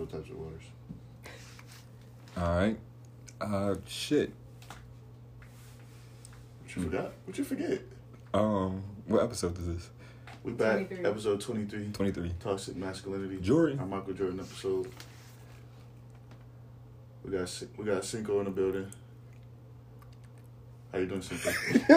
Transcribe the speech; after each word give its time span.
Those 0.00 0.12
types 0.12 0.30
of 0.30 0.36
waters. 0.38 0.62
All 2.38 2.56
right. 2.56 2.78
Uh, 3.38 3.74
shit. 3.86 4.32
What 6.62 6.74
you 6.74 6.82
forgot? 6.84 7.12
What 7.26 7.36
you 7.36 7.44
forget? 7.44 7.82
Um, 8.32 8.82
what 9.06 9.22
episode 9.22 9.58
is 9.58 9.66
this? 9.66 9.90
We 10.42 10.52
back 10.52 10.88
23. 10.88 11.04
episode 11.04 11.40
twenty 11.42 11.66
three. 11.66 11.90
Twenty 11.92 12.12
three. 12.12 12.32
Toxic 12.40 12.76
masculinity. 12.76 13.40
Jordan. 13.42 13.78
Our 13.78 13.84
Michael 13.84 14.14
Jordan 14.14 14.40
episode. 14.40 14.90
We 17.22 17.32
got 17.32 17.62
we 17.76 17.84
got 17.84 18.02
Cinco 18.02 18.38
in 18.38 18.46
the 18.46 18.50
building. 18.52 18.86
How 20.92 20.98
you 20.98 21.06
doing, 21.08 21.20
Cinco? 21.20 21.50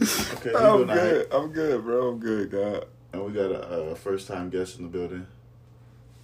okay, 0.00 0.54
I'm 0.56 0.88
doing 0.88 0.90
alright? 0.90 0.96
good. 0.96 1.26
I'm 1.30 1.52
good, 1.52 1.84
bro. 1.84 2.08
I'm 2.08 2.18
good, 2.18 2.50
God. 2.50 2.86
And 3.20 3.28
we 3.34 3.38
got 3.38 3.50
a, 3.52 3.90
uh 3.90 3.94
first 3.94 4.26
time 4.28 4.48
guest 4.48 4.78
in 4.78 4.84
the 4.84 4.88
building. 4.90 5.26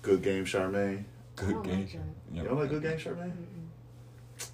Good 0.01 0.23
game, 0.23 0.45
Charmaine. 0.47 1.05
I 1.39 1.41
Good 1.43 1.51
don't 1.53 1.62
game. 1.62 1.80
like 1.80 1.93
that. 1.93 2.34
You 2.34 2.43
don't 2.45 2.59
like 2.59 2.70
good 2.70 2.83
game, 2.83 2.97
Charmaine? 2.98 3.33
Mm-mm. 3.33 4.48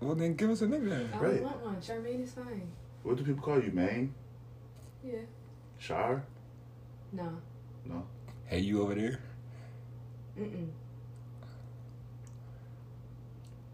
Well, 0.00 0.14
then 0.16 0.34
give 0.34 0.50
us 0.50 0.62
a 0.62 0.66
nickname. 0.66 1.08
I 1.14 1.18
Right. 1.18 1.34
don't 1.34 1.42
want 1.44 1.64
one. 1.64 1.76
Charmaine 1.76 2.24
is 2.24 2.32
fine. 2.32 2.68
What 3.04 3.16
do 3.16 3.22
people 3.24 3.42
call 3.44 3.62
you, 3.62 3.70
Maine? 3.70 4.12
Yeah. 5.04 5.20
Char? 5.78 6.24
No. 7.12 7.28
No. 7.84 8.04
Hey, 8.46 8.58
you 8.60 8.82
over 8.82 8.94
there? 8.96 9.20
Mm-mm. 10.36 10.66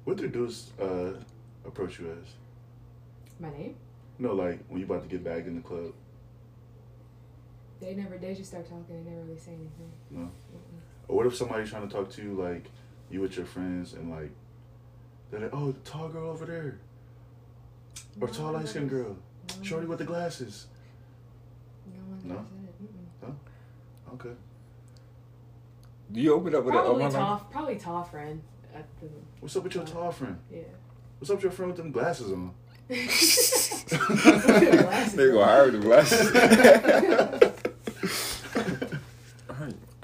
What 0.05 0.19
do 0.19 0.29
dudes 0.29 0.73
uh, 0.81 1.12
approach 1.67 1.98
you 2.01 2.11
as? 2.11 2.29
My 3.41 3.51
name? 3.51 3.77
No, 4.19 4.34
like 4.34 4.62
when 4.69 4.81
you 4.81 4.84
about 4.84 5.03
to 5.03 5.09
get 5.09 5.25
back 5.25 5.47
in 5.47 5.55
the 5.57 5.62
club. 5.62 5.93
They 7.81 7.95
never. 7.95 8.19
They 8.19 8.35
just 8.35 8.51
start 8.51 8.65
talking. 8.69 8.85
They 9.05 9.11
never 9.11 9.23
really 9.23 9.39
say 9.39 9.53
anything. 9.53 9.91
No. 10.11 10.21
Mm-mm. 10.21 10.31
Or 11.09 11.17
what 11.17 11.27
if 11.27 11.37
somebody's 11.37 11.71
trying 11.71 11.89
to 11.89 11.95
talk 11.95 12.11
to 12.11 12.23
you, 12.23 12.35
like 12.35 12.67
you 13.11 13.20
with 13.20 13.37
your 13.37 13.47
friends, 13.47 13.95
and 13.95 14.11
like 14.11 14.31
they're 15.31 15.41
like, 15.41 15.51
"Oh, 15.53 15.73
the 15.73 15.79
tall 15.81 16.09
girl 16.09 16.31
over 16.31 16.45
there, 16.45 16.79
or 18.20 18.29
tall 18.29 18.47
one 18.47 18.55
light 18.55 18.69
skinned 18.69 18.91
girl, 18.91 19.17
no 19.48 19.55
one 19.57 19.65
shorty 19.65 19.87
with 19.87 19.98
the 19.98 20.05
ever- 20.05 20.12
glasses." 20.12 20.67
No 21.95 22.01
one 22.01 22.29
No? 22.29 22.35
ever 22.35 23.33
it. 23.33 24.15
Okay. 24.15 24.35
Do 26.11 26.20
you 26.20 26.35
open 26.35 26.55
up 26.55 26.65
with 26.65 26.75
a? 26.75 26.79
Probably 26.79 27.05
oh, 27.05 27.09
my 27.09 27.15
tall. 27.15 27.47
Probably 27.51 27.77
tall 27.77 28.03
friend. 28.03 28.42
At 28.75 28.87
the, 29.01 29.07
What's 29.41 29.57
up 29.57 29.65
with 29.65 29.75
your 29.75 29.85
tall 29.85 30.11
friend? 30.11 30.39
yeah. 30.51 30.61
What's 31.19 31.31
up 31.31 31.37
with 31.37 31.45
your 31.45 31.53
friend 31.53 31.70
with 31.73 31.77
them 31.79 31.91
glasses 31.91 32.33
on? 32.33 32.55
Glasses. 32.89 33.85
They 35.15 35.31
gonna 35.31 35.45
hire 35.45 35.70
the 35.70 35.79
glasses. 35.79 37.42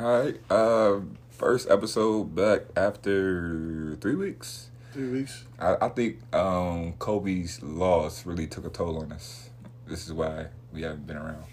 All 0.05 0.21
right. 0.21 0.39
Uh, 0.51 1.01
first 1.31 1.71
episode 1.71 2.35
back 2.35 2.65
after 2.77 3.97
three 4.03 4.15
weeks. 4.17 4.69
Three 4.93 5.09
weeks. 5.09 5.45
I, 5.59 5.77
I 5.81 5.89
think 5.89 6.19
um, 6.35 6.93
Kobe's 6.99 7.63
loss 7.63 8.27
really 8.27 8.47
took 8.47 8.67
a 8.67 8.69
toll 8.69 8.99
on 8.99 9.13
us. 9.13 9.49
This 9.87 10.05
is 10.07 10.13
why 10.13 10.49
we 10.75 10.83
haven't 10.83 11.07
been 11.07 11.17
around. 11.17 11.45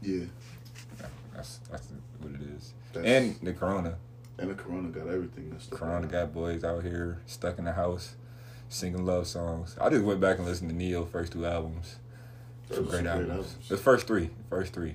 Yeah. 0.00 0.24
That's 1.34 1.58
that's 1.70 1.88
what 2.20 2.32
it 2.32 2.40
is. 2.56 2.72
That's, 2.94 3.06
And 3.06 3.36
the 3.42 3.52
corona. 3.52 3.96
and 4.38 4.48
the 4.48 4.54
corona 4.54 4.88
got 4.88 5.06
everything 5.08 5.52
up. 5.54 5.78
Corona 5.78 6.06
got 6.06 6.32
boys 6.32 6.64
out 6.64 6.84
here 6.84 7.20
stuck 7.26 7.58
in 7.58 7.66
the 7.66 7.72
house 7.74 8.16
singing 8.70 9.04
love 9.04 9.26
songs. 9.26 9.76
I 9.78 9.90
just 9.90 10.02
went 10.02 10.18
back 10.20 10.38
and 10.38 10.46
listened 10.46 10.70
to 10.70 10.76
Ne-Yo 10.76 11.04
first 11.04 11.32
two 11.34 11.44
albums. 11.44 11.96
Those 12.70 12.78
Some 12.78 12.86
great 12.86 13.04
albums. 13.04 13.26
great 13.26 13.36
albums. 13.36 13.68
The 13.68 13.76
first 13.76 14.06
three. 14.06 14.30
First 14.48 14.72
three. 14.72 14.94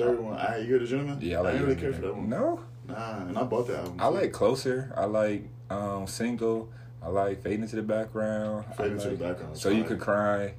Third 0.00 0.20
one, 0.20 0.36
I 0.38 0.58
you 0.58 0.66
hear 0.66 0.78
the 0.78 0.86
gentleman. 0.86 1.18
Yeah, 1.20 1.38
I 1.38 1.40
like 1.42 1.52
didn't 1.54 1.68
really 1.68 1.80
care 1.80 1.92
for 1.92 2.00
that 2.02 2.16
one. 2.16 2.28
No. 2.28 2.60
Nah, 2.88 3.18
and 3.20 3.38
I 3.38 3.42
bought 3.44 3.66
that 3.68 3.80
album. 3.80 3.96
I 4.00 4.08
too. 4.08 4.14
like 4.14 4.32
Closer. 4.32 4.92
I 4.96 5.04
like 5.04 5.44
um, 5.70 6.06
Single. 6.06 6.70
I 7.02 7.08
like 7.08 7.42
Fade 7.42 7.60
into 7.60 7.76
the 7.76 7.82
Background. 7.82 8.64
I 8.70 8.72
Fade 8.74 8.92
Into 8.92 9.10
the 9.10 9.16
Background 9.16 9.54
is 9.54 9.60
So 9.60 9.70
You. 9.70 9.84
Could 9.84 10.00
Cry. 10.00 10.54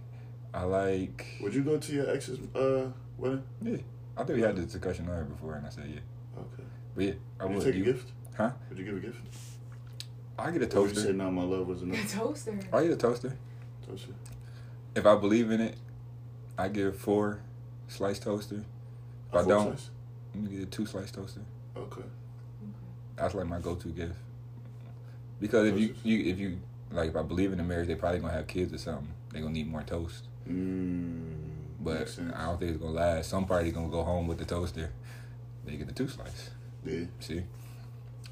I 0.53 0.63
like. 0.63 1.25
Would 1.41 1.53
you 1.53 1.63
go 1.63 1.77
to 1.77 1.91
your 1.93 2.09
ex's 2.09 2.39
uh 2.55 2.89
wedding? 3.17 3.43
Yeah. 3.61 3.77
I 4.17 4.23
think 4.23 4.37
we 4.37 4.41
had 4.41 4.55
this 4.55 4.65
discussion 4.65 5.07
on 5.09 5.15
here 5.15 5.23
before, 5.25 5.55
and 5.55 5.65
I 5.65 5.69
said 5.69 5.85
yeah. 5.87 5.99
Okay. 6.39 6.63
But 6.95 7.03
yeah, 7.05 7.13
I 7.39 7.45
Would 7.45 7.55
you 7.57 7.61
take 7.63 7.75
You- 7.75 7.81
a 7.83 7.85
gift? 7.85 8.11
Huh? 8.37 8.51
Would 8.69 8.77
you 8.77 8.85
give 8.85 8.97
a 8.97 8.99
gift? 8.99 9.17
I 10.39 10.51
get 10.51 10.61
a 10.61 10.77
Or 10.77 10.81
would 10.81 10.89
you 10.91 10.95
say 10.95 11.01
toaster. 11.07 11.13
no, 11.13 11.29
my 11.31 11.43
love 11.43 11.67
was 11.67 11.81
A 11.81 11.85
enough? 11.85 12.11
toaster. 12.13 12.57
I 12.73 12.83
get 12.83 12.91
a 12.91 12.95
toaster. 12.95 13.37
Toaster. 13.87 14.13
If 14.95 15.05
I 15.05 15.15
believe 15.15 15.51
in 15.51 15.61
it, 15.61 15.75
I 16.57 16.67
give 16.69 16.95
four 16.97 17.41
sliced 17.87 18.23
toaster. 18.23 18.63
If 19.31 19.35
I 19.35 19.47
don't? 19.47 19.79
I'm 20.33 20.43
gonna 20.45 20.55
get 20.55 20.63
a 20.63 20.65
two 20.69 20.85
slice 20.85 21.11
toaster. 21.11 21.41
Okay. 21.75 22.01
That's 23.15 23.33
like 23.35 23.47
my 23.47 23.59
go-to 23.59 23.89
gift. 23.89 24.15
Because 25.39 25.67
if 25.69 25.79
you, 25.79 25.95
you 26.03 26.31
if 26.31 26.39
you 26.39 26.59
like 26.91 27.09
if 27.09 27.15
I 27.15 27.21
believe 27.23 27.51
in 27.51 27.57
the 27.57 27.63
marriage, 27.63 27.87
they 27.87 27.95
probably 27.95 28.19
gonna 28.19 28.33
have 28.33 28.47
kids 28.47 28.73
or 28.73 28.77
something. 28.77 29.07
They 29.31 29.39
gonna 29.39 29.53
need 29.53 29.67
more 29.69 29.83
toast. 29.83 30.27
Mmm. 30.49 31.33
But 31.79 32.17
I 32.35 32.45
don't 32.45 32.59
think 32.59 32.71
it's 32.73 32.77
gonna 32.81 32.91
last. 32.91 33.29
Some 33.29 33.45
party 33.45 33.71
gonna 33.71 33.89
go 33.89 34.03
home 34.03 34.27
with 34.27 34.37
the 34.37 34.45
toaster. 34.45 34.91
They 35.65 35.77
get 35.77 35.87
the 35.87 35.93
two 35.93 36.07
slice. 36.07 36.51
Yeah. 36.85 37.05
See? 37.19 37.43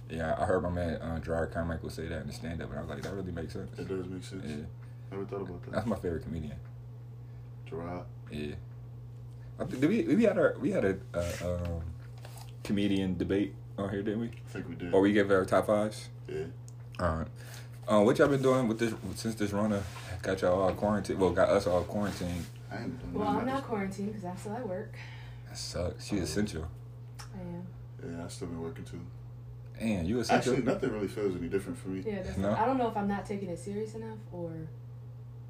Yeah, 0.09 0.35
I 0.39 0.45
heard 0.45 0.63
my 0.63 0.69
man 0.69 0.95
uh, 1.01 1.19
Jerrod 1.23 1.51
Carmichael 1.53 1.89
say 1.91 2.07
that 2.07 2.21
in 2.21 2.27
the 2.27 2.33
stand 2.33 2.61
up, 2.61 2.69
and 2.71 2.79
I 2.79 2.81
was 2.81 2.89
like, 2.89 3.03
that 3.03 3.13
really 3.13 3.31
makes 3.31 3.53
sense. 3.53 3.69
It 3.77 3.87
does 3.87 4.07
make 4.07 4.23
sense. 4.23 4.43
Yeah, 4.45 4.55
Never 5.11 5.25
thought 5.25 5.41
about 5.41 5.61
that. 5.63 5.71
that's 5.71 5.85
my 5.85 5.95
favorite 5.97 6.23
comedian. 6.23 6.55
Jerrod. 7.69 8.05
Yeah, 8.31 8.55
I 9.59 9.65
think, 9.65 9.81
did 9.81 9.89
we 9.89 10.15
we 10.15 10.23
had 10.23 10.37
our 10.37 10.55
we 10.59 10.71
had 10.71 10.85
a 10.85 10.97
uh, 11.13 11.33
um, 11.65 11.81
comedian 12.63 13.17
debate 13.17 13.53
on 13.77 13.89
here, 13.89 14.01
didn't 14.01 14.21
we? 14.21 14.27
I 14.27 14.49
think 14.53 14.69
we 14.69 14.75
did. 14.75 14.93
Or 14.93 15.01
we 15.01 15.11
gave 15.13 15.29
our 15.31 15.45
top 15.45 15.67
fives. 15.67 16.09
Yeah. 16.27 16.45
All 16.99 17.15
right. 17.17 17.27
Uh, 17.87 18.01
what 18.01 18.17
y'all 18.19 18.27
been 18.27 18.41
doing 18.41 18.67
with 18.67 18.79
this 18.79 18.93
since 19.15 19.35
this 19.35 19.51
Rona 19.51 19.81
got 20.21 20.41
y'all 20.41 20.61
all 20.61 20.73
quarantined? 20.73 21.19
Well, 21.19 21.31
got 21.31 21.49
us 21.49 21.65
all 21.65 21.83
quarantined. 21.83 22.45
I 22.71 22.77
ain't 22.83 22.99
done 22.99 23.13
Well, 23.13 23.25
nothing 23.25 23.39
I'm 23.41 23.45
not 23.47 23.55
else. 23.55 23.65
quarantined 23.65 24.07
because 24.09 24.25
I'm 24.25 24.37
still 24.37 24.53
at 24.53 24.67
work. 24.67 24.93
That 25.47 25.57
sucks. 25.57 26.05
She's 26.05 26.21
essential. 26.21 26.67
I 27.19 27.39
am. 27.41 27.67
Yeah, 28.17 28.25
I 28.25 28.27
still 28.27 28.47
been 28.47 28.61
working 28.61 28.85
too. 28.85 29.01
And 29.79 30.07
you 30.07 30.19
essential. 30.19 30.53
Actually, 30.53 30.65
nothing 30.71 30.91
really 30.91 31.07
feels 31.07 31.35
any 31.35 31.47
different 31.47 31.79
for 31.79 31.89
me. 31.89 32.03
Yeah, 32.05 32.21
that's 32.21 32.37
No? 32.37 32.53
I 32.53 32.65
don't 32.65 32.77
know 32.77 32.87
if 32.89 32.95
I'm 32.97 33.07
not 33.07 33.25
taking 33.25 33.49
it 33.49 33.57
serious 33.57 33.95
enough 33.95 34.17
or 34.31 34.51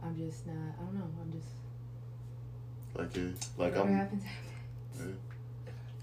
I'm 0.01 0.15
just 0.15 0.47
not. 0.47 0.55
I 0.79 0.83
don't 0.85 0.93
know. 0.95 1.07
I'm 1.21 1.31
just. 1.33 1.49
Like, 2.95 3.15
yeah, 3.15 3.23
like 3.57 3.71
whatever 3.71 3.81
I'm. 3.81 3.95
happens, 3.95 4.23
happens. 4.23 5.15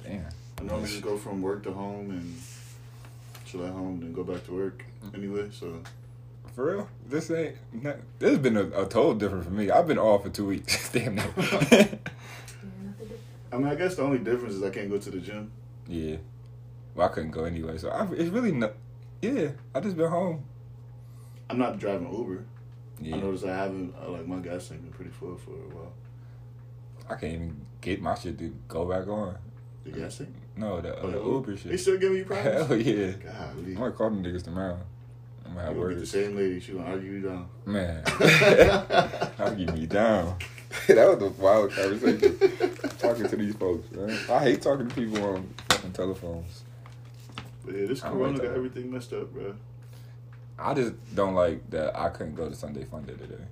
Yeah. 0.05 0.11
Damn. 0.11 0.27
I 0.59 0.63
normally 0.63 0.89
just 0.89 1.03
go 1.03 1.19
from 1.19 1.43
work 1.43 1.63
to 1.65 1.73
home 1.73 2.11
and 2.11 2.41
chill 3.45 3.65
at 3.65 3.73
home, 3.73 4.01
then 4.01 4.13
go 4.13 4.25
back 4.25 4.45
to 4.47 4.53
work 4.53 4.85
mm-hmm. 5.05 5.17
anyway. 5.17 5.49
So 5.53 5.83
For 6.55 6.77
real? 6.77 6.89
This 7.09 7.31
ain't. 7.31 7.57
Not, 7.73 7.97
this 8.19 8.31
has 8.31 8.39
been 8.39 8.57
a, 8.57 8.67
a 8.69 8.87
total 8.87 9.15
different 9.15 9.45
for 9.45 9.51
me. 9.51 9.71
I've 9.71 9.87
been 9.87 9.99
off 9.99 10.23
for 10.23 10.31
two 10.31 10.47
weeks. 10.47 10.89
Damn 10.93 11.17
near. 11.17 11.33
Yeah. 11.71 11.95
I 13.53 13.59
mean, 13.59 13.69
I 13.69 13.75
guess 13.75 13.95
the 13.95 14.03
only 14.03 14.19
difference 14.19 14.55
is 14.55 14.63
I 14.63 14.71
can't 14.71 14.91
go 14.91 14.99
to 14.99 15.11
the 15.11 15.19
gym. 15.19 15.51
yeah. 15.87 16.17
Well, 16.95 17.09
I 17.09 17.13
couldn't 17.13 17.31
go 17.31 17.45
anyway, 17.45 17.77
so 17.77 17.91
I, 17.91 18.11
it's 18.13 18.31
really 18.31 18.53
not. 18.53 18.73
Yeah, 19.21 19.51
I 19.75 19.81
just 19.81 19.97
been 19.99 20.11
home. 20.11 20.45
I'm 21.51 21.59
not 21.59 21.79
driving 21.79 22.11
Uber. 22.11 22.45
Yeah. 23.01 23.17
I 23.17 23.21
noticed 23.21 23.45
I 23.45 23.55
haven't. 23.55 23.95
I, 24.01 24.07
like 24.07 24.27
my 24.27 24.39
gas 24.39 24.69
tank 24.69 24.83
been 24.83 24.93
pretty 24.93 25.11
full 25.11 25.37
for 25.37 25.51
a 25.51 25.75
while. 25.75 25.93
I 27.09 27.15
can't 27.15 27.33
even 27.35 27.61
get 27.81 28.01
my 28.03 28.15
shit 28.15 28.39
to 28.39 28.55
go 28.69 28.85
back 28.85 29.07
on. 29.09 29.37
The 29.85 29.91
gas. 29.93 30.21
No, 30.57 30.81
the, 30.81 30.97
uh, 30.97 31.01
Oh, 31.03 31.11
the 31.11 31.19
the 31.19 31.25
Uber 31.25 31.57
shit. 31.57 31.71
They 31.71 31.77
still 31.77 31.99
giving 31.99 32.19
you 32.19 32.25
problems. 32.25 32.67
Hell 32.69 32.77
yeah. 32.77 33.11
Golly. 33.13 33.73
I'm 33.73 33.75
gonna 33.75 33.93
call 33.93 34.11
them 34.11 34.25
niggas 34.25 34.43
tomorrow. 34.45 34.79
I'm 35.45 35.55
gonna 35.55 35.67
have 35.67 35.77
You 35.77 35.83
gonna 35.83 35.89
get 35.91 35.95
the 35.95 36.01
words. 36.01 36.11
same 36.11 36.37
lady. 36.37 36.61
She 36.61 36.73
gonna 36.73 36.87
argue 36.91 37.13
you 37.13 37.21
down. 37.21 37.49
Man. 37.65 38.03
Give 39.57 39.75
me 39.75 39.87
down. 39.87 40.37
that 40.89 41.09
was 41.19 41.23
a 41.23 41.31
wild 41.41 41.71
conversation. 41.73 42.39
talking 42.99 43.29
to 43.29 43.37
these 43.37 43.55
folks, 43.55 43.91
man. 43.93 44.19
I 44.29 44.39
hate 44.41 44.63
talking 44.63 44.89
to 44.89 44.95
people 44.95 45.23
on 45.25 45.49
fucking 45.69 45.93
telephones. 45.93 46.63
But 47.65 47.77
yeah, 47.77 47.87
this 47.87 48.01
corona 48.01 48.39
got 48.39 48.47
everything 48.57 48.93
messed 48.93 49.13
up, 49.13 49.33
bro. 49.33 49.55
I 50.59 50.75
just 50.75 50.95
don't 51.15 51.35
like 51.35 51.69
that 51.71 51.97
I 51.99 52.09
couldn't 52.09 52.35
go 52.35 52.49
to 52.49 52.55
Sunday 52.55 52.85
Fun 52.85 53.05
Day 53.05 53.13
today. 53.15 53.45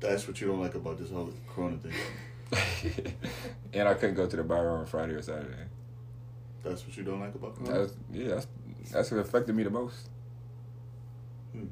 That's 0.00 0.28
what 0.28 0.40
you 0.40 0.48
don't 0.48 0.60
like 0.60 0.74
about 0.74 0.98
this 0.98 1.10
whole 1.10 1.32
corona 1.48 1.78
thing. 1.78 1.92
and 3.72 3.88
I 3.88 3.94
couldn't 3.94 4.14
go 4.14 4.26
to 4.26 4.36
the 4.36 4.44
bar 4.44 4.68
on 4.70 4.86
Friday 4.86 5.14
or 5.14 5.22
Saturday. 5.22 5.64
That's 6.62 6.86
what 6.86 6.96
you 6.96 7.02
don't 7.04 7.20
like 7.20 7.34
about 7.34 7.56
corona. 7.56 7.80
That's 7.80 7.94
yeah, 8.12 8.28
that's 8.28 8.46
that's 8.92 9.10
what 9.10 9.20
affected 9.20 9.54
me 9.54 9.62
the 9.62 9.70
most. 9.70 10.08
Hmm. 11.52 11.66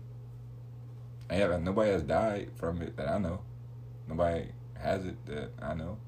And 1.29 1.41
yeah, 1.41 1.57
nobody 1.59 1.91
has 1.91 2.03
died 2.03 2.51
from 2.57 2.83
it 2.83 2.97
that 2.97 3.09
I 3.09 3.19
know. 3.19 3.41
Nobody 4.09 4.49
has 4.81 5.05
it 5.05 5.27
that 5.27 5.51
I 5.61 5.75
know. 5.75 5.99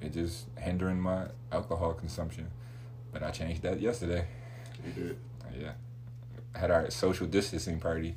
It 0.00 0.12
just 0.12 0.46
hindering 0.58 1.00
my 1.00 1.26
alcohol 1.50 1.94
consumption. 1.94 2.50
But 3.12 3.22
I 3.22 3.30
changed 3.30 3.62
that 3.62 3.80
yesterday. 3.80 4.26
You 4.84 4.92
did. 4.92 5.18
Yeah. 5.58 5.72
I 6.54 6.58
had 6.58 6.70
our 6.70 6.90
social 6.90 7.26
distancing 7.26 7.80
party. 7.80 8.16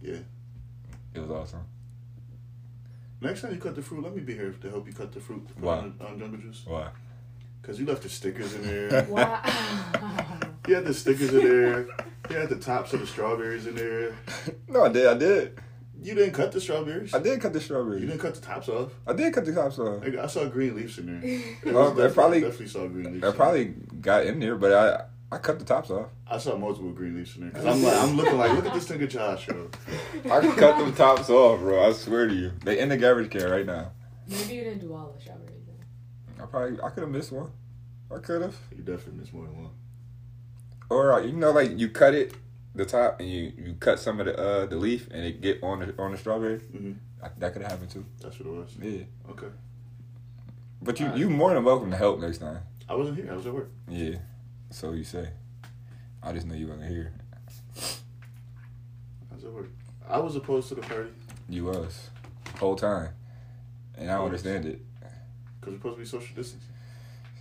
Yeah. 0.00 0.18
It 1.14 1.20
was 1.20 1.30
awesome. 1.30 1.64
Next 3.20 3.42
time 3.42 3.52
you 3.54 3.60
cut 3.60 3.74
the 3.76 3.82
fruit, 3.82 4.02
let 4.02 4.14
me 4.14 4.20
be 4.22 4.34
here 4.34 4.52
to 4.52 4.70
help 4.70 4.86
you 4.86 4.92
cut 4.92 5.12
the 5.12 5.20
fruit. 5.20 5.46
to 5.48 5.54
put 5.54 5.62
Why? 5.62 5.78
On, 5.78 5.94
on 6.00 6.06
uh, 6.06 6.18
jungle 6.18 6.38
juice. 6.40 6.62
Why? 6.66 6.88
Cause 7.62 7.78
you 7.78 7.86
left 7.86 8.02
the 8.02 8.08
stickers 8.08 8.54
in 8.54 8.62
there. 8.62 9.04
Wow. 9.08 9.40
he 10.66 10.72
had 10.72 10.84
the 10.84 10.92
stickers 10.94 11.32
in 11.32 11.44
there. 11.44 11.86
You 12.30 12.36
had 12.36 12.48
the 12.48 12.56
tops 12.56 12.92
of 12.92 13.00
the 13.00 13.06
strawberries 13.06 13.66
in 13.68 13.76
there. 13.76 14.16
No, 14.68 14.84
I 14.84 14.88
did. 14.88 15.06
I 15.06 15.14
did. 15.14 15.58
You 16.02 16.14
didn't 16.16 16.32
cut 16.34 16.50
the 16.50 16.60
strawberries. 16.60 17.14
I 17.14 17.20
did 17.20 17.40
cut 17.40 17.52
the 17.52 17.60
strawberries. 17.60 18.00
You 18.02 18.08
didn't 18.08 18.20
cut 18.20 18.34
the 18.34 18.40
tops 18.40 18.68
off. 18.68 18.90
I 19.06 19.12
did 19.12 19.32
cut 19.32 19.44
the 19.44 19.52
tops 19.54 19.78
off. 19.78 20.02
Nigga, 20.02 20.18
I 20.24 20.26
saw 20.26 20.44
green 20.46 20.74
leaves 20.74 20.98
in 20.98 21.06
there. 21.06 21.20
It 21.22 21.72
Well, 21.72 21.90
was 21.90 21.96
they 21.96 22.02
definitely- 22.08 22.14
probably- 22.14 22.40
definitely 22.40 22.66
saw 22.68 22.88
green 22.88 23.12
leaves. 23.12 23.24
I 23.24 23.30
probably 23.30 23.64
got 24.00 24.26
in 24.26 24.40
there, 24.40 24.56
but 24.56 24.72
I 24.72 25.04
I 25.32 25.38
cut 25.38 25.58
the 25.58 25.64
tops 25.64 25.88
off. 25.90 26.08
I 26.28 26.36
saw 26.36 26.58
multiple 26.58 26.92
green 26.92 27.16
leaves 27.16 27.34
in 27.36 27.42
there. 27.42 27.50
Cause 27.52 27.64
I'm 27.66 27.82
like, 27.82 27.96
I'm 27.96 28.16
looking 28.16 28.36
like, 28.36 28.52
look 28.52 28.66
at 28.66 28.74
this 28.74 28.86
nigga 28.88 29.08
Josh, 29.08 29.48
yo. 29.48 29.70
I 30.30 30.40
cut 30.54 30.78
them 30.78 30.94
tops 30.94 31.30
off, 31.30 31.60
bro. 31.60 31.88
I 31.88 31.92
swear 31.92 32.28
to 32.28 32.34
you. 32.34 32.52
They 32.62 32.78
in 32.78 32.90
the 32.90 32.98
garbage 32.98 33.30
can 33.30 33.50
right 33.50 33.64
now. 33.64 33.92
Maybe 34.28 34.54
you 34.54 34.64
didn't 34.64 34.80
do 34.80 34.94
all 34.94 35.14
the 35.16 35.22
strawberries. 35.22 35.48
I 36.38 36.46
probably 36.46 36.78
I 36.82 36.90
could 36.90 37.02
have 37.04 37.10
missed 37.10 37.32
one. 37.32 37.50
I 38.14 38.18
could 38.18 38.42
have. 38.42 38.56
You 38.76 38.82
definitely 38.82 39.20
missed 39.20 39.32
more 39.32 39.46
than 39.46 39.56
one. 39.62 39.70
Or 40.90 41.14
uh, 41.14 41.20
you 41.22 41.32
know, 41.32 41.50
like 41.52 41.78
you 41.78 41.88
cut 41.88 42.14
it 42.14 42.34
the 42.74 42.84
top 42.84 43.18
and 43.20 43.30
you 43.30 43.52
you 43.56 43.74
cut 43.80 43.98
some 43.98 44.20
of 44.20 44.26
the 44.26 44.36
uh 44.38 44.66
the 44.66 44.76
leaf 44.76 45.08
and 45.10 45.24
it 45.24 45.40
get 45.40 45.62
on 45.62 45.80
the 45.80 45.94
on 45.98 46.12
the 46.12 46.18
strawberry. 46.18 46.58
hmm 46.58 46.92
I, 47.22 47.28
that 47.38 47.52
could 47.52 47.62
have 47.62 47.70
happened 47.70 47.90
too. 47.90 48.04
That's 48.20 48.38
what 48.38 48.48
it 48.48 48.52
was. 48.52 48.76
Yeah. 48.80 49.04
Okay. 49.30 49.46
But 50.82 51.00
you 51.00 51.06
Alright. 51.06 51.20
you 51.20 51.30
more 51.30 51.54
than 51.54 51.64
welcome 51.64 51.90
to 51.90 51.96
help 51.96 52.20
next 52.20 52.38
time. 52.38 52.58
I 52.88 52.94
wasn't 52.96 53.16
here. 53.16 53.28
I 53.30 53.36
was 53.36 53.46
at 53.46 53.54
work. 53.54 53.70
Yeah. 53.88 54.16
So 54.72 54.92
you 54.92 55.04
say. 55.04 55.28
I 56.22 56.32
just 56.32 56.46
know 56.46 56.54
you 56.54 56.68
wasn't 56.68 56.88
here. 56.88 57.12
I 57.76 59.34
was 59.34 59.44
at 59.44 59.52
work. 59.52 59.68
I 60.08 60.18
was 60.18 60.34
opposed 60.34 60.68
to 60.70 60.76
the 60.76 60.80
party 60.80 61.10
You 61.48 61.66
was. 61.66 62.08
Whole 62.58 62.74
time. 62.76 63.10
And 63.98 64.10
I 64.10 64.16
don't 64.16 64.26
understand 64.26 64.64
it. 64.64 64.80
because 65.60 65.74
we're 65.74 65.78
supposed 65.78 65.96
to 65.96 66.00
be 66.00 66.06
social 66.06 66.34
distancing. 66.36 66.68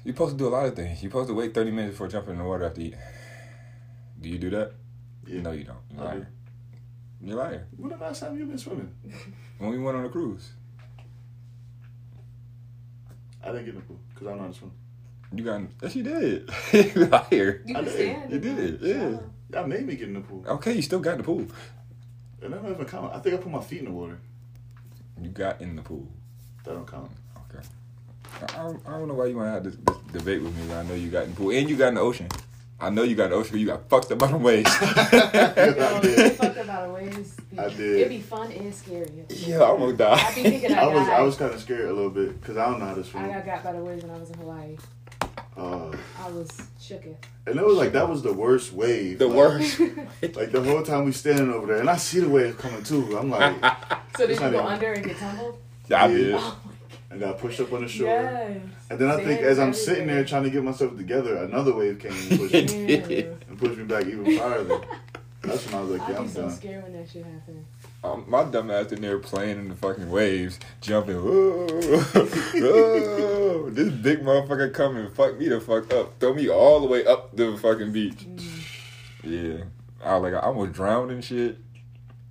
You're 0.03 0.13
supposed 0.13 0.33
to 0.33 0.37
do 0.37 0.47
a 0.47 0.49
lot 0.49 0.65
of 0.65 0.75
things. 0.75 1.01
You're 1.01 1.09
supposed 1.11 1.29
to 1.29 1.33
wait 1.33 1.53
30 1.53 1.71
minutes 1.71 1.93
before 1.93 2.09
jumping 2.09 2.33
in 2.33 2.39
the 2.39 2.43
water 2.43 2.65
after 2.65 2.81
eat. 2.81 2.95
Do 4.19 4.27
you 4.29 4.37
do 4.37 4.49
that? 4.49 4.73
Yeah. 5.25 5.41
No, 5.41 5.51
you 5.51 5.63
don't. 5.63 5.77
You're 5.95 6.13
do. 6.13 6.25
You're 7.23 7.37
liar. 7.37 7.67
When 7.77 7.91
the 7.91 7.97
last 7.97 8.19
time 8.19 8.37
you 8.37 8.45
been 8.45 8.57
swimming? 8.57 8.93
When 9.57 9.69
we 9.69 9.77
went 9.77 9.95
on 9.95 10.03
a 10.03 10.09
cruise, 10.09 10.51
I 13.43 13.51
didn't 13.51 13.65
get 13.65 13.75
in 13.75 13.81
the 13.81 13.85
pool 13.85 13.99
because 14.09 14.27
I 14.27 14.29
don't 14.31 14.39
know 14.39 14.45
how 14.45 14.51
to 14.51 14.57
swim. 14.57 14.71
You 15.33 15.43
got. 15.43 15.61
Yes, 15.81 15.95
you 15.95 16.03
did. 16.03 16.49
you 16.73 17.05
liar. 17.05 17.61
You 17.65 17.75
I 17.75 17.79
can 17.79 17.83
did. 17.85 17.93
stand. 17.93 18.31
You 18.31 18.39
did, 18.39 18.81
yeah. 18.81 19.17
Y'all 19.53 19.67
made 19.67 19.85
me 19.85 19.95
get 19.95 20.07
in 20.07 20.13
the 20.13 20.21
pool, 20.21 20.45
Okay, 20.47 20.73
you 20.73 20.81
still 20.81 20.99
got 20.99 21.11
in 21.13 21.17
the 21.19 21.23
pool. 21.23 21.45
and 22.41 22.53
that 22.53 22.63
don't 22.63 22.71
even 22.71 22.85
count. 22.85 23.13
I 23.13 23.19
think 23.19 23.35
I 23.35 23.37
put 23.37 23.51
my 23.51 23.61
feet 23.61 23.79
in 23.79 23.85
the 23.85 23.91
water. 23.91 24.17
You 25.21 25.29
got 25.29 25.59
in 25.61 25.75
the 25.75 25.81
pool. 25.81 26.07
That 26.63 26.73
don't 26.73 26.87
count. 26.87 27.11
Okay. 27.49 27.65
I 28.41 28.59
I 28.59 28.63
don't, 28.63 28.87
I 28.87 28.91
don't 28.91 29.07
know 29.09 29.13
why 29.13 29.25
you 29.25 29.35
want 29.35 29.47
to 29.47 29.51
have 29.51 29.63
this, 29.63 29.75
this 29.75 29.97
debate 30.23 30.41
with 30.41 30.55
me 30.57 30.67
when 30.67 30.77
I 30.77 30.83
know 30.83 30.93
you 30.95 31.09
got 31.09 31.25
in 31.25 31.31
the 31.31 31.35
pool 31.35 31.51
and 31.51 31.69
you 31.69 31.75
got 31.75 31.89
in 31.89 31.95
the 31.95 32.01
ocean. 32.01 32.27
I 32.79 32.89
know 32.89 33.03
you 33.03 33.13
got 33.15 33.25
in 33.25 33.29
the 33.31 33.35
ocean. 33.35 33.51
but 33.51 33.59
You 33.59 33.67
got 33.67 33.87
fucked 33.89 34.11
up 34.11 34.17
by 34.19 34.27
the 34.31 34.37
waves. 34.37 34.69
Yo, 34.81 34.87
I 34.87 35.99
did. 36.01 36.17
you 36.17 36.29
fucked 36.31 36.57
up 36.57 36.69
out 36.69 36.85
of 36.87 36.93
ways. 36.93 37.37
I 37.59 37.67
did. 37.69 37.79
It'd 37.99 38.09
be 38.09 38.19
fun 38.21 38.51
and 38.53 38.73
scary. 38.73 39.01
at 39.03 39.29
the 39.29 39.35
same 39.35 39.49
yeah, 39.51 39.55
I 39.57 39.59
time. 39.59 39.69
almost 39.69 39.97
died. 39.97 40.25
I 40.25 40.33
be 40.43 40.67
I, 40.67 40.81
I 40.83 40.87
was 40.87 41.07
I 41.09 41.21
was 41.21 41.35
kind 41.35 41.53
of 41.53 41.59
scared 41.61 41.89
a 41.89 41.93
little 41.93 42.09
bit 42.09 42.39
because 42.39 42.57
I 42.57 42.65
don't 42.69 42.79
know 42.79 42.85
how 42.85 42.95
to 42.95 43.03
swim. 43.03 43.23
I 43.23 43.27
swim. 43.27 43.37
got 43.37 43.45
got 43.45 43.63
by 43.65 43.73
the 43.73 43.83
waves 43.83 44.03
when 44.03 44.15
I 44.15 44.17
was 44.17 44.29
in 44.31 44.37
Hawaii. 44.39 44.77
Uh, 45.57 45.91
I 46.19 46.29
was 46.29 46.49
shook 46.79 47.05
it. 47.05 47.25
and 47.45 47.59
it 47.59 47.65
was 47.65 47.77
like 47.77 47.91
that 47.91 48.07
was 48.07 48.21
the 48.23 48.31
worst 48.33 48.71
wave. 48.73 49.19
the 49.19 49.27
Like- 49.27 49.37
worst. 49.37 49.79
Like 50.35 50.51
the 50.51 50.61
whole 50.63 50.81
time 50.83 51.05
we 51.05 51.11
standing 51.11 51.51
over 51.51 51.67
there, 51.67 51.77
and 51.77 51.89
I 51.89 51.97
see 51.97 52.19
the 52.21 52.29
wave 52.29 52.57
coming 52.57 52.83
too. 52.83 53.17
I'm 53.17 53.29
like, 53.29 53.55
So 54.17 54.25
did 54.27 54.35
you 54.35 54.39
go 54.39 54.47
even- 54.47 54.59
under 54.61 54.93
and 54.93 55.05
get 55.05 55.17
tumbled? 55.17 55.57
Yeah, 55.89 56.05
I 56.05 56.07
did. 56.07 56.33
Oh 56.37 56.57
and 57.09 57.19
got 57.19 57.37
pushed 57.39 57.59
up 57.59 57.73
on 57.73 57.81
the 57.81 57.89
shore. 57.89 58.07
Yes. 58.07 58.61
And 58.89 58.97
then 58.97 59.09
I 59.11 59.17
think 59.17 59.41
as 59.41 59.59
I'm 59.59 59.69
everywhere. 59.69 59.73
sitting 59.73 60.07
there 60.07 60.23
trying 60.23 60.43
to 60.43 60.49
get 60.49 60.63
myself 60.63 60.95
together, 60.95 61.35
another 61.43 61.73
wave 61.75 61.99
came 61.99 62.13
and 62.13 62.39
pushed 62.39 62.53
me, 62.73 62.95
Ew. 63.17 63.37
and 63.49 63.59
pushed 63.59 63.77
me 63.77 63.83
back 63.83 64.05
even 64.05 64.37
farther. 64.37 64.79
That's 65.41 65.65
when 65.65 65.75
I 65.75 65.81
was 65.81 65.89
like, 65.99 66.07
yeah, 66.07 66.15
I'd 66.15 66.21
I'm 66.21 66.27
so 66.29 66.41
done. 66.43 66.51
scared 66.51 66.83
when 66.83 66.93
that 66.93 67.09
shit 67.09 67.25
happened. 67.25 67.65
Um, 68.03 68.25
my 68.27 68.43
dumb 68.45 68.71
ass 68.71 68.91
in 68.91 69.01
there 69.01 69.19
playing 69.19 69.59
in 69.59 69.69
the 69.69 69.75
fucking 69.75 70.09
waves, 70.09 70.59
jumping. 70.81 71.23
Whoa, 71.23 71.67
whoa. 71.67 73.69
This 73.69 73.91
big 73.93 74.21
motherfucker 74.23 74.73
coming, 74.73 75.09
fuck 75.11 75.37
me 75.37 75.47
the 75.49 75.61
fuck 75.61 75.93
up, 75.93 76.19
throw 76.19 76.33
me 76.33 76.49
all 76.49 76.79
the 76.79 76.87
way 76.87 77.05
up 77.05 77.35
the 77.35 77.55
fucking 77.57 77.91
beach. 77.91 78.25
Yeah, 79.23 79.65
I 80.03 80.17
was 80.17 80.31
like, 80.31 80.43
I 80.43 80.47
almost 80.47 80.73
drowned 80.73 81.11
and 81.11 81.23
shit. 81.23 81.57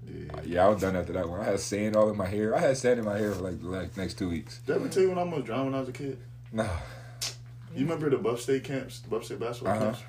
Yeah. 0.07 0.41
Yeah, 0.45 0.67
I 0.67 0.69
was 0.71 0.81
done 0.83 0.97
after 0.97 1.13
that 1.13 1.29
one. 1.29 1.41
I 1.41 1.45
had 1.45 1.61
sand 1.61 1.95
all 1.95 2.11
in 2.11 2.17
my 2.17 2.27
hair. 2.27 2.57
I 2.57 2.61
had 2.61 2.77
sand 2.77 2.99
in 2.99 3.05
my 3.05 3.17
hair 3.17 3.31
for 3.33 3.43
like 3.43 3.59
like 3.63 3.97
next 3.97 4.15
two 4.19 4.29
weeks. 4.29 4.59
Did 4.67 4.73
I 4.73 4.77
ever 4.81 4.89
tell 4.89 5.05
you 5.05 5.11
when 5.11 5.19
I 5.19 5.23
almost 5.23 5.47
drowned 5.47 5.67
when 5.67 5.75
I 5.77 5.81
was 5.81 5.89
a 5.89 5.93
kid? 5.93 6.19
Nah, 6.53 6.67
You 7.77 7.85
remember 7.85 8.11
the 8.11 8.19
Buff 8.19 8.41
State 8.41 8.65
camps, 8.65 8.99
the 8.99 9.09
Buff 9.09 9.25
State 9.25 9.39
basketball 9.39 9.75
Uh-huh. 9.75 9.85
camps? 9.85 10.03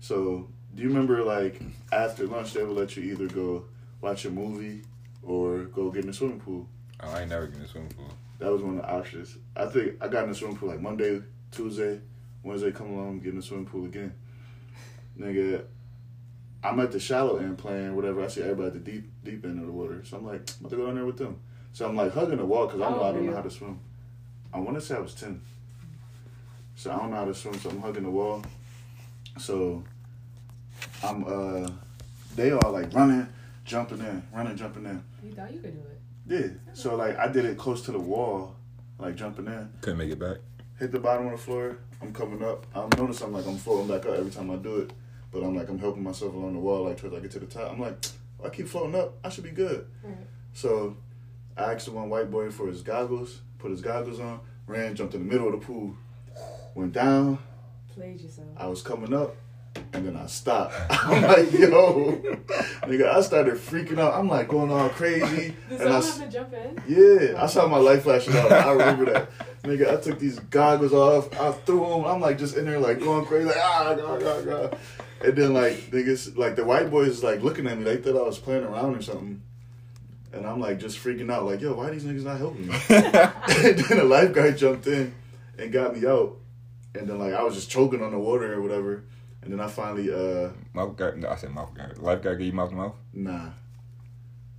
So, 0.00 0.48
do 0.74 0.82
you 0.82 0.88
remember 0.88 1.24
like 1.24 1.62
after 1.90 2.26
lunch 2.26 2.52
they 2.52 2.62
would 2.62 2.76
let 2.76 2.94
you 2.94 3.04
either 3.04 3.26
go 3.26 3.64
watch 4.02 4.26
a 4.26 4.30
movie 4.30 4.82
or 5.28 5.64
go 5.64 5.90
get 5.90 6.00
in 6.02 6.08
the 6.08 6.12
swimming 6.12 6.40
pool? 6.40 6.66
oh, 7.02 7.10
I 7.10 7.20
ain't 7.20 7.30
never 7.30 7.46
get 7.46 7.56
in 7.56 7.62
the 7.62 7.68
swimming 7.68 7.90
pool. 7.90 8.10
That 8.38 8.50
was 8.50 8.62
one 8.62 8.78
of 8.78 8.82
the 8.82 8.90
options. 8.90 9.36
I 9.54 9.66
think 9.66 9.94
I 10.00 10.08
got 10.08 10.24
in 10.24 10.30
the 10.30 10.34
swimming 10.34 10.56
pool 10.56 10.70
like 10.70 10.80
Monday, 10.80 11.20
Tuesday, 11.50 12.00
Wednesday. 12.42 12.72
Come 12.72 12.94
along, 12.94 13.20
get 13.20 13.30
in 13.30 13.36
the 13.36 13.42
swimming 13.42 13.66
pool 13.66 13.84
again. 13.84 14.14
Nigga, 15.18 15.64
I'm 16.62 16.80
at 16.80 16.92
the 16.92 17.00
shallow 17.00 17.36
end 17.38 17.58
playing 17.58 17.94
whatever. 17.94 18.24
I 18.24 18.28
see 18.28 18.42
everybody 18.42 18.68
at 18.68 18.72
the 18.72 18.78
deep 18.90 19.10
deep 19.24 19.44
end 19.44 19.60
of 19.60 19.66
the 19.66 19.72
water, 19.72 20.02
so 20.04 20.16
I'm 20.16 20.26
like, 20.26 20.50
I'm 20.60 20.66
about 20.66 20.70
to 20.70 20.76
go 20.76 20.86
down 20.86 20.94
there 20.94 21.04
with 21.06 21.18
them. 21.18 21.38
So 21.72 21.86
I'm 21.86 21.96
like 21.96 22.12
hugging 22.12 22.38
the 22.38 22.46
wall 22.46 22.66
because 22.66 22.80
I 22.80 22.90
know 22.90 23.02
I 23.02 23.12
don't 23.12 23.26
know 23.26 23.34
how 23.34 23.42
to 23.42 23.50
swim. 23.50 23.78
I 24.52 24.58
want 24.60 24.76
to 24.76 24.80
say 24.80 24.96
I 24.96 25.00
was 25.00 25.14
ten. 25.14 25.40
So 26.74 26.90
I 26.92 26.96
don't 26.96 27.10
know 27.10 27.16
how 27.16 27.24
to 27.26 27.34
swim, 27.34 27.58
so 27.58 27.70
I'm 27.70 27.80
hugging 27.80 28.04
the 28.04 28.10
wall. 28.10 28.42
So 29.38 29.84
I'm 31.02 31.24
uh, 31.24 31.70
they 32.34 32.52
all 32.52 32.72
like 32.72 32.94
running, 32.94 33.28
jumping 33.68 33.98
in, 34.00 34.22
running, 34.34 34.56
jumping 34.56 34.86
in. 34.86 35.02
You 35.22 35.32
thought 35.32 35.52
you 35.52 35.60
could 35.60 35.74
do 35.74 35.88
it. 35.90 36.00
Yeah. 36.66 36.74
So 36.74 36.96
like 36.96 37.16
I 37.18 37.28
did 37.28 37.44
it 37.44 37.56
close 37.58 37.82
to 37.82 37.92
the 37.92 37.98
wall, 38.00 38.56
like 38.98 39.14
jumping 39.14 39.46
in 39.46 39.70
Couldn't 39.82 39.98
make 39.98 40.10
it 40.10 40.18
back. 40.18 40.38
hit 40.78 40.90
the 40.90 40.98
bottom 40.98 41.26
of 41.26 41.32
the 41.32 41.38
floor. 41.38 41.78
I'm 42.00 42.12
coming 42.12 42.42
up. 42.42 42.66
I'm 42.74 42.88
notice 42.96 43.20
I'm 43.20 43.32
like 43.32 43.46
I'm 43.46 43.56
floating 43.58 43.88
back 43.88 44.06
up 44.06 44.14
every 44.18 44.30
time 44.30 44.50
I 44.50 44.56
do 44.56 44.78
it, 44.78 44.92
but 45.30 45.42
I'm 45.42 45.54
like 45.54 45.68
I'm 45.68 45.78
helping 45.78 46.02
myself 46.02 46.34
along 46.34 46.54
the 46.54 46.60
wall 46.60 46.84
like 46.84 46.96
towards 46.96 47.14
I 47.14 47.20
get 47.20 47.30
to 47.32 47.38
the 47.40 47.46
top. 47.46 47.70
I'm 47.72 47.80
like 47.80 47.96
I 48.44 48.48
keep 48.48 48.68
floating 48.68 48.94
up. 48.98 49.14
I 49.22 49.28
should 49.28 49.44
be 49.44 49.50
good. 49.50 49.86
Right. 50.02 50.16
So 50.54 50.96
I 51.56 51.72
asked 51.74 51.86
the 51.86 51.92
one 51.92 52.08
white 52.08 52.30
boy 52.30 52.50
for 52.50 52.66
his 52.68 52.82
goggles. 52.82 53.40
Put 53.58 53.70
his 53.70 53.80
goggles 53.80 54.20
on. 54.20 54.40
Ran, 54.66 54.94
jumped 54.94 55.14
in 55.14 55.26
the 55.26 55.32
middle 55.32 55.52
of 55.52 55.58
the 55.60 55.66
pool. 55.66 55.94
Went 56.74 56.92
down. 56.92 57.38
Played 57.94 58.20
yourself. 58.20 58.48
I 58.56 58.66
was 58.66 58.80
coming 58.82 59.12
up. 59.12 59.34
And 59.92 60.06
then 60.06 60.16
I 60.16 60.26
stopped. 60.26 60.74
I'm 60.90 61.22
like, 61.22 61.52
yo, 61.52 62.20
nigga, 62.82 63.08
I 63.14 63.20
started 63.22 63.54
freaking 63.54 63.98
out. 63.98 64.14
I'm 64.14 64.28
like 64.28 64.48
going 64.48 64.70
all 64.70 64.88
crazy. 64.90 65.54
Did 65.68 65.80
and 65.80 65.88
I, 65.90 66.00
someone 66.00 66.02
s- 66.02 66.18
have 66.18 66.30
to 66.30 66.38
jump 66.38 66.52
in? 66.52 66.82
yeah, 67.32 67.42
I 67.42 67.46
saw 67.46 67.66
my 67.66 67.78
light 67.78 68.02
flashing 68.02 68.36
out. 68.36 68.52
I 68.52 68.70
remember 68.72 69.06
that. 69.12 69.30
Nigga, 69.62 69.96
I 69.96 70.00
took 70.00 70.18
these 70.18 70.38
goggles 70.38 70.92
off. 70.92 71.32
I 71.38 71.52
threw 71.52 71.80
them. 71.80 72.04
I'm 72.04 72.20
like 72.20 72.38
just 72.38 72.56
in 72.56 72.64
there 72.66 72.78
like 72.78 73.00
going 73.00 73.24
crazy, 73.26 73.46
like 73.46 73.56
ah, 73.58 73.94
god, 73.94 74.20
god, 74.20 74.44
god. 74.44 74.78
And 75.22 75.36
then 75.36 75.52
like 75.54 75.74
niggas, 75.90 76.36
like 76.36 76.54
the 76.56 76.64
white 76.64 76.90
boys 76.90 77.22
like 77.24 77.42
looking 77.42 77.66
at 77.66 77.76
me. 77.78 77.84
They 77.84 77.96
thought 77.96 78.16
I 78.16 78.22
was 78.26 78.38
playing 78.38 78.64
around 78.64 78.94
or 78.96 79.02
something. 79.02 79.42
And 80.32 80.46
I'm 80.46 80.60
like 80.60 80.78
just 80.78 80.98
freaking 80.98 81.32
out, 81.32 81.44
like 81.46 81.60
yo, 81.60 81.74
why 81.74 81.90
these 81.90 82.04
niggas 82.04 82.24
not 82.24 82.38
helping 82.38 82.68
me? 82.68 82.74
and 82.90 83.78
then 83.78 83.98
the 83.98 84.04
lifeguard 84.04 84.58
jumped 84.58 84.86
in 84.86 85.14
and 85.58 85.72
got 85.72 85.96
me 85.98 86.06
out. 86.06 86.36
And 86.94 87.08
then 87.08 87.18
like 87.18 87.32
I 87.32 87.42
was 87.42 87.54
just 87.54 87.70
choking 87.70 88.02
on 88.02 88.12
the 88.12 88.18
water 88.18 88.52
or 88.52 88.60
whatever. 88.60 89.04
And 89.42 89.52
then 89.52 89.60
I 89.60 89.68
finally 89.68 90.12
uh 90.12 90.50
Mouth 90.74 90.96
guard. 90.96 91.18
No, 91.18 91.28
I 91.28 91.36
said 91.36 91.50
mouth 91.54 91.72
guard. 91.74 91.98
Life 91.98 92.22
guard 92.22 92.38
give 92.38 92.46
you 92.48 92.52
mouth 92.52 92.70
to 92.70 92.76
mouth. 92.76 92.94
nah. 93.12 93.50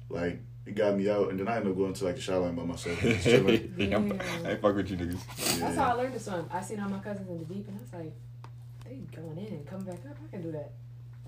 Like 0.10 0.42
it 0.66 0.76
got 0.76 0.96
me 0.96 1.10
out 1.10 1.30
and 1.30 1.40
then 1.40 1.48
I 1.48 1.56
ended 1.58 1.72
up 1.72 1.78
going 1.78 1.94
to 1.94 2.06
like 2.06 2.16
the 2.16 2.22
shower 2.22 2.40
line 2.40 2.56
by 2.56 2.64
myself. 2.64 3.02
Yeah, 3.04 3.16
I'm- 3.38 3.68
Yeah. 3.78 4.24
I 4.46 4.52
ain't 4.52 4.62
fuck 4.62 4.76
with 4.76 4.90
you 4.92 4.98
niggas. 4.98 5.60
That's 5.60 5.78
how 5.78 5.90
I 5.92 5.94
learned 5.94 6.14
to 6.14 6.20
swim. 6.20 6.46
I 6.52 6.62
seen 6.62 6.80
all 6.80 6.90
my 6.90 7.00
cousins 7.00 7.30
in 7.30 7.38
the 7.40 7.46
deep, 7.46 7.68
and 7.68 7.78
I 7.78 7.82
was 7.82 7.94
like, 8.06 8.14
they 8.86 8.96
going 9.16 9.38
in 9.38 9.54
and 9.54 9.66
coming 9.68 9.86
back 9.86 10.00
up. 10.10 10.18
I 10.24 10.30
can 10.32 10.42
do 10.42 10.52
that. 10.54 10.72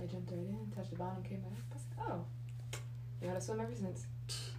I 0.01 0.05
jumped 0.05 0.31
right 0.31 0.39
in, 0.39 0.71
touched 0.75 0.89
the 0.91 0.95
bottom, 0.97 1.21
came 1.23 1.39
back. 1.41 1.51
I 1.71 1.73
was 1.75 1.83
like, 1.97 2.09
oh, 2.09 2.79
you 3.21 3.27
gotta 3.27 3.41
swim 3.41 3.59
ever 3.59 3.75
since. 3.75 4.05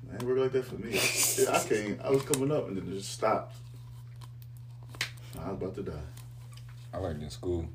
Man, 0.06 0.16
it 0.20 0.22
worked 0.24 0.40
like 0.40 0.52
that 0.52 0.64
for 0.64 0.76
me. 0.76 0.90
Yeah, 0.92 1.56
I 1.56 1.64
came, 1.68 2.00
I 2.04 2.10
was 2.10 2.22
coming 2.22 2.52
up 2.52 2.68
and 2.68 2.76
then 2.76 2.86
it 2.88 2.94
just 2.96 3.12
stopped. 3.12 3.56
I 5.40 5.50
was 5.50 5.60
about 5.62 5.74
to 5.76 5.82
die. 5.82 5.92
I 6.92 6.98
learned 6.98 7.22
in 7.22 7.30
school. 7.30 7.66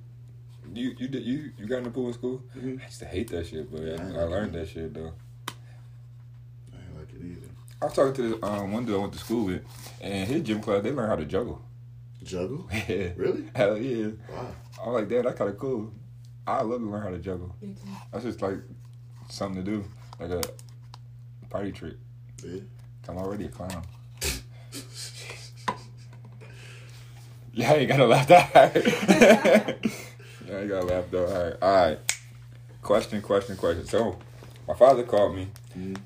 You 0.73 0.93
you 0.97 1.07
did 1.07 1.23
you 1.23 1.51
you 1.57 1.65
got 1.65 1.77
in 1.79 1.83
the 1.85 1.89
pool 1.89 2.07
in 2.07 2.13
school? 2.13 2.41
Mhm. 2.55 2.79
I 2.81 2.85
used 2.85 2.99
to 2.99 3.05
hate 3.05 3.29
that 3.29 3.47
shit, 3.47 3.71
but 3.71 3.81
Yeah, 3.81 3.95
I, 4.15 4.21
I 4.21 4.23
learned 4.23 4.53
that 4.53 4.67
shit 4.69 4.93
though. 4.93 5.13
I 5.47 6.77
ain't 6.83 6.97
like 6.99 7.09
it 7.13 7.21
either. 7.25 7.47
I 7.81 7.85
was 7.85 7.93
talking 7.93 8.13
to 8.13 8.21
this 8.33 8.43
um, 8.43 8.71
one 8.73 8.85
dude 8.85 8.95
I 8.95 8.99
went 8.99 9.13
to 9.13 9.19
school 9.19 9.45
with, 9.45 9.61
and 10.01 10.27
his 10.27 10.41
gym 10.43 10.61
class 10.61 10.83
they 10.83 10.91
learn 10.91 11.09
how 11.09 11.15
to 11.15 11.25
juggle. 11.25 11.61
Juggle? 12.23 12.67
Yeah, 12.87 13.09
Really? 13.15 13.45
hell 13.55 13.77
yeah. 13.77 14.09
Wow. 14.29 14.55
I'm 14.85 14.93
like, 14.93 15.07
damn, 15.09 15.23
that's 15.23 15.37
kind 15.37 15.49
of 15.49 15.57
cool. 15.57 15.91
I 16.45 16.61
love 16.61 16.79
to 16.81 16.85
learn 16.89 17.01
how 17.03 17.09
to 17.09 17.19
juggle. 17.19 17.55
Me 17.61 17.73
too. 17.73 17.89
That's 18.11 18.23
just 18.25 18.41
like 18.41 18.57
something 19.29 19.63
to 19.63 19.71
do, 19.71 19.85
like 20.19 20.31
a 20.31 20.41
party 21.49 21.71
trick. 21.71 21.95
Yeah. 22.43 22.61
I'm 23.09 23.17
already 23.17 23.45
a 23.45 23.49
clown. 23.49 23.83
Yeah, 27.53 27.73
you 27.75 27.87
gotta 27.87 28.05
laugh 28.05 28.27
that 28.27 29.77
hard. 30.47 30.59
yeah, 30.59 30.61
you 30.61 30.67
gotta 30.69 30.85
laugh 30.85 31.11
that 31.11 31.29
hard. 31.29 31.57
All 31.61 31.75
right. 31.89 31.99
Question, 32.81 33.21
question, 33.21 33.57
question. 33.57 33.85
So, 33.85 34.17
my 34.67 34.73
father 34.73 35.03
called 35.03 35.35
me, 35.35 35.47
Mhm. 35.77 35.97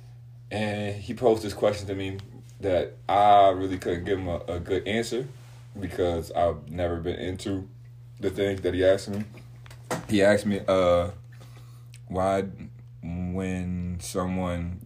and 0.49 0.95
he 0.95 1.13
posed 1.13 1.43
this 1.43 1.53
question 1.53 1.87
to 1.87 1.95
me 1.95 2.17
that 2.59 2.93
I 3.07 3.49
really 3.49 3.77
couldn't 3.77 4.03
give 4.05 4.19
him 4.19 4.27
a, 4.27 4.37
a 4.47 4.59
good 4.59 4.87
answer 4.87 5.27
because 5.79 6.31
I've 6.31 6.69
never 6.69 6.97
been 6.99 7.19
into 7.19 7.67
the 8.19 8.29
things 8.29 8.61
that 8.61 8.73
he 8.73 8.83
asked 8.85 9.09
me. 9.09 9.23
He 10.09 10.21
asked 10.21 10.45
me, 10.45 10.61
uh, 10.67 11.11
why 12.07 12.43
when 13.03 13.97
someone 13.99 14.85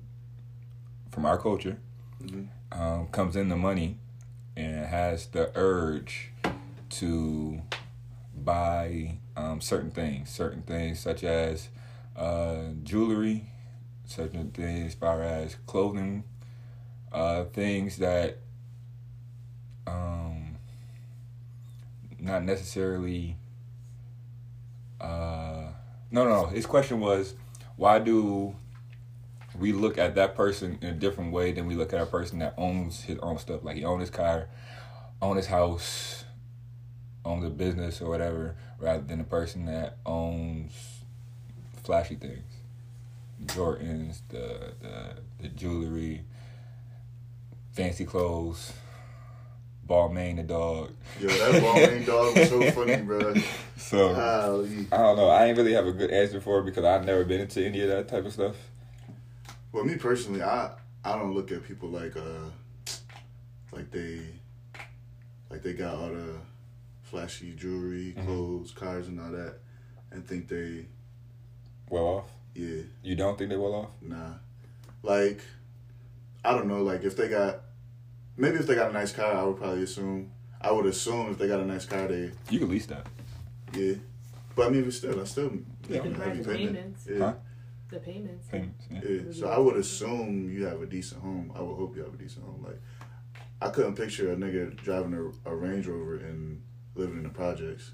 from 1.12 1.26
our 1.26 1.38
culture 1.38 1.78
Mhm. 2.24 2.48
um, 2.72 3.08
comes 3.08 3.36
into 3.36 3.56
money 3.56 3.98
and 4.56 4.86
has 4.86 5.28
the 5.28 5.52
urge 5.56 6.32
to 6.90 7.62
buy 8.36 9.18
um, 9.38 9.62
certain 9.62 9.92
things, 9.92 10.30
certain 10.30 10.62
things 10.62 11.00
such 11.00 11.24
as 11.24 11.70
uh, 12.16 12.70
jewelry, 12.84 13.46
certain 14.06 14.52
things 14.52 14.88
as 14.88 14.96
far 14.96 15.22
as 15.22 15.56
clothing, 15.66 16.24
uh, 17.12 17.46
things 17.46 17.98
that 17.98 18.38
um, 19.88 20.58
not 22.20 22.44
necessarily. 22.44 23.38
Uh, 25.00 25.68
no, 26.12 26.24
no, 26.24 26.44
no. 26.44 26.46
His 26.48 26.66
question 26.66 27.00
was, 27.00 27.36
why 27.76 28.00
do 28.00 28.56
we 29.58 29.72
look 29.72 29.98
at 29.98 30.16
that 30.16 30.36
person 30.36 30.78
in 30.82 30.90
a 30.90 30.94
different 30.94 31.32
way 31.32 31.52
than 31.52 31.66
we 31.66 31.76
look 31.76 31.94
at 31.94 32.02
a 32.02 32.06
person 32.06 32.40
that 32.40 32.54
owns 32.58 33.04
his 33.04 33.18
own 33.20 33.38
stuff? 33.38 33.64
Like 33.64 33.76
he 33.76 33.84
owns 33.84 34.02
his 34.02 34.10
car, 34.10 34.48
owns 35.22 35.38
his 35.38 35.48
house, 35.48 36.24
owns 37.24 37.44
a 37.44 37.50
business 37.50 38.02
or 38.02 38.10
whatever, 38.10 38.56
rather 38.80 39.04
than 39.04 39.20
a 39.20 39.26
person 39.26 39.66
that 39.66 39.98
owns 40.06 40.74
flashy 41.84 42.16
things, 42.16 42.52
Jordans, 43.46 44.22
the 44.30 44.74
the 44.82 45.16
the 45.40 45.48
jewelry, 45.50 46.24
fancy 47.74 48.06
clothes, 48.06 48.74
Balmain 49.88 50.38
the 50.38 50.44
dog. 50.44 50.92
Yo, 51.20 51.28
that 51.28 51.62
Balmain 51.62 52.06
dog 52.06 52.38
was 52.38 52.50
so 52.50 52.72
funny, 52.72 52.98
bro. 53.04 53.34
So. 53.78 54.14
Golly. 54.16 54.88
I 54.92 54.98
don't 54.98 55.18
know. 55.18 55.30
I 55.30 55.46
ain't 55.46 55.58
really 55.58 55.74
have 55.74 55.86
a 55.86 55.92
good 55.92 56.12
answer 56.12 56.42
for 56.42 56.60
it 56.60 56.66
because 56.66 56.84
I've 56.84 57.06
never 57.06 57.24
been 57.24 57.42
into 57.42 57.64
any 57.64 57.82
of 57.82 57.90
that 57.90 58.08
type 58.08 58.26
of 58.26 58.34
stuff. 58.34 58.56
Well, 59.72 59.84
me 59.84 59.96
personally, 59.96 60.42
I 60.42 60.72
I 61.04 61.20
don't 61.20 61.34
look 61.34 61.52
at 61.52 61.64
people 61.64 61.90
like 61.90 62.16
uh 62.18 62.50
like 63.72 63.92
they 63.92 64.22
like 65.50 65.62
they 65.62 65.74
got 65.74 65.96
all 65.96 66.10
the 66.10 66.38
flashy 67.16 67.54
jewelry, 67.56 68.14
Mhm. 68.18 68.26
clothes, 68.26 68.72
cars, 68.72 69.08
and 69.08 69.20
all 69.22 69.32
that, 69.32 69.60
and 70.12 70.28
think 70.28 70.48
they 70.50 70.86
Well 71.90 72.04
off. 72.06 72.32
yeah 72.54 72.82
You 73.04 73.16
don't 73.16 73.38
think 73.38 73.50
they 73.52 73.58
well 73.58 73.74
off? 73.74 73.92
nah 74.02 74.34
like 75.02 75.40
I 76.44 76.52
don't 76.54 76.68
know 76.68 76.84
like 76.84 77.04
if 77.04 77.16
they 77.16 77.30
got 77.30 77.62
maybe 78.38 78.58
if 78.58 78.68
they 78.68 78.76
got 78.76 78.90
a 78.90 78.94
nice 78.94 79.14
car, 79.14 79.32
I 79.34 79.44
would 79.44 79.58
probably 79.58 79.84
assume 79.84 80.32
I 80.60 80.72
would 80.72 80.86
assume 80.88 81.32
if 81.32 81.38
they 81.38 81.48
got 81.48 81.60
a 81.62 81.66
nice 81.66 81.86
car, 81.86 82.08
they 82.08 82.32
You 82.50 82.60
can 82.60 82.70
lease 82.70 82.88
that. 82.88 83.08
yeah. 83.74 83.96
But 84.56 84.68
I 84.68 84.70
mean, 84.72 84.90
still, 84.92 85.20
I 85.20 85.24
still 85.26 85.52
Yeah. 85.88 86.02
making 86.02 86.16
a 86.16 86.24
heavy 86.24 86.42
The 86.42 86.50
payment. 86.54 86.76
payments. 86.76 87.08
Yeah. 87.10 87.18
Huh? 87.20 87.36
The 87.90 88.00
payments. 88.00 88.48
Payments. 88.48 88.86
Yeah. 88.92 89.02
Yeah, 89.08 89.32
so 89.32 89.48
I 89.48 89.58
would 89.60 89.76
assume 89.78 90.50
you 90.50 90.66
have 90.66 90.82
a 90.82 90.86
decent 90.88 91.22
home. 91.22 91.52
I 91.56 91.62
would 91.62 91.76
hope 91.76 91.96
you 91.96 92.04
have 92.04 92.14
a 92.14 92.18
decent 92.18 92.46
home. 92.46 92.64
Like, 92.64 92.82
I 93.62 93.70
couldn't 93.70 93.96
picture 93.96 94.32
a 94.32 94.36
nigga 94.36 94.76
driving 94.76 95.14
a, 95.14 95.50
a 95.52 95.56
Range 95.56 95.86
Rover 95.88 96.16
and 96.18 96.62
living 96.96 97.18
in 97.18 97.24
the 97.24 97.30
projects. 97.30 97.92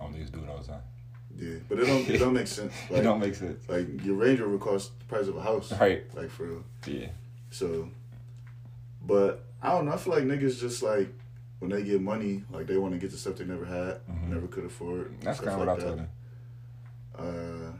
Niggas 0.00 0.30
do 0.32 0.38
it 0.40 0.48
all 0.48 0.58
the 0.58 0.66
time. 0.68 0.82
Yeah, 1.36 1.56
but 1.68 1.78
it 1.80 1.86
don't 1.86 2.08
it 2.08 2.18
don't 2.18 2.32
make 2.34 2.46
sense. 2.46 2.72
Like, 2.90 3.00
it 3.00 3.02
don't 3.02 3.20
make 3.20 3.34
sense. 3.34 3.68
like 3.68 4.04
your 4.04 4.16
Range 4.16 4.40
Rover 4.40 4.58
costs 4.58 4.90
the 4.98 5.04
price 5.04 5.26
of 5.28 5.36
a 5.36 5.42
house. 5.42 5.72
Right. 5.72 6.04
Like 6.16 6.30
for 6.30 6.44
real. 6.46 6.64
Yeah. 6.86 7.08
So, 7.50 7.88
but 9.06 9.44
I 9.62 9.70
don't 9.70 9.86
know. 9.86 9.92
I 9.92 9.96
feel 9.96 10.14
like 10.14 10.24
niggas 10.24 10.60
just 10.60 10.82
like 10.82 11.12
when 11.58 11.70
they 11.70 11.82
get 11.82 12.00
money, 12.00 12.44
like 12.50 12.66
they 12.66 12.76
want 12.76 12.94
to 12.94 12.98
get 13.00 13.10
the 13.10 13.16
stuff 13.16 13.36
they 13.36 13.44
never 13.44 13.64
had, 13.64 14.00
Mhm. 14.08 14.28
never 14.28 14.46
could 14.46 14.64
afford. 14.64 15.14
That's 15.20 15.40
kind 15.40 15.60
of 15.60 15.66
what 15.66 15.68
I 15.68 15.76
told 15.82 15.98
them. 15.98 16.08
Uh, 17.18 17.72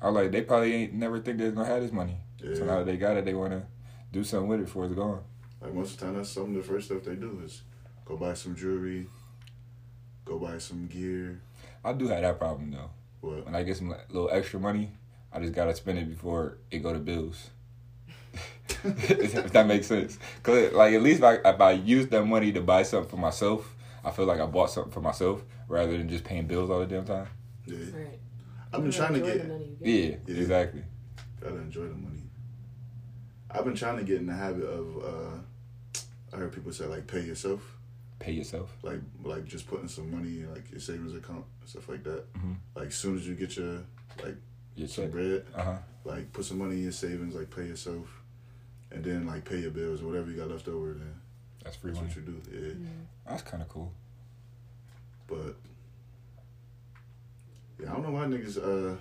I 0.00 0.08
like, 0.10 0.30
they 0.30 0.42
probably 0.42 0.72
ain't 0.72 0.94
never 0.94 1.18
think 1.20 1.38
they're 1.38 1.50
gonna 1.50 1.66
have 1.66 1.82
this 1.82 1.92
money. 1.92 2.18
yeah. 2.42 2.54
So 2.54 2.64
now 2.64 2.78
that 2.78 2.86
they 2.86 2.96
got 2.96 3.16
it, 3.16 3.24
they 3.24 3.34
wanna 3.34 3.66
do 4.12 4.24
something 4.24 4.48
with 4.48 4.60
it 4.60 4.64
before 4.66 4.86
it's 4.86 4.94
gone. 4.94 5.22
Like 5.60 5.74
most 5.74 5.94
of 5.94 6.00
the 6.00 6.06
time, 6.06 6.16
that's 6.16 6.30
some 6.30 6.44
of 6.44 6.54
the 6.54 6.62
first 6.62 6.86
stuff 6.86 7.02
they 7.04 7.16
do 7.16 7.42
is 7.44 7.62
go 8.08 8.16
buy 8.16 8.32
some 8.34 8.56
jewelry, 8.56 9.06
go 10.24 10.38
buy 10.38 10.58
some 10.58 10.86
gear. 10.86 11.40
I 11.84 11.92
do 11.92 12.08
have 12.08 12.22
that 12.22 12.38
problem 12.38 12.70
though. 12.70 12.90
What? 13.20 13.44
When 13.44 13.54
I 13.54 13.62
get 13.62 13.76
some 13.76 13.90
like, 13.90 14.12
little 14.12 14.30
extra 14.32 14.58
money, 14.58 14.90
I 15.32 15.40
just 15.40 15.52
gotta 15.52 15.74
spend 15.74 15.98
it 15.98 16.08
before 16.08 16.56
it 16.70 16.78
go 16.78 16.92
to 16.92 16.98
bills. 16.98 17.50
if 18.84 19.52
that 19.52 19.66
makes 19.66 19.86
sense, 19.86 20.18
cause 20.42 20.72
like 20.72 20.94
at 20.94 21.02
least 21.02 21.18
if 21.20 21.24
I, 21.24 21.34
if 21.48 21.60
I 21.60 21.72
use 21.72 22.06
that 22.08 22.24
money 22.24 22.52
to 22.52 22.60
buy 22.60 22.82
something 22.82 23.10
for 23.10 23.16
myself, 23.16 23.74
I 24.04 24.10
feel 24.10 24.26
like 24.26 24.40
I 24.40 24.46
bought 24.46 24.70
something 24.70 24.92
for 24.92 25.00
myself 25.00 25.42
rather 25.68 25.96
than 25.96 26.08
just 26.08 26.24
paying 26.24 26.46
bills 26.46 26.70
all 26.70 26.80
the 26.80 26.86
damn 26.86 27.04
time. 27.04 27.28
Yeah, 27.66 27.76
Right. 27.78 28.18
I've 28.72 28.82
been 28.82 28.92
trying 28.92 29.14
to 29.14 29.20
enjoy 29.20 29.32
get. 29.32 29.42
the 29.42 29.48
money 29.52 29.64
you 29.64 29.76
Yeah, 29.92 30.10
get. 30.10 30.22
Yeah. 30.28 30.40
exactly. 30.42 30.82
Gotta 31.40 31.56
enjoy 31.56 31.82
the 31.88 31.94
money. 31.94 32.22
I've 33.50 33.64
been 33.64 33.74
trying 33.74 33.96
to 33.96 34.04
get 34.04 34.16
in 34.18 34.26
the 34.26 34.34
habit 34.34 34.64
of. 34.64 35.04
uh 35.04 35.38
I 36.32 36.36
heard 36.36 36.52
people 36.52 36.70
say 36.72 36.84
like 36.84 37.06
pay 37.06 37.20
yourself, 37.22 37.77
Pay 38.18 38.32
yourself. 38.32 38.76
like 38.82 39.00
like 39.22 39.44
just 39.44 39.66
putting 39.68 39.86
some 39.88 40.10
money 40.10 40.40
in 40.40 40.52
like 40.52 40.70
your 40.70 40.80
savings 40.80 41.14
account 41.14 41.44
and 41.60 41.68
stuff 41.68 41.88
like 41.88 42.02
that. 42.04 42.32
Mhm. 42.34 42.56
Like 42.74 42.86
as 42.88 42.94
soon 42.96 43.16
as 43.16 43.26
you 43.28 43.34
get 43.34 43.56
your 43.56 43.84
like 44.24 44.36
Your 44.74 44.88
some 44.88 45.04
check. 45.04 45.12
bread, 45.12 45.46
Uh 45.54 45.62
huh. 45.62 45.76
like 46.04 46.32
put 46.32 46.44
some 46.44 46.58
money 46.58 46.76
in 46.76 46.82
your 46.84 46.92
savings, 46.92 47.34
like 47.34 47.48
pay 47.54 47.66
yourself, 47.66 48.06
and 48.90 49.04
then 49.04 49.26
like 49.26 49.44
pay 49.44 49.60
your 49.60 49.70
bills 49.70 50.02
or 50.02 50.06
whatever 50.06 50.30
you 50.30 50.36
got 50.36 50.50
left 50.50 50.66
over. 50.68 50.94
Then 50.94 51.14
That's 51.62 51.76
free 51.76 51.92
that's 51.92 52.00
money. 52.02 52.12
what 52.14 52.16
you 52.16 52.32
do. 52.32 52.42
Yeah, 52.50 52.74
Mm. 52.74 52.86
That's 53.28 53.42
kind 53.42 53.62
of 53.62 53.68
cool. 53.68 53.92
but 55.28 55.54
yeah, 57.80 57.90
I 57.90 57.92
don't 57.94 58.02
know 58.02 58.10
why 58.10 58.24
niggas. 58.24 58.58
uh 58.58 58.96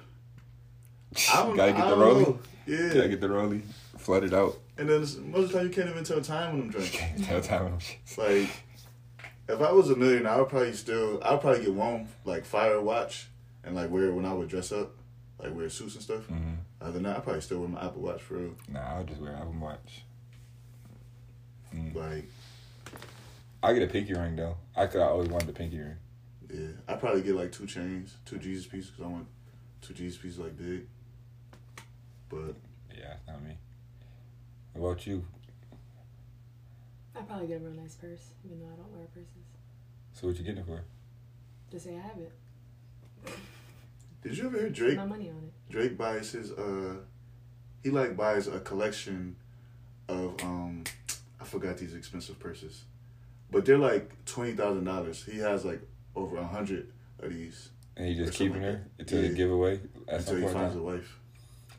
I 1.33 1.43
don't 1.43 1.55
Gotta 1.55 1.71
get 1.71 1.81
I 1.81 1.89
the 1.89 1.95
don't 1.95 1.99
rolling. 1.99 2.23
know. 2.23 2.39
Yeah, 2.67 2.93
Gotta 2.93 3.09
get 3.09 3.21
the 3.21 3.29
rolling. 3.29 3.63
Flood 3.97 4.23
it 4.25 4.33
out. 4.33 4.59
and 4.77 4.87
then 4.87 4.99
most 4.99 5.13
of 5.15 5.31
the 5.33 5.47
time 5.57 5.63
you 5.67 5.73
can't 5.73 5.89
even 5.89 6.03
tell 6.03 6.21
time 6.21 6.53
when 6.53 6.61
I'm 6.63 6.69
drinking. 6.69 6.99
Can't 6.99 7.23
tell 7.23 7.41
time 7.41 7.63
when 7.63 7.73
I'm 7.73 7.79
shit. 7.79 7.97
Like, 8.17 8.49
if 9.47 9.61
I 9.61 9.71
was 9.71 9.89
a 9.89 9.95
millionaire, 9.95 10.33
I 10.33 10.39
would 10.39 10.49
probably 10.49 10.73
still, 10.73 11.21
I'd 11.23 11.41
probably 11.41 11.61
get 11.61 11.73
one 11.73 12.09
like 12.25 12.45
fire 12.45 12.81
watch 12.81 13.27
and 13.63 13.75
like 13.75 13.89
wear 13.89 14.05
it 14.05 14.13
when 14.13 14.25
I 14.25 14.33
would 14.33 14.49
dress 14.49 14.71
up, 14.71 14.91
like 15.41 15.55
wear 15.55 15.69
suits 15.69 15.95
and 15.95 16.03
stuff. 16.03 16.27
Mm-hmm. 16.27 16.53
Other 16.81 16.91
than 16.93 17.03
that, 17.03 17.17
I 17.17 17.19
probably 17.21 17.41
still 17.41 17.59
wear 17.59 17.69
my 17.69 17.85
Apple 17.85 18.01
Watch 18.01 18.21
for 18.21 18.35
real. 18.35 18.55
Nah, 18.69 18.95
I'll 18.95 19.03
just 19.03 19.21
wear 19.21 19.33
Apple 19.33 19.55
Watch. 19.59 20.03
Mm. 21.73 21.95
Like, 21.95 22.29
I 23.63 23.73
get 23.73 23.83
a 23.83 23.87
pinky 23.87 24.13
ring 24.13 24.35
though. 24.35 24.57
I 24.75 24.87
could. 24.87 25.01
I 25.01 25.05
always 25.05 25.29
wanted 25.29 25.49
a 25.49 25.53
pinky 25.53 25.79
ring. 25.79 25.95
yeah, 26.53 26.67
I 26.87 26.95
probably 26.95 27.21
get 27.21 27.35
like 27.35 27.51
two 27.51 27.65
chains, 27.65 28.15
two 28.25 28.37
Jesus 28.37 28.65
pieces, 28.67 28.91
because 28.91 29.05
I 29.05 29.07
want 29.09 29.27
two 29.81 29.93
Jesus 29.93 30.21
pieces 30.21 30.39
like 30.39 30.57
big. 30.57 30.87
But 32.29 32.55
Yeah, 32.95 33.09
that's 33.09 33.27
not 33.27 33.43
me. 33.43 33.57
What 34.73 34.89
about 34.89 35.07
you? 35.07 35.25
I'd 37.17 37.27
probably 37.27 37.47
get 37.47 37.57
a 37.57 37.59
real 37.65 37.73
nice 37.73 37.95
purse, 37.95 38.31
even 38.45 38.59
though 38.59 38.65
I 38.67 38.75
don't 38.75 38.91
wear 38.95 39.07
purses. 39.13 39.31
So 40.13 40.27
what 40.27 40.37
you 40.37 40.43
getting 40.43 40.59
it 40.61 40.65
for? 40.65 40.83
To 41.71 41.79
say 41.79 41.95
I 41.97 42.01
have 42.07 42.17
it. 42.17 42.31
did 44.23 44.37
you 44.37 44.47
ever 44.47 44.57
hear 44.59 44.69
Drake? 44.69 44.97
my 44.97 45.05
money 45.05 45.29
on 45.29 45.37
it. 45.37 45.71
Drake 45.71 45.97
buys 45.97 46.31
his 46.31 46.51
uh, 46.51 46.95
he 47.83 47.89
like 47.89 48.15
buys 48.15 48.47
a 48.47 48.59
collection 48.59 49.35
of 50.07 50.35
um, 50.43 50.83
I 51.41 51.43
forgot 51.43 51.77
these 51.77 51.93
expensive 51.93 52.39
purses, 52.39 52.83
but 53.51 53.65
they're 53.65 53.77
like 53.77 54.11
twenty 54.25 54.53
thousand 54.53 54.85
dollars. 54.85 55.23
He 55.25 55.39
has 55.39 55.65
like 55.65 55.81
over 56.15 56.37
a 56.37 56.47
hundred 56.47 56.87
of 57.19 57.31
these 57.33 57.69
And 57.95 58.07
he 58.07 58.15
just 58.15 58.29
Or 58.29 58.37
keep 58.37 58.53
them 58.53 58.61
like 58.61 58.71
there 58.71 58.71
that. 58.97 59.01
until 59.01 59.21
Yeah. 59.23 59.27
they 59.29 59.35
give 59.35 59.51
away 59.51 59.79
at 60.07 60.19
until 60.19 60.35
he 60.35 60.41
point. 60.43 60.55
in 60.55 60.61
finds 60.61 60.75
a 60.75 60.81
wife. 60.81 61.19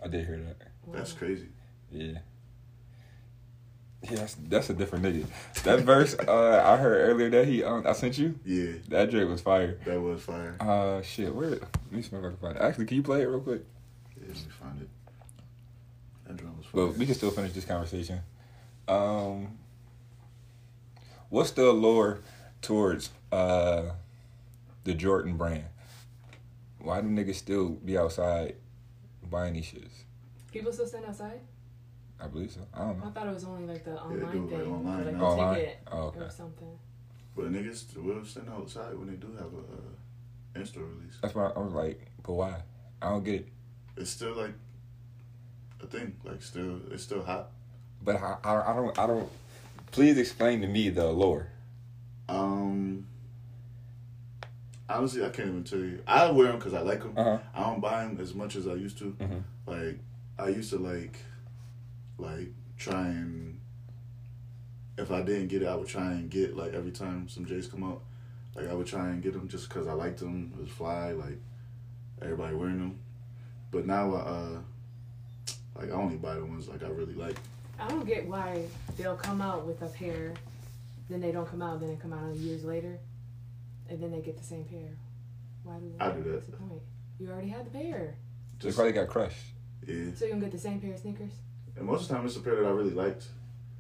I 0.05 0.09
did 0.09 0.27
hear 0.27 0.39
that. 0.39 0.57
That's 0.93 1.13
crazy. 1.13 1.47
Yeah. 1.91 2.19
Yeah, 4.05 4.17
that's, 4.17 4.35
that's 4.49 4.71
a 4.71 4.75
different 4.75 5.05
nigga. 5.05 5.27
That 5.65 5.81
verse 5.81 6.15
uh, 6.29 6.63
I 6.65 6.77
heard 6.77 7.11
earlier 7.11 7.31
that 7.31 7.49
he 7.49 7.65
um, 7.65 7.85
I 7.87 7.93
sent 7.93 8.17
you. 8.17 8.39
Yeah, 8.45 8.75
That 8.89 9.11
Drake 9.11 9.29
was 9.29 9.41
fire. 9.41 9.79
that 9.85 10.01
was 10.01 10.23
fire. 10.23 10.57
Uh, 10.61 11.03
shit. 11.03 11.35
Where? 11.35 11.51
Let 11.51 11.93
me 11.93 12.03
see 12.03 12.15
if 12.17 12.25
I 12.25 12.29
can 12.29 12.37
find 12.37 12.57
it. 12.57 12.63
Actually, 12.63 12.87
can 12.87 12.97
you 12.97 13.03
play 13.03 13.23
it 13.23 13.27
real 13.27 13.41
quick? 13.41 13.63
Yeah, 14.17 14.29
let 14.29 14.37
me 14.37 14.43
find 14.61 14.81
it. 14.83 14.89
That 16.27 16.37
drum 16.37 16.57
was 16.57 16.67
fire. 16.67 16.85
Well, 16.85 16.93
we 16.93 17.07
can 17.07 17.15
still 17.17 17.31
finish 17.33 17.53
this 17.53 17.65
conversation. 17.65 18.21
Um, 18.87 19.59
what's 21.29 21.51
the 21.51 21.69
allure 21.69 22.21
towards 22.63 23.11
uh 23.33 23.91
the 24.85 24.95
Jordan 24.95 25.37
brand? 25.37 25.65
Why 26.81 27.01
do 27.01 27.09
niggas 27.09 27.35
still 27.35 27.71
be 27.71 27.99
outside 27.99 28.55
buying 29.29 29.55
these 29.55 29.67
shits? 29.67 29.91
People 30.53 30.73
still 30.73 30.87
stand 30.87 31.05
outside? 31.05 31.41
I 32.21 32.27
believe 32.27 32.51
so. 32.51 32.61
I 32.75 32.79
don't 32.81 32.99
know. 32.99 33.07
I 33.07 33.11
thought 33.11 33.27
it 33.29 33.35
was 33.35 33.45
only 33.45 33.67
like 33.73 33.85
the 33.85 33.93
do 33.93 33.97
online 33.97 34.21
it, 34.21 34.25
like, 34.41 34.51
thing. 34.63 34.73
online 34.73 35.01
or 35.01 35.05
like 35.05 35.15
now. 35.15 35.21
a 35.25 35.27
Online? 35.31 35.55
ticket 35.55 35.79
Oh, 35.93 35.99
okay. 35.99 36.21
or 36.21 36.31
something. 36.31 36.79
But 37.37 37.53
niggas 37.53 37.97
will 37.97 38.25
stand 38.25 38.49
outside 38.51 38.99
when 38.99 39.09
they 39.09 39.15
do 39.17 39.29
have 39.35 39.53
a 39.55 39.59
uh, 39.59 40.57
in-store 40.61 40.83
release. 40.85 41.19
That's 41.23 41.35
why 41.35 41.51
I 41.55 41.59
was 41.59 41.73
like, 41.73 42.11
but 42.25 42.33
why? 42.33 42.63
I 43.01 43.11
don't 43.11 43.23
get 43.25 43.35
it. 43.37 43.49
It's 43.97 44.11
still 44.11 44.35
like 44.35 44.55
a 45.83 45.87
thing. 45.87 46.17
Like 46.25 46.43
still, 46.43 46.81
it's 46.91 47.05
still 47.05 47.23
hot. 47.25 47.51
But 48.03 48.17
I, 48.17 48.37
I, 48.43 48.73
I 48.73 48.77
don't, 48.77 48.99
I 48.99 49.07
don't. 49.07 49.29
Please 49.93 50.19
explain 50.19 50.61
to 50.63 50.67
me 50.67 50.89
the 50.91 51.07
allure. 51.07 51.49
Um, 52.29 53.07
honestly, 54.89 55.25
I 55.25 55.29
can't 55.31 55.49
even 55.49 55.65
tell 55.65 55.79
you. 55.79 56.03
I 56.07 56.31
wear 56.31 56.49
them 56.49 56.57
because 56.59 56.75
I 56.75 56.81
like 56.81 57.01
them. 57.01 57.13
Uh-huh. 57.17 57.39
I 57.55 57.61
don't 57.63 57.81
buy 57.81 58.05
them 58.05 58.19
as 58.21 58.35
much 58.35 58.57
as 58.57 58.67
I 58.67 58.75
used 58.75 58.99
to. 58.99 59.17
Mhm. 59.21 59.43
Like 59.67 59.99
I 60.39 60.49
used 60.49 60.71
to 60.71 60.79
like, 60.79 61.17
like 62.19 62.49
try 62.77 63.07
and 63.07 63.61
if 64.97 65.11
I 65.13 65.23
didn't 65.23 65.49
get 65.49 65.63
it, 65.63 65.67
I 65.69 65.75
would 65.77 65.87
try 65.89 66.11
and 66.13 66.29
get 66.29 66.57
like 66.57 66.75
every 66.75 66.91
time 66.91 67.29
some 67.29 67.47
J's 67.47 67.69
come 67.69 67.85
out, 67.85 68.03
like 68.55 68.69
I 68.69 68.75
would 68.75 68.87
try 68.87 69.09
and 69.09 69.23
get 69.23 69.33
them 69.33 69.49
just 69.49 69.69
because 69.69 69.87
I 69.87 69.93
liked 69.93 70.19
them. 70.19 70.53
It 70.59 70.63
was 70.63 70.71
fly, 70.71 71.13
like 71.13 71.39
everybody 72.21 72.55
wearing 72.57 72.79
them. 72.79 72.99
But 73.71 73.87
now, 73.87 74.15
uh, 74.15 74.59
like 75.77 75.89
I 75.91 75.93
only 75.93 76.17
buy 76.17 76.35
the 76.35 76.45
ones 76.45 76.69
like 76.69 76.83
I 76.83 76.89
really 76.89 77.15
like. 77.15 77.37
I 77.79 77.87
don't 77.89 78.05
get 78.07 78.27
why 78.27 78.65
they'll 78.97 79.15
come 79.17 79.41
out 79.41 79.65
with 79.65 79.83
a 79.83 79.87
pair, 79.89 80.35
then 81.09 81.21
they 81.21 81.31
don't 81.31 81.49
come 81.49 81.63
out, 81.63 81.79
then 81.79 81.91
they 81.91 81.97
come 81.97 82.13
out 82.13 82.35
years 82.35 82.65
later, 82.65 82.99
and 83.89 84.03
then 84.03 84.11
they 84.11 84.21
get 84.21 84.37
the 84.37 84.43
same 84.45 84.65
pair. 84.65 84.91
Why 85.63 85.75
do 85.79 85.93
I 86.01 86.11
do 86.11 86.23
that. 86.25 86.33
What's 86.35 86.47
the 86.47 86.53
point? 86.57 86.83
You 87.21 87.31
already 87.31 87.49
had 87.51 87.67
the 87.67 87.71
pair, 87.71 88.17
They 88.59 88.65
Just 88.67 88.77
probably 88.77 88.93
got 88.95 89.07
crushed. 89.09 89.45
yeah. 89.87 90.07
so 90.17 90.25
you 90.25 90.33
don't 90.33 90.41
get 90.41 90.51
the 90.51 90.59
same 90.59 90.81
pair 90.81 90.95
of 90.95 90.99
sneakers. 90.99 91.31
And 91.79 91.87
most 91.87 92.03
of 92.03 92.09
the 92.09 92.15
time, 92.15 92.27
it's 92.27 92.37
a 92.37 92.41
pair 92.41 92.57
that 92.57 92.65
I 92.67 92.71
really 92.71 92.91
liked. 92.91 93.27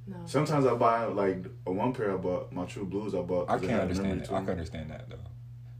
No. 0.06 0.16
Sometimes 0.24 0.64
I 0.66 0.74
buy 0.74 1.04
like 1.06 1.44
a 1.66 1.72
one 1.72 1.92
pair 1.92 2.12
I 2.12 2.16
bought, 2.16 2.52
my 2.52 2.64
True 2.64 2.84
Blues 2.86 3.14
I 3.14 3.20
bought. 3.20 3.48
'cause 3.48 3.62
I 3.62 3.66
can't 3.66 3.82
understand 3.82 4.20
that. 4.22 4.32
I 4.32 4.40
can 4.40 4.50
understand 4.50 4.90
that 4.90 5.08
though. 5.10 5.16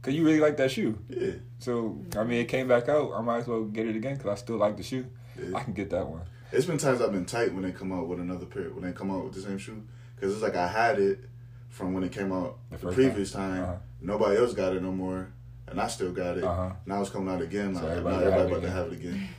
Cause 0.01 0.13
you 0.13 0.23
really 0.23 0.39
like 0.39 0.55
that 0.57 0.71
shoe. 0.71 0.97
Yeah, 1.09 1.31
So 1.59 1.97
I 2.17 2.23
mean, 2.23 2.39
it 2.39 2.47
came 2.47 2.67
back 2.67 2.87
out. 2.87 3.11
I 3.13 3.21
might 3.21 3.39
as 3.39 3.47
well 3.47 3.63
get 3.65 3.85
it 3.87 3.95
again 3.97 4.15
because 4.17 4.31
I 4.31 4.35
still 4.35 4.57
like 4.57 4.77
the 4.77 4.83
shoe. 4.83 5.05
yeah. 5.37 5.57
I 5.57 5.63
can 5.63 5.73
get 5.73 5.89
that 5.89 6.07
one. 6.07 6.21
It's 6.51 6.65
been 6.65 6.77
times 6.77 7.01
I've 7.01 7.11
been 7.11 7.25
tight 7.25 7.53
when 7.53 7.63
they 7.63 7.71
come 7.71 7.91
out 7.91 8.07
with 8.07 8.19
another 8.19 8.45
pair. 8.45 8.69
When 8.71 8.83
they 8.83 8.91
come 8.93 9.11
out 9.11 9.23
with 9.25 9.33
the 9.33 9.41
same 9.41 9.57
shoe, 9.57 9.81
because 10.15 10.33
it's 10.33 10.41
like 10.43 10.55
I 10.55 10.67
had 10.67 10.99
it 10.99 11.25
from 11.69 11.93
when 11.93 12.03
it 12.03 12.11
came 12.11 12.31
out 12.31 12.57
The 12.71 12.77
the, 12.77 12.91
previous 12.91 13.31
time. 13.31 13.63
Uh-huh. 13.63 13.75
Nobody 14.01 14.37
else 14.37 14.53
got 14.53 14.73
it 14.75 14.81
no 14.81 14.91
more, 14.91 15.27
and 15.67 15.79
I 15.81 15.87
still 15.87 16.11
got 16.11 16.37
it. 16.37 16.43
Uh-huh. 16.43 16.71
Now 16.85 17.01
it's 17.01 17.09
coming 17.09 17.33
out 17.33 17.41
again. 17.41 17.75
So 17.75 17.85
everybody 17.85 18.15
now 18.17 18.23
have 18.23 18.33
everybody 18.33 18.53
it 18.53 18.57
about 18.57 18.61
to 18.67 18.71
have 18.71 18.87
it 18.87 18.93
again. 18.93 19.29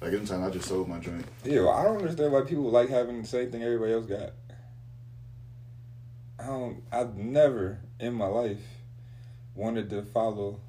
Like 0.00 0.12
anytime 0.12 0.44
I 0.44 0.50
just 0.50 0.68
sold 0.68 0.88
my 0.88 0.98
joint. 0.98 1.24
Yeah, 1.44 1.60
well, 1.62 1.70
I 1.70 1.84
don't 1.84 1.98
understand 1.98 2.32
why 2.32 2.42
people 2.42 2.70
like 2.70 2.88
having 2.88 3.20
the 3.22 3.28
same 3.28 3.50
thing 3.50 3.62
everybody 3.62 3.92
else 3.92 4.06
got. 4.06 4.30
I 6.38 6.46
don't. 6.46 6.82
I've 6.90 7.16
never 7.16 7.78
in 7.98 8.14
my 8.14 8.26
life 8.26 8.60
wanted 9.54 9.90
to 9.90 10.02
follow 10.02 10.60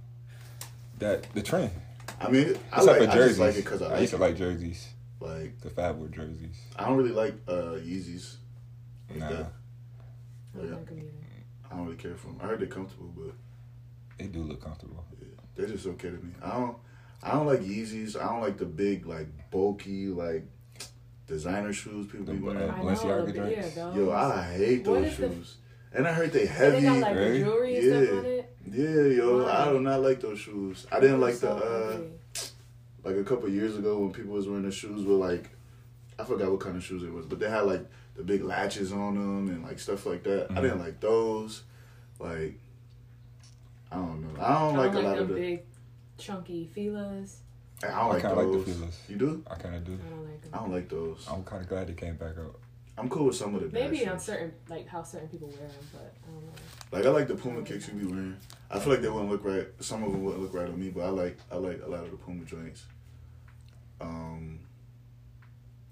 that 1.00 1.32
the 1.34 1.42
trend. 1.42 1.72
I 2.20 2.30
mean, 2.30 2.58
I 2.72 2.78
Except 2.82 2.86
like 2.88 2.98
for 2.98 3.10
I 3.10 3.14
jerseys. 3.16 3.28
just 3.30 3.40
like 3.40 3.56
it 3.56 3.64
because 3.64 3.82
I 3.82 3.86
I 3.86 3.90
like 3.92 4.02
used 4.02 4.12
to 4.12 4.18
it. 4.18 4.20
like 4.22 4.38
jerseys, 4.38 4.88
Like 5.20 5.62
the 5.62 5.70
Fatwood 5.70 6.12
jerseys. 6.12 6.58
I 6.76 6.86
don't 6.86 6.98
really 6.98 7.12
like 7.12 7.36
uh 7.48 7.78
Yeezys. 7.80 8.36
Like 9.10 9.20
Nah, 9.20 9.30
that. 9.30 9.38
I 10.54 10.58
don't 10.58 10.68
Yeah. 10.70 10.76
like 10.76 10.92
'em 10.92 10.98
either. 11.00 11.08
I 11.72 11.76
don't 11.76 11.86
really 11.86 11.98
care 11.98 12.16
for 12.16 12.28
them. 12.28 12.38
I 12.42 12.48
heard 12.48 12.60
they're 12.60 12.68
comfortable, 12.68 13.14
but 13.16 13.34
they 14.18 14.28
do 14.28 14.44
look 14.44 14.62
comfortable. 14.62 15.06
yeah, 15.22 15.28
they're 15.56 15.68
just 15.68 15.86
okay 15.88 16.10
to 16.10 16.18
me. 16.18 16.34
I 16.44 16.50
don't. 16.60 16.78
I 17.24 17.32
don't 17.34 17.46
like 17.46 17.62
Yeezys. 17.62 18.20
I 18.20 18.26
don't 18.28 18.42
like 18.42 18.58
the 18.58 18.66
big, 18.66 19.06
like 19.06 19.28
bulky, 19.52 20.08
like 20.08 20.44
designer 21.28 21.72
shoes 21.74 22.08
people 22.08 22.26
The, 22.26 22.34
be 22.34 22.40
wearing. 22.40 22.70
uh, 22.70 22.74
I 22.74 22.78
know, 22.84 22.90
Balenciaga 22.90 23.26
but 23.26 23.36
joints? 23.36 23.76
yeah. 23.78 23.96
Yo, 23.96 24.12
I 24.12 24.44
hate 24.54 24.88
What 24.88 25.02
those 25.04 25.12
is 25.12 25.18
the- 25.18 25.30
shoes. 25.30 25.58
And 25.94 26.08
I 26.08 26.14
heard 26.14 26.32
they 26.32 26.42
And 26.42 26.50
heavy. 26.50 26.76
they 26.78 26.84
got 26.84 27.00
like 27.00 27.16
Really? 27.16 27.40
the 27.40 27.46
jewelry 27.46 27.76
and 27.76 27.86
Yeah. 27.86 28.04
stuff 28.06 28.18
on 28.20 28.26
it. 28.26 28.56
yeah, 28.72 29.18
yo, 29.18 29.46
I 29.48 29.72
do 29.72 29.80
not 29.82 30.02
like 30.02 30.22
those 30.22 30.40
shoes. 30.40 30.88
I 30.92 31.00
didn't 31.02 31.20
like 31.22 31.36
the 31.40 31.52
uh 31.52 31.56
ugly. 31.94 32.08
like 33.04 33.16
a 33.18 33.24
couple 33.24 33.50
years 33.50 33.76
ago 33.78 34.00
when 34.00 34.12
people 34.14 34.32
was 34.34 34.48
wearing 34.48 34.64
the 34.64 34.72
shoes 34.72 35.06
with 35.06 35.18
like 35.18 35.50
I 36.18 36.24
forgot 36.24 36.50
what 36.52 36.60
kind 36.62 36.78
of 36.78 36.84
shoes 36.84 37.04
it 37.04 37.12
was, 37.12 37.26
but 37.26 37.40
they 37.40 37.50
had 37.50 37.62
like 37.62 37.86
the 38.16 38.24
big 38.24 38.44
latches 38.44 38.92
on 38.94 39.16
them 39.16 39.50
and 39.50 39.64
like 39.64 39.80
stuff 39.80 40.06
like 40.06 40.24
that. 40.24 40.48
I 40.52 40.54
Mhm. 40.56 40.62
didn't 40.62 40.80
like 40.80 41.00
those. 41.02 41.64
Like 42.20 42.58
I 43.92 43.96
don't 43.98 44.22
know. 44.22 44.42
I 44.42 44.54
don't 44.60 44.76
I 44.76 44.78
like 44.86 44.92
don't 44.94 45.04
a 45.04 45.08
lot 45.08 45.12
like 45.14 45.22
of 45.22 45.28
the. 45.28 45.34
big, 45.34 45.64
chunky 46.22 46.70
Filas. 46.76 47.38
I 47.84 47.88
don't 47.88 47.96
I 47.98 48.06
like 48.08 48.22
kinda 48.22 48.36
like 48.36 48.52
the 48.52 48.58
those. 48.58 48.68
Filas. 48.78 49.10
you 49.10 49.16
do? 49.18 49.44
I 49.50 49.56
kind 49.56 49.76
of 49.76 49.84
do. 49.84 49.94
I 50.06 50.10
don't 50.10 50.24
like 50.30 50.42
them. 50.42 50.52
I 50.54 50.58
don't 50.58 50.72
like 50.72 50.90
those. 50.90 51.26
I'm 51.30 51.44
kind 51.44 51.62
of 51.64 51.68
glad 51.70 51.88
they 51.88 51.94
came 51.94 52.16
back 52.16 52.38
out. 52.38 52.60
I'm 52.98 53.10
cool 53.10 53.26
with 53.26 53.36
some 53.36 53.56
of 53.56 53.62
the 53.62 53.68
dad 53.70 53.74
Maybe 53.92 54.06
on 54.08 54.18
shoes. 54.18 54.24
certain, 54.26 54.52
like 54.70 54.88
how 54.88 55.02
certain 55.02 55.30
people 55.30 55.48
wear 55.48 55.58
them, 55.68 55.86
but 55.92 56.14
I 56.28 56.32
don't 56.32 56.46
know. 56.46 56.52
Like 56.92 57.06
I 57.06 57.10
like 57.10 57.28
the 57.28 57.36
Puma 57.36 57.64
kicks 57.64 57.88
you 57.88 57.94
be 57.96 58.06
wearing. 58.06 58.38
I 58.70 58.80
feel 58.80 58.94
like 58.94 59.02
they 59.02 59.10
wouldn't 59.10 59.32
look 59.32 59.44
right. 59.44 59.68
Some 59.80 60.04
of 60.04 60.12
them 60.12 60.24
wouldn't 60.24 60.44
look 60.44 60.54
right 60.54 60.68
on 60.68 60.80
me, 60.80 60.90
but 60.90 61.02
I 61.02 61.10
like 61.10 61.38
I 61.52 61.56
like 61.56 61.82
a 61.84 61.90
lot 61.90 62.04
of 62.04 62.12
the 62.12 62.18
Puma 62.18 62.46
joints. 62.46 62.84
Um, 64.00 64.60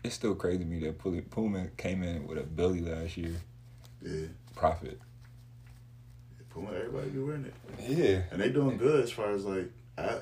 It's 0.04 0.16
still 0.16 0.36
crazy 0.36 0.60
to 0.60 0.66
me 0.66 0.80
that 0.82 0.98
Puma- 1.00 1.22
Puma 1.24 1.68
came 1.78 2.04
in 2.04 2.28
with 2.28 2.38
a 2.38 2.44
Billy 2.44 2.82
last 2.82 3.18
year. 3.18 3.36
yeah, 4.02 4.28
Profit. 4.56 5.00
Puma. 6.50 6.72
Everybody 6.74 7.10
be 7.10 7.20
wearing 7.20 7.46
it, 7.46 7.54
Yeah. 7.88 8.24
and 8.32 8.42
they 8.42 8.50
doing 8.50 8.78
good 8.78 9.04
as 9.04 9.12
far 9.12 9.32
as 9.32 9.46
like 9.46 9.66
a- 9.66 9.70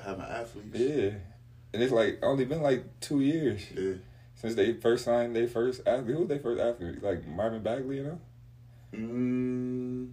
having 0.02 0.24
athletes. 0.24 0.78
Yeah. 0.78 1.10
And 1.72 1.82
it's 1.82 1.92
like 1.92 2.18
only 2.22 2.44
been 2.44 2.62
like 2.62 2.84
two 3.00 3.20
years 3.20 3.62
Yeah. 3.74 3.94
since 4.34 4.54
they 4.54 4.72
first 4.74 5.04
signed 5.04 5.36
their 5.36 5.48
first 5.48 5.82
athlete. 5.86 6.14
Who 6.14 6.20
was 6.20 6.28
their 6.28 6.38
first 6.38 6.60
athlete? 6.60 7.02
Like 7.02 7.26
Marvin 7.26 7.62
Bagley, 7.62 7.96
you 7.96 8.04
know? 8.04 8.20
Mm, 8.94 10.12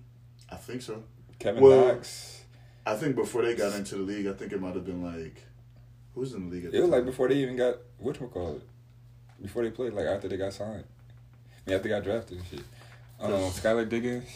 I 0.50 0.56
think 0.58 0.82
so. 0.82 1.04
Kevin 1.40 1.64
Well, 1.64 1.88
Knox. 1.96 2.44
I 2.86 2.96
think 2.96 3.16
before 3.16 3.42
they 3.44 3.56
got 3.56 3.74
into 3.76 3.96
the 3.96 4.04
league, 4.04 4.28
I 4.28 4.34
think 4.34 4.52
it 4.52 4.62
might 4.62 4.76
have 4.76 4.86
been 4.86 5.04
like 5.04 5.44
who's 6.14 6.34
in 6.34 6.50
the 6.50 6.56
league. 6.56 6.66
At 6.66 6.70
It 6.70 6.78
the 6.78 6.82
was 6.82 6.90
like 6.92 7.06
before 7.06 7.28
they 7.30 7.36
even 7.36 7.56
got 7.56 7.78
whatchamacallit. 8.04 8.62
Before 9.42 9.64
they 9.64 9.72
played, 9.72 9.94
like 9.94 10.06
after 10.06 10.28
they 10.28 10.38
got 10.38 10.54
signed. 10.54 10.84
I 11.66 11.70
mean, 11.70 11.76
after 11.78 11.84
they 11.84 11.90
got 11.90 12.04
drafted 12.04 12.38
and 12.38 12.48
shit. 12.48 12.62
Um. 13.20 13.32
Skylar 13.52 13.88
Diggins, 13.88 14.28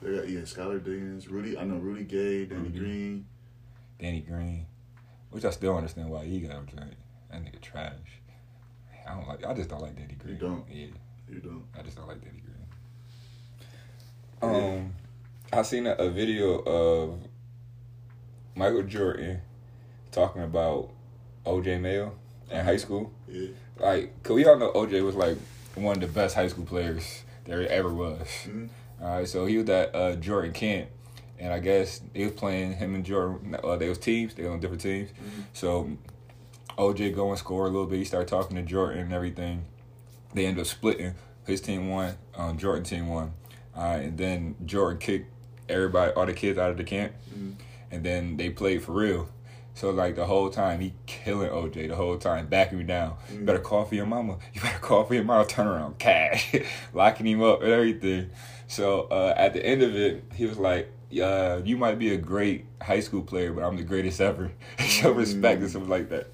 They 0.00 0.14
got 0.16 0.28
yeah, 0.28 0.40
Skylar 0.40 0.82
Diggins, 0.84 1.28
Rudy. 1.28 1.56
I 1.58 1.64
know 1.64 1.76
Rudy 1.76 2.04
Gay, 2.04 2.44
Danny 2.44 2.62
Rudy. 2.68 2.78
Green. 2.78 3.26
Danny 4.02 4.20
Green, 4.20 4.66
which 5.30 5.44
I 5.44 5.50
still 5.50 5.70
don't 5.70 5.78
understand 5.78 6.10
why 6.10 6.24
he 6.24 6.40
got 6.40 6.50
a 6.50 6.66
joint. 6.76 6.94
That 7.30 7.42
nigga 7.44 7.60
trash. 7.60 7.92
I 9.08 9.14
don't 9.14 9.26
like. 9.28 9.44
I 9.46 9.54
just 9.54 9.70
don't 9.70 9.80
like 9.80 9.96
Danny 9.96 10.14
Green. 10.14 10.34
You 10.34 10.40
don't? 10.40 10.64
Yeah, 10.70 10.86
You 11.30 11.38
don't. 11.40 11.64
I 11.78 11.82
just 11.82 11.96
don't 11.96 12.08
like 12.08 12.20
Danny 12.20 12.40
Green. 12.40 12.48
Um, 14.42 14.92
I 15.52 15.62
seen 15.62 15.86
a, 15.86 15.92
a 15.92 16.10
video 16.10 16.58
of 16.60 17.20
Michael 18.56 18.82
Jordan 18.82 19.40
talking 20.10 20.42
about 20.42 20.90
OJ 21.46 21.80
Mayo 21.80 22.14
in 22.50 22.64
high 22.64 22.76
school. 22.76 23.12
Yeah. 23.28 23.48
Like, 23.78 24.20
cause 24.22 24.34
we 24.34 24.44
all 24.46 24.58
know 24.58 24.72
OJ 24.72 25.04
was 25.04 25.14
like 25.14 25.38
one 25.74 25.96
of 25.96 26.00
the 26.02 26.08
best 26.08 26.34
high 26.34 26.48
school 26.48 26.64
players 26.64 27.22
there 27.44 27.66
ever 27.68 27.92
was. 27.92 28.26
Mhm. 28.46 28.68
All 29.00 29.08
right, 29.18 29.28
so 29.28 29.46
he 29.46 29.58
was 29.58 29.68
at 29.68 29.94
uh, 29.94 30.14
Jordan 30.16 30.52
camp, 30.52 30.88
and 31.42 31.52
I 31.52 31.58
guess 31.58 32.00
they 32.14 32.22
was 32.24 32.32
playing 32.32 32.74
him 32.74 32.94
and 32.94 33.04
Jordan. 33.04 33.56
Uh, 33.62 33.76
they 33.76 33.88
was 33.88 33.98
teams. 33.98 34.34
They 34.34 34.44
was 34.44 34.52
on 34.52 34.60
different 34.60 34.80
teams. 34.82 35.10
Mhm. 35.10 35.44
So 35.52 35.90
OJ 36.78 37.14
go 37.14 37.30
and 37.30 37.38
score 37.38 37.66
a 37.66 37.70
little 37.70 37.86
bit. 37.86 37.98
He 37.98 38.04
started 38.04 38.28
talking 38.28 38.56
to 38.56 38.62
Jordan 38.62 39.00
and 39.00 39.12
everything. 39.12 39.64
They 40.34 40.46
end 40.46 40.58
up 40.58 40.66
splitting. 40.66 41.14
His 41.46 41.60
team 41.60 41.88
won. 41.90 42.14
Um, 42.34 42.56
Jordan 42.56 42.84
team 42.84 43.08
won. 43.08 43.32
Uh, 43.76 43.98
and 44.02 44.16
then 44.16 44.54
Jordan 44.64 44.98
kicked 44.98 45.30
everybody, 45.68 46.12
all 46.12 46.26
the 46.26 46.32
kids 46.32 46.58
out 46.58 46.70
of 46.70 46.76
the 46.76 46.84
camp, 46.84 47.12
Mhm. 47.34 47.54
and 47.90 48.04
then 48.04 48.36
they 48.36 48.50
played 48.50 48.82
for 48.82 48.92
real. 48.92 49.28
So 49.74 49.90
like 49.90 50.16
the 50.16 50.26
whole 50.26 50.50
time 50.50 50.80
he 50.80 50.92
killing 51.06 51.48
OJ 51.50 51.86
the 51.88 51.96
whole 51.96 52.18
time, 52.18 52.46
backing 52.46 52.78
me 52.78 52.84
down. 52.84 53.16
You 53.32 53.38
Mhm. 53.40 53.46
better 53.46 53.58
call 53.58 53.84
for 53.86 53.94
your 53.94 54.04
mama. 54.06 54.36
You 54.52 54.60
better 54.60 54.78
call 54.78 55.04
for 55.04 55.14
your 55.14 55.24
mama. 55.24 55.46
Turn 55.46 55.66
around, 55.66 55.98
cash, 55.98 56.54
locking 56.94 57.26
him 57.26 57.42
up 57.42 57.62
and 57.62 57.72
everything. 57.72 58.30
So 58.66 59.02
uh, 59.10 59.34
at 59.36 59.54
the 59.54 59.64
end 59.64 59.82
of 59.82 59.94
it, 59.96 60.24
he 60.34 60.44
was 60.46 60.58
like, 60.58 60.90
"Yeah, 61.12 61.58
you 61.58 61.76
might 61.76 61.98
be 61.98 62.12
a 62.14 62.16
great 62.16 62.64
high 62.80 63.00
school 63.00 63.22
player, 63.22 63.52
but 63.52 63.62
I'm 63.62 63.76
the 63.76 63.84
greatest 63.84 64.20
ever." 64.20 64.50
Show 64.78 65.12
respect 65.12 65.60
and 65.60 65.70
something 65.70 65.90
like 65.90 66.08
that. 66.08 66.28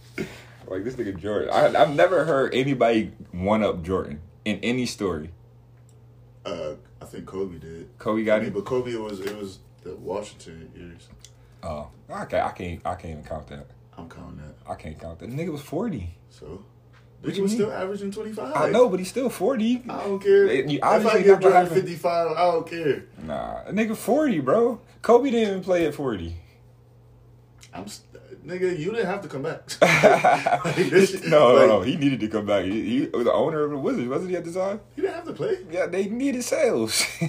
Like 0.66 0.84
this 0.84 0.94
nigga 0.96 1.18
Jordan. 1.18 1.50
I, 1.50 1.80
I've 1.80 1.94
never 1.94 2.24
heard 2.24 2.54
anybody 2.54 3.12
one 3.32 3.62
up 3.62 3.82
Jordan 3.82 4.20
in 4.44 4.58
any 4.62 4.86
story. 4.86 5.30
Uh, 6.44 6.74
I 7.00 7.04
think 7.04 7.26
Kobe 7.26 7.58
did. 7.58 7.88
Kobe 7.98 8.22
I 8.22 8.24
got 8.24 8.40
mean, 8.40 8.48
it. 8.48 8.54
but 8.54 8.64
Kobe 8.64 8.92
it 8.92 9.00
was 9.00 9.20
it 9.20 9.36
was 9.36 9.58
the 9.82 9.94
Washington 9.96 10.70
years. 10.74 11.08
Oh, 11.62 11.88
I 12.08 12.24
can't. 12.24 12.46
I 12.46 12.50
can't. 12.52 12.80
I 12.86 12.94
can't 12.94 13.12
even 13.12 13.24
count 13.24 13.46
that. 13.48 13.66
I'm 13.96 14.08
counting 14.08 14.38
that. 14.38 14.54
I 14.70 14.74
can't 14.76 14.98
count 14.98 15.18
that. 15.18 15.30
The 15.30 15.36
nigga 15.36 15.50
was 15.50 15.60
forty. 15.62 16.14
So, 16.30 16.62
What 17.20 17.34
he 17.34 17.40
was 17.40 17.50
mean? 17.52 17.60
still 17.60 17.72
averaging 17.72 18.12
25. 18.12 18.52
I 18.56 18.70
know, 18.70 18.88
but 18.88 19.00
he's 19.00 19.08
still 19.08 19.28
forty. 19.28 19.82
I 19.88 20.02
don't 20.04 20.20
care. 20.20 20.52
You 20.52 20.78
if 20.78 20.84
I 20.84 20.98
give 21.18 21.26
never 21.26 21.40
Jordan 21.40 21.52
having- 21.52 21.74
55, 21.74 22.30
I 22.36 22.40
don't 22.52 22.66
care. 22.66 23.04
Nah, 23.22 23.64
nigga 23.70 23.96
forty, 23.96 24.38
bro. 24.40 24.80
Kobe 25.02 25.30
didn't 25.30 25.48
even 25.50 25.64
play 25.64 25.86
at 25.86 25.94
forty. 25.94 26.36
I'm 27.74 27.86
st- 27.88 28.06
nigga, 28.46 28.78
you 28.78 28.92
didn't 28.92 29.06
have 29.06 29.20
to 29.22 29.28
come 29.28 29.42
back. 29.42 29.62
Like, 30.64 30.76
shit- 30.76 31.26
no, 31.26 31.54
like, 31.54 31.66
no, 31.68 31.80
he 31.82 31.96
needed 31.96 32.20
to 32.20 32.28
come 32.28 32.46
back. 32.46 32.64
He, 32.64 33.00
he 33.00 33.06
was 33.08 33.24
the 33.24 33.32
owner 33.32 33.62
of 33.64 33.70
the 33.72 33.78
Wizards, 33.78 34.08
wasn't 34.08 34.30
he 34.30 34.36
at 34.36 34.44
the 34.44 34.52
time? 34.52 34.80
He 34.96 35.02
didn't 35.02 35.16
have 35.16 35.24
to 35.26 35.32
play. 35.32 35.58
Yeah, 35.70 35.86
they 35.86 36.06
needed 36.08 36.42
sales. 36.44 37.00
he 37.20 37.26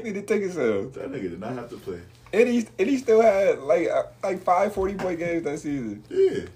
needed 0.00 0.26
ticket 0.28 0.52
sales. 0.52 0.92
That 0.94 1.10
nigga 1.10 1.22
did 1.30 1.40
not 1.40 1.52
have 1.54 1.68
to 1.70 1.76
play. 1.76 2.00
And 2.32 2.48
he, 2.48 2.66
and 2.78 2.88
he 2.88 2.98
still 2.98 3.20
had 3.20 3.58
like 3.60 3.88
uh, 3.88 4.04
like 4.22 4.42
five 4.42 4.72
40 4.74 4.94
point 4.94 5.18
games 5.18 5.42
that 5.44 5.58
season. 5.58 6.02
Yeah, 6.08 6.46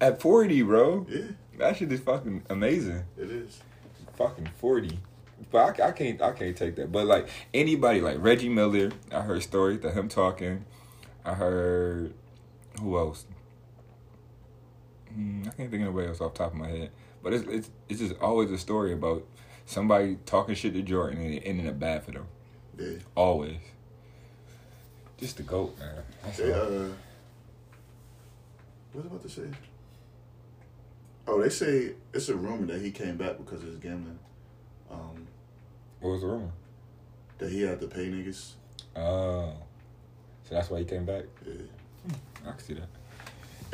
At 0.00 0.20
40, 0.20 0.62
bro. 0.62 1.06
yeah, 1.08 1.22
That 1.58 1.76
shit 1.76 1.90
is 1.92 2.00
fucking 2.00 2.42
amazing. 2.50 3.04
it 3.16 3.30
is. 3.30 3.60
Fucking 4.14 4.48
40. 4.58 4.98
But 5.50 5.80
I, 5.80 5.88
I 5.88 5.92
can't 5.92 6.20
I 6.22 6.32
can't 6.32 6.56
take 6.56 6.76
that. 6.76 6.90
But 6.90 7.06
like 7.06 7.28
anybody 7.52 8.00
like 8.00 8.16
Reggie 8.20 8.48
Miller, 8.48 8.90
I 9.12 9.20
heard 9.20 9.42
stories 9.42 9.80
to 9.82 9.90
him 9.90 10.08
talking. 10.08 10.64
I 11.24 11.34
heard 11.34 12.14
who 12.80 12.96
else? 12.98 13.26
Hmm, 15.12 15.42
I 15.42 15.50
can't 15.50 15.70
think 15.70 15.74
of 15.82 15.88
anybody 15.88 16.08
else 16.08 16.20
off 16.20 16.32
the 16.34 16.38
top 16.38 16.52
of 16.52 16.58
my 16.58 16.68
head. 16.68 16.90
But 17.22 17.34
it's 17.34 17.46
it's 17.48 17.70
it's 17.88 18.00
just 18.00 18.20
always 18.20 18.50
a 18.50 18.58
story 18.58 18.92
about 18.94 19.24
somebody 19.66 20.16
talking 20.26 20.54
shit 20.54 20.72
to 20.74 20.82
Jordan 20.82 21.20
and 21.20 21.34
it 21.34 21.42
ending 21.44 21.68
up 21.68 21.78
bad 21.78 22.04
for 22.04 22.12
them. 22.12 22.26
Yeah. 22.78 22.96
Always. 23.14 23.58
Just 25.18 25.36
the 25.38 25.42
goat, 25.42 25.78
man. 25.78 26.02
That's 26.22 26.36
They, 26.38 26.52
uh, 26.52 26.58
what 28.92 29.04
was 29.04 29.04
I 29.04 29.06
about 29.08 29.22
to 29.22 29.28
say? 29.28 29.42
Oh, 31.26 31.40
they 31.42 31.48
say 31.48 31.92
it's 32.12 32.28
a 32.28 32.36
rumor 32.36 32.66
that 32.66 32.80
he 32.80 32.90
came 32.90 33.16
back 33.16 33.36
because 33.38 33.62
of 33.62 33.68
his 33.68 33.78
gambling. 33.78 34.18
Um, 34.90 35.26
what 36.00 36.10
was 36.10 36.20
the 36.22 36.28
rumor? 36.28 36.50
that 37.38 37.50
he 37.50 37.62
had 37.62 37.80
to 37.80 37.86
pay 37.86 38.06
niggas. 38.06 38.52
Oh. 38.94 39.52
So 40.48 40.54
that's 40.54 40.70
why 40.70 40.78
he 40.80 40.84
came 40.84 41.04
back? 41.04 41.24
Yeah. 41.44 41.52
I 42.46 42.50
can 42.52 42.60
see 42.60 42.74
that. 42.74 42.88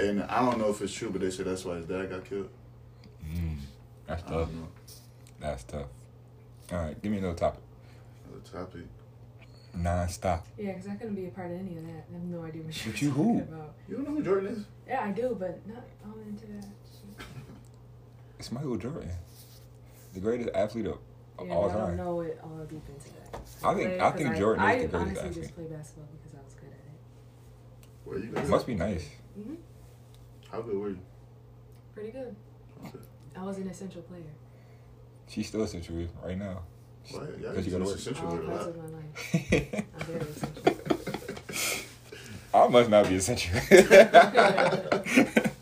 And 0.04 0.22
I 0.24 0.40
don't 0.40 0.58
know 0.58 0.70
if 0.70 0.80
it's 0.80 0.92
true, 0.92 1.10
but 1.10 1.20
they 1.20 1.30
say 1.30 1.42
that's 1.42 1.64
why 1.64 1.76
his 1.76 1.86
dad 1.86 2.10
got 2.10 2.24
killed. 2.24 2.48
Mm, 3.24 3.58
that's 4.06 4.22
I 4.24 4.26
tough. 4.26 4.48
don't 4.48 4.60
know. 4.60 4.68
That's 5.38 5.64
tough. 5.64 5.86
All 6.72 6.78
right, 6.78 7.00
give 7.02 7.12
me 7.12 7.18
another 7.18 7.36
topic. 7.36 7.60
Another 8.26 8.64
topic. 8.64 8.86
Non-stop. 9.74 10.46
Yeah, 10.58 10.72
because 10.72 10.88
I 10.88 10.94
couldn't 10.94 11.14
be 11.14 11.26
a 11.26 11.30
part 11.30 11.50
of 11.50 11.58
any 11.58 11.76
of 11.76 11.82
that. 11.86 12.04
I 12.10 12.14
have 12.14 12.22
no 12.24 12.42
idea 12.44 12.62
what 12.62 12.84
you're 12.84 12.94
you 12.94 13.08
talking 13.10 13.24
who? 13.24 13.38
about. 13.40 13.74
You 13.88 13.96
don't 13.96 14.08
know 14.08 14.14
who 14.16 14.22
Jordan 14.22 14.46
is? 14.48 14.64
Yeah, 14.88 15.04
I 15.04 15.10
do, 15.12 15.36
but 15.38 15.66
not 15.66 15.84
all 16.04 16.18
into 16.26 16.46
that. 16.46 16.66
Shit. 18.42 18.52
It's 18.52 18.52
Michael 18.52 18.76
Jordan, 18.76 19.10
the 20.14 20.20
greatest 20.20 20.50
athlete 20.54 20.86
of 20.86 20.98
of 21.38 21.46
Yeah, 21.48 21.54
all 21.54 21.62
but 21.68 21.70
I 21.76 21.78
don't 21.78 21.86
time. 21.88 21.96
know 21.96 22.20
it 22.20 22.38
all 22.42 22.58
deep 22.68 22.82
into 22.88 23.08
that. 23.14 23.40
I 23.64 23.74
think- 23.74 23.86
play 23.88 24.00
I 24.00 24.10
'cause 24.10 24.20
think 24.20 24.36
Jordan 24.36 24.64
is 24.64 24.68
I 24.68 24.72
the 24.72 24.78
greatest 24.88 24.94
honestly 24.94 25.28
athlete. 25.28 25.34
just 25.44 25.54
play 25.54 25.64
basketball 25.64 26.08
because 26.12 26.38
I 26.38 26.42
was 26.44 26.54
good 26.54 26.68
at 26.68 26.74
it. 26.74 26.78
Where 28.04 28.18
you 28.18 28.34
It 28.36 28.48
must 28.50 28.66
be 28.66 28.74
nice. 28.74 29.08
hmm 29.34 29.54
How 30.50 30.60
good 30.60 30.76
were 30.76 30.88
you? 30.90 30.98
Pretty 31.94 32.10
good. 32.10 32.36
Okay. 32.86 32.98
I 33.36 33.42
was 33.44 33.56
an 33.58 33.68
essential 33.68 34.02
player. 34.02 34.22
She's 35.28 35.46
still 35.48 35.62
a 35.62 35.68
situation 35.68 36.12
right 36.22 36.36
now. 36.38 36.62
Why? 37.10 37.20
Yeah, 37.40 37.48
Because 37.50 37.64
you 37.66 37.72
gotta 37.72 37.84
work. 37.84 37.96
essential 37.96 38.26
All 38.28 38.34
a 38.34 38.40
parts 38.42 38.66
lot. 38.66 38.68
of 38.68 38.76
my 38.76 38.88
life. 38.98 39.84
I'm 39.94 40.06
very 40.06 40.20
essential. 40.20 40.64
I 42.54 42.68
must 42.68 42.90
not 42.90 43.08
be 43.08 43.14
essential. 43.16 43.58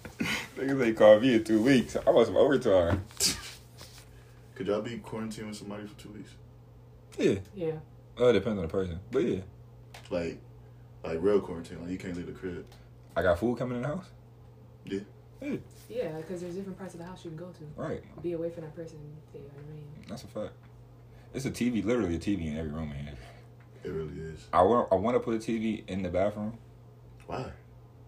Niggas 0.60 0.86
ain't 0.86 0.96
called 0.96 1.22
me 1.22 1.34
in 1.34 1.42
two 1.44 1.62
weeks. 1.62 1.96
I 2.06 2.12
must 2.12 2.28
have 2.28 2.36
overtime. 2.36 3.02
Could 4.54 4.66
y'all 4.66 4.82
be 4.82 4.98
quarantined 4.98 5.48
with 5.48 5.56
somebody 5.56 5.86
for 5.86 5.98
two 5.98 6.10
weeks? 6.10 6.34
Yeah. 7.18 7.36
Yeah. 7.54 7.78
Oh, 8.18 8.28
it 8.28 8.34
depends 8.34 8.58
on 8.58 8.62
the 8.62 8.68
person. 8.68 9.00
But 9.10 9.20
yeah. 9.20 9.40
Like, 10.10 10.38
like 11.02 11.16
real 11.22 11.40
quarantine. 11.40 11.80
Like 11.80 11.90
you 11.90 11.96
can't 11.96 12.14
leave 12.14 12.26
the 12.26 12.32
crib. 12.32 12.66
I 13.16 13.22
got 13.22 13.38
food 13.38 13.56
coming 13.58 13.76
in 13.76 13.82
the 13.82 13.88
house? 13.88 14.04
Yeah. 14.84 15.00
Yeah, 15.40 15.56
Yeah, 15.88 16.16
because 16.18 16.42
there's 16.42 16.54
different 16.54 16.76
parts 16.76 16.92
of 16.92 17.00
the 17.00 17.06
house 17.06 17.24
you 17.24 17.30
can 17.30 17.38
go 17.38 17.46
to. 17.46 17.82
right. 17.82 18.02
Be 18.22 18.32
away 18.32 18.50
from 18.50 18.64
that 18.64 18.76
person. 18.76 18.98
You 19.32 19.40
know 19.40 19.46
what 19.46 19.64
I 19.64 19.74
mean? 19.74 19.84
That's 20.06 20.24
a 20.24 20.26
fact. 20.26 20.52
It's 21.32 21.46
a 21.46 21.50
TV, 21.50 21.82
literally 21.82 22.16
a 22.16 22.18
TV 22.18 22.48
in 22.48 22.58
every 22.58 22.70
room 22.70 22.92
in 22.92 23.06
here. 23.06 23.16
It 23.84 23.88
really 23.88 24.20
is. 24.20 24.46
I 24.52 24.60
want, 24.60 24.88
I 24.92 24.96
want 24.96 25.14
to 25.16 25.20
put 25.20 25.34
a 25.34 25.38
TV 25.38 25.88
in 25.88 26.02
the 26.02 26.10
bathroom. 26.10 26.58
Why? 27.26 27.50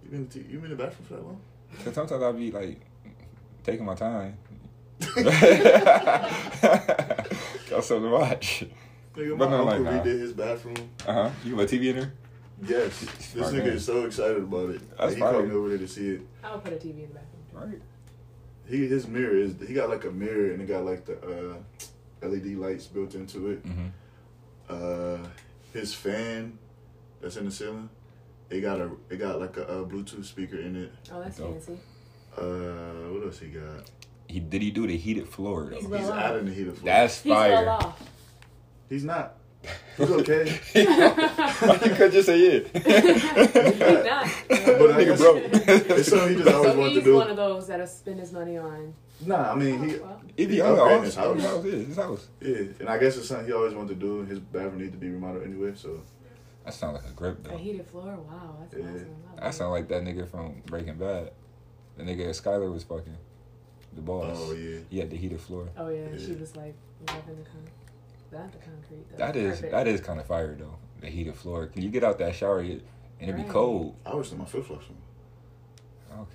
You 0.05 0.11
been 0.11 0.29
to, 0.29 0.39
you 0.41 0.59
been 0.59 0.71
in 0.71 0.77
the 0.77 0.85
bathroom 0.85 1.07
for 1.09 1.15
that 1.15 1.25
long? 1.25 1.41
Cause 1.85 1.95
sometimes 1.95 2.23
I'll 2.23 2.33
be 2.33 2.51
like 2.51 2.81
taking 3.65 3.85
my 3.85 3.95
time. 3.95 4.37
Got 7.69 7.85
something 7.85 8.03
to 8.03 8.11
watch. 8.11 8.65
Nigga, 9.17 9.37
But 9.39 9.51
my 9.51 9.57
no, 9.59 9.65
like, 9.65 9.77
uncle 9.77 9.93
nah. 9.95 10.03
his 10.05 10.33
bathroom. 10.33 10.77
Uh 11.07 11.13
huh. 11.13 11.31
You 11.45 11.57
got 11.57 11.63
a 11.63 11.67
TV 11.67 11.85
in 11.91 11.97
there? 11.97 12.13
Yes, 12.65 13.01
this 13.01 13.33
Smart 13.33 13.53
nigga 13.55 13.59
man. 13.65 13.69
is 13.69 13.85
so 13.85 14.05
excited 14.05 14.37
about 14.39 14.71
it. 14.71 14.89
That's 14.91 15.01
Like, 15.01 15.15
he 15.15 15.21
fire. 15.21 15.33
called 15.33 15.49
me 15.49 15.55
over 15.55 15.69
there 15.71 15.79
to 15.79 15.89
see 15.89 16.09
it. 16.11 16.21
I 16.45 16.53
would 16.55 16.63
put 16.65 16.73
a 16.73 16.77
TV 16.77 17.03
in 17.05 17.09
the 17.09 17.15
bathroom. 17.15 17.71
Right. 17.73 17.83
He 18.69 18.87
his 18.87 19.07
mirror 19.09 19.35
is 19.37 19.55
he 19.67 19.75
got 19.75 19.89
like 19.91 20.05
a 20.05 20.11
mirror 20.11 20.53
and 20.53 20.63
it 20.63 20.67
got 20.67 20.85
like 20.85 21.05
the 21.05 21.17
uh, 21.19 22.27
LED 22.27 22.47
lights 22.55 22.87
built 22.87 23.15
into 23.15 23.51
it. 23.51 23.67
Mm-hmm. 23.67 23.89
Uh, 24.69 25.19
his 25.73 25.93
fan 25.95 26.59
that's 27.21 27.37
in 27.37 27.45
the 27.47 27.51
ceiling, 27.51 27.91
it 28.53 28.61
got 28.61 28.81
a 28.81 28.91
it 29.11 29.17
got 29.19 29.41
like 29.41 29.57
a, 29.57 29.67
uh 29.69 29.85
Bluetooth 29.85 30.25
speaker 30.25 30.59
in 30.59 30.77
it. 30.77 30.93
Oh, 31.13 31.21
that's 31.23 31.39
Dope. 31.39 31.53
fancy. 31.53 31.79
Uh, 32.37 33.11
what 33.13 33.25
else 33.27 33.39
he 33.41 33.49
got? 33.49 33.91
He 34.29 34.41
did 34.41 34.63
he 34.63 34.71
do 34.71 34.87
the 34.87 34.97
heated 34.97 35.29
floor 35.29 35.65
though? 35.71 35.77
He's 35.77 35.83
He's 35.83 35.91
Well, 35.91 36.13
adding 36.13 36.47
the 36.47 36.53
heater. 36.55 36.73
floor. 36.73 36.85
That's 36.87 37.21
He's 37.23 37.31
well 37.31 37.41
fire. 37.65 37.69
off. 37.71 38.03
He's 38.89 39.05
not. 39.05 39.37
He's 39.97 40.11
okay. 40.11 40.59
Why 40.73 41.81
you 41.85 41.95
could 41.95 42.13
just 42.13 42.27
say 42.27 42.41
it? 42.41 42.67
He's 42.75 42.85
not. 42.85 44.27
But 44.49 44.91
I 44.91 45.05
Nigga 45.05 45.07
guess- 45.07 45.21
broke. 45.21 45.43
it's 45.45 46.09
something 46.09 46.29
he 46.37 46.43
just 46.43 46.49
always 46.55 46.73
So 46.73 46.79
wanted 46.79 46.89
to 46.91 46.95
he's 46.97 47.05
do. 47.05 47.15
one 47.17 47.31
of 47.31 47.37
those 47.37 47.67
that'll 47.69 47.87
spend 47.87 48.21
his 48.21 48.33
money 48.33 48.59
on. 48.59 48.95
Nah, 49.25 49.53
I 49.53 49.55
mean 49.55 49.89
he. 49.89 49.97
Well, 49.99 50.21
If 50.37 50.49
he 50.51 50.57
He 50.57 50.61
own 50.63 50.79
upgrading 50.79 50.97
house, 50.97 51.05
his 51.05 51.15
house. 51.15 51.43
house. 51.43 51.65
yeah, 51.65 51.71
his 51.73 51.97
house. 51.97 52.29
Yeah, 52.41 52.57
and 52.81 52.89
I 52.89 52.99
guess 52.99 53.17
it's 53.17 53.29
something 53.29 53.47
he 53.47 53.53
always 53.53 53.75
wanted 53.75 54.01
to 54.01 54.07
do. 54.07 54.23
His 54.25 54.41
bathroom 54.41 54.79
needs 54.79 54.93
to 54.93 54.99
be 54.99 55.11
remodeled 55.11 55.45
anyway, 55.45 55.73
so 55.77 56.01
That 56.65 56.75
sounds 56.75 56.95
like 57.03 57.11
a 57.11 57.15
grip 57.15 57.43
though. 57.43 57.51
a 57.51 57.53
though. 57.55 57.59
heated 57.59 57.87
floor. 57.87 58.17
Wow, 58.17 58.57
that's 58.61 58.75
Yeah. 58.75 58.85
awesome. 58.91 59.17
I 59.37 59.41
That 59.45 59.55
sound 59.55 59.71
like 59.73 59.89
that 59.89 60.03
nigga 60.05 60.29
from 60.29 60.63
Breaking 60.67 60.95
Bad. 60.97 61.31
The 61.97 62.05
nigga 62.05 62.29
Skyler 62.31 62.73
was 62.73 62.85
fucking. 62.85 63.17
The 63.95 64.01
boss. 64.01 64.37
oh 64.41 64.53
yeah. 64.53 64.79
He 64.89 64.99
had 64.99 65.11
the 65.11 65.17
heated 65.17 65.41
floor. 65.41 65.69
Oh 65.77 65.89
yeah, 65.89 66.07
she 66.17 66.33
was 66.33 66.55
like 66.57 66.75
loving 67.09 67.37
the 67.37 67.43
con. 67.51 67.63
Not 68.33 68.51
the 68.53 68.59
concrete. 68.59 69.11
The 69.11 69.17
That 69.19 69.37
is 69.37 69.53
carpet. 69.61 69.71
that 69.73 69.87
is 69.89 70.01
kind 70.01 70.21
of 70.21 70.27
fire 70.27 70.55
though. 70.59 70.77
The 71.01 71.09
heated 71.09 71.35
floor. 71.35 71.67
Can 71.67 71.83
you 71.83 71.91
get 71.91 72.03
out 72.05 72.19
that 72.19 72.35
shower 72.35 72.61
and 72.61 72.81
it 73.21 73.37
be 73.37 73.43
Right. 73.43 73.49
cold? 73.49 73.97
I 74.07 74.15
wish 74.15 74.31
that 74.31 74.39
my 74.39 74.45
flip 74.47 74.65
flops. 74.65 74.87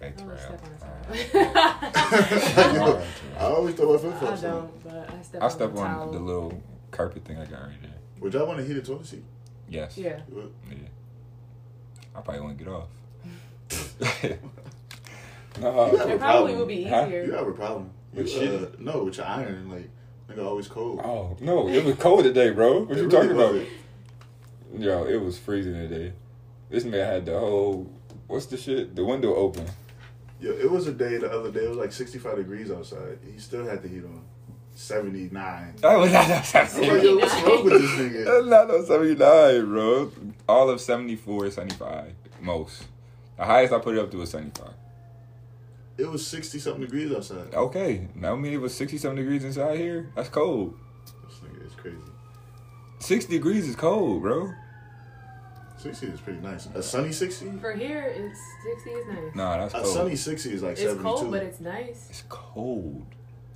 Okay, 0.02 0.08
I 0.08 0.12
Terrell. 0.12 0.32
always 0.32 0.42
step 0.42 0.63
on 0.63 0.90
Alright. 0.90 1.36
a 1.36 2.74
towel. 2.74 3.04
I 3.40 3.44
always 3.44 3.76
throw 3.76 3.94
my 3.94 4.00
flip 4.00 4.18
flops 4.18 4.44
on. 4.44 4.52
don't, 4.52 4.84
but 4.84 5.10
I 5.10 5.22
step 5.22 5.42
I 5.42 5.46
on 5.46 5.52
step 5.52 5.74
the 5.74 5.80
on 5.82 6.12
the 6.12 6.20
little 6.20 6.62
carpet 6.92 7.24
thing 7.26 7.38
I 7.38 7.46
got 7.46 7.62
right 7.62 7.82
there. 7.82 7.92
Would 8.20 8.34
y'all 8.34 8.48
want 8.48 8.58
to 8.60 8.63
heat 8.66 8.72
a 8.72 8.74
heated 8.76 8.86
toilet 8.86 9.06
seat? 9.06 9.24
Yes. 9.70 9.98
Yeah. 9.98 10.20
Yeah. 10.34 10.76
I 12.16 12.22
probably 12.22 12.42
want 12.42 12.58
to 12.58 12.64
get 12.64 12.74
off. 12.74 12.88
no. 15.62 15.92
You 15.92 15.98
have 15.98 16.10
a 16.10 16.14
It 16.14 16.20
probably 16.20 16.54
problem. 16.54 16.58
would 16.60 16.68
be 16.68 16.84
Huh? 16.84 17.06
easier. 17.08 17.24
You 17.26 17.32
have 17.34 17.48
a 17.48 17.52
problem. 17.52 17.90
You, 18.14 18.24
With 18.24 18.36
uh, 18.36 18.40
shit? 18.40 18.80
no, 18.80 19.04
with 19.04 19.18
your 19.18 19.26
iron, 19.26 19.70
like 19.70 19.90
nigga 20.30 20.46
always 20.46 20.68
cold. 20.68 21.02
Oh 21.04 21.36
no! 21.42 21.68
It 21.68 21.84
was 21.84 21.96
cold 21.96 22.24
today, 22.24 22.52
bro. 22.52 22.82
What 22.84 22.92
It 22.98 23.02
you 23.02 23.08
really 23.08 23.16
talking 23.16 23.32
about? 23.32 23.54
wasn't. 23.54 23.70
Yo, 24.80 25.06
it 25.06 25.22
was 25.22 25.38
freezing 25.38 25.74
today. 25.74 26.14
This 26.70 26.84
man 26.84 27.00
had 27.06 27.26
the 27.26 27.38
whole 27.40 27.90
what's 28.28 28.46
the 28.48 28.58
shit? 28.58 28.96
The 28.96 29.04
window 29.06 29.36
open. 29.36 29.66
Yo, 30.40 30.52
it 30.52 30.70
was 30.70 30.88
a 30.88 30.94
day 30.94 31.18
the 31.18 31.32
other 31.32 31.52
day. 31.52 31.66
It 31.66 31.70
was 31.70 31.78
like 31.78 31.92
65 31.92 32.38
degrees 32.38 32.72
outside. 32.72 33.20
He 33.32 33.40
still 33.40 33.66
had 33.66 33.82
the 33.82 33.88
heat 33.90 34.04
on. 34.06 34.24
79. 34.78 35.74
That 35.82 35.98
was 35.98 36.12
not 36.12 36.30
no 36.30 36.36
I'm 36.36 36.44
like, 36.44 37.04
yo, 37.04 37.18
what's 37.18 37.34
wrong 37.42 37.66
with 37.66 37.82
this 37.82 37.92
nigga? 37.92 38.26
That's 38.26 38.48
not 38.48 38.68
no 38.68 38.84
79, 38.84 39.66
bro. 39.66 40.12
All 40.48 40.70
of 40.70 40.80
74, 40.80 41.50
75. 41.50 42.13
Most. 42.42 42.84
The 43.38 43.46
highest 43.46 43.74
I 43.74 43.80
put 43.80 43.98
it 43.98 44.00
up 44.00 44.12
to 44.12 44.18
was 44.18 44.30
75. 44.30 44.74
It 45.98 46.06
was 46.06 46.26
60 46.28 46.60
something 46.60 46.82
degrees 46.82 47.12
outside. 47.12 47.56
Okay. 47.56 48.08
Now, 48.13 48.34
I 48.34 48.36
mean, 48.36 48.54
it 48.54 48.62
was 48.62 48.76
67 48.76 49.16
degrees 49.18 49.44
inside 49.44 49.80
here. 49.80 50.12
That's 50.16 50.30
cold. 50.30 50.78
This 51.26 51.40
nigga 51.40 51.66
is 51.66 51.74
crazy. 51.74 51.98
60 53.00 53.34
degrees 53.34 53.68
is 53.68 53.76
cold, 53.76 54.22
bro. 54.22 54.54
60 55.78 56.06
is 56.06 56.22
pretty 56.22 56.40
nice. 56.40 56.68
A 56.76 56.84
sunny 56.84 57.12
60? 57.12 57.58
For 57.60 57.74
here, 57.74 58.13
it's 58.16 58.40
60 58.76 58.90
is 58.92 59.08
nice. 59.08 59.36
Nah, 59.36 59.58
that's 59.58 59.74
cold. 59.74 59.86
A 59.86 59.88
cold. 59.88 59.98
sunny 59.98 60.16
60 60.16 60.54
is 60.54 60.62
like 60.62 60.72
it's 60.74 60.82
72. 60.82 61.04
cold, 61.04 61.32
but 61.32 61.42
it's 61.42 61.60
nice. 61.60 62.08
It's 62.12 62.24
cold. 62.30 63.08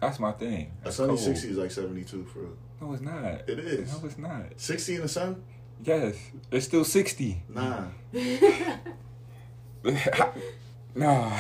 That's 0.02 0.20
my 0.20 0.32
thing. 0.32 0.72
a 0.84 0.88
It's 0.88 0.98
sunny 0.98 1.10
cold. 1.10 1.20
60 1.20 1.50
is 1.50 1.58
like 1.58 1.72
72 1.72 2.26
for 2.26 2.40
real. 2.40 2.58
No, 2.82 2.94
it's 2.94 3.04
not. 3.04 3.24
It 3.48 3.60
is. 3.60 3.94
No, 3.94 4.08
it's 4.08 4.18
not. 4.18 4.46
60 4.58 4.96
in 4.96 5.02
the 5.02 5.08
sun? 5.08 5.44
Yes, 5.84 6.16
it's 6.52 6.66
still 6.66 6.84
60. 6.84 7.44
Nah. 7.50 7.86
nah. 10.96 11.40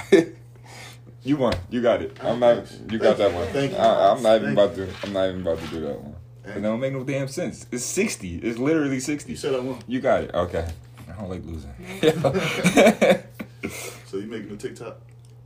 you 1.23 1.37
won. 1.37 1.53
You 1.69 1.81
got 1.81 2.01
it. 2.01 2.17
I'm 2.21 2.39
not. 2.39 2.71
You 2.89 2.99
got 2.99 3.17
that 3.17 3.33
one. 3.33 3.47
Thank 3.47 3.71
you. 3.71 3.77
I, 3.77 4.11
I'm 4.13 4.23
not 4.23 4.41
even 4.41 4.53
about 4.53 4.75
to. 4.75 4.87
I'm 5.03 5.13
not 5.13 5.29
even 5.29 5.41
about 5.41 5.59
to 5.59 5.67
do 5.67 5.81
that 5.81 5.99
one. 6.01 6.15
It 6.43 6.61
don't 6.61 6.79
make 6.79 6.93
no 6.93 7.03
damn 7.03 7.27
sense. 7.27 7.65
It's 7.71 7.85
60. 7.85 8.37
It's 8.37 8.57
literally 8.57 8.99
60. 8.99 9.31
You 9.31 9.37
said 9.37 9.53
I 9.55 9.59
won. 9.59 9.79
You 9.87 9.99
got 9.99 10.23
it. 10.23 10.33
Okay. 10.33 10.67
I 11.07 11.13
don't 11.19 11.29
like 11.29 11.43
losing. 11.45 11.73
So 14.11 14.17
you 14.17 14.25
making 14.27 14.51
a 14.51 14.57
TikTok? 14.57 14.97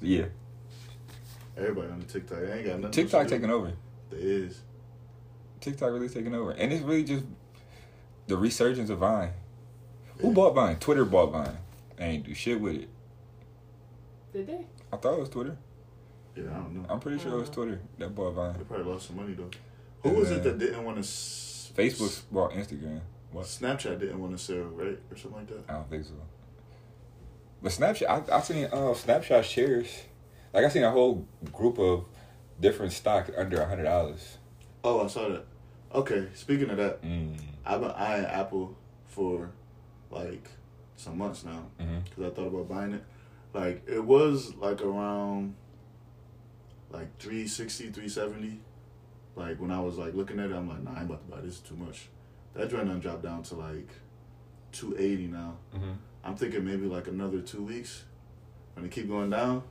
Yeah, 0.02 0.26
Everybody 1.58 1.90
on 1.90 2.00
the 2.00 2.06
TikTok. 2.06 2.40
They 2.40 2.54
ain't 2.54 2.66
got 2.66 2.80
nothing. 2.80 2.92
TikTok 2.92 3.24
to 3.24 3.30
do. 3.30 3.36
taking 3.36 3.52
over. 3.52 3.74
There 4.10 4.20
is. 4.20 4.62
TikTok 5.62 5.92
really 5.92 6.10
taking 6.10 6.36
over, 6.36 6.52
and 6.52 6.72
it's 6.72 6.84
really 6.84 7.04
just 7.04 7.24
the 8.28 8.38
resurgence 8.38 8.90
of 8.90 9.00
Vine. 9.00 9.32
Who 10.20 10.32
bought 10.32 10.54
Vine? 10.54 10.78
Twitter 10.78 11.06
bought 11.06 11.32
Vine. 11.32 11.58
They 11.98 12.06
ain't 12.06 12.26
do 12.26 12.34
shit 12.34 12.60
with 12.60 12.76
it. 12.76 12.90
Did 14.34 14.48
they? 14.48 14.66
I 14.92 14.98
thought 14.98 15.14
it 15.14 15.20
was 15.20 15.30
Twitter. 15.30 15.58
Yeah, 16.36 16.44
I 16.52 16.54
don't 16.56 16.76
know. 16.76 16.86
I'm 16.90 17.00
pretty 17.00 17.20
sure 17.20 17.34
it 17.34 17.40
was 17.40 17.50
Twitter 17.50 17.80
that 17.98 18.14
bought 18.14 18.32
Vine. 18.32 18.56
They 18.58 18.64
probably 18.64 18.92
lost 18.92 19.08
some 19.08 19.16
money 19.16 19.34
though. 19.34 19.50
Who 20.04 20.10
was 20.12 20.30
it 20.32 20.44
that 20.44 20.60
didn't 20.60 20.84
want 20.84 20.98
to? 20.98 21.02
S- 21.02 21.72
Facebook 21.76 22.22
bought 22.32 22.52
Instagram. 22.52 23.02
What? 23.32 23.46
Snapchat 23.46 24.00
didn't 24.00 24.20
want 24.20 24.38
to 24.38 24.44
sell, 24.44 24.58
right, 24.58 24.98
or 25.10 25.18
something 25.18 25.40
like 25.40 25.48
that. 25.48 25.64
I 25.70 25.74
don't 25.74 25.90
think 25.90 26.06
so. 26.06 26.14
But 27.62 27.72
Snapchat, 27.72 28.08
I 28.08 28.36
I 28.38 28.42
seen 28.42 28.66
uh, 28.66 28.94
Snapchat 28.94 29.44
shares. 29.44 30.04
Like 30.56 30.64
I 30.64 30.70
seen 30.70 30.84
a 30.84 30.92
whole 30.92 31.28
group 31.52 31.78
of 31.80 32.06
different 32.62 32.94
stocks 32.94 33.30
under 33.38 33.62
a 33.62 33.68
hundred 33.68 33.84
dollars. 33.84 34.38
Oh, 34.86 35.04
I 35.04 35.08
saw 35.08 35.28
that. 35.28 35.46
Okay, 35.94 36.28
speaking 36.34 36.70
of 36.70 36.78
that, 36.78 37.02
Mm. 37.04 37.38
I've 37.66 37.82
been 37.82 37.92
eyeing 37.92 38.26
Apple 38.26 38.78
for 39.06 39.52
like 40.10 40.48
some 40.96 41.18
months 41.18 41.44
now 41.44 41.66
because 41.78 42.32
I 42.32 42.34
thought 42.34 42.48
about 42.48 42.70
buying 42.70 42.94
it. 42.94 43.04
Like 43.54 43.84
it 43.86 44.04
was 44.04 44.56
like 44.56 44.82
around 44.82 45.56
like 46.90 47.18
360, 47.20 47.86
370. 47.92 48.60
Like 49.36 49.60
when 49.60 49.72
I 49.72 49.82
was 49.82 49.98
like 49.98 50.14
looking 50.14 50.40
at 50.40 50.52
it, 50.52 50.56
I'm 50.56 50.70
like, 50.70 50.84
nah, 50.84 50.92
I 50.94 51.02
ain't 51.02 51.06
about 51.10 51.30
to 51.30 51.36
buy 51.36 51.42
this. 51.42 51.60
Too 51.60 51.76
much. 51.76 52.08
That 52.54 52.70
joint 52.70 52.88
done 52.88 53.02
dropped 53.02 53.24
down 53.24 53.44
to 53.44 53.56
like 53.56 53.90
280 54.72 55.28
now. 55.28 55.58
hmm 55.74 55.92
I'm 56.24 56.36
thinking 56.38 56.64
maybe 56.64 56.86
like 56.88 57.08
another 57.08 57.42
two 57.42 57.62
weeks 57.62 58.06
when 58.74 58.86
it 58.86 58.92
keep 58.92 59.10
going 59.10 59.30
down. 59.30 59.64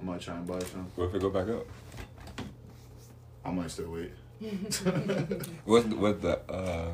I 0.00 0.04
might 0.04 0.20
try 0.20 0.34
and 0.36 0.46
buy 0.46 0.58
some. 0.60 0.90
What 0.96 1.06
if 1.08 1.14
it 1.14 1.20
go 1.22 1.30
back 1.30 1.48
up? 1.48 1.66
I 3.44 3.50
might 3.50 3.70
still 3.70 3.90
wait. 3.90 4.12
What's 5.64 5.86
the, 5.86 5.96
what's 5.96 6.20
the 6.20 6.38
uh, 6.52 6.92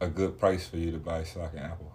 a 0.00 0.06
good 0.08 0.38
price 0.38 0.66
for 0.68 0.76
you 0.78 0.92
to 0.92 0.98
buy 0.98 1.24
stock 1.24 1.52
in 1.52 1.58
Apple? 1.58 1.92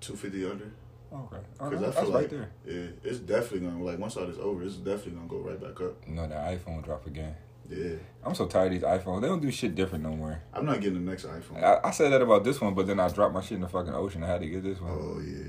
250 0.00 0.50
under. 0.50 0.64
Okay, 1.12 1.36
oh, 1.60 1.70
Because 1.70 1.80
no, 1.80 1.86
I 1.86 1.90
that's 1.90 2.00
feel 2.00 2.12
right 2.12 2.20
like 2.22 2.30
there. 2.30 2.50
yeah, 2.66 2.86
it's 3.04 3.18
definitely 3.20 3.60
gonna 3.68 3.82
like 3.84 3.98
once 3.98 4.16
all 4.16 4.26
this 4.26 4.36
over, 4.38 4.62
it's 4.64 4.74
definitely 4.76 5.12
gonna 5.12 5.28
go 5.28 5.38
right 5.38 5.60
back 5.60 5.80
up. 5.80 6.06
No, 6.08 6.26
the 6.26 6.34
iPhone 6.34 6.82
drop 6.84 7.06
again. 7.06 7.36
Yeah, 7.70 7.94
I'm 8.24 8.34
so 8.34 8.46
tired 8.46 8.66
of 8.66 8.72
these 8.72 8.82
iPhones. 8.82 9.22
They 9.22 9.28
don't 9.28 9.40
do 9.40 9.50
shit 9.50 9.74
different 9.74 10.02
no 10.04 10.10
more. 10.10 10.42
I'm 10.52 10.66
not 10.66 10.80
getting 10.80 11.04
the 11.04 11.10
next 11.10 11.24
iPhone. 11.24 11.62
I, 11.62 11.80
I 11.84 11.90
said 11.92 12.10
that 12.12 12.20
about 12.20 12.42
this 12.44 12.60
one, 12.60 12.74
but 12.74 12.86
then 12.88 12.98
I 13.00 13.08
dropped 13.08 13.32
my 13.32 13.40
shit 13.40 13.52
in 13.52 13.60
the 13.60 13.68
fucking 13.68 13.94
ocean. 13.94 14.22
I 14.24 14.26
had 14.26 14.40
to 14.40 14.46
get 14.48 14.64
this 14.64 14.80
one. 14.80 14.90
oh 14.90 15.20
yeah, 15.24 15.44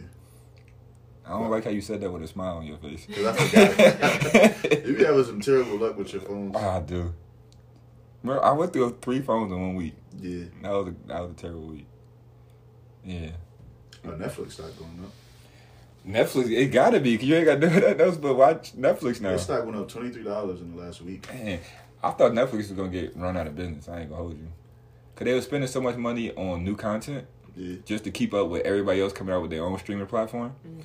I 1.28 1.30
don't 1.32 1.50
like 1.50 1.64
how 1.64 1.72
you 1.72 1.82
said 1.82 2.02
that 2.02 2.12
with 2.12 2.22
a 2.24 2.28
smile 2.28 2.58
on 2.58 2.66
your 2.66 2.78
face. 2.78 3.06
because 3.06 3.26
I 3.26 3.34
forgot. 3.34 4.72
you 4.88 4.96
be 4.96 5.04
having 5.04 5.24
some 5.24 5.42
terrible 5.42 5.78
luck 5.78 5.98
with 5.98 6.14
your 6.14 6.22
phones. 6.22 6.56
I 6.56 6.80
do. 6.82 7.14
Bro, 8.24 8.40
I 8.40 8.52
went 8.54 8.74
through 8.74 8.98
three 9.02 9.22
phones 9.22 9.52
in 9.52 9.60
one 9.60 9.76
week. 9.76 9.96
Yeah, 10.20 10.46
That 10.62 10.72
was 10.72 10.88
a, 10.88 10.96
that 11.08 11.22
was 11.22 11.32
a 11.32 11.34
terrible 11.36 11.68
week. 11.68 11.88
Yeah. 13.04 13.30
oh, 14.06 14.10
Netflix 14.10 14.52
stock 14.54 14.72
going 14.80 15.00
up. 15.04 15.12
Netflix, 16.08 16.52
it 16.52 16.68
gotta 16.68 17.00
be, 17.00 17.14
because 17.14 17.28
you 17.28 17.36
ain't 17.36 17.46
got 17.46 17.60
nothing 17.74 18.00
else 18.00 18.18
but 18.18 18.36
watch 18.36 18.76
Netflix 18.76 19.20
now. 19.22 19.30
Their 19.30 19.38
stock 19.40 19.66
went 19.66 19.78
up 19.78 19.88
twenty 19.90 20.12
three 20.12 20.24
dollars 20.24 20.62
in 20.62 20.76
the 20.76 20.82
last 20.82 21.02
week. 21.02 21.28
Man, 21.34 21.60
I 22.04 22.12
thought 22.12 22.32
Netflix 22.34 22.58
was 22.58 22.72
gonna 22.74 22.90
get 22.90 23.16
run 23.18 23.36
out 23.38 23.48
of 23.48 23.56
business. 23.56 23.90
I 23.90 24.02
ain't 24.02 24.10
gonna 24.10 24.22
hold 24.22 24.38
you. 24.38 24.48
Cause 25.16 25.26
they 25.26 25.34
were 25.34 25.42
spending 25.42 25.68
so 25.68 25.80
much 25.82 25.96
money 25.96 26.32
on 26.36 26.64
new 26.64 26.76
content 26.76 27.26
Yeah, 27.56 27.78
just 27.86 28.04
to 28.04 28.12
keep 28.12 28.34
up 28.34 28.50
with 28.50 28.64
everybody 28.66 29.00
else 29.02 29.14
coming 29.14 29.34
out 29.34 29.42
with 29.42 29.50
their 29.52 29.64
own 29.64 29.80
streaming 29.80 30.06
platform 30.08 30.54
Mhm. 30.68 30.84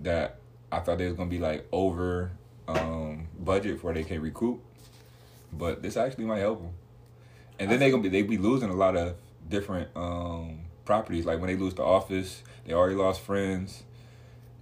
That 0.00 0.40
I 0.72 0.80
thought 0.80 0.98
they 0.98 1.06
was 1.06 1.14
gonna 1.14 1.30
be 1.30 1.38
like 1.38 1.66
over 1.72 2.32
um, 2.68 3.28
budget 3.38 3.80
for 3.80 3.92
they 3.92 4.04
can 4.04 4.20
recoup. 4.20 4.62
But 5.52 5.82
this 5.82 5.96
actually 5.96 6.24
might 6.26 6.38
help 6.38 6.62
them. 6.62 6.72
And 7.58 7.70
then 7.70 7.78
they 7.80 7.90
gonna 7.90 8.02
be 8.02 8.08
they 8.08 8.22
be 8.22 8.38
losing 8.38 8.70
a 8.70 8.74
lot 8.74 8.96
of 8.96 9.16
different 9.48 9.88
um, 9.96 10.60
properties. 10.84 11.26
Like 11.26 11.40
when 11.40 11.48
they 11.48 11.56
lose 11.56 11.74
The 11.74 11.82
Office, 11.82 12.42
they 12.64 12.72
already 12.72 12.94
lost 12.96 13.20
Friends. 13.20 13.82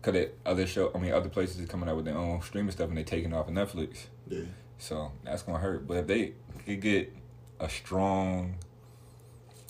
Cause 0.00 0.14
they, 0.14 0.30
other 0.46 0.64
show, 0.66 0.92
I 0.94 0.98
mean, 0.98 1.12
other 1.12 1.28
places 1.28 1.58
is 1.58 1.68
coming 1.68 1.88
out 1.88 1.96
with 1.96 2.04
their 2.04 2.16
own 2.16 2.40
streaming 2.40 2.70
stuff 2.70 2.88
and 2.88 2.96
they 2.96 3.02
taking 3.02 3.34
off 3.34 3.48
of 3.48 3.54
Netflix. 3.54 4.06
yeah. 4.28 4.42
So 4.78 5.10
that's 5.24 5.42
gonna 5.42 5.58
hurt. 5.58 5.88
But 5.88 5.96
if 5.98 6.06
they 6.06 6.34
could 6.64 6.80
get 6.80 7.12
a 7.58 7.68
strong, 7.68 8.54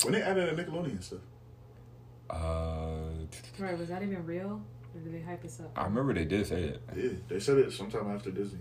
When 0.02 0.12
they 0.12 0.20
added 0.22 0.54
the 0.54 0.62
Nickelodeon 0.62 1.02
stuff, 1.02 1.20
uh, 2.28 3.08
Right, 3.58 3.76
was 3.78 3.88
that 3.88 4.02
even 4.02 4.24
real? 4.26 4.60
Or 4.94 5.00
did 5.00 5.14
they 5.14 5.20
hype 5.20 5.44
us 5.44 5.60
up? 5.60 5.70
I 5.76 5.84
remember 5.84 6.14
they 6.14 6.24
did 6.24 6.46
say 6.46 6.62
it. 6.62 6.82
yeah, 6.96 7.10
they 7.28 7.40
said 7.40 7.58
it 7.58 7.72
sometime 7.72 8.10
after 8.14 8.30
Disney. 8.30 8.60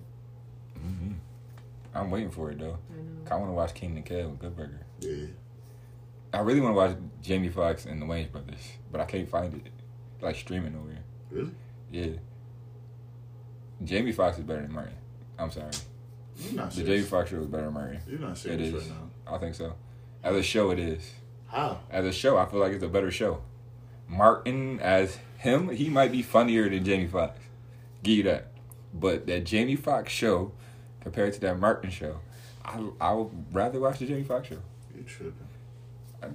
hmm 0.75 1.13
I'm 1.95 2.11
waiting 2.11 2.29
for 2.31 2.51
it 2.51 2.59
though. 2.59 2.77
I 2.91 2.95
know. 3.01 3.31
I 3.31 3.35
want 3.37 3.49
to 3.49 3.53
watch 3.53 3.73
Kenan 3.73 3.97
and 3.97 4.05
Kel 4.05 4.29
with 4.29 4.39
Good 4.39 4.55
Burger. 4.55 4.85
Yeah, 4.99 5.27
I 6.33 6.39
really 6.41 6.59
want 6.61 6.73
to 6.73 6.77
watch 6.77 6.95
Jamie 7.23 7.49
Foxx 7.49 7.85
and 7.85 8.01
the 8.01 8.05
Wayans 8.05 8.31
Brothers, 8.31 8.59
but 8.91 9.01
I 9.01 9.05
can't 9.05 9.27
find 9.29 9.53
it 9.53 9.71
like 10.21 10.35
streaming 10.35 10.75
over 10.75 10.89
here. 10.89 11.03
really? 11.31 11.51
Yeah, 11.91 12.17
Jamie 13.83 14.11
Foxx 14.11 14.37
is 14.37 14.43
better 14.43 14.61
than 14.61 14.71
Murray. 14.73 14.91
I'm 15.39 15.51
sorry, 15.51 15.71
You're 16.37 16.53
not 16.53 16.69
the 16.71 16.75
Jamie 16.77 16.87
serious. 16.87 17.09
Foxx 17.09 17.29
show 17.29 17.37
is 17.37 17.47
better 17.47 17.65
than 17.65 17.73
Murray. 17.73 17.99
You're 18.07 18.19
not 18.19 18.31
It 18.33 18.37
serious 18.37 18.73
is. 18.73 18.89
right 18.89 18.99
now. 19.25 19.33
I 19.35 19.37
think 19.39 19.55
so. 19.55 19.73
As 20.23 20.35
a 20.35 20.43
show, 20.43 20.71
it 20.71 20.79
is. 20.79 21.11
How? 21.47 21.79
As 21.89 22.05
a 22.05 22.11
show, 22.11 22.37
I 22.37 22.45
feel 22.45 22.59
like 22.59 22.73
it's 22.73 22.83
a 22.83 22.87
better 22.89 23.11
show. 23.11 23.41
Martin 24.07 24.79
as 24.79 25.17
him, 25.37 25.69
he 25.69 25.89
might 25.89 26.11
be 26.11 26.21
funnier 26.21 26.69
than 26.69 26.83
Jamie 26.83 27.07
Foxx. 27.07 27.39
Give 28.03 28.17
you 28.17 28.23
that. 28.23 28.47
But 28.93 29.27
that 29.27 29.45
Jamie 29.45 29.75
Foxx 29.75 30.11
show, 30.11 30.51
compared 31.01 31.33
to 31.33 31.39
that 31.41 31.59
Martin 31.59 31.89
show, 31.91 32.19
I 32.65 32.79
I 32.99 33.13
would 33.13 33.29
rather 33.53 33.79
watch 33.79 33.99
the 33.99 34.05
Jamie 34.07 34.23
Foxx 34.23 34.49
show. 34.49 34.59
You 34.95 35.03
tripping? 35.03 35.47
I- 36.23 36.27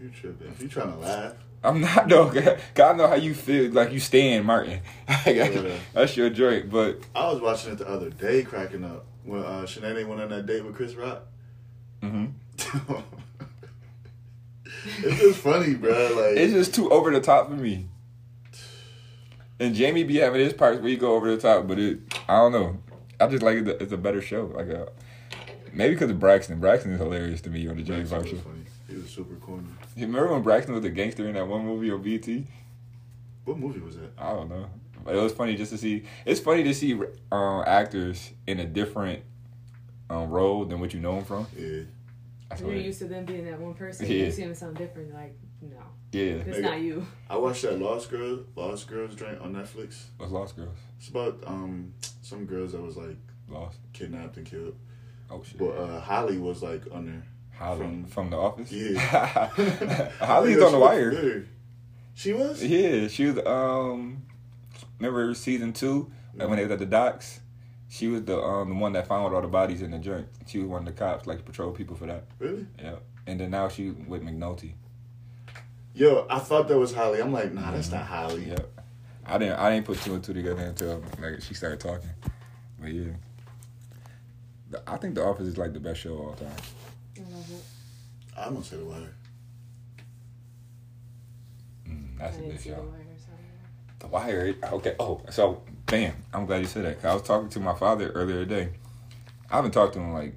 You 0.00 0.10
tripping? 0.10 0.48
If 0.48 0.62
you 0.62 0.68
trying 0.68 0.92
to 0.92 0.98
laugh, 0.98 1.34
I'm 1.64 1.80
not 1.80 2.08
though. 2.08 2.30
I 2.76 2.92
know 2.94 3.08
how 3.08 3.14
you 3.16 3.34
feel. 3.34 3.70
Like 3.72 3.92
you 3.92 4.00
stand 4.00 4.44
Martin. 4.46 4.80
Yeah. 5.26 5.76
That's 5.92 6.16
your 6.16 6.30
joint. 6.30 6.70
But 6.70 7.00
I 7.14 7.30
was 7.32 7.40
watching 7.40 7.72
it 7.72 7.78
the 7.78 7.88
other 7.88 8.10
day, 8.10 8.42
cracking 8.44 8.84
up 8.84 9.04
when 9.24 9.40
uh, 9.42 9.62
Shanae 9.62 10.06
went 10.06 10.20
on 10.20 10.28
that 10.30 10.46
date 10.46 10.64
with 10.64 10.74
Chris 10.76 10.94
Rock. 10.94 11.22
hmm 12.00 12.26
it's 14.98 15.20
just 15.20 15.38
funny, 15.40 15.74
bro. 15.74 15.90
Like 15.92 16.36
it's 16.36 16.52
just 16.52 16.74
too 16.74 16.90
over 16.90 17.10
the 17.10 17.20
top 17.20 17.48
for 17.48 17.54
me. 17.54 17.88
And 19.58 19.74
Jamie 19.74 20.04
be 20.04 20.16
having 20.18 20.40
his 20.40 20.52
parts 20.52 20.80
where 20.80 20.90
you 20.90 20.96
go 20.98 21.14
over 21.14 21.30
the 21.34 21.40
top, 21.40 21.66
but 21.66 21.78
it 21.78 22.00
I 22.28 22.36
don't 22.36 22.52
know. 22.52 22.78
I 23.18 23.26
just 23.26 23.42
like 23.42 23.58
it. 23.58 23.68
It's 23.80 23.92
a 23.92 23.96
better 23.96 24.20
show. 24.20 24.52
Like 24.54 24.68
a 24.68 24.88
maybe 25.72 25.94
because 25.94 26.10
of 26.10 26.18
Braxton. 26.20 26.60
Braxton 26.60 26.92
is 26.92 26.98
hilarious 27.00 27.40
to 27.42 27.50
me 27.50 27.66
on 27.68 27.76
the 27.76 27.82
Jamie 27.82 28.04
Foxx 28.04 28.30
was 28.30 28.40
show. 28.40 28.48
funny. 28.48 28.60
He 28.88 28.96
was 28.96 29.08
super 29.10 29.34
corny. 29.36 29.66
You 29.96 30.06
remember 30.06 30.32
when 30.32 30.42
Braxton 30.42 30.74
was 30.74 30.84
a 30.84 30.90
gangster 30.90 31.26
in 31.26 31.34
that 31.34 31.46
one 31.46 31.64
movie 31.64 31.90
on 31.90 32.02
BET? 32.02 32.44
What 33.44 33.58
movie 33.58 33.80
was 33.80 33.96
that? 33.96 34.10
I 34.18 34.30
don't 34.30 34.48
know, 34.48 34.66
but 35.04 35.14
it 35.14 35.22
was 35.22 35.32
funny 35.32 35.56
just 35.56 35.72
to 35.72 35.78
see. 35.78 36.04
It's 36.24 36.40
funny 36.40 36.62
to 36.64 36.74
see 36.74 36.98
uh, 37.32 37.62
actors 37.62 38.32
in 38.46 38.60
a 38.60 38.64
different 38.66 39.22
um, 40.10 40.28
role 40.30 40.64
than 40.64 40.80
what 40.80 40.92
you 40.92 41.00
know 41.00 41.16
them 41.16 41.24
from. 41.24 41.46
Yeah, 41.56 41.82
That's 42.48 42.60
You're 42.60 42.70
what 42.70 42.78
used 42.78 42.98
to 43.00 43.06
them 43.06 43.24
being 43.24 43.44
that 43.46 43.58
one 43.58 43.74
person. 43.74 44.06
Yeah. 44.06 44.24
You 44.24 44.30
see 44.30 44.44
them 44.44 44.54
sound 44.54 44.76
different. 44.76 45.12
Like, 45.12 45.36
no, 45.60 45.76
yeah. 46.12 46.42
it's 46.46 46.58
not 46.60 46.80
you. 46.80 47.06
I 47.28 47.36
watched 47.36 47.62
that 47.62 47.78
Lost 47.80 48.10
Girl, 48.10 48.40
Lost 48.54 48.86
Girls 48.86 49.16
drink 49.16 49.40
on 49.40 49.54
Netflix. 49.54 50.04
What's 50.16 50.30
Lost 50.32 50.56
Girls? 50.56 50.76
It's 50.98 51.08
about 51.08 51.42
um 51.46 51.92
some 52.22 52.46
girls 52.46 52.72
that 52.72 52.80
was 52.80 52.96
like 52.96 53.16
Lost. 53.48 53.78
kidnapped 53.92 54.36
and 54.36 54.46
killed. 54.46 54.76
Oh 55.30 55.42
shit. 55.42 55.58
But 55.58 55.70
uh, 55.70 56.00
Holly 56.00 56.38
was 56.38 56.62
like 56.62 56.84
on 56.92 57.06
there. 57.06 57.26
Holly 57.58 57.78
from, 57.78 58.04
from- 58.06 58.30
The 58.30 58.36
Office. 58.36 58.70
Yeah. 58.70 59.48
Holly's 60.20 60.62
on 60.62 60.72
the 60.72 60.78
wire. 60.78 61.10
familiar. 61.10 61.48
She 62.14 62.32
was. 62.32 62.64
Yeah, 62.64 63.08
she 63.08 63.26
was. 63.26 63.44
Um, 63.46 64.22
remember 64.98 65.34
season 65.34 65.72
two 65.72 66.10
like 66.34 66.48
when 66.48 66.58
they 66.58 66.64
was 66.64 66.72
at 66.72 66.78
the 66.78 66.86
docks. 66.86 67.40
She 67.88 68.08
was 68.08 68.24
the 68.24 68.38
um 68.40 68.68
the 68.70 68.74
one 68.74 68.92
that 68.94 69.06
found 69.06 69.32
all 69.34 69.40
the 69.40 69.48
bodies 69.48 69.82
in 69.82 69.90
the 69.92 69.98
joint. 69.98 70.26
She 70.46 70.58
was 70.58 70.66
one 70.68 70.80
of 70.80 70.86
the 70.86 70.92
cops, 70.92 71.26
like 71.26 71.44
patrol 71.44 71.70
people 71.72 71.96
for 71.96 72.06
that. 72.06 72.24
Really? 72.38 72.66
Yeah, 72.82 72.96
and 73.26 73.38
then 73.40 73.50
now 73.50 73.68
she 73.68 73.90
with 73.90 74.22
McNulty. 74.22 74.72
Yo, 75.94 76.26
I 76.28 76.38
thought 76.40 76.68
that 76.68 76.78
was 76.78 76.92
Holly. 76.92 77.20
I'm 77.20 77.32
like, 77.32 77.52
nah, 77.54 77.70
that's 77.70 77.90
not 77.90 78.04
Holly. 78.06 78.44
Yeah, 78.50 78.58
I 79.24 79.38
didn't 79.38 79.58
I 79.58 79.70
didn't 79.70 79.86
put 79.86 79.98
two 80.00 80.14
and 80.14 80.22
two 80.24 80.34
together 80.34 80.62
until 80.64 81.02
like 81.20 81.40
she 81.42 81.54
started 81.54 81.80
talking. 81.80 82.10
But 82.80 82.92
yeah, 82.92 83.12
The- 84.70 84.82
I 84.86 84.96
think 84.98 85.14
The 85.14 85.24
Office 85.24 85.46
is 85.46 85.56
like 85.56 85.72
the 85.72 85.80
best 85.80 86.00
show 86.00 86.14
of 86.14 86.20
all 86.20 86.32
time. 86.34 86.48
I 87.16 87.20
love 87.20 87.50
it. 87.50 87.64
I'm 88.36 88.52
gonna 88.54 88.64
say 88.64 88.76
the 88.76 88.84
wire. 88.84 89.14
Mm, 91.88 92.18
that's 92.18 92.34
I 92.34 92.38
a 92.38 92.40
didn't 92.40 92.50
good 92.56 92.60
see 92.60 92.70
the 92.70 92.76
show. 92.76 92.82
wire. 92.82 92.92
The 93.98 94.06
Wire. 94.08 94.54
Okay. 94.74 94.94
Oh, 95.00 95.22
so 95.30 95.62
damn. 95.86 96.14
I'm 96.32 96.46
glad 96.46 96.60
you 96.62 96.66
said 96.66 96.84
that. 96.84 96.96
'cause 97.00 97.04
I 97.10 97.14
was 97.14 97.22
talking 97.22 97.48
to 97.50 97.60
my 97.60 97.74
father 97.74 98.10
earlier 98.10 98.44
today. 98.44 98.70
I 99.50 99.56
haven't 99.56 99.72
talked 99.72 99.94
to 99.94 100.00
him 100.00 100.12
like 100.12 100.34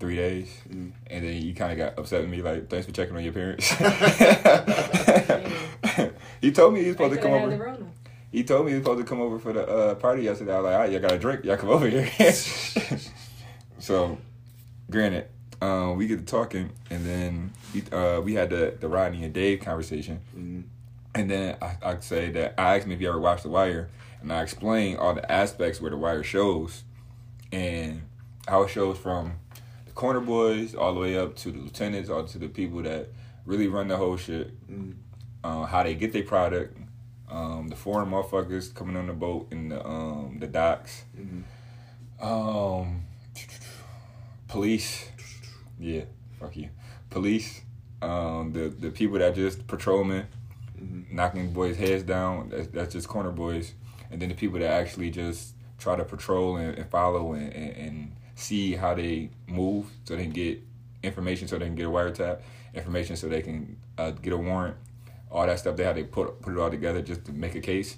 three 0.00 0.16
days, 0.16 0.48
Mm. 0.68 0.92
and 1.08 1.24
then 1.24 1.32
he 1.34 1.52
kind 1.52 1.72
of 1.72 1.78
got 1.78 1.98
upset 1.98 2.20
with 2.22 2.30
me. 2.30 2.42
Like, 2.42 2.68
thanks 2.68 2.86
for 2.86 2.92
checking 2.92 3.16
on 3.16 3.22
your 3.24 3.32
parents. 3.32 3.70
he 6.40 6.52
told 6.52 6.74
me 6.74 6.80
he 6.80 6.86
was 6.88 6.96
supposed 6.96 7.14
to 7.14 7.20
come 7.20 7.32
over. 7.32 7.76
He 8.30 8.42
told 8.44 8.66
me 8.66 8.72
he 8.72 8.78
was 8.78 8.84
supposed 8.84 9.00
to 9.04 9.08
come 9.08 9.20
over 9.20 9.38
for 9.38 9.52
the 9.52 9.66
uh, 9.66 9.94
party 9.94 10.22
yesterday. 10.22 10.52
I 10.52 10.56
was 10.56 10.64
like, 10.64 10.74
all 10.74 10.80
right, 10.80 10.90
y'all 10.92 11.00
got 11.00 11.12
a 11.12 11.18
drink. 11.18 11.44
Y'all 11.44 11.56
come 11.56 11.70
over 11.70 11.88
here. 11.88 12.08
so, 13.78 14.18
granted, 14.90 15.28
um, 15.62 15.96
we 15.96 16.06
get 16.08 16.18
to 16.18 16.24
talking, 16.24 16.70
and 16.90 17.06
then 17.06 17.52
we, 17.72 17.82
uh, 17.96 18.20
we 18.20 18.34
had 18.34 18.50
the, 18.50 18.74
the 18.80 18.88
Rodney 18.88 19.22
and 19.24 19.32
Dave 19.32 19.60
conversation. 19.60 20.20
Mhm. 20.36 20.64
And 21.14 21.30
then 21.30 21.56
I, 21.62 21.76
I 21.82 22.00
say 22.00 22.30
that 22.32 22.54
I 22.58 22.76
asked 22.76 22.86
him 22.86 22.92
if 22.92 22.98
he 22.98 23.06
ever 23.06 23.20
watched 23.20 23.44
The 23.44 23.48
Wire, 23.48 23.88
and 24.20 24.32
I 24.32 24.42
explained 24.42 24.98
all 24.98 25.14
the 25.14 25.30
aspects 25.30 25.80
where 25.80 25.90
The 25.90 25.96
Wire 25.96 26.22
shows, 26.24 26.82
and 27.52 28.02
how 28.48 28.62
it 28.64 28.68
shows 28.70 28.98
from 28.98 29.34
the 29.86 29.92
corner 29.92 30.20
boys 30.20 30.74
all 30.74 30.92
the 30.94 31.00
way 31.00 31.16
up 31.16 31.36
to 31.36 31.52
the 31.52 31.58
lieutenants, 31.58 32.10
all 32.10 32.24
to 32.24 32.38
the 32.38 32.48
people 32.48 32.82
that 32.82 33.08
really 33.46 33.68
run 33.68 33.88
the 33.88 33.96
whole 33.96 34.16
shit, 34.16 34.50
Mhm. 34.68 34.94
uh, 35.44 35.64
how 35.66 35.82
they 35.84 35.94
get 35.94 36.12
their 36.12 36.24
product, 36.24 36.76
um, 37.30 37.68
the 37.68 37.76
foreign 37.76 38.10
motherfuckers 38.10 38.74
coming 38.74 38.96
on 38.96 39.06
the 39.06 39.12
boat 39.12 39.46
in 39.52 39.68
the 39.68 39.86
um, 39.86 40.38
the 40.40 40.46
docks, 40.48 41.04
Mhm. 41.16 41.42
um, 42.20 43.02
police, 44.48 45.08
yeah, 45.78 46.02
fuck 46.40 46.56
you, 46.56 46.70
police, 47.10 47.62
um, 48.02 48.52
the 48.52 48.68
the 48.68 48.90
people 48.90 49.18
that 49.18 49.34
just 49.34 49.66
patrolmen, 49.66 50.26
Mhm. 50.80 51.12
knocking 51.12 51.52
boys' 51.52 51.76
heads 51.76 52.02
down. 52.02 52.48
That's, 52.50 52.68
that's 52.68 52.92
just 52.92 53.08
corner 53.08 53.30
boys, 53.30 53.74
and 54.10 54.20
then 54.20 54.28
the 54.28 54.34
people 54.34 54.58
that 54.58 54.70
actually 54.70 55.10
just 55.10 55.54
try 55.78 55.96
to 55.96 56.04
patrol 56.04 56.56
and, 56.56 56.76
and 56.78 56.88
follow 56.90 57.32
and, 57.32 57.52
and, 57.52 57.76
and 57.76 58.16
see 58.34 58.74
how 58.74 58.94
they 58.94 59.30
move, 59.46 59.86
so 60.04 60.16
they 60.16 60.22
can 60.24 60.32
get 60.32 60.60
information, 61.02 61.46
so 61.48 61.58
they 61.58 61.66
can 61.66 61.74
get 61.76 61.86
a 61.86 61.90
wiretap, 61.90 62.40
information, 62.74 63.14
so 63.16 63.28
they 63.28 63.42
can 63.42 63.76
uh, 63.98 64.10
get 64.10 64.32
a 64.32 64.36
warrant. 64.36 64.76
All 65.30 65.46
that 65.46 65.58
stuff. 65.58 65.76
They 65.76 65.84
had 65.84 65.96
to 65.96 66.04
put 66.04 66.40
put 66.42 66.52
it 66.54 66.58
all 66.60 66.70
together 66.70 67.02
just 67.02 67.24
to 67.26 67.32
make 67.32 67.54
a 67.54 67.60
case. 67.60 67.96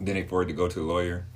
Then 0.00 0.14
they 0.14 0.22
forward 0.24 0.48
to 0.48 0.54
go 0.54 0.68
to 0.68 0.80
a 0.80 0.86
lawyer. 0.86 1.26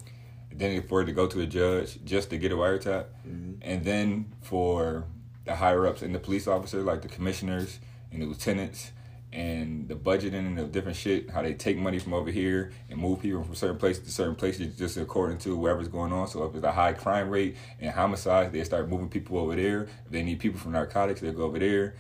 Then 0.53 0.75
they 0.75 0.81
forward 0.81 1.07
to 1.07 1.13
go 1.13 1.27
to 1.27 1.41
a 1.41 1.47
judge 1.47 1.99
just 2.05 2.31
to 2.31 2.39
get 2.39 2.53
a 2.53 2.57
wiretap 2.57 3.07
Mhm. 3.27 3.57
and 3.63 3.85
then 3.85 4.33
for 4.43 5.05
the 5.45 5.57
higher 5.57 5.87
ups 5.87 6.03
and 6.03 6.15
the 6.15 6.19
police 6.19 6.47
officers, 6.47 6.85
like 6.85 7.03
the 7.03 7.09
commissioners 7.09 7.79
and 8.13 8.21
the 8.23 8.27
lieutenants, 8.27 8.93
and 9.33 9.89
the 9.89 9.95
budgeting 9.95 10.35
and 10.35 10.59
the 10.59 10.65
different 10.65 10.97
shit, 10.97 11.31
how 11.31 11.41
they 11.41 11.55
take 11.55 11.79
money 11.79 11.99
from 11.99 12.13
over 12.13 12.31
here 12.31 12.73
and 12.91 12.99
move 12.99 13.23
people 13.23 13.43
from 13.43 13.55
certain 13.55 13.79
places 13.79 14.05
to 14.05 14.11
certain 14.11 14.35
places 14.35 14.77
just 14.77 14.97
according 14.99 15.39
to 15.39 15.57
whatever's 15.57 15.89
going 15.89 16.13
on. 16.13 16.29
So 16.29 16.45
if 16.45 16.55
it's 16.55 16.65
a 16.65 16.73
high 16.73 16.93
crime 16.93 17.31
rate 17.31 17.57
and 17.81 17.91
homicides, 17.91 18.53
they 18.53 18.63
start 18.65 18.89
moving 18.89 19.09
people 19.09 19.39
over 19.39 19.57
there. 19.57 19.85
If 20.05 20.11
they 20.11 20.23
need 20.23 20.39
people 20.39 20.61
for 20.61 20.69
narcotics, 20.69 21.21
they 21.21 21.33
go 21.33 21.45
over 21.45 21.59
there. 21.59 21.97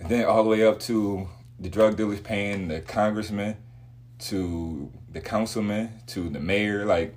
And 0.00 0.08
then 0.08 0.24
all 0.24 0.42
the 0.42 0.50
way 0.50 0.66
up 0.66 0.80
to 0.80 1.28
the 1.60 1.68
drug 1.68 1.96
dealers 1.96 2.20
paying 2.20 2.66
the 2.66 2.80
congressman, 2.80 3.56
to 4.18 4.90
the 5.10 5.20
councilman, 5.20 5.90
to 6.08 6.28
the 6.28 6.40
mayor, 6.40 6.84
like 6.84 7.14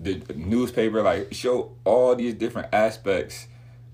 the 0.00 0.20
newspaper, 0.34 1.02
like 1.02 1.32
show 1.32 1.76
all 1.84 2.16
these 2.16 2.34
different 2.34 2.74
aspects 2.74 3.46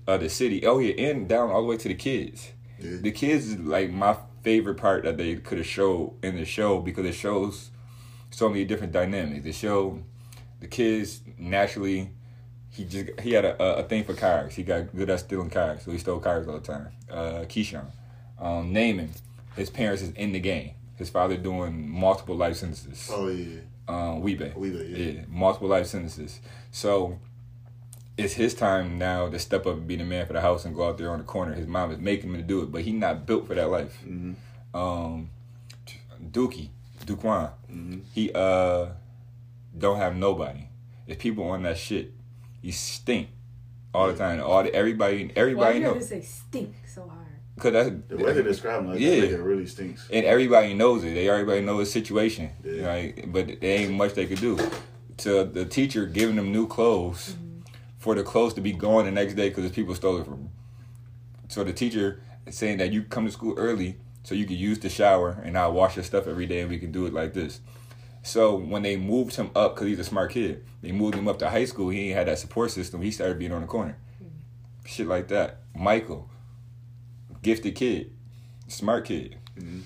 of 0.07 0.21
the 0.21 0.29
city. 0.29 0.65
Oh 0.65 0.79
yeah, 0.79 0.93
and 1.09 1.29
down 1.29 1.51
all 1.51 1.61
the 1.61 1.67
way 1.67 1.77
to 1.77 1.87
the 1.87 1.95
kids. 1.95 2.53
Yeah. 2.79 2.97
The 3.01 3.11
kids 3.11 3.49
is 3.49 3.59
like 3.59 3.91
my 3.91 4.17
favorite 4.49 4.75
part 4.77 5.03
that 5.03 5.15
they 5.17 5.35
could 5.35 5.59
have 5.59 5.67
showed 5.67 6.13
in 6.23 6.35
the 6.35 6.45
show 6.45 6.79
because 6.79 7.05
it 7.05 7.13
shows 7.13 7.69
so 8.31 8.49
many 8.49 8.65
different 8.65 8.91
dynamics. 8.91 9.43
The 9.43 9.51
show 9.51 9.99
the 10.59 10.67
kids 10.67 11.21
naturally. 11.37 12.09
He 12.71 12.85
just 12.85 13.07
he 13.21 13.33
had 13.33 13.45
a, 13.45 13.53
a, 13.61 13.67
a 13.81 13.83
thing 13.83 14.03
for 14.03 14.13
cars. 14.13 14.55
He 14.55 14.63
got 14.63 14.95
good 14.95 15.09
at 15.09 15.19
stealing 15.19 15.49
cars, 15.51 15.81
so 15.83 15.91
he 15.91 15.97
stole 15.99 16.19
cars 16.19 16.47
all 16.47 16.59
the 16.59 16.67
time. 16.73 16.87
Uh, 17.09 17.45
Keyshawn, 17.51 17.87
um, 18.39 18.73
Namond, 18.73 19.21
his 19.55 19.69
parents 19.69 20.01
is 20.01 20.11
in 20.23 20.31
the 20.31 20.39
game. 20.39 20.71
His 20.95 21.09
father 21.09 21.37
doing 21.37 21.87
multiple 21.89 22.35
life 22.35 22.55
sentences 22.57 23.09
Oh 23.11 23.27
yeah. 23.29 23.59
um, 23.87 24.21
Wee-Bey. 24.21 24.51
Wee-Bey, 24.55 24.87
yeah. 25.15 25.21
multiple 25.29 25.69
life 25.69 25.85
sentences. 25.87 26.39
So 26.71 27.17
it's 28.19 28.33
his 28.33 28.53
time 28.53 28.97
now 28.97 29.29
to 29.29 29.39
step 29.39 29.65
up 29.65 29.75
and 29.77 29.87
be 29.87 29.95
the 29.95 30.03
man 30.03 30.25
for 30.25 30.33
the 30.33 30.41
house 30.41 30.65
and 30.65 30.75
go 30.75 30.87
out 30.87 30.97
there 30.97 31.09
on 31.11 31.19
the 31.19 31.23
corner. 31.23 31.53
His 31.53 31.67
mom 31.67 31.91
is 31.91 31.99
making 31.99 32.29
him 32.29 32.35
to 32.37 32.41
do 32.43 32.61
it, 32.61 32.71
but 32.71 32.81
he's 32.81 32.93
not 32.93 33.25
built 33.25 33.47
for 33.47 33.55
that 33.55 33.69
life. 33.69 33.97
Mhm. 34.05 34.35
Um, 34.73 35.29
Dookie, 36.31 36.69
Duquan, 37.05 37.51
Mhm. 37.71 38.01
he 38.13 38.31
uh 38.33 38.87
don't 39.77 39.97
have 39.97 40.15
nobody. 40.15 40.67
If 41.07 41.19
people 41.19 41.45
on 41.45 41.63
that 41.63 41.77
shit, 41.77 42.11
You 42.61 42.73
stink 42.73 43.29
all 43.93 44.07
the 44.11 44.17
time. 44.17 44.41
All 44.43 44.63
the, 44.63 44.75
everybody, 44.75 45.27
Why 45.27 45.31
everybody 45.37 45.79
you 45.79 45.85
have 45.85 45.93
to 45.93 45.99
knows 45.99 46.09
say 46.09 46.21
stink 46.21 46.75
so 46.93 47.07
hard? 47.07 47.25
because 47.55 47.71
that's 47.71 47.89
The 48.09 48.17
way 48.17 48.33
they 48.33 48.43
describe 48.43 48.81
him, 48.81 48.89
like 48.91 48.99
Yeah. 48.99 49.21
that 49.21 49.31
nigga 49.31 49.45
really 49.45 49.65
stinks. 49.65 50.07
and 50.11 50.25
everybody 50.25 50.73
knows 50.73 51.05
it. 51.05 51.13
They 51.13 51.29
everybody 51.29 51.61
knows 51.61 51.79
the 51.87 51.91
situation, 51.99 52.49
Yeah. 52.65 52.85
right? 52.85 53.31
But 53.31 53.61
there 53.61 53.79
ain't 53.79 53.93
much 53.93 54.13
they 54.13 54.25
could 54.25 54.41
do. 54.41 54.57
To 55.19 55.45
the 55.45 55.63
teacher 55.65 56.05
giving 56.05 56.35
them 56.35 56.51
new 56.51 56.67
clothes 56.67 57.35
for 57.99 58.15
the 58.15 58.23
clothes 58.23 58.53
to 58.55 58.61
be 58.61 58.71
gone 58.71 59.05
the 59.05 59.11
next 59.11 59.35
day 59.35 59.49
because 59.49 59.69
people 59.71 59.93
stole 59.93 60.17
it 60.17 60.23
from. 60.25 60.33
them. 60.35 60.49
So 61.49 61.63
the 61.63 61.73
teacher 61.73 62.21
is 62.45 62.57
saying 62.57 62.77
that 62.79 62.91
you 62.91 63.03
come 63.03 63.25
to 63.25 63.31
school 63.31 63.53
early 63.57 63.97
so 64.23 64.33
you 64.35 64.45
can 64.45 64.55
use 64.57 64.79
the 64.79 64.89
shower 64.89 65.39
and 65.43 65.57
I'll 65.57 65.73
wash 65.73 65.95
your 65.95 66.03
stuff 66.03 66.25
every 66.27 66.45
day 66.45 66.61
and 66.61 66.69
we 66.69 66.77
can 66.79 66.91
do 66.91 67.05
it 67.05 67.13
like 67.13 67.33
this. 67.33 67.59
So 68.23 68.55
when 68.55 68.81
they 68.81 68.95
moved 68.97 69.35
him 69.35 69.49
up 69.55 69.75
because 69.75 69.87
he's 69.87 69.99
a 69.99 70.03
smart 70.03 70.31
kid, 70.31 70.63
they 70.81 70.91
moved 70.91 71.15
him 71.15 71.27
up 71.27 71.39
to 71.39 71.49
high 71.49 71.65
school. 71.65 71.89
He 71.89 72.07
ain't 72.09 72.17
had 72.17 72.27
that 72.27 72.39
support 72.39 72.71
system. 72.71 73.01
He 73.01 73.11
started 73.11 73.39
being 73.39 73.51
on 73.51 73.61
the 73.61 73.67
corner, 73.67 73.97
shit 74.85 75.07
like 75.07 75.27
that. 75.29 75.59
Michael, 75.75 76.29
gifted 77.41 77.75
kid, 77.75 78.11
smart 78.67 79.05
kid 79.05 79.37
Mhm. 79.57 79.81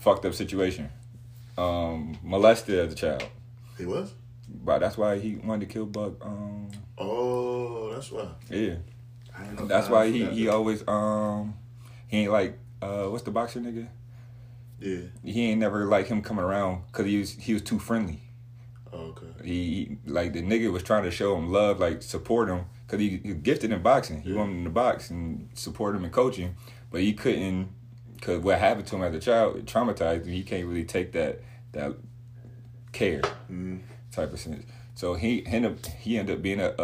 fucked 0.00 0.24
up 0.24 0.34
situation. 0.34 0.90
Um, 1.58 2.18
molested 2.22 2.78
as 2.78 2.92
a 2.92 2.96
child. 2.96 3.28
He 3.78 3.84
was. 3.86 4.14
But 4.48 4.78
that's 4.80 4.96
why 4.96 5.18
he 5.18 5.36
wanted 5.36 5.68
to 5.68 5.72
kill 5.72 5.86
Buck. 5.86 6.14
Um, 6.24 6.53
That's 8.10 8.12
why. 8.50 8.56
yeah, 8.56 8.74
I 9.36 9.42
didn't 9.44 9.60
know- 9.60 9.66
that's 9.66 9.88
why 9.88 10.10
he 10.10 10.24
he 10.26 10.48
always 10.48 10.86
um 10.88 11.54
he 12.08 12.18
ain't 12.18 12.32
like 12.32 12.58
uh 12.82 13.04
what's 13.04 13.24
the 13.24 13.30
boxer 13.30 13.60
nigga? 13.60 13.88
Yeah. 14.80 14.98
He 15.24 15.46
ain't 15.50 15.60
never 15.60 15.86
like 15.86 16.08
him 16.08 16.20
coming 16.22 16.44
around 16.44 16.82
because 16.86 17.06
he 17.06 17.18
was 17.18 17.32
he 17.34 17.52
was 17.52 17.62
too 17.62 17.78
friendly. 17.78 18.20
Oh, 18.92 19.12
okay. 19.16 19.26
He, 19.44 19.98
like 20.06 20.32
the 20.34 20.42
nigga 20.42 20.70
was 20.72 20.82
trying 20.82 21.02
to 21.04 21.10
show 21.10 21.36
him 21.36 21.50
love, 21.50 21.80
like 21.80 22.02
support 22.02 22.48
him 22.48 22.66
because 22.86 23.00
he, 23.00 23.20
he 23.24 23.34
gifted 23.34 23.72
in 23.72 23.82
boxing. 23.82 24.22
He 24.22 24.30
Yeah. 24.30 24.36
wanted 24.36 24.56
him 24.58 24.64
to 24.64 24.70
box 24.70 25.10
and 25.10 25.48
support 25.54 25.96
him 25.96 26.04
and 26.04 26.12
coach 26.12 26.36
him, 26.36 26.54
but 26.90 27.00
he 27.00 27.12
couldn't 27.12 27.68
because 28.14 28.40
what 28.40 28.58
happened 28.58 28.86
to 28.88 28.96
him 28.96 29.02
as 29.02 29.14
a 29.14 29.20
child 29.20 29.56
it 29.56 29.64
traumatized 29.66 30.26
him. 30.26 30.32
He 30.32 30.42
can't 30.44 30.66
really 30.66 30.84
take 30.84 31.12
that 31.12 31.40
that 31.72 31.94
care. 32.92 33.22
Mhm. 33.50 33.80
type 34.12 34.32
of 34.32 34.38
sense. 34.38 34.64
So 34.94 35.14
he 35.14 35.44
ended 35.46 35.72
up 35.72 35.86
he 35.86 36.18
ended 36.18 36.36
up 36.36 36.42
being 36.42 36.60
a, 36.60 36.72
a, 36.78 36.82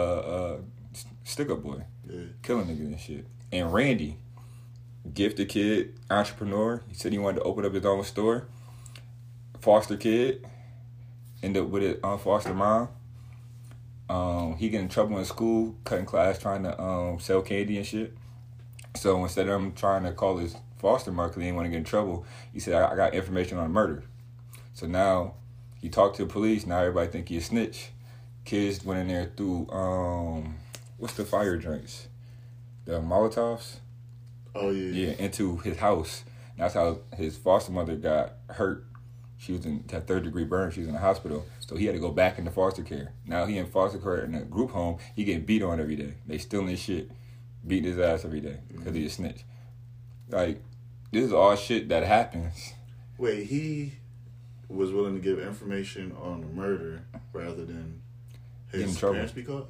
a 0.54 0.58
stick 1.30 1.50
up 1.50 1.62
boy, 1.62 1.82
Yeah. 2.08 2.24
killing 2.42 2.66
niggas 2.66 2.80
and 2.86 3.00
shit. 3.00 3.26
And 3.52 3.72
Randy, 3.72 4.18
gifted 5.14 5.48
kid, 5.48 5.94
entrepreneur. 6.10 6.82
He 6.88 6.94
said 6.94 7.12
he 7.12 7.18
wanted 7.18 7.38
to 7.38 7.42
open 7.44 7.64
up 7.64 7.72
his 7.72 7.84
own 7.84 8.04
store. 8.04 8.46
Foster 9.60 9.96
kid, 9.96 10.46
end 11.42 11.56
up 11.56 11.68
with 11.68 11.82
it 11.82 12.00
on 12.02 12.18
foster 12.18 12.54
mom. 12.54 12.88
Um, 14.08 14.56
he 14.56 14.68
get 14.70 14.80
in 14.80 14.88
trouble 14.88 15.18
in 15.18 15.24
school, 15.24 15.76
cutting 15.84 16.06
class, 16.06 16.38
trying 16.38 16.64
to 16.64 16.80
um, 16.82 17.20
sell 17.20 17.42
candy 17.42 17.76
and 17.76 17.86
shit. 17.86 18.16
So 18.96 19.22
instead 19.22 19.48
of 19.48 19.60
him 19.60 19.72
trying 19.72 20.02
to 20.02 20.12
call 20.12 20.38
his 20.38 20.56
foster 20.78 21.12
mom 21.12 21.28
because 21.28 21.42
he 21.42 21.46
didn't 21.46 21.56
want 21.56 21.66
to 21.66 21.70
get 21.70 21.78
in 21.78 21.84
trouble, 21.84 22.26
he 22.52 22.58
said, 22.58 22.74
I, 22.74 22.92
I 22.92 22.96
got 22.96 23.14
information 23.14 23.58
on 23.58 23.66
a 23.66 23.68
murder. 23.68 24.02
So 24.74 24.86
now 24.86 25.34
he 25.80 25.88
talked 25.88 26.16
to 26.16 26.24
the 26.24 26.32
police. 26.32 26.66
Now 26.66 26.80
everybody 26.80 27.08
think 27.10 27.28
he 27.28 27.36
a 27.36 27.40
snitch. 27.40 27.90
Kids 28.44 28.84
went 28.84 29.00
in 29.00 29.08
there 29.08 29.30
through 29.36 29.68
um, 29.70 30.56
what's 31.00 31.14
the 31.14 31.24
fire 31.24 31.56
drinks, 31.56 32.08
the 32.84 33.00
Molotovs. 33.00 33.76
Oh 34.54 34.70
yeah. 34.70 35.08
Yeah, 35.08 35.12
into 35.18 35.56
his 35.58 35.78
house. 35.78 36.24
That's 36.56 36.74
how 36.74 36.98
his 37.16 37.36
foster 37.36 37.72
mother 37.72 37.96
got 37.96 38.34
hurt. 38.50 38.84
She 39.38 39.52
was 39.52 39.64
in 39.64 39.84
had 39.90 40.06
third 40.06 40.24
degree 40.24 40.44
burn. 40.44 40.70
She 40.70 40.80
was 40.80 40.88
in 40.88 40.94
the 40.94 41.00
hospital, 41.00 41.46
so 41.60 41.76
he 41.76 41.86
had 41.86 41.94
to 41.94 42.00
go 42.00 42.10
back 42.10 42.38
into 42.38 42.50
foster 42.50 42.82
care. 42.82 43.14
Now 43.26 43.46
he 43.46 43.56
in 43.56 43.66
foster 43.66 43.98
care 43.98 44.22
in 44.22 44.34
a 44.34 44.42
group 44.42 44.70
home. 44.70 44.98
He 45.16 45.24
getting 45.24 45.46
beat 45.46 45.62
on 45.62 45.80
every 45.80 45.96
day. 45.96 46.14
They 46.26 46.36
stealing 46.36 46.68
his 46.68 46.80
shit, 46.80 47.10
beating 47.66 47.90
his 47.90 47.98
ass 47.98 48.24
every 48.24 48.40
day 48.40 48.58
because 48.68 48.94
he 48.94 49.06
a 49.06 49.10
snitch. 49.10 49.44
Like 50.28 50.62
this 51.10 51.24
is 51.24 51.32
all 51.32 51.56
shit 51.56 51.88
that 51.88 52.02
happens. 52.02 52.74
Wait, 53.16 53.46
he 53.46 53.94
was 54.68 54.92
willing 54.92 55.14
to 55.14 55.20
give 55.20 55.38
information 55.38 56.14
on 56.20 56.42
the 56.42 56.46
murder 56.46 57.02
rather 57.32 57.64
than 57.64 58.02
in 58.72 58.80
his 58.80 58.98
trouble. 58.98 59.14
parents 59.14 59.32
be 59.32 59.42
caught. 59.42 59.68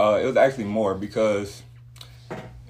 Uh, 0.00 0.16
it 0.16 0.24
was 0.24 0.36
actually 0.36 0.64
more 0.64 0.94
because 0.94 1.62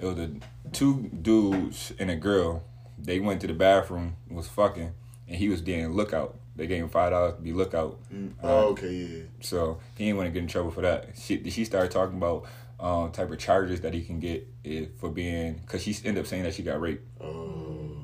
it 0.01 0.05
was 0.05 0.15
the 0.15 0.35
two 0.73 1.09
dudes 1.21 1.93
and 1.97 2.11
a 2.11 2.15
girl. 2.17 2.63
They 2.99 3.21
went 3.21 3.39
to 3.41 3.47
the 3.47 3.53
bathroom, 3.53 4.17
was 4.29 4.49
fucking, 4.49 4.91
and 5.29 5.37
he 5.37 5.47
was 5.47 5.61
getting 5.61 5.93
lookout. 5.93 6.37
They 6.57 6.67
gave 6.67 6.83
him 6.83 6.89
five 6.89 7.11
dollars 7.11 7.35
to 7.35 7.41
be 7.41 7.53
lookout. 7.53 7.99
Mm. 8.13 8.31
Uh, 8.31 8.47
Oh, 8.47 8.67
okay, 8.71 8.91
yeah. 8.91 9.23
So 9.39 9.79
he 9.95 10.05
didn't 10.05 10.17
want 10.17 10.27
to 10.27 10.31
get 10.31 10.41
in 10.41 10.49
trouble 10.49 10.71
for 10.71 10.81
that. 10.81 11.11
She 11.17 11.49
she 11.49 11.63
started 11.63 11.89
talking 11.91 12.17
about 12.17 12.47
um, 12.81 13.11
type 13.13 13.31
of 13.31 13.39
charges 13.39 13.79
that 13.81 13.93
he 13.93 14.01
can 14.03 14.19
get 14.19 14.45
if, 14.65 14.89
for 14.99 15.09
being 15.09 15.53
because 15.53 15.83
she 15.83 15.95
ended 16.03 16.23
up 16.23 16.27
saying 16.27 16.43
that 16.43 16.53
she 16.53 16.63
got 16.63 16.81
raped. 16.81 17.05
Oh, 17.23 17.95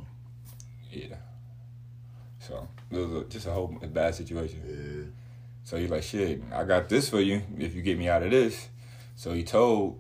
Yeah. 0.90 1.18
So 2.40 2.66
it 2.92 2.98
was 2.98 3.12
a, 3.12 3.26
just 3.26 3.46
a 3.46 3.52
whole 3.52 3.68
bad 3.68 4.16
situation. 4.16 4.62
Yeah. 4.66 5.12
So 5.66 5.76
he's 5.76 5.90
like, 5.90 6.04
shit, 6.04 6.42
I 6.54 6.64
got 6.64 6.88
this 6.88 7.10
for 7.10 7.20
you 7.20 7.42
if 7.60 7.76
you 7.76 7.82
get 7.82 8.00
me 8.00 8.08
out 8.08 8.24
of 8.24 8.32
this. 8.32 8.70
So 9.18 9.34
he 9.34 9.44
told, 9.44 10.00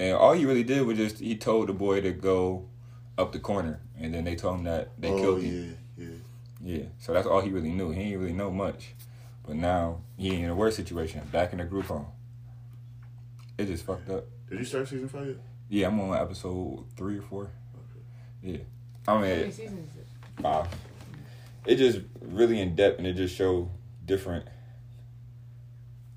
and 0.00 0.16
all 0.16 0.32
he 0.32 0.44
really 0.44 0.64
did 0.64 0.84
was 0.84 0.98
just 0.98 1.20
he 1.20 1.36
told 1.36 1.68
the 1.68 1.72
boy 1.72 2.00
to 2.00 2.10
go 2.10 2.68
up 3.16 3.30
the 3.32 3.38
corner, 3.38 3.80
and 3.96 4.12
then 4.12 4.24
they 4.24 4.34
told 4.34 4.58
him 4.58 4.64
that 4.64 4.90
they 5.00 5.08
oh, 5.08 5.18
killed 5.18 5.42
him. 5.42 5.78
yeah, 5.96 6.04
yeah. 6.04 6.14
Yeah, 6.60 6.84
so 6.98 7.12
that's 7.12 7.28
all 7.28 7.40
he 7.40 7.50
really 7.50 7.70
knew. 7.70 7.92
He 7.92 8.02
didn't 8.02 8.20
really 8.20 8.32
know 8.32 8.50
much, 8.50 8.94
but 9.46 9.54
now 9.54 10.00
he 10.16 10.34
in 10.34 10.50
a 10.50 10.54
worse 10.54 10.74
situation, 10.74 11.22
back 11.30 11.52
in 11.52 11.58
the 11.58 11.64
group 11.64 11.86
home. 11.86 12.08
It 13.56 13.66
just 13.66 13.86
fucked 13.86 14.10
up. 14.10 14.24
Did 14.50 14.58
you 14.58 14.64
start 14.64 14.88
season 14.88 15.08
five 15.08 15.28
yet? 15.28 15.36
Yeah, 15.68 15.86
I'm 15.86 16.00
on 16.00 16.18
episode 16.18 16.86
three 16.96 17.18
or 17.18 17.22
four. 17.22 17.52
Yeah, 18.42 18.58
I 19.06 19.12
How 19.12 19.18
many 19.20 19.42
mean 19.42 19.52
seasons 19.52 19.92
five. 20.42 20.66
It 21.66 21.76
just 21.76 22.00
really 22.20 22.60
in 22.60 22.74
depth, 22.74 22.98
and 22.98 23.06
it 23.06 23.12
just 23.12 23.36
show 23.36 23.70
different. 24.04 24.48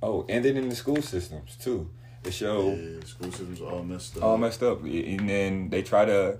Oh, 0.01 0.25
and 0.27 0.43
then 0.43 0.57
in 0.57 0.67
the 0.67 0.75
school 0.75 1.03
systems 1.03 1.55
too, 1.57 1.91
it 2.23 2.31
show 2.33 2.69
Yeah, 2.75 3.03
school 3.05 3.31
systems 3.31 3.61
all 3.61 3.83
messed 3.83 4.17
up. 4.17 4.23
all 4.23 4.37
messed 4.37 4.63
up, 4.63 4.83
and 4.83 5.29
then 5.29 5.69
they 5.69 5.81
try 5.81 6.05
to 6.05 6.37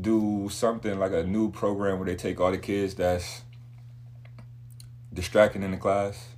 do 0.00 0.48
something 0.50 0.98
like 0.98 1.12
a 1.12 1.24
new 1.24 1.50
program 1.50 1.98
where 1.98 2.06
they 2.06 2.16
take 2.16 2.40
all 2.40 2.50
the 2.50 2.58
kids 2.58 2.94
that's 2.94 3.42
distracting 5.12 5.62
in 5.62 5.70
the 5.70 5.76
class, 5.76 6.28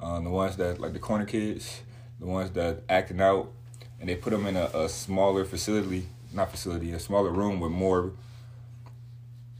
um, 0.00 0.24
the 0.24 0.30
ones 0.30 0.56
that 0.56 0.78
like 0.80 0.92
the 0.92 0.98
corner 0.98 1.24
kids, 1.24 1.82
the 2.20 2.26
ones 2.26 2.50
that 2.52 2.82
acting 2.88 3.20
out, 3.20 3.50
and 3.98 4.08
they 4.08 4.14
put 4.16 4.30
them 4.30 4.46
in 4.46 4.56
a, 4.56 4.70
a 4.74 4.88
smaller 4.88 5.44
facility, 5.44 6.06
not 6.32 6.50
facility, 6.50 6.92
a 6.92 6.98
smaller 6.98 7.30
room 7.30 7.60
with 7.60 7.72
more. 7.72 8.12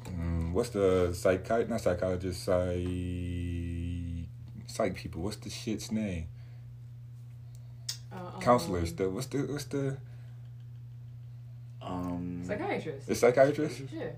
Um, 0.06 0.52
what's 0.52 0.70
the 0.70 1.08
psychi? 1.12 1.68
Not 1.68 1.80
psychologist, 1.80 2.44
psych, 2.44 4.28
psych 4.66 4.94
people. 4.94 5.22
What's 5.22 5.36
the 5.36 5.50
shit's 5.50 5.90
name? 5.90 6.26
Counselors. 8.40 8.92
The 8.94 9.08
what's 9.10 9.26
the 9.26 9.38
what's 9.42 9.64
the 9.64 9.96
Um, 11.82 12.42
Psychiatrist. 12.46 13.06
the 13.06 13.14
psychiatrist? 13.14 13.82
Yeah. 13.92 14.10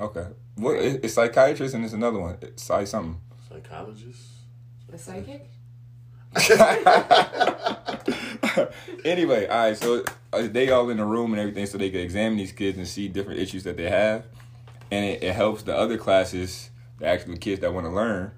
Okay. 0.00 0.26
What 0.56 0.76
it- 0.76 1.04
it's 1.04 1.14
psychiatrist 1.14 1.74
and 1.74 1.84
it's 1.84 1.92
another 1.94 2.18
one. 2.18 2.36
It's 2.40 2.62
psych 2.64 2.86
something. 2.86 3.20
psychologist. 3.48 4.22
A 4.92 4.98
psychic? 4.98 5.48
anyway, 9.04 9.46
all 9.46 9.58
right. 9.68 9.76
So 9.76 10.04
uh, 10.32 10.42
they 10.48 10.70
all 10.70 10.88
in 10.90 10.96
the 10.96 11.04
room 11.04 11.32
and 11.32 11.40
everything, 11.40 11.66
so 11.66 11.78
they 11.78 11.90
can 11.90 12.00
examine 12.00 12.38
these 12.38 12.52
kids 12.52 12.78
and 12.78 12.86
see 12.86 13.08
different 13.08 13.40
issues 13.40 13.64
that 13.64 13.76
they 13.76 13.88
have, 13.88 14.24
and 14.90 15.04
it, 15.04 15.22
it 15.22 15.34
helps 15.34 15.62
the 15.62 15.76
other 15.76 15.96
classes, 15.98 16.70
the 16.98 17.06
actual 17.06 17.36
kids 17.36 17.60
that 17.60 17.72
want 17.72 17.86
to 17.86 17.90
learn, 17.92 18.32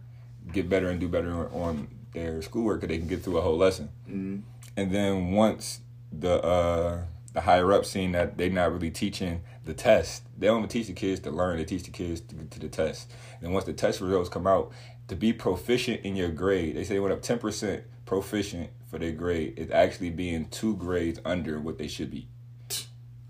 get 0.52 0.68
better 0.68 0.88
and 0.90 1.00
do 1.00 1.08
better 1.08 1.30
on, 1.32 1.46
on 1.52 1.88
their 2.12 2.40
schoolwork, 2.42 2.80
because 2.80 2.94
they 2.94 2.98
can 2.98 3.08
get 3.08 3.22
through 3.22 3.38
a 3.38 3.42
whole 3.42 3.56
lesson. 3.56 3.88
Mm-hmm. 4.08 4.38
And 4.76 4.92
then 4.92 5.32
once 5.32 5.80
the 6.12 6.42
uh, 6.42 7.02
the 7.32 7.40
higher 7.42 7.72
up 7.72 7.84
seeing 7.84 8.12
that 8.12 8.36
they're 8.38 8.50
not 8.50 8.72
really 8.72 8.90
teaching 8.90 9.42
the 9.64 9.74
test, 9.74 10.22
they 10.38 10.46
don't 10.46 10.58
even 10.58 10.68
teach 10.68 10.86
the 10.86 10.92
kids 10.92 11.20
to 11.20 11.30
learn. 11.30 11.56
They 11.56 11.64
teach 11.64 11.84
the 11.84 11.90
kids 11.90 12.20
to 12.22 12.34
get 12.34 12.50
to 12.52 12.60
the 12.60 12.68
test. 12.68 13.12
And 13.40 13.52
once 13.52 13.64
the 13.64 13.72
test 13.72 14.00
results 14.00 14.28
come 14.28 14.46
out, 14.46 14.72
to 15.08 15.16
be 15.16 15.32
proficient 15.32 16.02
in 16.04 16.16
your 16.16 16.30
grade, 16.30 16.76
they 16.76 16.84
say 16.84 16.94
they 16.94 17.00
went 17.00 17.14
up 17.14 17.22
ten 17.22 17.38
percent 17.38 17.84
proficient 18.04 18.70
for 18.90 18.98
their 18.98 19.12
grade. 19.12 19.54
It's 19.56 19.72
actually 19.72 20.10
being 20.10 20.46
two 20.46 20.76
grades 20.76 21.20
under 21.24 21.58
what 21.60 21.78
they 21.78 21.88
should 21.88 22.10
be, 22.10 22.28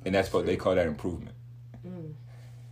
and 0.04 0.14
that's 0.14 0.32
what 0.32 0.46
they 0.46 0.56
call 0.56 0.74
that 0.74 0.86
improvement. 0.86 1.36
Mm. 1.86 2.12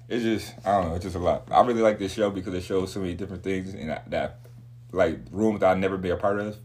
It's 0.09 0.22
just 0.22 0.66
I 0.66 0.72
don't 0.81 0.89
know. 0.91 0.95
It's 0.97 1.05
just 1.05 1.16
a 1.16 1.20
lot. 1.20 1.49
I 1.51 1.62
really 1.62 1.83
like 1.83 1.99
this 1.99 2.12
show 2.12 2.31
because 2.31 2.55
it 2.55 2.62
shows 2.62 2.93
so 2.93 3.01
many 3.01 3.14
different 3.14 3.43
things 3.43 3.72
and 3.72 3.89
that, 3.89 4.11
that 4.11 4.41
like 4.93 5.18
rooms 5.31 5.61
that 5.61 5.70
I've 5.70 5.79
never 5.79 5.97
been 5.97 6.12
a 6.12 6.16
part 6.16 6.41
of. 6.41 6.59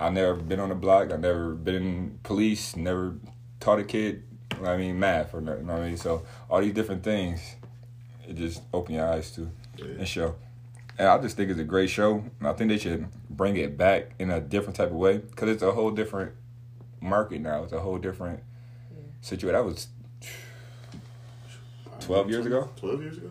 I've 0.00 0.12
never 0.14 0.34
been 0.34 0.58
on 0.60 0.70
the 0.70 0.74
block. 0.74 1.12
I've 1.12 1.20
never 1.20 1.50
been 1.54 1.74
in 1.74 2.18
police. 2.22 2.74
Never 2.74 3.16
taught 3.60 3.78
a 3.78 3.84
kid. 3.84 4.22
you 4.52 4.56
know 4.56 4.62
what 4.62 4.70
I 4.72 4.76
mean 4.78 4.98
math 4.98 5.34
or 5.34 5.40
nothing. 5.40 5.60
You 5.60 5.66
know 5.66 5.72
what 5.74 5.82
I 5.82 5.88
mean. 5.88 5.96
So 5.96 6.22
all 6.48 6.60
these 6.60 6.72
different 6.74 7.02
things, 7.04 7.56
it 8.26 8.34
just 8.34 8.62
open 8.72 8.94
your 8.94 9.06
eyes 9.06 9.30
to 9.32 9.50
Yeah. 9.76 9.84
and 9.98 10.08
show. 10.08 10.34
And 10.98 11.06
I 11.08 11.18
just 11.18 11.36
think 11.36 11.50
it's 11.50 11.60
a 11.60 11.64
great 11.64 11.88
show. 11.90 12.24
And 12.38 12.48
I 12.48 12.52
think 12.54 12.70
they 12.70 12.78
should 12.78 13.06
bring 13.28 13.56
it 13.56 13.76
back 13.78 14.10
in 14.18 14.30
a 14.30 14.40
different 14.40 14.76
type 14.76 14.90
of 14.90 14.96
way 14.96 15.18
because 15.18 15.48
it's 15.50 15.62
a 15.62 15.72
whole 15.72 15.90
different 15.90 16.32
market 17.00 17.40
now. 17.40 17.62
It's 17.64 17.72
a 17.72 17.80
whole 17.80 17.98
different 17.98 18.40
Yeah. 18.90 19.02
situation. 19.20 19.54
That 19.54 19.64
was 19.64 19.88
12 22.00 22.30
years 22.30 22.46
ago? 22.46 22.68
Twelve 22.76 23.02
years 23.02 23.18
ago. 23.18 23.30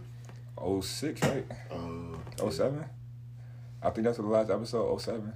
06, 0.81 1.21
right? 1.23 1.45
Uh, 1.71 2.49
07? 2.49 2.85
I 3.81 3.89
think 3.89 4.05
that's 4.05 4.17
the 4.17 4.23
last 4.23 4.49
episode, 4.49 4.87
07. 5.01 5.33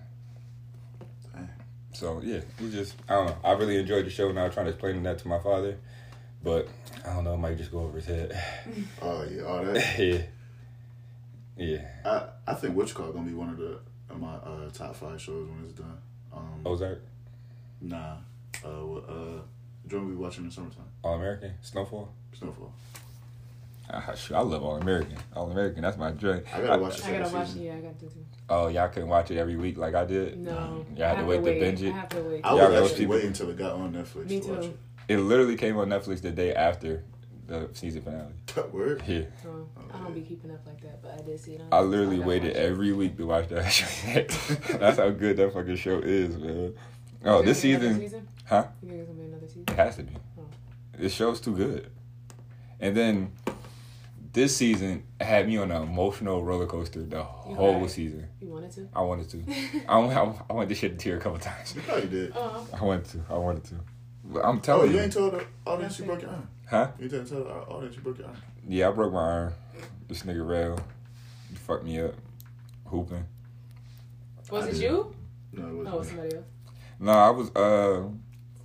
Dang. 1.94 2.00
So, 2.00 2.22
yeah, 2.24 2.42
we 2.62 2.70
just, 2.72 2.96
I 3.08 3.14
don't 3.16 3.28
know. 3.28 3.38
I 3.44 3.52
really 3.54 3.78
enjoyed 3.78 4.06
the 4.06 4.10
show 4.10 4.32
now, 4.32 4.48
trying 4.50 4.66
to 4.66 4.72
explain 4.72 5.02
that 5.04 5.20
to 5.20 5.28
my 5.28 5.40
father. 5.40 5.78
But, 6.44 6.68
I 7.06 7.14
don't 7.14 7.24
know, 7.24 7.34
it 7.36 7.38
might 7.38 7.58
just 7.58 7.72
go 7.72 7.80
over 7.80 7.98
his 7.98 8.06
head. 8.06 8.38
Oh 9.02 9.24
yeah, 9.30 9.42
all 9.44 9.64
that. 9.66 10.00
yeah. 10.00 10.22
Yeah. 11.56 11.88
I 12.04 12.52
I 12.52 12.54
think 12.56 12.76
Witch 12.76 12.94
Call 12.96 13.12
gonna 13.12 13.28
be 13.28 13.34
one 13.36 13.50
of 13.50 13.58
the 13.58 13.80
of 14.10 14.20
my 14.20 14.34
uh, 14.36 14.70
top 14.72 14.96
five 14.96 15.22
shows 15.22 15.48
when 15.48 15.64
it's 15.64 15.74
done. 15.74 15.98
Um, 16.34 16.62
Ozark, 16.66 17.02
nah. 17.82 18.16
Uh, 18.66 18.70
what, 18.86 19.04
uh, 19.10 19.42
joint 19.88 20.08
we 20.08 20.16
watching 20.16 20.44
in 20.44 20.50
the 20.50 20.56
summertime. 20.56 20.86
All 21.04 21.16
American, 21.16 21.54
Snowfall. 21.62 22.12
Snowfall. 22.38 22.74
Ah, 23.90 24.14
shoot, 24.16 24.34
I 24.36 24.40
love 24.42 24.64
All 24.64 24.78
American. 24.78 25.18
All 25.36 25.52
American, 25.52 25.82
that's 25.84 25.98
my 25.98 26.10
drink. 26.12 26.46
I 26.54 26.62
gotta 26.62 26.82
watch 26.82 26.98
the 26.98 27.06
I 27.08 27.12
gotta 27.12 27.26
second 27.26 27.40
watch. 27.40 27.48
season. 27.50 27.64
Yeah, 27.64 27.74
I 27.76 27.80
gotta 27.82 27.94
do 27.96 28.08
too. 28.08 28.26
Oh, 28.50 28.68
y'all 28.68 28.90
couldn't 28.90 29.10
watch 29.10 29.32
it 29.32 29.38
every 29.38 29.56
week 29.56 29.78
like 29.78 29.96
I 29.96 30.06
did? 30.06 30.38
No, 30.40 30.52
mm-hmm. 30.52 30.98
Y'all 30.98 31.08
had 31.08 31.18
I 31.18 31.22
to 31.22 31.28
wait 31.28 31.38
to 31.38 31.60
binge 31.60 31.82
I 31.84 31.86
it? 31.88 31.92
have 31.94 32.10
to 32.10 32.22
wait. 32.22 32.42
I 32.44 32.50
Y'all 32.56 32.70
would 32.70 32.84
actually 32.84 32.98
people- 33.00 33.16
wait 33.16 33.26
until 33.26 33.50
it 33.50 33.58
got 33.58 33.72
on 33.74 33.94
Netflix 33.94 34.30
Me 34.30 34.40
to 34.42 34.48
watch 34.52 34.62
too. 34.64 34.78
It 35.08 35.18
literally 35.18 35.56
came 35.58 35.78
on 35.78 35.90
Netflix 35.90 36.22
the 36.22 36.32
day 36.32 36.54
after 36.54 37.04
the 37.48 37.70
season 37.74 38.02
finale. 38.02 38.34
it. 38.58 38.74
Word. 38.74 39.04
Yeah. 39.08 39.24
So, 39.42 39.68
oh, 39.78 39.82
I 39.94 39.98
don't 40.00 40.14
be 40.14 40.22
keeping 40.22 40.52
up 40.52 40.66
like 40.66 40.82
that, 40.82 41.02
but 41.02 41.20
I 41.20 41.22
did 41.24 41.40
see 41.40 41.54
it 41.54 41.62
on. 41.62 41.68
I 41.72 41.80
literally 41.82 42.18
gotta 42.18 42.30
waited 42.30 42.48
watch 42.50 42.58
it. 42.58 42.66
every 42.66 42.94
week 42.94 43.18
to 43.18 43.26
watch 43.26 43.48
that 43.50 43.70
show. 43.70 44.78
That's 44.78 44.98
how 44.98 45.10
good 45.10 45.38
that 45.38 45.54
fucking 45.54 45.76
show 45.78 46.00
is, 46.00 46.38
man. 46.38 46.74
Oh, 47.26 47.42
this 47.42 47.62
think 47.62 47.76
it's 47.76 47.84
another 47.86 48.00
season, 48.02 48.28
huh? 48.46 48.66
You 48.82 48.90
think 48.90 49.00
it's 49.02 49.08
gonna 49.10 49.20
be 49.22 49.26
another 49.26 49.48
season? 49.48 49.64
It 49.68 49.76
has 49.76 49.96
to 49.98 50.04
be. 50.04 50.14
Oh. 50.40 50.44
This 50.98 51.14
show's 51.14 51.40
too 51.40 51.56
good. 51.56 51.90
And 52.80 52.96
then 52.96 53.32
this 54.34 54.56
season 54.58 55.04
had 55.22 55.48
me 55.48 55.58
on 55.58 55.72
an 55.72 55.84
emotional 55.84 56.44
roller 56.44 56.66
coaster 56.66 57.04
the 57.04 57.24
whole 57.24 57.80
cried? 57.80 57.90
season. 57.92 58.28
You 58.42 58.48
wanted 58.50 58.72
to? 58.74 58.90
I 58.96 59.02
wanted 59.02 59.30
to. 59.30 59.44
I 59.88 59.98
went, 60.00 60.18
I, 60.18 60.34
I 60.50 60.54
went 60.54 60.70
to 60.70 60.76
shed 60.76 60.92
a 60.92 60.96
tear 60.96 61.18
a 61.18 61.20
couple 61.20 61.40
times. 61.40 61.74
You 61.76 61.82
probably 61.82 62.08
did. 62.10 62.34
Oh, 62.36 62.68
I 62.74 62.84
wanted 62.84 63.06
to. 63.06 63.22
I 63.30 63.38
wanted 63.38 63.64
to. 63.66 63.76
But 64.26 64.44
I'm 64.46 64.58
Oh, 64.58 64.62
telling 64.62 64.92
you 64.92 64.98
you. 64.98 65.04
ain't 65.04 65.14
told 65.14 65.34
the 65.34 65.46
audience 65.66 66.00
you 66.00 66.06
Okay. 66.06 66.12
broke 66.14 66.22
your 66.24 66.32
arm. 66.32 66.48
Huh? 66.70 66.88
You 67.00 67.10
didn't 67.10 67.28
tell 67.28 67.44
the 67.44 67.50
audience 67.52 67.96
you 67.96 68.02
broke 68.02 68.18
your 68.18 68.28
arm. 68.28 68.38
Yeah, 68.68 68.90
I 68.90 68.92
broke 68.92 69.14
my 69.14 69.20
arm. 69.20 69.54
This 70.08 70.24
nigga 70.24 70.48
rail. 70.48 70.80
He 71.50 71.56
fucked 71.56 71.84
me 71.86 72.00
up. 72.02 72.14
Hooping. 72.86 73.26
was 74.50 74.66
I 74.66 74.68
it 74.70 74.72
did. 74.74 74.82
you? 74.82 75.16
No, 75.54 75.62
it 75.62 75.66
Oh, 75.66 75.70
it 75.70 75.76
was 75.78 75.88
wasn't. 75.88 76.08
somebody 76.18 76.36
else. 76.36 76.46
No, 77.00 77.12
I 77.12 77.30
was 77.32 77.50
uh 77.56 78.04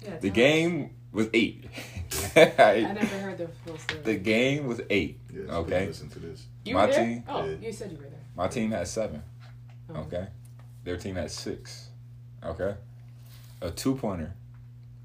Yeah, 0.02 0.16
the 0.18 0.28
tell 0.28 0.34
game 0.34 0.90
was 1.12 1.28
eight. 1.34 1.64
us. 1.66 2.36
I 2.36 2.92
never 2.92 3.06
heard 3.18 3.38
the 3.38 3.48
full 3.66 3.76
story. 3.78 4.00
the 4.02 4.14
game 4.16 4.66
was 4.66 4.80
eight. 4.90 5.20
Yes, 5.38 5.50
Okay. 5.50 5.86
Listen 5.86 6.08
to 6.10 6.18
this. 6.18 6.46
you 6.64 6.74
my 6.74 6.86
were 6.86 6.92
there? 6.92 7.04
team- 7.04 7.24
Oh, 7.28 7.44
Yeah. 7.48 7.56
you 7.60 7.72
said 7.72 7.90
you 7.92 7.98
were 7.98 8.04
there. 8.04 8.20
My 8.36 8.48
team 8.48 8.70
had 8.70 8.86
seven. 8.88 9.22
Oh. 9.90 10.00
Okay. 10.02 10.28
Their 10.84 10.96
team 10.96 11.16
had 11.16 11.30
six. 11.30 11.88
Okay. 12.44 12.74
A 13.60 13.70
two 13.70 13.94
pointer 13.96 14.34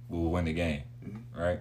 will 0.09 0.29
win 0.31 0.45
the 0.45 0.53
game. 0.53 0.83
Mhm. 1.05 1.21
Right? 1.35 1.59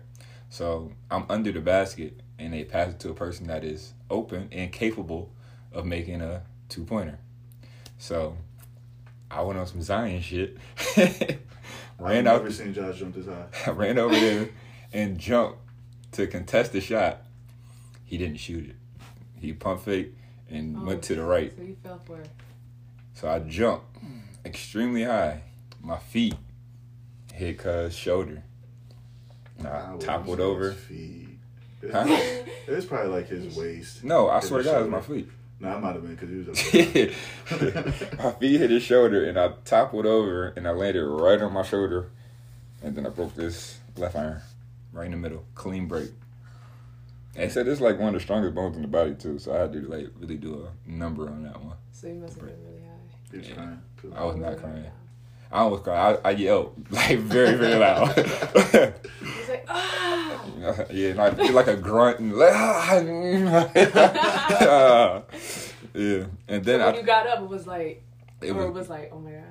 So 0.51 0.93
I'm 1.11 1.25
under 1.31 1.51
the 1.53 1.61
basket 1.61 2.21
and 2.39 2.53
they 2.53 2.65
pass 2.65 2.91
it 2.91 3.01
to 3.01 3.11
a 3.11 3.15
person 3.15 3.47
that 3.47 3.65
is 3.65 3.95
open 4.11 4.49
and 4.53 4.71
capable 4.73 5.31
of 5.73 5.87
making 5.87 6.21
a 6.21 6.43
two 6.69 6.85
pointer. 6.85 7.19
So 7.99 8.37
I 9.31 9.41
went 9.43 9.59
on 9.59 9.67
some 9.67 9.81
Zion 9.83 10.21
shit. 10.21 10.57
ran 10.97 12.27
I've 12.27 12.35
out 12.35 12.43
never 12.43 12.51
seen 12.51 12.75
Josh 12.75 12.99
jump 12.99 13.15
this 13.15 13.27
high. 13.27 13.47
I 13.67 13.71
ran 13.75 13.99
over 13.99 14.15
there 14.15 14.51
and 14.93 15.19
jumped 15.19 15.59
to 16.13 16.27
contest 16.27 16.73
the 16.73 16.81
shot. 16.81 17.23
He 18.13 18.19
didn't 18.19 18.37
shoot 18.41 18.69
it. 18.69 18.77
He 19.41 19.55
pump 19.55 19.81
fake 19.85 20.13
and 20.51 20.77
Oh, 20.77 20.85
went 20.85 21.03
to 21.05 21.15
the 21.15 21.25
right. 21.25 21.51
So 21.57 21.63
you 21.63 21.77
fell 21.83 21.99
for 22.05 22.21
it. 22.21 22.29
So 23.15 23.27
I 23.27 23.39
jumped 23.39 23.87
extremely 24.45 25.05
high. 25.05 25.41
My 25.81 25.97
feet 25.97 26.35
hit 27.33 27.57
cuz 27.57 27.95
shoulder. 27.97 28.43
And 29.57 29.67
I 29.67 29.85
wouldn't 29.93 30.03
toppled 30.03 30.41
over. 30.41 30.73
his 30.73 30.81
feet. 30.83 31.29
It's, 31.81 31.91
Huh? 31.95 32.05
it's 32.67 32.85
probably 32.85 33.13
like 33.13 33.29
his 33.29 33.57
waist. 33.57 34.05
No, 34.05 34.29
I 34.29 34.41
swear 34.41 34.63
to 34.63 34.69
God, 34.69 34.77
it 34.77 34.81
was 34.83 34.91
my 34.91 35.01
feet. 35.01 35.31
No, 35.59 35.69
I 35.71 35.81
might 35.81 35.95
have 35.95 36.03
been 36.03 36.15
because 36.15 36.29
he 36.29 36.37
was 36.37 36.49
up 36.49 38.19
my 38.25 38.33
feet 38.33 38.61
hit 38.61 38.69
his 38.69 38.83
shoulder 38.83 39.25
and 39.27 39.39
I 39.39 39.53
toppled 39.65 40.05
over 40.05 40.49
and 40.49 40.69
I 40.69 40.73
landed 40.73 41.03
right 41.03 41.41
on 41.41 41.55
my 41.55 41.63
shoulder. 41.63 42.11
And 42.83 42.95
then 42.95 43.07
I 43.07 43.09
broke 43.09 43.35
this 43.37 43.79
left 43.97 44.17
iron 44.17 44.43
right 44.93 45.07
in 45.07 45.13
the 45.13 45.17
middle. 45.17 45.47
Clean 45.55 45.87
break. 45.87 46.11
They 47.35 47.49
said 47.49 47.67
it's 47.67 47.81
like 47.81 47.99
one 47.99 48.09
of 48.09 48.15
the 48.15 48.21
strongest 48.21 48.55
bones 48.55 48.77
in 48.77 48.83
the 48.83 48.89
body 48.89 49.15
too, 49.15 49.39
so 49.39 49.55
I 49.55 49.59
had 49.61 49.73
to 49.73 49.81
like 49.81 50.09
really 50.19 50.37
do 50.37 50.67
a 50.67 50.91
number 50.91 51.29
on 51.29 51.43
that 51.45 51.63
one. 51.63 51.77
So 51.91 52.07
you 52.09 52.15
must 52.15 52.35
have 52.37 52.47
been 52.47 52.57
really 52.65 52.83
high. 52.83 53.31
He 53.31 53.39
was 53.39 53.49
Yeah. 53.49 53.55
crying. 53.55 53.83
I 54.15 54.25
was 54.25 54.37
not 54.37 54.57
crying. 54.59 54.87
I 55.51 55.59
almost 55.61 55.85
cried. 55.85 56.19
I, 56.25 56.29
I 56.29 56.31
yelled 56.33 56.87
like 56.91 57.19
very 57.21 57.57
very 57.57 57.75
loud. 57.77 58.09
He's 58.15 59.49
like, 59.49 59.65
ah. 59.69 60.45
yeah, 60.91 61.09
and 61.11 61.21
I 61.21 61.31
feel 61.35 61.53
like 61.53 61.67
a 61.69 61.77
grunt 61.77 62.19
and 62.21 62.35
like, 62.37 62.53
ah. 62.55 63.01
yeah, 65.95 66.25
and 66.49 66.65
then 66.65 66.81
So 66.81 66.87
when 66.87 66.95
I 66.95 66.97
you 66.99 67.03
got 67.03 67.27
up, 67.27 67.41
it 67.43 67.49
was 67.49 67.67
like, 67.67 68.03
it 68.41 68.51
or 68.51 68.55
was 68.55 68.67
it 68.67 68.73
was 68.73 68.91
like, 68.91 69.11
oh 69.13 69.19
my 69.19 69.31
gosh. 69.33 69.43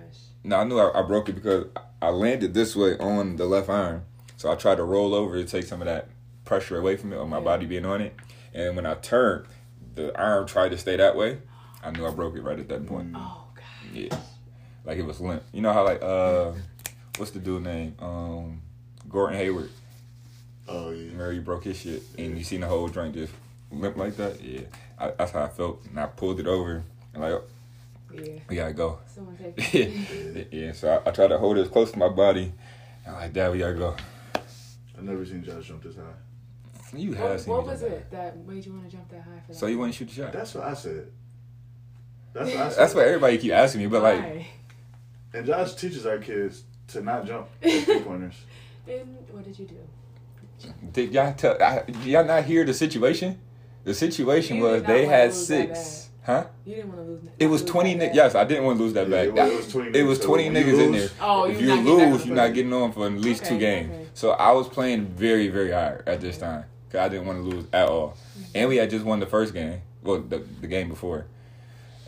No, 0.43 0.57
I 0.57 0.63
knew 0.63 0.79
I, 0.79 0.99
I 0.99 1.01
broke 1.03 1.29
it 1.29 1.33
because 1.33 1.65
I 2.01 2.09
landed 2.09 2.53
this 2.53 2.75
way 2.75 2.97
on 2.97 3.35
the 3.37 3.45
left 3.45 3.69
arm. 3.69 4.03
So 4.37 4.51
I 4.51 4.55
tried 4.55 4.75
to 4.75 4.83
roll 4.83 5.13
over 5.13 5.35
to 5.35 5.45
take 5.45 5.65
some 5.65 5.81
of 5.81 5.85
that 5.85 6.07
pressure 6.51 6.77
away 6.77 6.97
from 6.97 7.13
it, 7.13 7.15
or 7.15 7.25
my 7.25 7.37
Yeah. 7.37 7.43
body 7.45 7.65
being 7.65 7.85
on 7.85 8.01
it. 8.01 8.13
And 8.53 8.75
when 8.75 8.85
I 8.85 8.95
turned, 8.95 9.45
the 9.95 10.13
arm 10.19 10.45
tried 10.45 10.71
to 10.71 10.77
stay 10.77 10.97
that 10.97 11.15
way. 11.15 11.37
I 11.81 11.91
knew 11.91 12.05
I 12.05 12.11
broke 12.11 12.35
it 12.35 12.41
right 12.41 12.59
at 12.59 12.67
that 12.67 12.85
point. 12.85 13.13
Oh 13.15 13.45
god. 13.55 13.63
Yeah, 13.93 14.17
like 14.83 14.97
it 14.97 15.05
was 15.05 15.21
limp. 15.21 15.43
You 15.53 15.61
know 15.61 15.71
how 15.71 15.85
like 15.85 16.01
uh, 16.03 16.51
what's 17.17 17.31
the 17.31 17.39
dude 17.39 17.63
name? 17.63 17.95
Um, 17.99 18.61
Gordon 19.07 19.37
Hayward. 19.37 19.69
Oh 20.67 20.89
yeah. 20.91 21.03
Remember 21.05 21.31
he 21.31 21.39
broke 21.39 21.63
his 21.63 21.77
shit, 21.79 22.03
and 22.17 22.37
you 22.37 22.43
seen 22.43 22.59
the 22.61 22.67
whole 22.67 22.89
joint 22.89 23.13
just 23.15 23.31
limp 23.71 23.95
like 23.95 24.17
that. 24.17 24.41
Yeah, 24.43 24.61
I, 24.99 25.11
that's 25.17 25.31
how 25.31 25.43
I 25.43 25.47
felt, 25.47 25.85
and 25.85 25.97
I 25.97 26.07
pulled 26.07 26.41
it 26.41 26.47
over, 26.47 26.83
and 27.13 27.23
like, 27.23 27.31
oh, 27.31 27.43
Yeah. 28.13 28.39
we 28.49 28.57
gotta 28.57 28.73
go. 28.73 28.99
Someone 29.07 29.37
take. 29.57 29.73
yeah, 29.73 30.43
yeah. 30.51 30.71
So 30.73 31.01
I, 31.05 31.09
I 31.09 31.11
tried 31.13 31.27
to 31.29 31.37
hold 31.37 31.57
it 31.57 31.61
as 31.61 31.69
close 31.69 31.91
to 31.93 31.97
my 31.97 32.09
body. 32.09 32.51
I'm 33.07 33.13
like, 33.13 33.31
Dad, 33.31 33.53
we 33.53 33.59
gotta 33.59 33.73
go. 33.75 33.95
I've 34.97 35.03
never 35.03 35.25
seen 35.25 35.43
Josh 35.45 35.69
jump 35.69 35.81
this 35.83 35.95
high. 35.95 36.03
You 36.93 37.13
have 37.13 37.29
What, 37.31 37.39
seen 37.41 37.53
what 37.53 37.63
me 37.65 37.71
was 37.71 37.81
it 37.83 38.11
that 38.11 38.45
made 38.47 38.65
you 38.65 38.73
want 38.73 38.89
to 38.89 38.91
jump 38.95 39.09
that 39.09 39.21
high 39.21 39.39
for 39.45 39.53
that? 39.53 39.57
So 39.57 39.67
you 39.67 39.77
wouldn't 39.77 39.95
shoot 39.95 40.09
the 40.09 40.13
shot? 40.13 40.33
That's 40.33 40.53
what 40.53 40.63
I 40.65 40.73
said. 40.73 41.07
That's 42.33 42.49
what 42.51 42.57
I 42.57 42.69
said. 42.69 42.77
That's 42.79 42.95
what 42.95 43.05
everybody 43.07 43.37
keep 43.37 43.51
asking 43.53 43.81
me, 43.81 43.87
but 43.87 44.03
like, 44.03 44.19
Why? 44.19 44.47
And 45.33 45.45
Josh 45.45 45.73
teaches 45.75 46.05
our 46.05 46.17
kids 46.17 46.63
to 46.89 47.01
not 47.01 47.25
jump 47.25 47.47
at 47.63 47.83
three 47.83 47.99
pointers. 48.01 48.35
And 48.87 49.17
what 49.31 49.43
did 49.43 49.57
you 49.57 49.65
do? 49.67 49.75
did 50.91 51.11
y'all 51.13 51.33
tell? 51.33 51.61
I, 51.61 51.83
did 51.85 51.95
y'all 52.05 52.25
not 52.25 52.43
hear 52.43 52.63
the 52.65 52.73
situation? 52.73 53.39
The 53.83 53.93
situation 53.95 54.57
You 54.57 54.63
was 54.63 54.83
they 54.83 55.05
had 55.05 55.33
six, 55.33 56.09
huh? 56.23 56.45
You 56.65 56.75
didn't 56.75 56.89
want 56.89 56.99
to 56.99 57.05
lose. 57.11 57.23
It 57.39 57.47
was 57.47 57.61
lose 57.61 57.71
twenty. 57.71 57.93
that 57.95 58.11
Ni- 58.11 58.15
yes, 58.15 58.35
I 58.35 58.43
didn't 58.43 58.65
want 58.65 58.77
to 58.77 58.83
lose 58.83 58.93
that 58.93 59.07
Yeah, 59.07 59.25
back. 59.25 59.27
it 59.49 59.55
was- 59.55 59.71
20 59.71 59.97
It 59.97 60.03
was 60.03 60.19
niggas, 60.19 60.21
so 60.21 60.27
twenty 60.27 60.43
when 60.49 60.55
you 60.55 60.61
niggas 60.73 60.85
in 60.85 60.91
there. 60.91 61.09
Oh, 61.19 61.43
if 61.45 61.59
you 61.61 61.67
you 61.67 61.75
not 61.75 61.83
getting 61.83 61.97
back 61.97 62.05
on 62.05 62.11
lose, 62.11 62.21
the 62.21 62.27
you're 62.27 62.35
not 62.35 62.53
getting 62.53 62.73
on 62.73 62.91
for 62.91 63.05
at 63.07 63.13
least 63.13 63.45
two 63.45 63.57
games. 63.57 63.91
okay. 63.91 64.05
So 64.13 64.31
I 64.31 64.51
was 64.51 64.67
playing 64.67 65.05
very, 65.07 65.47
very 65.47 65.71
hard 65.71 66.03
at 66.07 66.21
this 66.21 66.37
time 66.37 66.65
because 66.91 67.05
I 67.05 67.09
didn't 67.09 67.25
want 67.25 67.39
to 67.39 67.43
lose 67.43 67.65
at 67.71 67.87
all. 67.87 68.17
And 68.53 68.67
we 68.67 68.75
had 68.77 68.89
just 68.89 69.05
won 69.05 69.19
the 69.21 69.25
first 69.25 69.53
game, 69.53 69.81
well, 70.03 70.19
the, 70.19 70.39
the 70.59 70.67
game 70.67 70.89
before. 70.89 71.25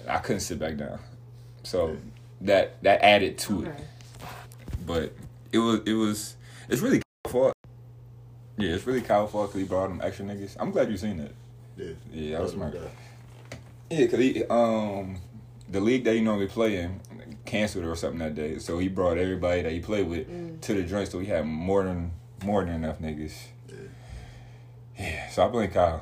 I 0.07 0.17
couldn't 0.17 0.41
sit 0.41 0.59
back 0.59 0.75
down, 0.75 0.99
so 1.63 1.95
that 2.41 2.81
that 2.83 3.01
added 3.01 3.37
to 3.39 3.63
it. 3.63 3.75
But 4.85 5.13
it 5.53 5.59
was 5.59 5.79
it 5.85 5.93
was 5.93 6.35
it's 6.67 6.81
really 6.81 7.01
Kyle's 7.23 7.31
fault. 7.31 7.53
Yeah, 8.57 8.71
it's 8.75 8.85
really 8.85 8.99
Kyle's 9.01 9.31
fault 9.31 9.47
because 9.49 9.61
he 9.61 9.67
brought 9.67 9.87
them 9.87 10.01
extra 10.03 10.25
niggas. 10.25 10.57
I'm 10.59 10.71
glad 10.71 10.91
you 10.91 10.97
seen 10.97 11.17
that. 11.17 11.31
Yeah. 11.77 11.93
Yeah, 12.11 12.31
that 12.37 12.43
was 12.43 12.51
smart. 12.51 12.73
Yeah. 12.75 13.97
Yeah, 13.97 14.07
cause 14.07 14.19
he 14.19 14.43
um 14.45 15.17
the 15.69 15.79
league 15.79 16.03
that 16.03 16.15
he 16.15 16.19
normally 16.21 16.47
play 16.47 16.75
in 16.81 16.99
canceled 17.45 17.85
or 17.85 17.95
something 17.95 18.19
that 18.19 18.35
day, 18.35 18.57
so 18.59 18.77
he 18.79 18.89
brought 18.89 19.17
everybody 19.17 19.61
that 19.61 19.71
he 19.71 19.79
played 19.79 20.07
with 20.09 20.27
Mm. 20.29 20.59
to 20.61 20.73
the 20.73 20.83
joint, 20.83 21.09
so 21.09 21.19
he 21.19 21.27
had 21.27 21.45
more 21.45 21.83
than 21.85 22.11
more 22.43 22.65
than 22.65 22.73
enough 22.75 22.99
niggas. 22.99 23.33
Yeah. 24.97 25.03
Yeah, 25.09 25.29
so 25.29 25.45
I 25.45 25.47
blame 25.49 25.69
Kyle. 25.71 26.01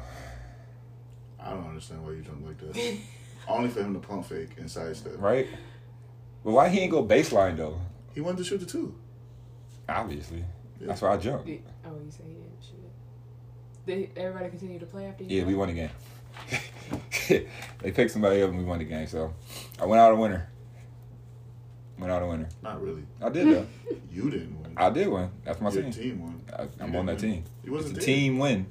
I 1.40 1.50
don't 1.52 1.68
understand 1.68 2.04
why 2.06 2.12
you 2.12 2.22
jump 2.22 2.46
like 2.46 2.58
that. 2.60 2.98
Only 3.48 3.70
for 3.70 3.82
him 3.82 3.94
to 3.94 4.00
pump 4.00 4.26
fake 4.26 4.50
and 4.58 4.70
sidestep. 4.70 5.14
Right? 5.18 5.48
But 6.44 6.52
why 6.52 6.70
he 6.70 6.80
ain't 6.80 6.92
go 6.92 7.04
baseline 7.06 7.58
though? 7.58 7.80
He 8.14 8.22
wanted 8.22 8.38
to 8.40 8.44
shoot 8.44 8.60
the 8.60 8.66
two. 8.66 8.94
Obviously, 9.90 10.44
Yeah. 10.80 10.88
that's 10.88 11.02
why 11.02 11.14
I 11.14 11.18
jumped. 11.18 11.46
Did- 11.48 11.64
oh, 11.86 11.90
you 12.04 12.12
say 12.12 12.24
he 12.28 12.34
didn't 12.34 12.62
shoot 12.62 12.76
it. 12.84 14.12
Did 14.16 14.18
everybody 14.18 14.50
continue 14.50 14.80
to 14.80 14.86
play 14.86 15.06
after 15.08 15.24
you? 15.24 15.40
Yeah, 15.40 15.46
we 15.46 15.56
won 15.56 15.70
the 15.70 15.74
game. 15.74 15.90
they 17.80 17.92
picked 17.92 18.12
somebody 18.12 18.42
up 18.44 18.50
and 18.50 18.60
we 18.60 18.64
won 18.64 18.80
the 18.80 18.86
game. 18.86 19.08
So 19.08 19.34
I 19.80 19.86
went 19.86 20.00
out 20.02 20.12
a 20.12 20.16
winner. 20.16 20.48
Went 21.98 22.12
out 22.12 22.22
a 22.24 22.28
winner. 22.28 22.50
Not 22.62 22.82
really. 22.82 23.04
I 23.22 23.30
did 23.30 23.48
though. 23.48 23.68
You 24.12 24.30
didn't 24.30 24.62
win. 24.62 24.74
I 24.76 24.90
did 24.90 25.08
win. 25.08 25.30
That's 25.46 25.62
my 25.62 25.70
Your 25.72 25.84
team. 25.84 25.92
team 25.94 26.22
won. 26.22 26.42
I, 26.54 26.68
I'm 26.84 26.94
on 26.98 27.06
that 27.06 27.22
win. 27.22 27.32
team. 27.32 27.44
It 27.64 27.70
wasn't 27.70 27.94
a 27.94 27.96
there. 27.96 28.06
team 28.06 28.40
win. 28.40 28.66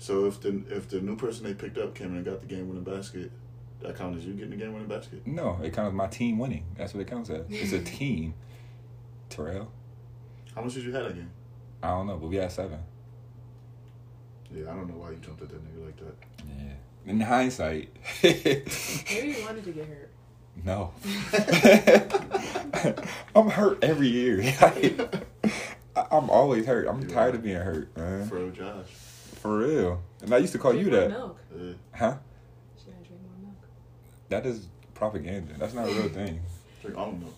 So 0.00 0.24
if 0.26 0.40
the 0.40 0.62
if 0.70 0.88
the 0.88 1.00
new 1.00 1.14
person 1.14 1.44
they 1.44 1.52
picked 1.54 1.76
up 1.78 1.94
came 1.94 2.08
in 2.08 2.16
and 2.16 2.24
got 2.24 2.40
the 2.40 2.46
game 2.46 2.68
winning 2.68 2.84
basket, 2.84 3.30
that 3.82 3.96
count 3.96 4.16
as 4.16 4.24
you 4.24 4.32
getting 4.32 4.50
the 4.50 4.56
game 4.56 4.72
winning 4.72 4.88
basket. 4.88 5.24
No, 5.26 5.58
it 5.62 5.72
counts 5.74 5.88
as 5.90 5.94
my 5.94 6.06
team 6.08 6.38
winning. 6.38 6.64
That's 6.76 6.94
what 6.94 7.00
it 7.02 7.06
counts 7.08 7.28
as. 7.30 7.44
It's 7.50 7.72
a 7.72 7.80
team. 7.84 8.32
Terrell, 9.28 9.70
How 10.56 10.62
much 10.62 10.74
did 10.74 10.82
you 10.84 10.92
have 10.92 11.04
that 11.04 11.14
game? 11.14 11.30
I 11.82 11.88
don't 11.90 12.06
know, 12.08 12.16
but 12.16 12.28
we 12.28 12.36
had 12.36 12.50
seven. 12.50 12.80
Yeah, 14.52 14.64
I 14.72 14.74
don't 14.74 14.88
know 14.88 14.94
why 14.96 15.10
you 15.10 15.16
jumped 15.18 15.42
at 15.42 15.50
that 15.50 15.62
nigga 15.62 15.84
like 15.86 15.96
that. 15.98 16.14
Yeah. 16.48 16.72
In 17.12 17.20
hindsight, 17.20 17.90
Maybe 18.24 19.36
you 19.38 19.44
wanted 19.44 19.64
to 19.64 19.70
get 19.72 19.86
hurt. 19.86 20.10
no. 20.64 20.92
I'm 23.36 23.48
hurt 23.50 23.84
every 23.84 24.08
year. 24.08 24.40
I- 24.42 26.06
I'm 26.10 26.28
always 26.30 26.64
hurt. 26.66 26.88
I'm 26.88 27.02
You 27.02 27.08
tired 27.08 27.34
are. 27.34 27.38
of 27.38 27.42
being 27.44 27.56
hurt, 27.56 27.96
man. 27.96 28.26
Fro 28.28 28.50
Josh. 28.50 28.86
For 29.40 29.58
real. 29.58 30.02
And 30.22 30.34
I 30.34 30.38
used 30.38 30.52
to 30.52 30.58
call 30.58 30.74
you 30.74 30.90
Drink 30.90 30.92
more 30.92 31.00
that. 31.00 31.10
Milk. 31.10 31.38
Yeah. 31.56 31.72
Huh? 31.98 32.16
Should 32.78 32.92
I 32.94 33.06
drink 33.06 33.22
more 33.22 33.48
milk? 33.50 33.56
That 34.28 34.44
is 34.46 34.66
propaganda. 34.94 35.54
That's 35.58 35.72
not 35.74 35.88
a 35.88 35.92
real 35.92 36.08
thing. 36.08 36.40
Drink 36.82 36.96
almond 36.96 37.22
milk. 37.22 37.34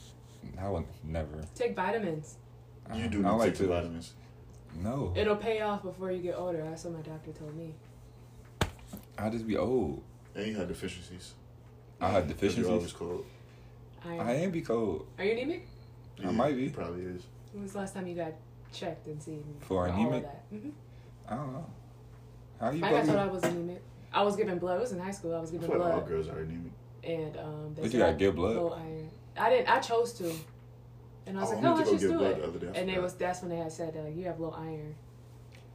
I 0.60 0.68
would 0.68 0.84
never. 1.04 1.42
Take 1.54 1.76
vitamins. 1.76 2.36
You 2.94 3.08
do 3.08 3.20
I 3.20 3.22
don't 3.22 3.38
like 3.38 3.50
take 3.50 3.58
to. 3.58 3.66
vitamins. 3.68 4.12
No. 4.82 5.12
It'll 5.16 5.36
pay 5.36 5.60
off 5.60 5.82
before 5.82 6.10
you 6.10 6.20
get 6.22 6.34
older. 6.36 6.62
That's 6.68 6.84
what 6.84 6.94
my 6.94 7.00
doctor 7.02 7.30
told 7.32 7.54
me. 7.56 7.74
I'll 9.18 9.30
just 9.30 9.46
be 9.46 9.56
old. 9.56 10.02
And 10.34 10.46
you 10.46 10.56
had 10.56 10.68
deficiencies. 10.68 11.34
I 12.00 12.08
had 12.08 12.24
'Cause 12.28 12.56
You're 12.56 12.68
always 12.68 12.92
deficiencies. 12.92 12.92
cold. 12.92 13.26
I, 14.04 14.16
I 14.18 14.32
am 14.36 14.50
be 14.50 14.62
cold. 14.62 15.06
Are 15.18 15.24
you 15.24 15.32
anemic? 15.32 15.68
I 16.24 16.30
might 16.32 16.56
be. 16.56 16.68
Probably 16.70 17.02
is. 17.04 17.22
When 17.52 17.62
was 17.62 17.72
the 17.72 17.78
last 17.78 17.94
time 17.94 18.06
you 18.08 18.16
got 18.16 18.32
checked 18.72 19.06
and 19.06 19.22
seen 19.22 19.44
For 19.60 19.86
all 19.88 19.92
of 19.92 19.94
anemic? 20.00 20.22
that? 20.24 20.44
hmm 20.50 20.70
I 21.28 21.36
don't 21.36 21.52
know. 21.52 21.66
How 22.62 22.70
you 22.70 22.84
I 22.84 22.90
got 22.90 23.04
told 23.06 23.18
I 23.18 23.26
was 23.26 23.42
anemic. 23.42 23.82
I 24.12 24.22
was 24.22 24.36
giving 24.36 24.58
blood. 24.58 24.76
It 24.78 24.80
was 24.82 24.92
in 24.92 25.00
high 25.00 25.10
school. 25.10 25.34
I 25.34 25.40
was 25.40 25.50
I 25.50 25.54
giving 25.54 25.68
feel 25.68 25.78
like 25.78 25.92
all 25.94 25.98
blood, 26.00 26.08
girls 26.08 26.28
are 26.28 26.38
anemic. 26.38 26.72
and 27.02 27.36
um, 27.36 27.74
they 27.74 27.82
But 27.82 27.92
you 27.92 27.98
gotta 27.98 28.12
I- 28.12 28.16
give 28.16 28.36
blood? 28.36 28.56
low 28.56 28.70
iron. 28.70 29.10
I 29.36 29.50
didn't. 29.50 29.68
I 29.68 29.78
chose 29.80 30.12
to, 30.14 30.30
and 31.26 31.36
I 31.38 31.40
was 31.40 31.50
Oh, 31.50 31.54
like, 31.54 31.58
I 31.58 31.60
"No, 31.62 31.74
went 31.74 31.78
let's 31.88 31.90
just 31.90 32.02
do 32.12 32.24
it." 32.24 32.36
the 32.38 32.46
other 32.46 32.58
day. 32.60 32.66
I 32.68 32.80
And 32.80 32.88
they 32.88 32.98
was 32.98 33.14
that's 33.14 33.40
when 33.40 33.50
they 33.50 33.56
had 33.56 33.72
said 33.72 33.94
that 33.94 34.04
like 34.04 34.16
you 34.16 34.24
have 34.26 34.38
low 34.38 34.50
iron. 34.56 34.94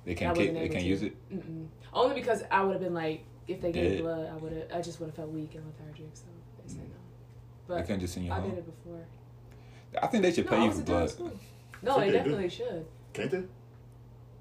They 0.05 0.15
can't 0.15 0.37
kick, 0.37 0.53
they 0.53 0.69
can't 0.69 0.81
to. 0.83 0.87
use 0.87 1.01
it. 1.03 1.13
Mm-mm. 1.33 1.67
Only 1.91 2.15
because 2.15 2.43
I 2.49 2.63
would 2.63 2.73
have 2.73 2.81
been 2.81 2.93
like, 2.93 3.25
if 3.47 3.59
they 3.59 3.71
gave 3.73 4.01
blood, 4.01 4.29
I 4.31 4.37
would 4.37 4.53
have. 4.53 4.63
I 4.73 4.81
just 4.81 4.99
would 5.01 5.07
have 5.07 5.15
felt 5.15 5.29
weak 5.31 5.55
and 5.55 5.65
lethargic. 5.65 6.09
So 6.13 6.23
they 6.63 6.69
said 6.71 6.87
no. 6.87 6.95
But 7.67 7.79
I 7.79 7.81
can't 7.81 7.99
just 7.99 8.13
send 8.13 8.25
you 8.27 8.31
I 8.31 8.35
home. 8.39 8.51
did 8.51 8.59
it 8.59 8.65
before. 8.65 9.03
I 10.01 10.07
think 10.07 10.21
they 10.23 10.31
should 10.31 10.45
No, 10.45 10.51
pay 10.51 10.63
you 10.63 10.71
for 10.71 10.81
blood. 10.83 11.11
No, 11.81 11.91
Some 11.93 12.01
they 12.01 12.05
they 12.07 12.11
do. 12.11 12.17
definitely 12.19 12.49
should. 12.49 12.85
Can't 13.11 13.31
they? 13.31 13.43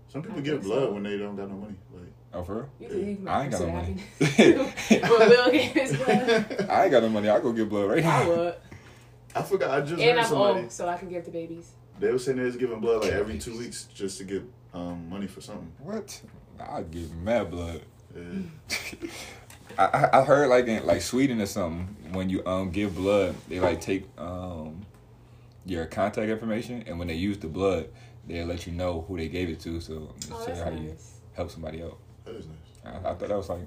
Some 0.09 0.23
people 0.23 0.39
I 0.39 0.43
give 0.43 0.63
blood 0.63 0.89
so. 0.89 0.93
when 0.93 1.03
they 1.03 1.17
don't 1.19 1.35
got 1.35 1.49
no 1.51 1.57
money. 1.57 1.75
Like 1.93 2.05
Oh, 2.37 2.45
for 2.45 2.55
real? 2.55 2.69
You 2.81 2.89
think 2.89 3.09
you 3.09 3.17
can 3.17 3.29
I 3.29 3.43
ain't 3.45 3.51
got 3.53 3.61
no 3.63 3.67
money. 3.73 3.97
having- 4.21 4.59
when 4.59 5.29
Will 5.31 5.51
gave 5.51 5.71
his 5.73 5.97
blood, 5.97 6.67
I 6.69 6.83
ain't 6.85 6.91
got 6.93 7.03
no 7.03 7.09
money. 7.09 7.29
I 7.31 7.41
go 7.41 7.53
get 7.53 7.69
blood 7.69 7.89
right 7.91 8.05
I 8.05 8.25
now. 8.25 8.29
would. 8.29 8.55
I 9.35 9.43
forgot. 9.43 9.71
I 9.71 9.81
just 9.81 9.93
And 9.93 10.03
heard 10.03 10.19
I'm 10.19 10.25
somebody. 10.27 10.61
old, 10.61 10.73
so 10.73 10.89
I 10.89 10.97
can 10.97 11.09
give 11.09 11.25
to 11.25 11.31
babies. 11.31 11.71
They 11.99 12.13
were 12.13 12.19
saying 12.19 12.37
they 12.39 12.45
was 12.45 12.57
giving 12.57 12.81
blood 12.81 13.03
like 13.05 13.13
every 13.13 13.39
two 13.39 13.57
weeks 13.59 13.85
just 13.95 14.19
to 14.19 14.25
get 14.25 14.43
um, 14.75 15.09
money 15.09 15.27
for 15.27 15.41
something. 15.41 15.73
What? 15.79 16.21
I 16.61 16.83
give 16.83 17.15
mad 17.17 17.51
blood. 17.51 17.81
Yeah. 18.15 18.23
I, 19.79 19.85
I 19.85 20.19
I 20.21 20.25
heard 20.25 20.49
like 20.49 20.67
in 20.67 20.87
like 20.87 21.03
Sweden 21.03 21.41
or 21.41 21.47
something 21.47 21.95
when 22.13 22.31
you 22.31 22.45
um 22.47 22.71
give 22.71 22.95
blood 22.95 23.35
they 23.49 23.61
like 23.61 23.81
take 23.81 24.07
um 24.17 24.87
your 25.67 25.85
contact 25.87 26.31
information 26.31 26.85
and 26.87 26.99
when 26.99 27.09
they 27.09 27.15
use 27.15 27.37
the 27.39 27.49
blood 27.49 27.89
they'll 28.27 28.47
let 28.47 28.67
you 28.67 28.73
know 28.73 29.05
who 29.07 29.19
they 29.19 29.29
gave 29.29 29.51
it 29.51 29.61
to 29.61 29.81
so 29.81 30.15
Oh, 30.33 30.39
show 30.41 30.47
that's 30.47 30.61
how 30.63 30.71
you 30.71 30.95
help 31.35 31.51
somebody 31.51 31.83
out. 31.83 31.99
That 32.27 32.35
is 32.35 32.47
nice. 32.47 32.57
I, 32.85 32.99
I 32.99 33.01
thought 33.15 33.19
that 33.21 33.31
was 33.31 33.49
like 33.49 33.61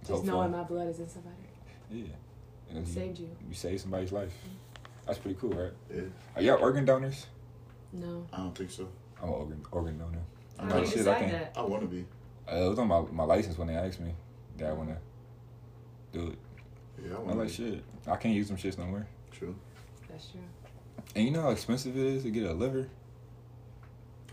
Just 0.00 0.10
hopeful. 0.10 0.26
knowing 0.34 0.50
my 0.52 0.62
blood 0.64 0.88
is 0.88 0.98
in 0.98 1.08
somebody 1.08 1.34
yeah. 1.90 2.04
And 2.70 2.86
you, 2.86 2.92
saved 2.92 3.18
you. 3.18 3.30
you 3.48 3.54
saved 3.54 3.80
somebody's 3.80 4.12
life. 4.12 4.30
That's 5.06 5.18
pretty 5.18 5.38
cool, 5.40 5.50
right? 5.50 5.72
Yeah. 5.90 6.02
Are 6.36 6.42
y'all 6.42 6.60
organ 6.60 6.84
donors? 6.84 7.26
No. 7.94 8.26
I 8.30 8.36
don't 8.38 8.54
think 8.54 8.70
so. 8.70 8.86
I'm 9.22 9.28
an 9.28 9.34
organ 9.34 9.62
organ 9.72 9.98
donor. 9.98 10.18
I'm 10.58 10.68
not 10.68 10.84
do 10.84 10.90
shit, 10.90 11.08
I 11.08 11.18
can't- 11.20 11.48
I 11.56 11.62
want 11.62 11.80
to 11.82 11.88
be. 11.88 12.04
Uh, 12.50 12.56
it 12.56 12.68
was 12.68 12.78
on 12.78 12.88
my, 12.88 13.00
my 13.12 13.24
license 13.24 13.56
when 13.56 13.68
they 13.68 13.74
asked 13.74 14.00
me 14.00 14.12
that 14.58 14.68
I 14.68 14.72
wanna 14.74 14.98
do 16.12 16.26
it. 16.28 16.38
Yeah, 17.02 17.14
I 17.14 17.16
I'm 17.20 17.26
want 17.26 17.38
like 17.38 17.48
shit. 17.48 17.82
I 18.06 18.16
can't 18.16 18.34
use 18.34 18.48
them 18.48 18.56
shits 18.58 18.76
no 18.76 18.84
more. 18.84 19.06
True. 19.32 19.54
That's 20.10 20.28
true. 20.28 20.40
And 21.16 21.24
you 21.24 21.30
know 21.30 21.42
how 21.42 21.50
expensive 21.50 21.96
it 21.96 22.04
is 22.04 22.22
to 22.24 22.30
get 22.30 22.44
a 22.44 22.52
liver? 22.52 22.88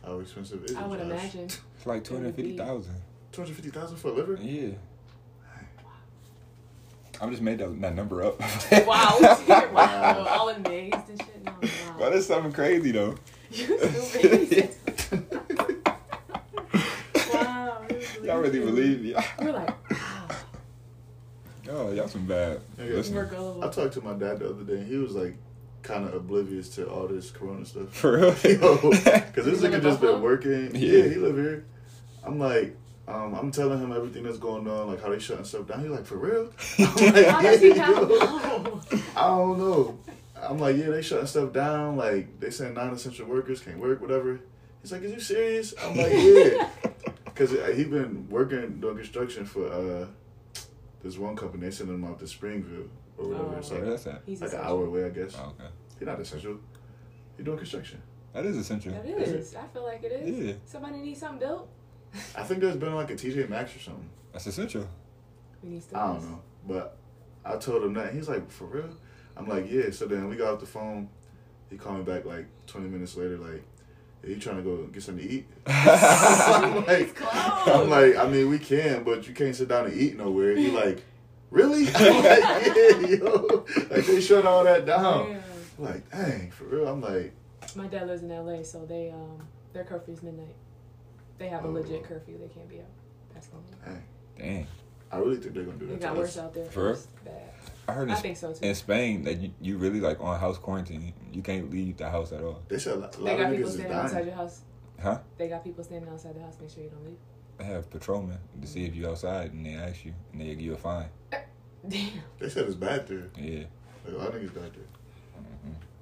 How 0.03 0.19
expensive 0.19 0.63
is 0.65 0.71
it? 0.71 0.77
I 0.77 0.85
would 0.87 0.99
Josh? 0.99 1.07
imagine. 1.09 1.47
It's 1.85 1.89
like 1.91 2.03
two 2.03 2.15
hundred 2.15 2.33
fifty 2.33 2.57
thousand. 2.57 2.95
Two 3.31 3.41
hundred 3.41 3.57
fifty 3.57 3.69
thousand 3.69 3.97
for 3.97 4.07
a 4.07 4.13
liver? 4.13 4.39
Yeah. 4.41 4.69
I 7.21 7.29
just 7.29 7.43
made 7.43 7.59
that, 7.59 7.79
that 7.79 7.93
number 7.93 8.23
up. 8.23 8.39
Wow. 8.87 9.19
wow. 9.71 10.25
All 10.27 10.49
amazed 10.49 10.95
and 11.09 11.21
shit. 11.21 11.45
No, 11.45 11.51
wow. 11.61 11.95
But 11.99 12.13
it's 12.13 12.25
something 12.25 12.51
crazy 12.51 12.91
though. 12.91 13.15
You 13.51 13.77
stupid. 13.77 14.75
wow. 17.31 17.85
Y'all 18.23 18.39
really 18.39 18.59
believe 18.61 19.01
me? 19.03 19.15
We're 19.39 19.51
like, 19.51 19.91
wow. 19.91 20.27
Oh, 21.69 21.91
y'all 21.91 22.07
some 22.07 22.25
bad. 22.25 22.61
Yeah, 22.79 22.85
We're 22.85 22.95
listeners. 22.95 23.29
gullible. 23.29 23.63
I 23.63 23.69
talked 23.69 23.93
to 23.93 24.01
my 24.01 24.13
dad 24.13 24.39
the 24.39 24.49
other 24.49 24.63
day, 24.63 24.77
and 24.77 24.87
he 24.87 24.97
was 24.97 25.13
like, 25.13 25.35
kind 25.83 26.07
of 26.07 26.15
oblivious 26.15 26.67
to 26.69 26.89
all 26.89 27.07
this 27.07 27.29
Corona 27.29 27.63
stuff. 27.63 27.93
For 27.95 28.17
real? 28.17 28.31
Because 28.31 29.45
this 29.45 29.61
He 29.61 29.67
live 29.67 29.71
nigga 29.71 29.83
just 29.83 30.01
been 30.01 30.19
working. 30.19 30.75
Yeah. 30.75 31.03
Yeah. 31.03 31.09
he 31.09 31.15
live 31.17 31.35
here. 31.35 31.65
I'm 32.25 32.39
like, 32.39 32.75
um, 33.07 33.35
I'm 33.35 33.51
telling 33.51 33.79
him 33.79 33.91
everything 33.91 34.23
that's 34.23 34.37
going 34.37 34.67
on, 34.67 34.87
like 34.87 35.01
how 35.01 35.09
they 35.09 35.19
shutting 35.19 35.45
stuff 35.45 35.67
down. 35.67 35.81
He's 35.81 35.91
like, 35.91 36.05
for 36.05 36.17
real? 36.17 36.51
I'm 36.79 37.13
like, 37.13 37.25
How 37.27 37.41
does 37.41 37.61
he 37.61 37.69
"Yeah, 37.69 37.89
yo." 37.91 38.81
I 39.15 39.27
don't 39.27 39.59
know. 39.59 39.99
I'm 40.35 40.59
like, 40.59 40.77
yeah, 40.77 40.89
they 40.89 41.01
shutting 41.01 41.27
stuff 41.27 41.53
down. 41.53 41.97
Like 41.97 42.39
they 42.39 42.49
saying 42.49 42.73
non-essential 42.73 43.27
workers 43.27 43.61
can't 43.61 43.79
work, 43.79 44.01
whatever. 44.01 44.39
He's 44.81 44.91
like, 44.91 45.01
is 45.03 45.13
you 45.13 45.19
serious? 45.19 45.73
I'm 45.81 45.95
like, 45.95 46.11
yeah, 46.13 46.69
because 47.25 47.51
he 47.75 47.83
been 47.85 48.27
working 48.29 48.79
doing 48.79 48.97
construction 48.97 49.45
for 49.45 49.67
uh 49.67 50.05
this 51.03 51.17
one 51.17 51.35
company. 51.35 51.65
They 51.65 51.71
sending 51.71 51.95
him 51.95 52.05
out 52.05 52.19
to 52.19 52.27
Springville 52.27 52.89
or 53.17 53.27
whatever. 53.27 53.55
Oh. 53.55 53.57
It's 53.59 53.69
Where 53.69 53.79
like 53.81 53.89
that's 53.89 54.07
at? 54.07 54.21
He's 54.25 54.41
like 54.41 54.53
an 54.53 54.59
hour 54.61 54.85
away, 54.85 55.05
I 55.05 55.09
guess. 55.09 55.35
Oh, 55.39 55.53
okay. 55.59 55.69
He's 55.99 56.07
not 56.07 56.19
essential. 56.19 56.57
He 57.37 57.43
doing 57.43 57.57
construction. 57.57 58.01
That 58.33 58.45
is 58.45 58.57
essential. 58.57 58.91
That 58.91 59.05
Is 59.05 59.29
is. 59.29 59.55
I 59.55 59.65
feel 59.67 59.83
like 59.83 60.03
it 60.03 60.11
is. 60.11 60.47
Yeah. 60.47 60.53
Somebody 60.65 60.97
needs 60.97 61.19
something 61.21 61.39
built. 61.39 61.69
I 62.35 62.43
think 62.43 62.61
there's 62.61 62.75
been 62.75 62.95
like 62.95 63.11
a 63.11 63.15
TJ 63.15 63.49
Maxx 63.49 63.75
or 63.75 63.79
something. 63.79 64.09
That's 64.31 64.47
essential. 64.47 64.87
We 65.63 65.81
I 65.93 66.07
don't 66.07 66.21
know, 66.29 66.41
but 66.67 66.97
I 67.43 67.57
told 67.57 67.83
him 67.83 67.93
that. 67.93 68.13
He's 68.13 68.29
like, 68.29 68.49
for 68.51 68.65
real? 68.65 68.89
I'm 69.37 69.47
like, 69.47 69.69
yeah. 69.69 69.89
So 69.91 70.05
then 70.05 70.27
we 70.29 70.35
got 70.35 70.53
off 70.53 70.59
the 70.59 70.65
phone. 70.65 71.09
He 71.69 71.77
called 71.77 71.97
me 71.97 72.03
back 72.03 72.25
like 72.25 72.45
20 72.67 72.87
minutes 72.87 73.17
later, 73.17 73.37
like, 73.37 73.63
are 74.23 74.29
you 74.29 74.37
trying 74.37 74.57
to 74.57 74.61
go 74.63 74.77
get 74.87 75.03
something 75.03 75.25
to 75.27 75.33
eat? 75.33 75.47
I'm 75.65 76.85
like, 76.85 77.17
I'm 77.67 77.89
like, 77.89 78.15
I 78.17 78.27
mean, 78.27 78.49
we 78.49 78.59
can, 78.59 79.03
but 79.03 79.27
you 79.27 79.33
can't 79.33 79.55
sit 79.55 79.67
down 79.67 79.85
and 79.85 79.99
eat 79.99 80.17
nowhere. 80.17 80.55
He 80.55 80.71
like, 80.71 81.03
really? 81.51 81.87
I'm 81.95 82.23
like, 82.23 82.65
yeah, 82.75 82.99
yo. 83.17 83.65
Like 83.89 84.05
they 84.05 84.21
shut 84.21 84.45
all 84.45 84.63
that 84.63 84.85
down. 84.85 85.31
Yeah. 85.31 85.41
Like, 85.77 86.09
dang, 86.11 86.51
for 86.51 86.65
real. 86.65 86.87
I'm 86.87 87.01
like, 87.01 87.33
My 87.75 87.87
dad 87.87 88.07
lives 88.07 88.23
in 88.23 88.29
LA, 88.29 88.63
so 88.63 88.85
they 88.85 89.11
um 89.11 89.47
their 89.73 89.83
curfew 89.83 90.13
is 90.13 90.23
midnight. 90.23 90.55
They 91.37 91.47
have 91.49 91.65
a 91.65 91.67
legit 91.67 92.03
curfew. 92.03 92.37
They 92.37 92.47
can't 92.47 92.69
be 92.69 92.79
out 92.79 92.85
past 93.33 93.49
midnight. 93.53 94.01
dang. 94.37 94.47
Dang. 94.55 94.67
I 95.11 95.17
really 95.17 95.37
think 95.37 95.53
they're 95.53 95.63
gonna 95.63 95.77
do 95.77 95.85
It 95.85 95.89
that. 95.91 96.01
got 96.01 96.13
to 96.13 96.19
worse 96.19 96.37
us. 96.37 96.43
out 96.43 96.53
there. 96.53 96.65
For 96.65 96.97
bad. 97.23 97.51
I 97.87 97.93
heard 97.93 98.09
I 98.09 98.15
in, 98.15 98.21
think 98.21 98.37
so 98.37 98.51
too. 98.53 98.65
in 98.65 98.73
Spain 98.75 99.23
that 99.23 99.35
you, 99.39 99.51
you 99.61 99.77
really 99.77 99.99
like 100.01 100.19
on 100.19 100.39
house 100.39 100.57
quarantine. 100.57 101.13
You 101.31 101.41
can't 101.41 101.69
leave 101.69 101.97
the 101.97 102.09
house 102.09 102.31
at 102.31 102.41
all. 102.43 102.61
They 102.67 102.79
said 102.79 102.93
a 102.95 102.99
lot, 102.99 103.15
a 103.15 103.19
They 103.19 103.37
got 103.37 103.39
of 103.41 103.51
people 103.51 103.57
niggas 103.57 103.67
is 103.67 103.73
standing 103.75 103.97
outside 103.97 104.25
your 104.25 104.35
house. 104.35 104.61
Huh? 105.01 105.19
They 105.37 105.47
got 105.49 105.63
people 105.63 105.83
standing 105.83 106.09
outside 106.09 106.35
the 106.35 106.41
house. 106.41 106.55
Make 106.59 106.71
sure 106.71 106.83
you 106.83 106.89
don't 106.89 107.05
leave. 107.05 107.17
They 107.57 107.65
have 107.65 107.89
patrolmen 107.89 108.37
to 108.61 108.67
see 108.67 108.85
if 108.85 108.95
you're 108.95 109.09
outside 109.11 109.53
and 109.53 109.65
they 109.65 109.75
ask 109.75 110.03
you 110.03 110.13
and 110.31 110.41
they 110.41 110.45
give 110.45 110.59
you 110.61 110.73
a 110.73 110.77
fine. 110.77 111.07
Damn. 111.87 112.09
They 112.39 112.49
said 112.49 112.65
it's 112.65 112.75
bad 112.75 113.07
there. 113.07 113.29
Yeah. 113.37 113.65
Like, 114.05 114.13
a 114.15 114.17
lot 114.17 114.27
of 114.29 114.41
niggas 114.41 114.55
died 114.55 114.71
there. 114.73 115.41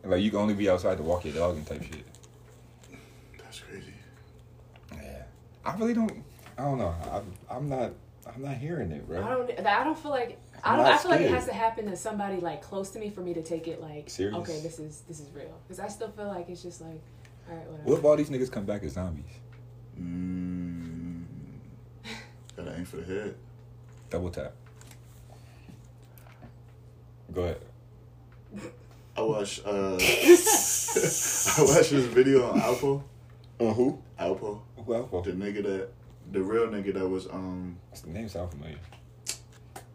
hmm 0.03 0.09
Like 0.11 0.21
you 0.21 0.29
can 0.31 0.39
only 0.39 0.53
be 0.53 0.69
outside 0.69 0.97
to 0.97 1.03
walk 1.03 1.25
your 1.25 1.33
dog 1.35 1.57
and 1.57 1.67
type 1.67 1.83
shit. 1.83 2.05
That's 3.37 3.59
crazy. 3.59 3.92
Yeah. 5.63 5.71
I 5.71 5.77
really 5.77 5.93
don't. 5.93 6.23
I 6.57 6.63
don't 6.63 6.77
know. 6.77 6.93
I'm, 7.11 7.33
I'm 7.49 7.69
not. 7.69 7.91
I'm 8.25 8.41
not 8.41 8.55
hearing 8.55 8.91
it, 8.91 9.07
bro. 9.07 9.23
I 9.23 9.29
don't. 9.29 9.67
I 9.67 9.83
don't 9.83 9.97
feel 9.97 10.11
like. 10.11 10.37
I 10.63 10.71
I'm 10.71 10.77
don't. 10.77 10.85
I 10.87 10.97
feel 10.97 11.11
like 11.11 11.21
it 11.21 11.31
has 11.31 11.45
to 11.45 11.53
happen 11.53 11.85
to 11.89 11.97
somebody 11.97 12.39
like 12.39 12.61
close 12.61 12.89
to 12.91 12.99
me 12.99 13.09
for 13.09 13.21
me 13.21 13.33
to 13.33 13.41
take 13.43 13.67
it 13.67 13.81
like. 13.81 14.09
Serious? 14.09 14.35
Okay, 14.37 14.59
this 14.61 14.79
is 14.79 15.01
this 15.07 15.19
is 15.19 15.29
real. 15.33 15.57
Because 15.67 15.79
I 15.79 15.87
still 15.87 16.09
feel 16.09 16.27
like 16.27 16.49
it's 16.49 16.63
just 16.63 16.81
like, 16.81 17.01
all 17.49 17.55
right, 17.55 17.65
whatever. 17.67 17.89
What 17.89 17.99
if 17.99 18.05
all 18.05 18.15
these 18.15 18.29
niggas 18.29 18.51
come 18.51 18.65
back 18.65 18.83
as 18.83 18.93
zombies? 18.93 19.25
Mm, 19.99 21.23
gotta 22.55 22.77
aim 22.77 22.85
for 22.85 22.97
the 22.97 23.05
head. 23.05 23.35
Double 24.09 24.29
tap. 24.29 24.53
Go 27.33 27.41
ahead. 27.43 27.61
I 29.17 29.21
watched 29.21 29.65
uh 29.65 29.69
I 29.97 29.97
watched 29.97 31.91
this 31.91 32.05
video 32.05 32.49
on 32.49 32.59
Alpo. 32.59 33.03
On 33.67 33.73
who? 33.75 33.99
Alpo. 34.19 34.61
Who 34.85 34.93
Alpha? 34.95 35.21
The 35.23 35.31
nigga 35.35 35.63
that 35.63 35.89
the 36.31 36.41
real 36.41 36.67
nigga 36.67 36.93
that 36.93 37.07
was 37.07 37.27
um 37.27 37.77
The 38.03 38.09
name 38.09 38.29
sound 38.29 38.51
familiar. 38.51 38.77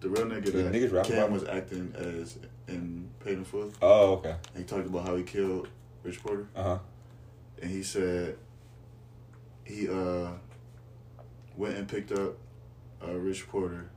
the 0.00 0.08
real 0.08 0.26
nigga 0.26 0.46
The 0.46 0.50
that 0.62 0.72
niggas 0.72 0.92
rap 0.92 1.06
Cam 1.06 1.18
about- 1.18 1.30
was 1.32 1.44
acting 1.44 1.92
as 1.96 2.38
in 2.68 3.08
Paid 3.24 3.38
in 3.38 3.44
Full. 3.44 3.72
Oh, 3.82 4.12
okay. 4.14 4.36
And 4.54 4.58
he 4.58 4.64
talked 4.64 4.86
about 4.86 5.06
how 5.06 5.16
he 5.16 5.22
killed 5.22 5.68
Rich 6.02 6.22
Porter. 6.22 6.46
Uh 6.54 6.62
huh. 6.62 6.78
And 7.62 7.70
he 7.70 7.82
said 7.82 8.36
he 9.64 9.88
uh 9.88 10.30
went 11.56 11.76
and 11.76 11.88
picked 11.88 12.12
up 12.12 12.36
uh, 13.06 13.12
Rich 13.14 13.48
Porter 13.48 13.90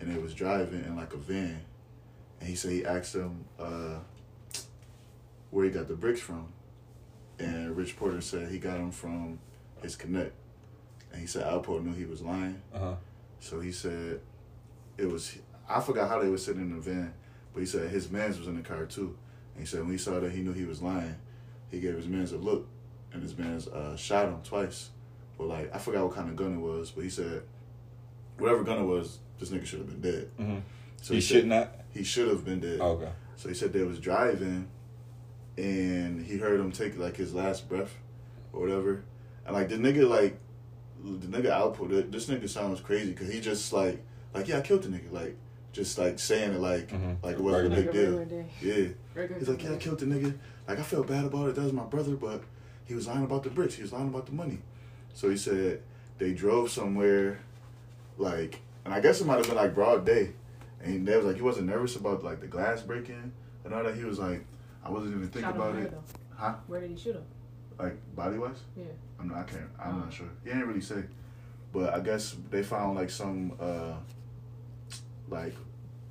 and 0.00 0.12
they 0.12 0.20
was 0.20 0.34
driving 0.34 0.84
in 0.84 0.96
like 0.96 1.12
a 1.14 1.16
van. 1.16 1.60
And 2.40 2.48
he 2.48 2.56
said 2.56 2.72
he 2.72 2.84
asked 2.84 3.14
him 3.14 3.44
uh, 3.58 3.98
where 5.50 5.64
he 5.64 5.70
got 5.70 5.86
the 5.86 5.94
bricks 5.94 6.20
from. 6.20 6.48
And 7.38 7.76
Rich 7.76 7.96
Porter 7.96 8.20
said 8.20 8.50
he 8.50 8.58
got 8.58 8.78
them 8.78 8.90
from 8.90 9.38
his 9.82 9.96
connect. 9.96 10.32
And 11.12 11.20
he 11.20 11.26
said 11.26 11.44
Alpo 11.44 11.82
knew 11.82 11.92
he 11.92 12.04
was 12.04 12.22
lying. 12.22 12.60
Uh 12.74 12.78
huh. 12.78 12.94
So 13.40 13.60
he 13.60 13.72
said 13.72 14.20
it 14.96 15.06
was 15.06 15.36
I 15.68 15.80
forgot 15.80 16.08
how 16.08 16.20
they 16.20 16.28
were 16.28 16.38
sitting 16.38 16.62
in 16.62 16.74
the 16.74 16.80
van, 16.80 17.12
but 17.52 17.60
he 17.60 17.66
said 17.66 17.90
his 17.90 18.10
man's 18.10 18.38
was 18.38 18.48
in 18.48 18.56
the 18.56 18.62
car 18.62 18.84
too. 18.86 19.16
And 19.54 19.62
he 19.62 19.66
said 19.66 19.80
when 19.80 19.90
he 19.90 19.98
saw 19.98 20.20
that 20.20 20.32
he 20.32 20.40
knew 20.40 20.52
he 20.52 20.64
was 20.64 20.80
lying, 20.82 21.16
he 21.70 21.80
gave 21.80 21.96
his 21.96 22.06
man's 22.08 22.32
a 22.32 22.38
look 22.38 22.66
and 23.12 23.22
his 23.22 23.36
man's 23.36 23.68
uh, 23.68 23.96
shot 23.96 24.26
him 24.26 24.40
twice. 24.44 24.90
But 25.36 25.48
like 25.48 25.74
I 25.74 25.78
forgot 25.78 26.04
what 26.04 26.14
kind 26.14 26.28
of 26.28 26.36
gun 26.36 26.54
it 26.54 26.60
was, 26.60 26.90
but 26.90 27.04
he 27.04 27.10
said 27.10 27.42
whatever 28.38 28.62
gun 28.64 28.78
it 28.78 28.84
was, 28.84 29.18
this 29.38 29.50
nigga 29.50 29.66
should 29.66 29.80
have 29.80 29.88
been 29.88 30.12
dead. 30.12 30.30
Mm-hmm. 30.38 30.58
So 31.00 31.14
he 31.14 31.20
said 31.20 31.34
should 31.36 31.46
not. 31.46 31.72
he 31.92 32.04
should 32.04 32.28
have 32.28 32.44
been 32.44 32.60
dead. 32.60 32.78
Oh, 32.80 32.92
okay. 32.92 33.10
So 33.36 33.48
he 33.48 33.54
said 33.54 33.72
they 33.72 33.82
was 33.82 33.98
driving, 33.98 34.68
and 35.56 36.24
he 36.24 36.38
heard 36.38 36.58
him 36.60 36.72
take 36.72 36.96
like 36.98 37.16
his 37.16 37.34
last 37.34 37.68
breath, 37.68 37.94
or 38.52 38.60
whatever. 38.60 39.04
And 39.46 39.54
like 39.54 39.68
the 39.68 39.76
nigga, 39.76 40.08
like 40.08 40.38
the 41.04 41.26
nigga 41.26 41.50
output, 41.50 42.10
this 42.12 42.26
nigga 42.26 42.48
sounds 42.48 42.80
crazy 42.80 43.10
because 43.10 43.32
he 43.32 43.40
just 43.40 43.72
like, 43.72 44.02
like 44.34 44.48
yeah, 44.48 44.58
I 44.58 44.60
killed 44.62 44.82
the 44.84 44.88
nigga, 44.88 45.10
like 45.12 45.36
just 45.72 45.98
like 45.98 46.18
saying 46.18 46.52
it 46.52 46.60
like, 46.60 46.88
Mhm. 46.90 47.16
like 47.22 47.36
it 47.36 47.40
wasn't 47.42 47.72
a 47.72 47.76
big 47.76 47.92
deal. 47.92 48.24
day. 48.24 48.44
Yeah, 48.60 48.88
Regular 49.14 49.38
he's 49.38 49.48
like, 49.48 49.62
yeah, 49.64 49.72
I 49.72 49.76
killed 49.76 49.98
the 50.00 50.06
nigga. 50.06 50.34
Like 50.68 50.78
I 50.78 50.82
felt 50.82 51.06
bad 51.08 51.24
about 51.24 51.48
it. 51.48 51.54
That 51.56 51.64
was 51.64 51.72
my 51.72 51.84
brother, 51.84 52.14
but 52.14 52.42
he 52.84 52.94
was 52.94 53.06
lying 53.06 53.24
about 53.24 53.42
the 53.42 53.50
bricks. 53.50 53.74
He 53.74 53.82
was 53.82 53.92
lying 53.92 54.08
about 54.08 54.26
the 54.26 54.32
money. 54.32 54.58
So 55.14 55.28
he 55.28 55.36
said 55.36 55.82
they 56.18 56.32
drove 56.32 56.70
somewhere, 56.70 57.40
like, 58.18 58.60
and 58.84 58.94
I 58.94 59.00
guess 59.00 59.20
it 59.20 59.26
might 59.26 59.36
have 59.38 59.46
been 59.46 59.56
like 59.56 59.74
broad 59.74 60.04
day, 60.06 60.30
and 60.82 61.06
they 61.06 61.16
was 61.16 61.26
like 61.26 61.36
he 61.36 61.42
wasn't 61.42 61.66
nervous 61.66 61.96
about 61.96 62.22
like 62.22 62.40
the 62.40 62.46
glass 62.46 62.82
breaking 62.82 63.32
and 63.64 63.74
all 63.74 63.82
that. 63.82 63.96
He 63.96 64.04
was 64.04 64.18
like, 64.18 64.44
I 64.84 64.90
wasn't 64.90 65.14
even 65.16 65.28
thinking 65.28 65.50
about 65.50 65.76
it. 65.76 65.90
though? 65.90 66.02
Huh? 66.36 66.54
Where 66.66 66.80
did 66.80 66.90
he 66.90 66.96
shoot 66.96 67.14
him? 67.16 67.24
Like 67.78 67.96
body 68.16 68.38
wise. 68.38 68.56
Yeah. 68.76 68.84
I'm 69.18 69.28
not. 69.28 69.38
I 69.38 69.42
can't. 69.44 69.70
I'm 69.80 69.94
Oh. 69.96 69.98
not 70.00 70.12
sure. 70.12 70.26
He 70.44 70.50
didn't 70.50 70.66
really 70.68 70.80
say, 70.80 71.04
but 71.72 71.94
I 71.94 72.00
guess 72.00 72.36
they 72.50 72.62
found 72.62 72.96
like 72.96 73.10
some, 73.10 73.52
uh 73.60 73.94
like, 75.28 75.54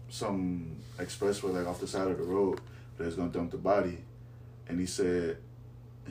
some 0.10 0.76
expressway 0.98 1.54
like 1.54 1.68
off 1.68 1.80
the 1.80 1.88
side 1.88 2.08
of 2.10 2.18
the 2.18 2.24
road 2.24 2.60
that 2.98 3.06
was 3.06 3.16
gonna 3.16 3.30
dump 3.32 3.52
the 3.52 3.58
body, 3.58 3.98
and 4.68 4.80
he 4.80 4.86
said 4.86 5.38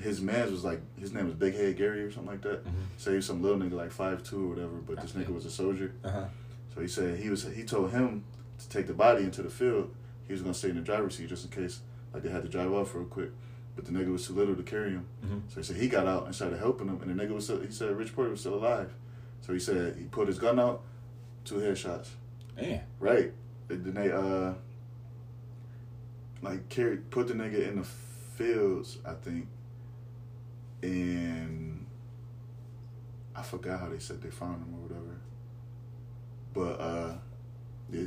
his 0.01 0.21
man's 0.21 0.51
was 0.51 0.65
like 0.65 0.81
his 0.99 1.13
name 1.13 1.27
was 1.27 1.35
Big 1.35 1.55
Head 1.55 1.77
Gary 1.77 2.03
or 2.03 2.11
something 2.11 2.31
like 2.33 2.43
that. 2.43 2.65
Mm-hmm. 2.65 2.81
So 2.97 3.11
he 3.11 3.17
was 3.17 3.27
some 3.27 3.43
little 3.43 3.59
nigga 3.59 3.73
like 3.73 3.91
five 3.93 4.23
two 4.23 4.47
or 4.47 4.49
whatever, 4.55 4.77
but 4.87 5.01
this 5.01 5.13
nigga 5.13 5.35
was 5.35 5.45
a 5.45 5.51
soldier. 5.51 5.93
Uh 6.05 6.11
huh. 6.11 6.25
So 6.75 6.81
he 6.81 6.89
said 6.89 7.19
he 7.19 7.29
was 7.29 7.43
he 7.45 7.65
told 7.65 7.91
him 7.91 8.25
to 8.59 8.69
take 8.69 8.87
the 8.87 8.95
body 8.95 9.25
into 9.25 9.43
the 9.43 9.51
field. 9.51 9.93
He 10.27 10.33
was 10.33 10.41
gonna 10.43 10.55
stay 10.55 10.71
in 10.71 10.77
the 10.77 10.83
driver's 10.83 11.17
seat 11.17 11.29
just 11.29 11.45
in 11.45 11.51
case 11.51 11.81
like 12.13 12.23
they 12.23 12.31
had 12.31 12.43
to 12.43 12.49
drive 12.49 12.73
off 12.73 12.95
real 12.95 13.05
quick. 13.05 13.31
But 13.77 13.85
the 13.85 13.93
nigga 13.93 14.13
was 14.13 14.27
too 14.27 14.35
little 14.35 14.57
to 14.57 14.63
carry 14.63 14.91
him. 14.91 15.07
Mm-hmm. 15.25 15.39
So 15.49 15.57
he 15.61 15.63
said 15.63 15.77
he 15.77 15.89
got 15.89 16.07
out 16.07 16.27
and 16.27 16.35
started 16.35 16.59
helping 16.59 16.89
him, 16.89 17.01
and 17.03 17.19
the 17.19 17.25
nigga 17.25 17.33
was 17.33 17.45
still, 17.45 17.61
he 17.61 17.71
said 17.71 17.97
Rich 17.97 18.15
Porter 18.15 18.31
was 18.31 18.41
still 18.41 18.55
alive. 18.55 18.93
So 19.41 19.53
he 19.53 19.59
said 19.59 19.97
he 19.97 20.05
put 20.05 20.29
his 20.29 20.39
gun 20.39 20.59
out, 20.59 20.83
two 21.45 21.57
headshots. 21.57 22.09
Man. 22.57 22.83
Right. 22.99 23.33
And 23.69 23.85
Then 23.85 23.95
they 23.95 24.13
uh 24.13 24.55
like 26.43 26.69
carried 26.69 27.11
put 27.11 27.29
the 27.29 27.35
nigga 27.35 27.69
in 27.69 27.77
the 27.77 27.85
fields, 27.85 28.99
I 29.07 29.15
think. 29.15 29.47
And 30.83 31.87
I 33.37 33.43
forgot 33.43 33.81
how 33.81 33.89
they 33.89 33.99
said 33.99 34.21
they 34.23 34.31
found 34.31 34.63
him 34.63 34.75
or 34.75 34.89
whatever. 34.89 35.21
But 36.53 36.83
uh 36.83 37.15
yeah. 37.91 38.07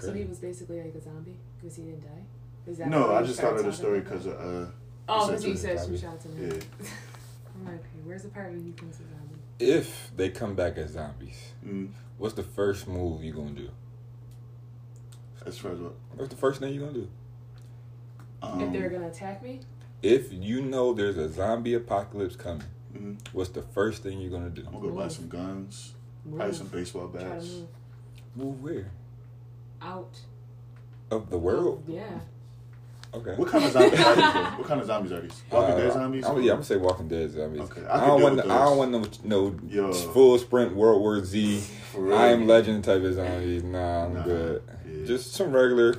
So 0.00 0.12
he 0.12 0.24
was 0.24 0.38
basically 0.38 0.80
like 0.80 0.94
a 0.94 1.02
zombie 1.02 1.36
because 1.60 1.76
he 1.76 1.82
didn't 1.82 2.02
die. 2.02 2.22
Is 2.68 2.78
that 2.78 2.88
No, 2.88 3.14
I 3.14 3.22
just 3.22 3.40
thought 3.40 3.56
of 3.56 3.64
the 3.64 3.72
story 3.72 4.00
because 4.00 4.26
about 4.26 4.40
uh 4.40 4.66
Oh, 5.08 5.26
because 5.26 5.40
said 5.42 5.48
he 5.48 5.52
two 5.54 5.58
said 5.58 5.70
two 5.78 5.82
zombies. 5.96 6.00
shots 6.00 6.24
in 6.26 6.32
Yeah. 6.36 6.52
I'm 7.56 7.64
like, 7.64 7.74
okay, 7.76 7.88
where's 8.04 8.22
the 8.22 8.28
part 8.28 8.50
where 8.50 8.56
he 8.60 8.70
thinks 8.72 8.98
he's 8.98 9.06
a 9.06 9.10
zombie? 9.10 9.34
If 9.58 10.10
they 10.16 10.28
come 10.28 10.54
back 10.54 10.76
as 10.76 10.92
zombies, 10.92 11.52
Mm. 11.66 11.88
what's 12.18 12.34
the 12.34 12.42
first 12.42 12.86
move 12.86 13.24
you 13.24 13.32
gonna 13.32 13.50
do? 13.50 13.70
As 15.46 15.56
far 15.58 15.72
as 15.72 15.78
what? 15.78 15.94
What's 16.14 16.30
the 16.30 16.36
first 16.36 16.60
thing 16.60 16.74
you 16.74 16.80
gonna 16.80 16.92
do? 16.92 17.08
Um, 18.42 18.60
if 18.60 18.72
they're 18.72 18.88
gonna 18.90 19.08
attack 19.08 19.42
me, 19.42 19.60
If 20.02 20.32
you 20.32 20.60
know 20.60 20.92
there's 20.94 21.16
a 21.16 21.28
zombie 21.28 21.74
apocalypse 21.74 22.36
coming, 22.36 22.62
mhm. 22.94 23.16
what's 23.32 23.50
the 23.50 23.62
first 23.62 24.02
thing 24.04 24.20
you're 24.20 24.30
gonna 24.30 24.50
do? 24.50 24.62
I'm 24.66 24.74
gonna 24.74 24.88
go 24.90 24.94
buy 24.94 25.08
some 25.08 25.28
guns, 25.28 25.94
move. 26.24 26.36
probably 26.36 26.54
some 26.54 26.68
baseball 26.68 27.08
Try 27.08 27.22
to 27.24 27.28
bats. 27.30 27.46
move 27.48 27.66
Move 28.36 28.62
where? 28.62 28.90
out. 29.82 30.20
Of 31.10 31.30
the 31.30 31.38
world? 31.38 31.82
Yeah. 31.88 32.20
Okay. 33.14 33.34
What 33.36 33.48
kind 33.48 33.64
of 33.64 33.72
zombies 33.72 34.00
are 34.00 34.14
these? 34.16 34.24
What 34.58 34.66
kind 34.66 34.80
of 34.80 34.86
zombies 34.86 35.12
are 35.12 35.20
these? 35.22 35.42
Walking 35.50 35.74
Uh, 35.74 35.76
Dead 35.78 35.92
zombies? 35.92 36.24
I'm, 36.26 36.36
yeah, 36.42 36.52
I'm 36.52 36.56
gonna 36.56 36.64
say 36.64 36.76
Walking 36.76 37.08
Dead 37.08 37.30
zombies. 37.30 37.60
Okay, 37.62 37.84
I 37.86 38.02
I, 38.02 38.06
don't 38.06 38.22
want. 38.22 38.36
with 38.36 38.46
No, 38.46 38.54
I 38.54 38.64
don't 38.66 38.76
want 38.78 39.24
no, 39.24 39.50
no 39.50 39.56
Yo. 39.68 39.92
full 39.92 40.38
sprint 40.38 40.74
World 40.76 41.00
War 41.00 41.24
Z. 41.24 41.60
For 41.92 42.02
real. 42.02 42.18
I 42.18 42.26
am 42.28 42.46
Legend 42.46 42.84
type 42.84 43.02
of 43.02 43.14
zombies. 43.14 43.62
Nah, 43.64 44.04
I'm 44.04 44.14
Nah, 44.14 44.22
good. 44.24 44.62
yeah. 44.86 45.06
Just 45.06 45.32
some 45.32 45.52
regular 45.52 45.96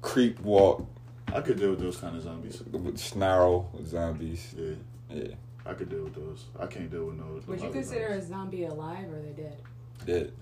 creep 0.00 0.38
walk, 0.40 0.86
I 1.32 1.40
could 1.40 1.58
deal 1.58 1.70
with 1.70 1.80
those 1.80 1.96
kind 1.96 2.16
of 2.16 2.22
zombies. 2.22 2.62
with 2.70 2.98
snarl 2.98 3.70
zombies. 3.84 4.54
Yeah, 4.56 4.74
Yeah, 5.10 5.34
I 5.66 5.74
could 5.74 5.88
deal 5.90 6.04
with 6.04 6.14
those. 6.14 6.44
I 6.58 6.66
can't 6.66 6.88
deal 6.90 7.06
with 7.06 7.16
no. 7.16 7.40
Would 7.46 7.60
you 7.60 7.66
other 7.66 7.74
consider 7.74 8.06
a 8.08 8.22
zombie 8.22 8.64
alive 8.64 9.10
or 9.12 9.18
are 9.18 9.22
they 9.22 9.42
dead? 9.42 9.56
dead. 10.06 10.32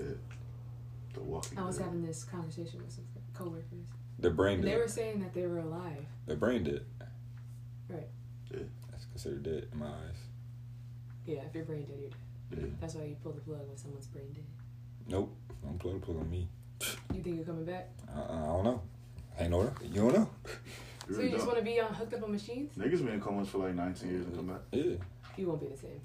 the 1.14 1.20
Walking 1.20 1.58
I 1.58 1.64
was 1.64 1.76
Dead. 1.78 1.84
having 1.84 2.04
this 2.04 2.24
conversation 2.24 2.80
with 2.82 2.90
some 2.92 3.04
coworkers, 3.34 3.86
The 4.22 4.30
brain 4.30 4.60
and 4.60 4.68
they 4.68 4.76
were 4.76 4.86
saying 4.88 5.20
that 5.20 5.34
they 5.34 5.46
were 5.46 5.58
alive. 5.58 6.06
The 6.26 6.36
brain 6.36 6.62
dead. 6.62 6.84
Right. 7.88 8.06
Yeah. 8.52 8.60
That's 8.90 9.04
considered 9.06 9.42
dead 9.42 9.66
in 9.72 9.78
my 9.78 9.86
eyes. 9.86 10.20
Yeah, 11.26 11.40
if 11.48 11.54
you're 11.54 11.64
brain 11.64 11.84
dead, 11.84 11.98
you're 12.00 12.10
dead. 12.10 12.68
Yeah. 12.70 12.76
That's 12.80 12.94
why 12.94 13.04
you 13.04 13.16
pull 13.22 13.32
the 13.32 13.40
plug 13.40 13.66
when 13.66 13.76
someone's 13.76 14.06
brain 14.06 14.32
dead. 14.32 14.44
Nope. 15.08 15.34
Don't 15.64 15.78
plug 15.78 15.94
the 15.94 16.06
plug 16.06 16.18
on 16.18 16.30
me. 16.30 16.46
You 17.12 17.22
think 17.22 17.36
you're 17.36 17.44
coming 17.44 17.64
back? 17.64 17.90
Uh, 18.08 18.22
I 18.22 18.46
don't 18.46 18.64
know. 18.64 18.82
Ain't 19.38 19.50
no. 19.50 19.72
You 19.82 20.02
don't 20.02 20.14
know. 20.14 20.30
You 21.08 21.14
so 21.14 21.18
really 21.18 21.24
you 21.24 21.36
just 21.36 21.46
want 21.46 21.58
to 21.58 21.64
be 21.64 21.80
on 21.80 21.92
hooked 21.92 22.14
up 22.14 22.22
on 22.22 22.30
machines? 22.30 22.76
Niggas 22.78 23.04
been 23.04 23.14
in 23.14 23.20
comas 23.20 23.48
for 23.48 23.58
like 23.58 23.74
19 23.74 24.08
years 24.08 24.24
and 24.24 24.36
come 24.36 24.46
back. 24.46 24.60
Yeah. 24.70 24.94
You 25.36 25.48
won't 25.48 25.60
be 25.60 25.66
the 25.66 25.76
same. 25.76 26.00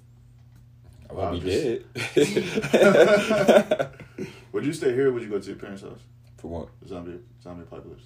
I 1.09 1.13
won't 1.13 1.43
be 1.43 1.49
just- 1.51 1.93
dead. 2.15 3.89
Would 4.53 4.65
you 4.65 4.73
stay 4.73 4.93
here 4.93 5.09
or 5.09 5.11
would 5.11 5.21
you 5.21 5.29
go 5.29 5.39
to 5.39 5.47
your 5.47 5.57
parents' 5.57 5.83
house? 5.83 5.99
For 6.37 6.47
what? 6.47 6.69
Zombie 6.87 7.19
zombie 7.41 7.63
apocalypse. 7.63 8.05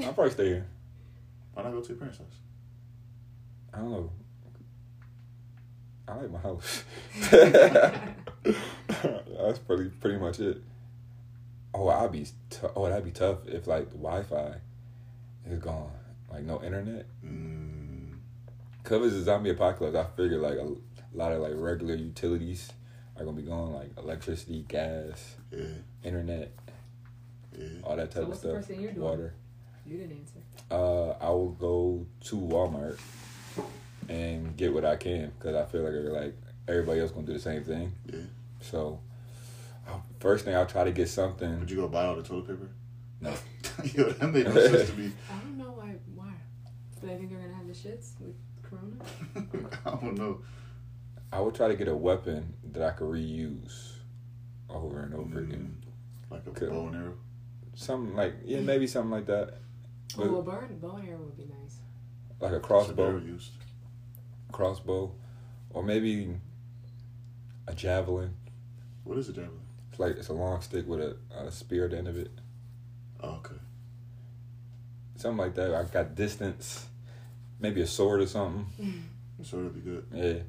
I'll 0.00 0.12
probably 0.12 0.32
stay 0.32 0.46
here. 0.46 0.66
Why 1.54 1.62
not 1.64 1.72
go 1.72 1.80
to 1.80 1.88
your 1.88 1.96
parents' 1.96 2.18
house? 2.18 2.38
I 3.74 3.78
don't 3.78 3.90
know. 3.90 4.12
I 6.06 6.14
like 6.14 6.30
my 6.30 6.38
house. 6.38 6.84
That's 9.40 9.58
pretty 9.58 9.90
pretty 10.00 10.18
much 10.18 10.40
it. 10.40 10.62
Oh, 11.74 11.88
I'd 11.88 12.12
be 12.12 12.24
t- 12.24 12.66
oh 12.74 12.88
that'd 12.88 13.04
be 13.04 13.10
tough 13.10 13.46
if 13.46 13.66
like 13.66 13.90
the 13.90 13.98
Wi-Fi 13.98 14.54
is 15.50 15.58
gone, 15.58 15.90
like 16.30 16.44
no 16.44 16.62
internet. 16.62 17.06
Mm, 17.24 18.18
it's 18.84 19.14
a 19.14 19.22
zombie 19.22 19.50
apocalypse. 19.50 19.96
I 19.96 20.04
figure 20.16 20.38
like 20.38 20.58
a 20.58 20.74
lot 21.12 21.32
of 21.32 21.40
like 21.40 21.52
regular 21.56 21.94
utilities 21.94 22.72
are 23.18 23.24
gonna 23.24 23.36
be 23.36 23.42
gone, 23.42 23.72
like 23.72 23.90
electricity, 23.98 24.64
gas, 24.68 25.36
yeah, 25.50 25.64
internet, 26.04 26.52
yeah. 27.56 27.66
all 27.84 27.96
that 27.96 28.10
type 28.10 28.14
So 28.14 28.20
type 28.20 28.28
what's 28.28 28.38
of 28.38 28.42
the 28.42 28.48
stuff. 28.48 28.56
first 28.56 28.68
thing 28.68 28.80
you're 28.80 28.92
doing? 28.92 29.04
Water. 29.04 29.34
You 29.86 29.96
didn't 29.98 30.18
answer. 30.18 30.40
Uh, 30.70 31.10
I 31.24 31.30
will 31.30 31.50
go 31.52 32.06
to 32.26 32.36
Walmart 32.36 32.98
and 34.08 34.56
get 34.56 34.72
what 34.72 34.84
I 34.84 34.96
can 34.96 35.32
because 35.38 35.54
I 35.56 35.64
feel 35.66 35.82
like 35.82 36.22
like 36.22 36.34
everybody 36.68 37.00
else 37.00 37.10
gonna 37.10 37.26
do 37.26 37.32
the 37.32 37.38
same 37.40 37.64
thing. 37.64 37.92
Yeah. 38.12 38.20
So, 38.60 39.00
uh, 39.88 39.92
first 40.20 40.44
thing 40.44 40.54
I'll 40.54 40.66
try 40.66 40.84
to 40.84 40.92
get 40.92 41.08
something. 41.08 41.60
Would 41.60 41.70
you 41.70 41.78
go 41.78 41.88
buy 41.88 42.04
all 42.06 42.16
the 42.16 42.22
toilet 42.22 42.46
paper? 42.48 42.68
No. 43.20 43.32
Yo, 43.94 44.10
that 44.10 44.28
made 44.32 44.46
no 44.46 44.52
sense 44.70 44.90
to 44.90 44.96
me. 44.96 45.12
I 45.32 45.38
don't 45.40 45.58
know 45.58 45.72
why. 45.72 45.94
Why? 46.14 46.32
Do 47.00 47.06
they 47.06 47.16
think 47.16 47.30
they're 47.30 47.40
gonna 47.40 47.54
have 47.54 47.66
the 47.66 47.72
shits 47.72 48.10
with 48.20 48.34
Corona? 48.62 48.96
I 49.86 49.90
don't 50.04 50.16
know. 50.18 50.40
I 51.32 51.40
would 51.40 51.54
try 51.54 51.68
to 51.68 51.76
get 51.76 51.88
a 51.88 51.94
weapon 51.96 52.54
that 52.72 52.82
I 52.82 52.90
could 52.92 53.08
reuse 53.08 53.92
over 54.70 55.00
and 55.02 55.14
over 55.14 55.40
Mm, 55.40 55.48
again. 55.48 55.84
like 56.30 56.46
a 56.46 56.50
Cool. 56.50 56.68
bow 56.70 56.86
and 56.88 56.96
arrow. 56.96 57.14
Something 57.74 58.14
like 58.16 58.34
yeah, 58.44 58.60
maybe 58.60 58.86
something 58.86 59.10
like 59.10 59.26
that, 59.26 59.54
Oh, 60.16 60.36
a 60.36 60.42
burn 60.42 60.78
bow 60.80 60.96
and 60.96 61.08
arrow 61.08 61.18
would 61.20 61.36
be 61.36 61.44
nice. 61.44 61.78
like 62.40 62.50
a 62.50 62.54
Arrow 62.54 62.60
crossbow, 62.60 63.18
used. 63.18 63.52
crossbow, 64.52 65.12
or 65.70 65.82
maybe 65.82 66.36
a 67.66 67.74
javelin. 67.74 68.34
What 69.04 69.18
is 69.18 69.28
a 69.28 69.32
javelin? 69.32 69.60
It's 69.90 69.98
like 70.00 70.16
it's 70.16 70.28
a 70.28 70.32
long 70.32 70.60
stick 70.62 70.86
with 70.88 71.00
a, 71.00 71.16
a 71.34 71.50
spear 71.50 71.84
at 71.84 71.90
the 71.92 71.98
end 71.98 72.08
of 72.08 72.16
it. 72.16 72.30
Oh, 73.20 73.30
okay. 73.36 73.54
Something 75.16 75.38
like 75.38 75.54
that. 75.56 75.74
I 75.74 75.82
got 75.84 76.14
distance, 76.14 76.86
maybe 77.60 77.80
a 77.82 77.86
sword 77.86 78.20
or 78.22 78.26
something. 78.26 78.66
So 79.44 79.58
it'd 79.58 79.74
be 79.74 79.80
good. 79.88 80.04
Yeah, 80.12 80.42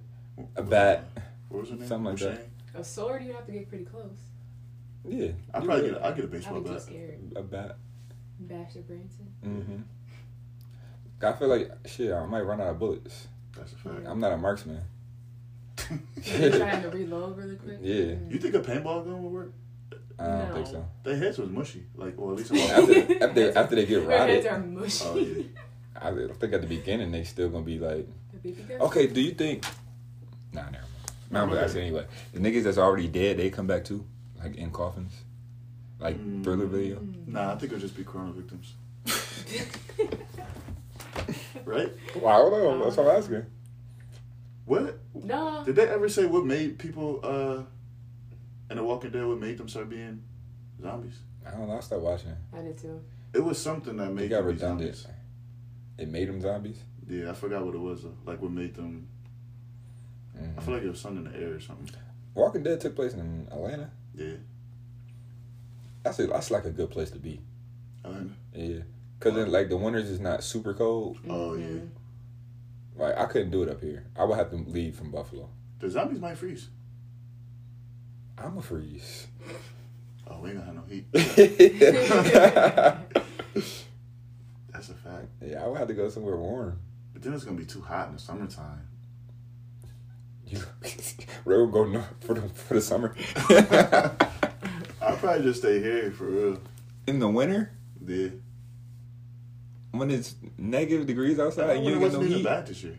a 0.55 0.63
bat. 0.63 1.05
What 1.49 1.61
was 1.61 1.69
her 1.69 1.75
name? 1.75 1.87
Something 1.87 2.05
like 2.11 2.17
that. 2.19 2.29
O'Shane? 2.31 2.45
A 2.75 2.83
sword, 2.83 3.23
you'd 3.23 3.35
have 3.35 3.45
to 3.45 3.51
get 3.51 3.67
pretty 3.69 3.85
close. 3.85 4.17
Yeah, 5.07 5.29
I'd 5.53 5.63
probably 5.63 5.89
get. 5.89 5.97
A, 6.01 6.05
I'd 6.05 6.15
get 6.15 6.25
a 6.25 6.27
I'd 6.27 6.31
baseball 6.31 6.59
be 6.61 6.67
too 6.67 6.73
bat. 6.73 6.81
scared. 6.81 7.33
a 7.35 7.41
bat. 7.43 7.77
Bash 8.41 8.73
their 8.73 8.83
brains 8.83 9.13
in. 9.43 9.49
Mm-hmm. 9.49 11.25
I 11.25 11.33
feel 11.33 11.47
like 11.47 11.71
shit. 11.87 12.13
I 12.13 12.25
might 12.25 12.41
run 12.41 12.61
out 12.61 12.67
of 12.67 12.79
bullets. 12.79 13.27
That's 13.57 13.73
a 13.73 13.75
fact. 13.75 14.05
I'm 14.07 14.19
not 14.19 14.31
a 14.33 14.37
marksman. 14.37 14.81
You're 16.23 16.51
trying 16.57 16.81
to 16.83 16.89
reload 16.89 17.37
really 17.37 17.55
quick. 17.55 17.79
Yeah. 17.81 18.15
You 18.29 18.37
think 18.39 18.53
a 18.55 18.59
paintball 18.59 19.05
gun 19.05 19.23
would 19.23 19.31
work? 19.31 19.53
I 20.19 20.25
don't 20.25 20.49
No. 20.49 20.53
think 20.55 20.67
so. 20.67 20.85
Their 21.03 21.15
heads 21.17 21.37
was 21.37 21.49
mushy. 21.49 21.85
Like, 21.95 22.15
well, 22.17 22.31
at 22.31 22.37
least. 22.37 22.53
After 22.53 23.23
after 23.23 23.57
after 23.57 23.75
they 23.75 23.85
get 23.85 24.05
Their 24.07 24.17
heads 24.27 24.45
rotted, 24.45 24.47
are 24.47 24.59
mushy. 24.59 25.05
oh 25.05 25.17
yeah. 25.17 25.43
I 26.01 26.33
think 26.33 26.53
at 26.53 26.61
the 26.61 26.67
beginning 26.67 27.11
they 27.11 27.23
still 27.23 27.49
gonna 27.49 27.63
be 27.65 27.79
like, 27.79 28.07
The 28.43 28.49
BB 28.51 28.67
gun? 28.67 28.81
okay. 28.81 29.07
Do 29.07 29.21
you 29.21 29.31
think? 29.31 29.65
Nah, 30.53 30.61
never 30.63 30.71
mind. 30.71 30.85
Nah, 31.31 31.41
I'm 31.43 31.49
gonna 31.49 31.79
anyway. 31.79 32.05
The 32.33 32.39
niggas 32.39 32.63
that's 32.63 32.77
already 32.77 33.07
dead, 33.07 33.37
they 33.37 33.49
come 33.49 33.67
back 33.67 33.83
too, 33.85 34.05
like 34.41 34.55
in 34.55 34.71
coffins, 34.71 35.13
like 35.99 36.17
Mm. 36.17 36.43
thriller 36.43 36.65
video. 36.65 37.01
Nah, 37.27 37.51
I 37.53 37.55
think 37.57 37.71
it'll 37.71 37.79
just 37.81 37.95
be 37.95 38.03
corona 38.03 38.31
victims. 38.31 38.73
Right? 41.65 41.91
Well, 42.15 42.27
I 42.27 42.37
don't 42.39 42.51
know. 42.79 42.83
That's 42.85 42.97
what 42.97 43.07
I'm 43.07 43.17
asking. 43.17 43.45
What? 44.65 44.99
no. 45.13 45.63
Did 45.65 45.75
they 45.75 45.87
ever 45.87 46.09
say 46.09 46.25
what 46.25 46.45
made 46.45 46.79
people 46.79 47.19
uh 47.23 47.63
in 48.71 48.77
The 48.77 48.83
Walking 48.83 49.11
Dead? 49.11 49.25
What 49.25 49.39
made 49.39 49.57
them 49.57 49.67
start 49.67 49.89
being 49.89 50.23
zombies? 50.81 51.19
I 51.45 51.51
don't 51.51 51.67
know. 51.67 51.77
I 51.77 51.79
stopped 51.81 52.01
watching. 52.01 52.35
I 52.55 52.61
did 52.61 52.77
too. 52.77 53.01
It 53.33 53.43
was 53.43 53.59
something 53.61 53.97
that 53.97 54.07
They 54.07 54.13
made 54.13 54.29
got 54.29 54.37
them 54.37 54.47
redundant. 54.47 54.95
zombies. 54.95 55.15
It 55.97 56.07
made 56.09 56.27
them 56.29 56.41
zombies. 56.41 56.79
Yeah, 57.07 57.31
I 57.31 57.33
forgot 57.33 57.63
what 57.65 57.75
it 57.75 57.79
was. 57.79 58.03
Though. 58.03 58.15
Like 58.25 58.41
what 58.41 58.51
made 58.51 58.75
them. 58.75 59.07
Mhm. 60.39 60.57
I 60.57 60.61
feel 60.61 60.73
like 60.73 60.83
it 60.83 60.89
was 60.89 60.99
something 60.99 61.25
in 61.25 61.31
the 61.31 61.37
air 61.37 61.53
or 61.55 61.59
something. 61.59 61.89
Walking 62.33 62.63
Dead 62.63 62.79
took 62.79 62.95
place 62.95 63.13
in 63.13 63.47
Atlanta. 63.51 63.89
Yeah, 64.15 64.35
That's 66.03 66.19
a, 66.19 66.27
that's 66.27 66.49
like 66.51 66.65
a 66.65 66.71
good 66.71 66.89
place 66.89 67.11
to 67.11 67.19
be. 67.19 67.41
Atlanta. 68.03 68.31
Yeah, 68.53 68.79
cause 69.19 69.33
then 69.35 69.51
like 69.51 69.69
the 69.69 69.77
winters 69.77 70.09
is 70.09 70.19
not 70.19 70.43
super 70.43 70.73
cold. 70.73 71.17
Oh, 71.27 71.53
yeah. 71.55 71.65
Mhm. 71.67 71.89
Like 72.95 73.17
I 73.17 73.25
couldn't 73.25 73.51
do 73.51 73.63
it 73.63 73.69
up 73.69 73.81
here. 73.81 74.05
I 74.15 74.23
would 74.25 74.37
have 74.37 74.49
to 74.51 74.57
leave 74.57 74.95
from 74.95 75.11
Buffalo. 75.11 75.49
The 75.79 75.89
zombies 75.89 76.19
might 76.19 76.37
freeze. 76.37 76.69
I'm 78.37 78.57
a 78.57 78.61
freeze. 78.61 79.27
Oh, 80.27 80.39
we 80.41 80.49
ain't 80.51 80.59
gonna 80.59 80.65
have 80.67 80.75
no 80.75 80.83
heat. 80.83 81.05
That's 84.71 84.89
a 84.89 84.93
fact. 84.93 85.27
Yeah, 85.41 85.63
I 85.63 85.67
would 85.67 85.77
have 85.77 85.87
to 85.87 85.93
go 85.93 86.09
somewhere 86.09 86.37
warm. 86.37 86.79
But 87.13 87.21
then 87.23 87.33
it's 87.33 87.43
gonna 87.43 87.57
be 87.57 87.65
too 87.65 87.81
hot 87.81 88.07
in 88.09 88.13
the 88.13 88.19
summertime. 88.19 88.87
You, 90.49 90.59
we'll 91.45 91.67
go 91.67 91.85
north 91.85 92.07
for 92.21 92.33
the 92.33 92.41
for 92.49 92.73
the 92.75 92.81
summer. 92.81 93.15
I'll 95.01 95.15
probably 95.17 95.43
just 95.43 95.59
stay 95.61 95.79
here 95.81 96.11
for 96.11 96.25
real. 96.25 96.61
In 97.07 97.19
the 97.19 97.27
winter, 97.29 97.71
Yeah. 98.05 98.29
when 99.91 100.09
it's 100.11 100.35
negative 100.57 101.07
degrees 101.07 101.39
outside, 101.39 101.77
and 101.77 101.85
you 101.85 101.91
don't 101.91 101.99
get 101.99 102.05
wasn't 102.05 102.29
no 102.29 102.35
heat. 102.37 102.43
bad 102.43 102.67
this 102.67 102.83
year. 102.83 102.97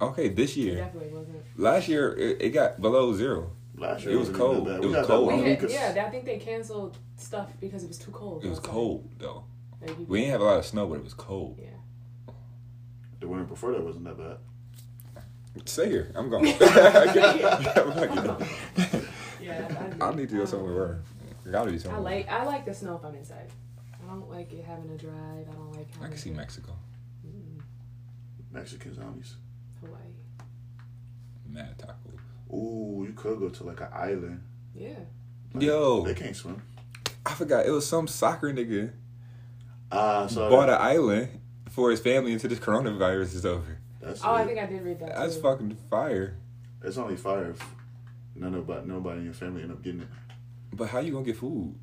Okay, 0.00 0.28
this 0.28 0.56
It 0.56 0.60
year, 0.60 0.76
definitely 0.76 1.10
wasn't. 1.16 1.38
last 1.56 1.88
year 1.88 2.14
it, 2.16 2.42
it 2.42 2.50
got 2.50 2.80
below 2.80 3.14
zero. 3.14 3.50
Last 3.76 4.04
year 4.04 4.14
It 4.14 4.18
was 4.18 4.30
cold. 4.30 4.68
It 4.68 4.80
We 4.80 4.86
was 4.88 4.96
got 4.96 5.06
cold. 5.06 5.26
one 5.26 5.38
We 5.42 5.50
week 5.50 5.60
had, 5.60 5.70
yeah, 5.70 6.04
I 6.06 6.10
think 6.10 6.24
they 6.24 6.38
canceled 6.38 6.96
stuff 7.16 7.50
because 7.60 7.84
it 7.84 7.88
was 7.88 7.98
too 7.98 8.10
cold. 8.10 8.44
It 8.44 8.48
was 8.48 8.58
outside. 8.58 8.70
cold 8.72 9.10
though. 9.18 9.44
Like, 9.82 9.96
We 10.08 10.20
didn't 10.20 10.32
have 10.32 10.40
a 10.40 10.44
lot 10.44 10.58
of 10.58 10.66
snow, 10.66 10.86
but 10.86 10.94
it 10.94 11.04
was 11.04 11.14
cold. 11.14 11.58
Yeah. 11.62 11.68
The 13.20 13.28
winter 13.28 13.44
before 13.44 13.72
that 13.72 13.82
wasn't 13.84 14.04
that 14.06 14.16
bad. 14.18 14.36
Stay 15.64 15.88
here. 15.90 16.12
I'm 16.14 16.28
going. 16.30 16.44
Yeah. 19.40 19.94
I 20.00 20.12
need 20.14 20.28
to 20.30 20.36
go 20.38 20.44
somewhere 20.44 20.74
warm. 20.74 21.02
Gotta 21.52 21.70
be 21.70 21.78
somewhere. 21.78 22.00
I 22.00 22.02
somewhere. 22.02 22.16
like 22.16 22.28
I 22.28 22.44
like 22.44 22.64
the 22.66 22.74
snow 22.74 22.96
if 22.96 23.04
I'm 23.04 23.14
inside. 23.14 23.48
I 24.02 24.06
don't 24.10 24.28
like 24.28 24.52
it 24.52 24.64
having 24.64 24.88
to 24.88 24.96
drive. 24.96 25.46
I 25.48 25.52
don't 25.52 25.70
like. 25.76 25.86
I 25.92 25.94
having 25.98 26.10
can 26.10 26.18
see 26.18 26.30
to- 26.30 26.36
Mexico. 26.36 26.72
Mm. 27.24 27.60
Mexican 28.50 28.94
zombies. 28.94 29.36
Hawaii. 29.80 30.00
Mad 31.48 31.78
tacos. 31.78 32.18
Ooh, 32.52 33.04
you 33.06 33.12
could 33.14 33.38
go 33.38 33.48
to 33.50 33.64
like 33.64 33.80
an 33.80 33.88
island. 33.92 34.42
Yeah. 34.74 34.94
Like, 35.54 35.62
Yo. 35.62 36.02
they 36.02 36.14
can't 36.14 36.34
swim. 36.34 36.60
I 37.24 37.30
forgot 37.34 37.66
it 37.66 37.70
was 37.70 37.86
some 37.86 38.08
soccer 38.08 38.52
nigga 38.52 38.92
Ah, 39.92 40.26
so 40.26 40.50
bought 40.50 40.68
an 40.68 40.78
island 40.80 41.40
for 41.70 41.90
his 41.92 42.00
family 42.00 42.32
until 42.32 42.50
this 42.50 42.58
coronavirus 42.58 43.34
is 43.36 43.46
over. 43.46 43.75
That's 44.06 44.24
Oh, 44.24 44.32
I 44.34 44.44
think 44.46 44.58
I 44.58 44.64
did 44.66 44.82
read 44.82 45.00
that. 45.00 45.14
That's 45.16 45.34
too. 45.34 45.42
fucking 45.42 45.76
fire. 45.90 46.36
It's 46.82 46.96
only 46.96 47.16
fire 47.16 47.50
if 47.50 47.62
none 48.36 48.54
about 48.54 48.86
nobody 48.86 49.18
in 49.18 49.24
your 49.24 49.34
family 49.34 49.62
end 49.62 49.72
up 49.72 49.82
getting 49.82 50.02
it. 50.02 50.08
But 50.72 50.88
how 50.88 51.00
you 51.00 51.10
gonna 51.12 51.24
get 51.24 51.36
food? 51.36 51.74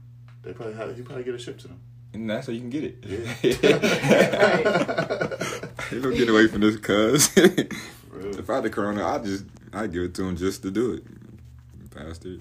They 0.44 0.54
probably 0.54 0.76
have 0.76 0.98
you 0.98 1.04
probably 1.04 1.26
get 1.26 1.36
a 1.36 1.40
ship 1.40 1.58
to 1.60 1.68
them. 1.68 1.80
And 2.14 2.30
that's 2.30 2.48
how 2.48 2.54
you 2.54 2.62
can 2.62 2.70
get 2.70 2.84
it. 2.86 3.04
Yeah. 3.04 3.36
you 5.92 6.00
don't 6.02 6.16
get 6.16 6.30
away 6.30 6.48
from 6.48 6.62
this, 6.62 6.78
cuz. 6.78 7.36
Real. 8.12 8.40
if 8.40 8.50
I 8.50 8.56
had 8.56 8.64
the 8.64 8.70
corona, 8.70 9.06
I 9.06 9.18
just 9.18 9.44
I 9.74 9.88
give 9.88 10.04
it 10.04 10.14
to 10.16 10.24
him 10.24 10.38
just 10.38 10.62
to 10.62 10.72
do 10.72 10.94
it. 10.94 11.04
Bastard. 11.94 12.40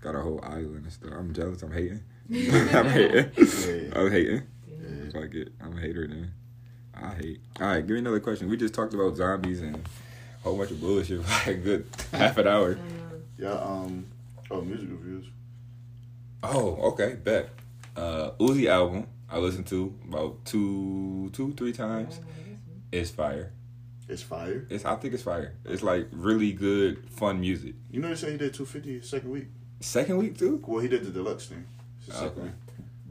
Got 0.00 0.16
a 0.16 0.20
whole 0.20 0.40
island 0.42 0.84
and 0.84 0.92
stuff. 0.92 1.12
I'm 1.16 1.32
jealous. 1.32 1.62
I'm 1.62 1.72
hating. 1.72 2.02
I'm 2.30 2.88
hating. 2.88 3.30
Yeah. 3.36 3.98
I'm 3.98 4.10
hating. 4.10 4.42
Yeah. 4.68 5.10
Fuck 5.12 5.34
it. 5.34 5.52
I'm 5.60 5.78
a 5.78 5.80
hater 5.80 6.06
then. 6.08 6.32
I 7.02 7.14
hate. 7.14 7.40
All 7.60 7.66
right, 7.66 7.80
give 7.86 7.90
me 7.94 7.98
another 7.98 8.20
question. 8.20 8.48
We 8.48 8.56
just 8.56 8.74
talked 8.74 8.94
about 8.94 9.16
zombies 9.16 9.60
and 9.60 9.76
a 9.76 9.80
whole 10.42 10.56
bunch 10.56 10.70
of 10.70 10.80
bullshit 10.80 11.22
for 11.24 11.50
like 11.50 11.56
a 11.58 11.60
good 11.60 11.86
half 12.12 12.36
an 12.38 12.46
hour. 12.46 12.78
Yeah, 13.38 13.52
um, 13.52 14.06
oh, 14.50 14.60
music 14.60 14.88
reviews. 14.90 15.26
Oh, 16.42 16.76
okay, 16.92 17.14
bet. 17.22 17.50
Uh, 17.96 18.30
Uzi 18.40 18.66
album 18.68 19.06
I 19.30 19.38
listened 19.38 19.66
to 19.68 19.94
about 20.08 20.44
two, 20.44 21.30
two, 21.32 21.52
three 21.54 21.72
times. 21.72 22.20
It's 22.90 23.10
fire. 23.10 23.52
It's 24.08 24.22
fire. 24.22 24.66
It's 24.68 24.84
I 24.84 24.96
think 24.96 25.14
it's 25.14 25.22
fire. 25.22 25.54
It's 25.64 25.82
like 25.82 26.08
really 26.12 26.52
good, 26.52 27.08
fun 27.10 27.40
music. 27.40 27.74
You 27.90 28.00
know 28.00 28.08
they 28.08 28.14
say 28.14 28.32
he 28.32 28.36
did 28.38 28.52
250 28.54 29.02
second 29.06 29.30
week. 29.30 29.46
Second 29.80 30.18
week 30.18 30.38
too, 30.38 30.62
Well, 30.66 30.80
he 30.80 30.88
did 30.88 31.04
the 31.04 31.10
deluxe 31.10 31.46
thing. 31.46 31.64
It's 31.98 32.08
the 32.08 32.12
second 32.14 32.28
Okay. 32.32 32.42
week. 32.42 32.52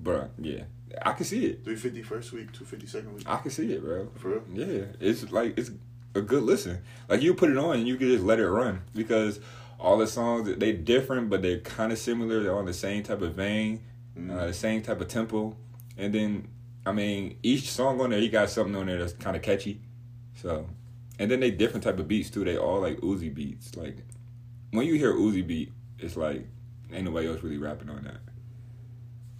Bruh, 0.01 0.29
Yeah, 0.39 0.63
I 1.05 1.13
can 1.13 1.25
see 1.25 1.45
it. 1.45 1.63
350 1.63 2.01
first 2.03 2.31
week, 2.31 2.51
250 2.53 2.87
second 2.87 3.13
week. 3.15 3.23
I 3.27 3.37
can 3.37 3.51
see 3.51 3.71
it, 3.73 3.83
bro. 3.83 4.09
For 4.15 4.29
real? 4.29 4.43
Yeah, 4.53 4.85
it's 4.99 5.31
like 5.31 5.57
it's 5.57 5.71
a 6.15 6.21
good 6.21 6.43
listen. 6.43 6.81
Like 7.07 7.21
you 7.21 7.33
put 7.33 7.49
it 7.51 7.57
on 7.57 7.77
and 7.77 7.87
you 7.87 7.97
can 7.97 8.07
just 8.07 8.23
let 8.23 8.39
it 8.39 8.49
run 8.49 8.81
because 8.95 9.39
all 9.79 9.97
the 9.97 10.07
songs 10.07 10.53
they 10.57 10.73
different, 10.73 11.29
but 11.29 11.41
they're 11.41 11.59
kind 11.59 11.91
of 11.91 11.97
similar. 11.97 12.43
They're 12.43 12.55
on 12.55 12.65
the 12.65 12.73
same 12.73 13.03
type 13.03 13.21
of 13.21 13.33
vein, 13.35 13.81
Mhm. 14.17 14.31
uh, 14.31 14.47
the 14.47 14.53
same 14.53 14.81
type 14.81 14.99
of 15.01 15.07
tempo, 15.07 15.55
and 15.97 16.13
then 16.13 16.47
I 16.85 16.91
mean 16.91 17.37
each 17.43 17.69
song 17.71 18.01
on 18.01 18.09
there, 18.09 18.19
you 18.19 18.29
got 18.29 18.49
something 18.49 18.75
on 18.75 18.87
there 18.87 18.97
that's 18.99 19.13
kind 19.13 19.35
of 19.35 19.41
catchy. 19.41 19.79
So, 20.35 20.67
and 21.19 21.29
then 21.29 21.39
they 21.39 21.51
different 21.51 21.83
type 21.83 21.99
of 21.99 22.07
beats 22.07 22.29
too. 22.29 22.43
They 22.43 22.57
all 22.57 22.79
like 22.81 22.97
Uzi 23.01 23.33
beats. 23.33 23.75
Like 23.77 23.97
when 24.71 24.87
you 24.87 24.95
hear 24.95 25.13
Uzi 25.13 25.45
beat, 25.45 25.71
it's 25.99 26.17
like 26.17 26.47
ain't 26.91 27.05
nobody 27.05 27.27
else 27.27 27.41
really 27.43 27.57
rapping 27.57 27.89
on 27.89 28.03
that. 28.03 28.17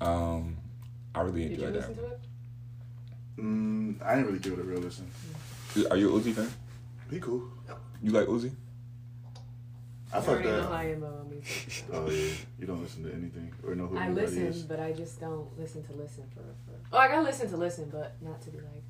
Um, 0.01 0.57
I 1.13 1.21
really 1.21 1.47
Did 1.47 1.59
you 1.59 1.67
enjoyed 1.67 1.73
that. 1.83 1.89
listen 1.89 1.95
to 2.03 2.05
it? 2.11 2.19
Mm, 3.37 4.01
I 4.03 4.15
didn't 4.15 4.27
really 4.27 4.39
give 4.39 4.53
it 4.53 4.59
a 4.59 4.63
real 4.63 4.79
listen. 4.79 5.09
Are 5.89 5.97
you 5.97 6.15
a 6.15 6.19
Uzi 6.19 6.33
fan? 6.33 6.51
He 7.09 7.19
cool. 7.19 7.43
You 8.01 8.11
like 8.11 8.27
Uzi? 8.27 8.51
I 10.13 10.17
I 10.17 10.19
fuck 10.21 10.29
already 10.29 10.49
know 10.49 10.63
how 10.63 10.69
that. 10.69 10.75
I 10.75 10.83
am 10.91 11.03
about 11.03 11.29
music. 11.29 11.85
Oh 11.93 12.09
yeah, 12.09 12.33
you 12.59 12.67
don't 12.67 12.81
listen 12.81 13.03
to 13.03 13.13
anything 13.13 13.53
or 13.65 13.75
know 13.75 13.87
who 13.87 13.97
I 13.97 14.05
anybody 14.05 14.27
listen, 14.27 14.47
is. 14.47 14.63
but 14.63 14.79
I 14.79 14.91
just 14.91 15.19
don't 15.21 15.57
listen 15.57 15.83
to 15.83 15.93
listen 15.93 16.23
for. 16.33 16.41
for 16.41 16.77
oh, 16.91 16.97
like 16.97 17.11
I 17.11 17.21
listen 17.21 17.49
to 17.49 17.57
listen, 17.57 17.89
but 17.91 18.15
not 18.21 18.41
to 18.41 18.49
be 18.49 18.57
like 18.57 18.83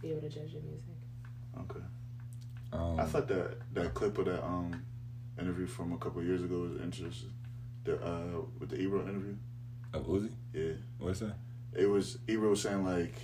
be 0.00 0.10
able 0.10 0.22
to 0.22 0.28
judge 0.28 0.52
the 0.54 0.60
music. 0.60 0.96
Okay. 1.60 1.84
Um, 2.72 2.98
I 2.98 3.04
thought 3.04 3.28
that 3.28 3.58
that 3.74 3.94
clip 3.94 4.18
of 4.18 4.24
that 4.24 4.42
um 4.44 4.82
interview 5.38 5.66
from 5.66 5.92
a 5.92 5.98
couple 5.98 6.20
of 6.20 6.26
years 6.26 6.42
ago 6.42 6.60
was 6.60 6.80
interesting. 6.80 7.32
The 7.84 8.02
uh 8.04 8.40
with 8.58 8.70
the 8.70 8.80
Ebro 8.80 9.02
interview. 9.02 9.36
Of 9.94 10.06
Uzi? 10.06 10.30
Yeah. 10.52 10.72
What's 10.98 11.20
that? 11.20 11.34
It 11.74 11.86
was 11.86 12.18
Ebro 12.28 12.50
was 12.50 12.62
saying 12.62 12.84
like 12.84 13.14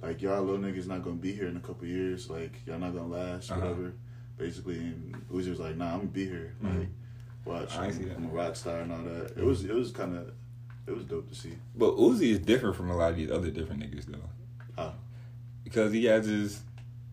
like 0.00 0.22
y'all 0.22 0.42
little 0.42 0.60
niggas 0.60 0.86
not 0.86 1.02
gonna 1.02 1.16
be 1.16 1.32
here 1.32 1.48
in 1.48 1.56
a 1.56 1.60
couple 1.60 1.82
of 1.84 1.88
years, 1.90 2.30
like 2.30 2.52
y'all 2.66 2.78
not 2.78 2.94
gonna 2.94 3.08
last, 3.08 3.50
Uh-huh. 3.50 3.60
whatever. 3.60 3.92
Basically 4.36 4.78
and 4.78 5.14
Uzi 5.30 5.50
was 5.50 5.58
like, 5.60 5.76
Nah, 5.76 5.92
I'm 5.92 5.98
gonna 6.00 6.10
be 6.10 6.26
here. 6.26 6.54
Mhm. 6.62 6.78
Like 6.78 6.88
watch 7.44 7.76
I 7.76 7.90
that. 7.90 8.16
I'm 8.16 8.26
a 8.26 8.28
rock 8.28 8.56
star 8.56 8.80
and 8.80 8.92
all 8.92 9.02
that. 9.02 9.32
It 9.36 9.44
was 9.44 9.64
it 9.64 9.74
was 9.74 9.90
kinda 9.92 10.32
it 10.86 10.94
was 10.94 11.04
dope 11.04 11.28
to 11.28 11.34
see. 11.34 11.52
But 11.76 11.96
Uzi 11.96 12.30
is 12.30 12.38
different 12.38 12.76
from 12.76 12.90
a 12.90 12.96
lot 12.96 13.10
of 13.10 13.16
these 13.16 13.30
other 13.30 13.50
different 13.50 13.82
niggas 13.82 14.06
though, 14.06 14.18
How? 14.76 14.94
because 15.64 15.92
he 15.92 16.04
has 16.06 16.26
his 16.26 16.62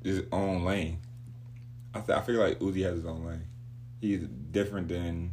his 0.04 0.24
own 0.32 0.64
lane. 0.64 1.00
I 1.94 2.00
th- 2.02 2.18
I 2.18 2.22
feel 2.22 2.40
like 2.40 2.60
Uzi 2.60 2.84
has 2.84 2.98
his 2.98 3.06
own 3.06 3.26
lane. 3.26 3.48
He's 4.00 4.22
different 4.52 4.88
than 4.88 5.32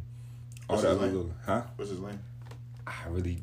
all 0.69 0.75
What's 0.77 0.81
the 0.83 0.89
other 0.91 1.01
lane? 1.01 1.13
little, 1.15 1.33
huh? 1.45 1.63
What's 1.75 1.91
his 1.91 1.99
name? 1.99 2.19
I 2.87 2.93
really 3.09 3.41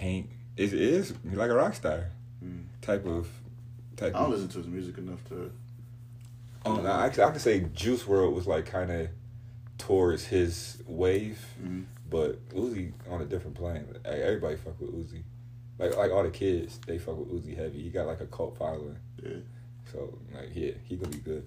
can't. 0.00 0.26
It 0.56 0.72
is 0.72 1.14
like 1.24 1.50
a 1.50 1.54
rock 1.54 1.74
star 1.74 2.06
Mm. 2.44 2.64
type 2.82 3.04
of 3.06 3.28
type. 3.96 4.14
I 4.14 4.18
don't 4.20 4.26
of, 4.26 4.30
listen 4.38 4.48
to 4.50 4.58
his 4.58 4.66
music 4.68 4.98
enough 4.98 5.24
to 5.28 5.50
Oh, 6.64 6.76
no, 6.76 6.90
actually, 6.92 7.24
I 7.24 7.30
could 7.30 7.40
say 7.40 7.60
Juice 7.74 8.02
WRLD 8.04 8.32
was 8.32 8.46
like 8.46 8.66
kind 8.66 8.90
of 8.90 9.08
towards 9.78 10.24
his 10.26 10.82
wave. 10.86 11.38
mm, 11.62 11.84
But 12.10 12.48
Uzi 12.50 12.92
on 13.10 13.20
a 13.22 13.24
different 13.24 13.56
plane. 13.56 13.86
Like, 13.92 14.04
Everybody 14.06 14.56
fuck 14.56 14.80
with 14.80 14.90
Uzi. 14.92 15.22
Like 15.78 15.96
like 15.96 16.10
all 16.10 16.22
the 16.24 16.30
kids, 16.30 16.78
they 16.86 16.98
fuck 16.98 17.16
with 17.16 17.28
Uzi 17.30 17.56
heavy. 17.56 17.80
He 17.82 17.90
got 17.90 18.06
like 18.06 18.20
a 18.20 18.26
cult 18.26 18.56
following. 18.58 18.98
yeah. 19.22 19.36
So 19.92 20.18
like 20.34 20.50
yeah, 20.54 20.72
he 20.84 20.96
gonna 20.96 21.10
be 21.12 21.18
good. 21.18 21.46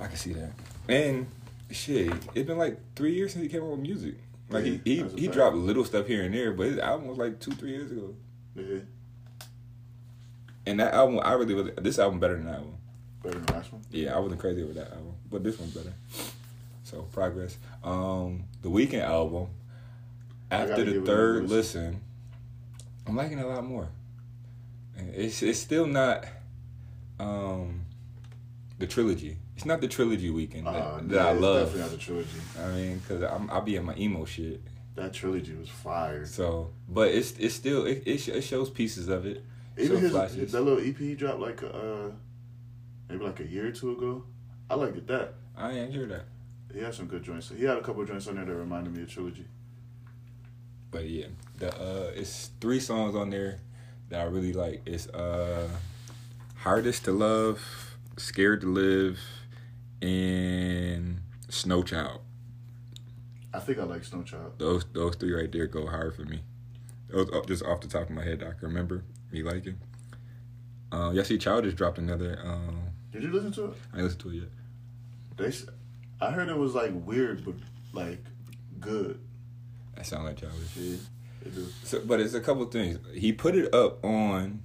I 0.00 0.06
can 0.06 0.16
see 0.16 0.32
that. 0.34 0.52
And 0.88 1.26
shit, 1.70 2.12
it's 2.34 2.46
been 2.46 2.58
like 2.58 2.78
three 2.96 3.14
years 3.14 3.32
since 3.32 3.42
he 3.42 3.48
came 3.48 3.62
out 3.62 3.70
with 3.70 3.80
music. 3.80 4.14
Like 4.54 4.64
Yeah, 4.64 4.78
he 4.84 5.02
he, 5.02 5.08
he 5.22 5.28
dropped 5.28 5.56
little 5.56 5.84
stuff 5.84 6.06
here 6.06 6.22
and 6.22 6.34
there, 6.34 6.52
but 6.52 6.66
his 6.66 6.78
album 6.78 7.08
was 7.08 7.18
like 7.18 7.40
two 7.40 7.50
three 7.52 7.70
years 7.70 7.90
ago. 7.90 8.14
Yeah. 8.54 8.78
And 10.66 10.80
that 10.80 10.94
album, 10.94 11.20
I 11.22 11.32
really 11.32 11.54
was 11.54 11.70
this 11.76 11.98
album 11.98 12.20
better 12.20 12.36
than 12.36 12.46
that 12.46 12.60
one. 12.60 12.78
Better 13.22 13.34
than 13.34 13.46
the 13.46 13.52
last 13.52 13.72
one. 13.72 13.82
Yeah, 13.90 14.14
I 14.14 14.18
wasn't 14.18 14.40
crazy 14.40 14.62
with 14.62 14.76
that 14.76 14.92
album, 14.92 15.14
but 15.30 15.42
this 15.42 15.58
one's 15.58 15.74
better. 15.74 15.92
So 16.84 17.02
progress. 17.12 17.58
Um, 17.82 18.44
the 18.62 18.70
Weeknd 18.70 19.02
album. 19.02 19.48
After 20.50 20.84
the 20.84 21.00
third 21.00 21.48
listen, 21.48 22.00
I'm 23.06 23.16
liking 23.16 23.38
it 23.38 23.44
a 23.44 23.48
lot 23.48 23.64
more. 23.64 23.88
And 24.96 25.12
It's 25.14 25.42
it's 25.42 25.58
still 25.58 25.86
not 25.86 26.24
um 27.18 27.84
the 28.78 28.86
trilogy. 28.86 29.38
It's 29.56 29.64
not 29.64 29.80
the 29.80 29.88
trilogy 29.88 30.30
Weeknd 30.30 30.64
that, 30.64 30.70
Uh, 30.70 31.00
that 31.02 31.14
yeah, 31.14 31.26
I 31.26 31.32
love. 31.32 31.66
Definitely 31.66 31.80
not 31.80 31.90
the 31.90 31.96
trilogy. 31.98 32.40
I 32.60 32.68
mean, 32.72 33.00
cause 33.06 33.22
I'm 33.22 33.50
I'll 33.50 33.60
be 33.62 33.76
in 33.76 33.84
my 33.84 33.94
emo 33.96 34.24
shit. 34.24 34.60
That 34.96 35.12
trilogy 35.12 35.54
was 35.54 35.68
fire. 35.68 36.24
So, 36.26 36.70
but 36.88 37.08
it's 37.08 37.32
it's 37.38 37.54
still 37.54 37.86
it 37.86 38.02
it, 38.06 38.18
sh- 38.18 38.28
it 38.28 38.42
shows 38.42 38.70
pieces 38.70 39.08
of 39.08 39.26
it. 39.26 39.44
Even 39.76 39.98
his, 39.98 40.12
flashes. 40.12 40.52
that 40.52 40.60
little 40.62 40.78
EP 40.84 40.96
he 40.96 41.14
dropped 41.14 41.40
like 41.40 41.62
uh 41.62 42.10
maybe 43.08 43.24
like 43.24 43.40
a 43.40 43.46
year 43.46 43.68
or 43.68 43.72
two 43.72 43.92
ago. 43.92 44.24
I 44.70 44.74
liked 44.74 44.96
it 44.96 45.06
that. 45.08 45.34
I 45.56 45.72
ain't 45.72 45.92
hear 45.92 46.06
that. 46.06 46.24
He 46.72 46.80
had 46.80 46.94
some 46.94 47.06
good 47.06 47.22
joints. 47.22 47.50
He 47.56 47.64
had 47.64 47.76
a 47.76 47.82
couple 47.82 48.02
of 48.02 48.08
joints 48.08 48.26
on 48.26 48.36
there 48.36 48.44
that 48.44 48.54
reminded 48.54 48.94
me 48.94 49.02
of 49.02 49.10
trilogy. 49.10 49.46
But 50.90 51.08
yeah, 51.08 51.26
the 51.58 51.74
uh, 51.74 52.10
it's 52.14 52.50
three 52.60 52.80
songs 52.80 53.14
on 53.14 53.30
there 53.30 53.58
that 54.08 54.20
I 54.20 54.24
really 54.24 54.52
like. 54.52 54.82
It's 54.86 55.08
uh, 55.08 55.68
hardest 56.56 57.04
to 57.04 57.12
love, 57.12 57.60
scared 58.16 58.60
to 58.62 58.68
live, 58.68 59.18
and 60.04 61.20
Snow 61.48 61.82
Child. 61.82 62.20
I 63.52 63.60
think 63.60 63.78
I 63.78 63.84
like 63.84 64.04
Snow 64.04 64.22
Child. 64.22 64.58
Those 64.58 64.84
those 64.92 65.16
three 65.16 65.32
right 65.32 65.50
there 65.50 65.66
go 65.66 65.86
hard 65.86 66.14
for 66.14 66.22
me. 66.24 66.42
Those 67.08 67.30
up 67.32 67.46
just 67.46 67.62
off 67.64 67.80
the 67.80 67.88
top 67.88 68.02
of 68.02 68.10
my 68.10 68.24
head, 68.24 68.42
I 68.42 68.50
can 68.58 68.68
remember 68.68 69.04
me 69.32 69.42
liking. 69.42 69.78
Uh, 70.92 71.10
yeah, 71.14 71.22
see, 71.22 71.38
Child 71.38 71.64
just 71.64 71.76
dropped 71.76 71.98
another. 71.98 72.38
Um, 72.44 72.78
Did 73.12 73.22
you 73.22 73.32
listen 73.32 73.52
to 73.52 73.64
it? 73.66 73.74
I 73.92 74.00
listened 74.02 74.20
to 74.22 74.30
it 74.30 74.34
yet. 74.34 74.48
They, 75.36 75.52
I 76.20 76.30
heard 76.30 76.48
it 76.48 76.56
was 76.56 76.74
like 76.74 76.92
weird, 76.94 77.44
but 77.44 77.54
like 77.92 78.24
good. 78.80 79.18
That 79.96 80.06
sound 80.06 80.24
like 80.24 80.36
Childish. 80.36 80.76
Yeah, 80.76 80.96
it 81.44 81.54
do. 81.54 81.66
So, 81.84 82.00
but 82.04 82.20
it's 82.20 82.34
a 82.34 82.40
couple 82.40 82.64
things. 82.66 82.98
He 83.14 83.32
put 83.32 83.54
it 83.56 83.72
up 83.74 84.04
on 84.04 84.62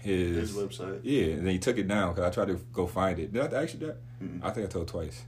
His 0.00 0.36
his, 0.36 0.52
website. 0.56 1.00
yeah, 1.02 1.34
and 1.34 1.46
then 1.46 1.52
he 1.52 1.58
took 1.58 1.78
it 1.78 1.86
down 1.88 2.14
because 2.14 2.30
I 2.30 2.34
tried 2.34 2.48
to 2.48 2.60
go 2.72 2.86
find 2.86 3.18
it. 3.18 3.32
Did 3.32 3.52
I 3.54 3.62
you 3.62 3.78
that? 3.80 3.96
Mm-mm. 4.22 4.40
I 4.42 4.50
think 4.50 4.66
I 4.66 4.70
told 4.70 4.88
twice. 4.88 5.22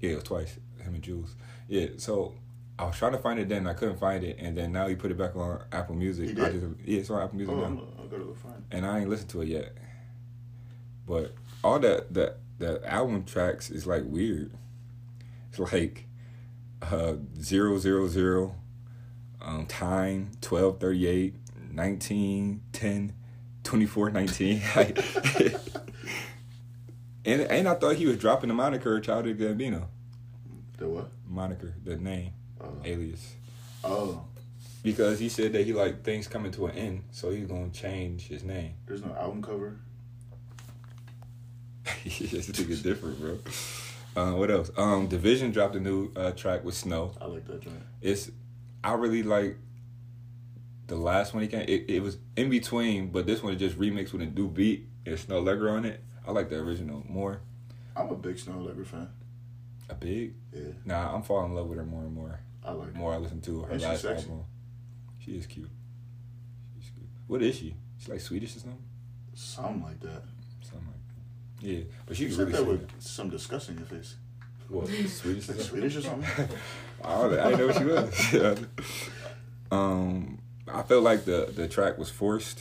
Yeah, 0.00 0.10
it 0.10 0.14
was 0.16 0.24
twice. 0.24 0.58
Him 0.80 0.94
and 0.94 1.02
Jules. 1.02 1.36
Yeah, 1.68 1.86
so 1.96 2.34
I 2.78 2.86
was 2.86 2.96
trying 2.96 3.12
to 3.12 3.18
find 3.18 3.38
it 3.38 3.48
then, 3.48 3.66
I 3.66 3.74
couldn't 3.74 3.98
find 3.98 4.24
it, 4.24 4.36
and 4.40 4.56
then 4.56 4.72
now 4.72 4.88
he 4.88 4.94
put 4.96 5.10
it 5.10 5.18
back 5.18 5.36
on 5.36 5.62
Apple 5.70 5.94
Music. 5.94 6.28
He 6.30 6.34
did? 6.34 6.44
I 6.44 6.50
just, 6.52 6.64
yeah, 6.84 6.98
it's 7.00 7.10
on 7.10 7.22
Apple 7.22 7.36
Music 7.36 7.54
Oh, 7.54 7.60
now, 7.60 7.82
I'll 7.98 8.08
go 8.08 8.18
to 8.18 8.24
go 8.24 8.34
find. 8.34 8.64
and 8.70 8.84
I 8.86 9.00
ain't 9.00 9.08
listened 9.08 9.30
to 9.30 9.42
it 9.42 9.48
yet. 9.48 9.72
But 11.06 11.34
all 11.62 11.78
that 11.80 12.12
the 12.14 12.36
the 12.58 12.80
album 12.88 13.24
tracks 13.24 13.70
is 13.70 13.86
like 13.86 14.02
weird. 14.06 14.52
It's 15.50 15.58
like 15.58 16.06
uh 16.80 17.14
zero 17.40 17.78
zero 17.78 18.08
zero, 18.08 18.54
um, 19.40 19.66
time 19.66 20.30
twelve 20.40 20.80
thirty 20.80 21.06
eight, 21.06 21.36
nineteen 21.70 22.62
ten. 22.72 23.14
2419 23.64 24.60
like 24.76 24.98
And 27.24 27.42
and 27.42 27.68
I 27.68 27.74
thought 27.74 27.96
he 27.96 28.06
was 28.06 28.18
dropping 28.18 28.48
the 28.48 28.54
moniker 28.54 28.98
Childish 29.00 29.36
Gambino. 29.36 29.86
The 30.78 30.88
what? 30.88 31.08
Moniker, 31.28 31.74
the 31.84 31.96
name, 31.96 32.32
Oh. 32.60 32.72
alias. 32.84 33.34
oh, 33.84 34.24
Because 34.82 35.18
he 35.20 35.28
said 35.28 35.52
that 35.52 35.64
he 35.64 35.72
like 35.72 36.02
things 36.02 36.26
coming 36.28 36.50
to 36.52 36.66
an 36.66 36.76
end, 36.76 37.04
so 37.12 37.30
he's 37.30 37.46
gonna 37.46 37.70
change 37.70 38.26
his 38.28 38.42
name. 38.42 38.74
there's 38.86 39.04
no 39.04 39.12
album 39.14 39.42
cover. 39.42 39.76
this 42.04 42.48
nigga 42.48 42.82
different, 42.82 43.20
bro. 43.20 43.38
Uh, 44.14 44.36
what 44.36 44.50
else? 44.50 44.70
Um, 44.76 45.08
dvsn 45.08 45.52
dropped 45.52 45.74
a 45.76 45.80
new 45.80 46.10
uh, 46.14 46.32
track 46.32 46.64
with 46.64 46.74
Snoh. 46.74 47.16
I 47.20 47.26
like 47.26 47.46
that 47.46 47.60
joint. 47.62 47.82
It's 48.00 48.30
I 48.84 48.94
really 48.94 49.22
like 49.22 49.56
the 50.88 50.96
last 50.96 51.32
one 51.34 51.42
he 51.42 51.48
came. 51.48 51.62
It, 51.62 51.86
it 51.88 52.02
was 52.02 52.18
in 52.36 52.50
between, 52.50 53.10
but 53.10 53.26
this 53.26 53.42
one 53.42 53.54
is 53.54 53.58
just 53.58 53.78
remixed 53.78 54.12
with 54.12 54.22
a 54.22 54.26
new 54.26 54.48
beat 54.48 54.86
and 55.06 55.16
Snoh 55.16 55.42
Aalegra 55.42 55.72
on 55.72 55.84
it. 55.84 56.02
I 56.26 56.30
like 56.32 56.48
the 56.48 56.56
original 56.58 57.04
more. 57.08 57.40
I'm 57.96 58.08
a 58.10 58.14
big 58.14 58.36
Snoh 58.36 58.56
Aalegra 58.56 58.86
fan. 58.86 59.08
A 59.90 59.94
big. 59.94 60.34
Yeah, 60.52 60.72
Nah, 60.84 61.14
I'm 61.14 61.22
falling 61.22 61.50
in 61.50 61.56
love 61.56 61.66
with 61.68 61.78
her 61.78 61.84
more 61.84 62.02
and 62.02 62.14
more. 62.14 62.40
I 62.64 62.72
like. 62.72 62.94
More 62.94 63.12
I 63.12 63.16
listen 63.18 63.40
to 63.42 63.62
her 63.62 63.72
And 63.72 63.82
last 63.82 64.04
album. 64.04 64.44
She 65.18 65.32
is 65.36 65.46
cute. 65.46 65.68
She's 66.78 66.90
cute. 66.90 67.08
What 67.26 67.42
is 67.42 67.56
she? 67.56 67.74
She's 67.98 68.08
like 68.08 68.20
Swedish 68.20 68.56
or 68.56 68.60
something. 68.60 68.82
Something 69.34 69.82
like 69.82 70.00
that. 70.00 70.22
Something 70.62 70.86
like 70.88 71.60
that. 71.60 71.66
Yeah, 71.66 71.84
but 72.06 72.18
You 72.18 72.26
she's 72.28 72.36
said 72.36 72.48
really 72.48 72.58
that 72.58 72.66
with 72.66 73.02
some 73.02 73.28
disgust 73.30 73.68
in 73.68 73.76
your 73.76 73.86
face. 73.86 74.16
What 74.68 74.86
Swedish? 74.88 75.48
Like? 75.48 75.60
Swedish 75.60 75.96
or 75.96 76.02
something? 76.02 76.48
I, 77.04 77.08
don't, 77.22 77.38
I 77.38 77.50
didn't 77.50 77.58
know 77.58 77.66
what 77.98 78.12
she 78.14 78.34
was. 78.34 78.66
um, 79.70 80.38
I 80.68 80.82
felt 80.82 81.02
like 81.02 81.24
the 81.24 81.52
the 81.54 81.68
track 81.68 81.98
was 81.98 82.10
forced. 82.10 82.60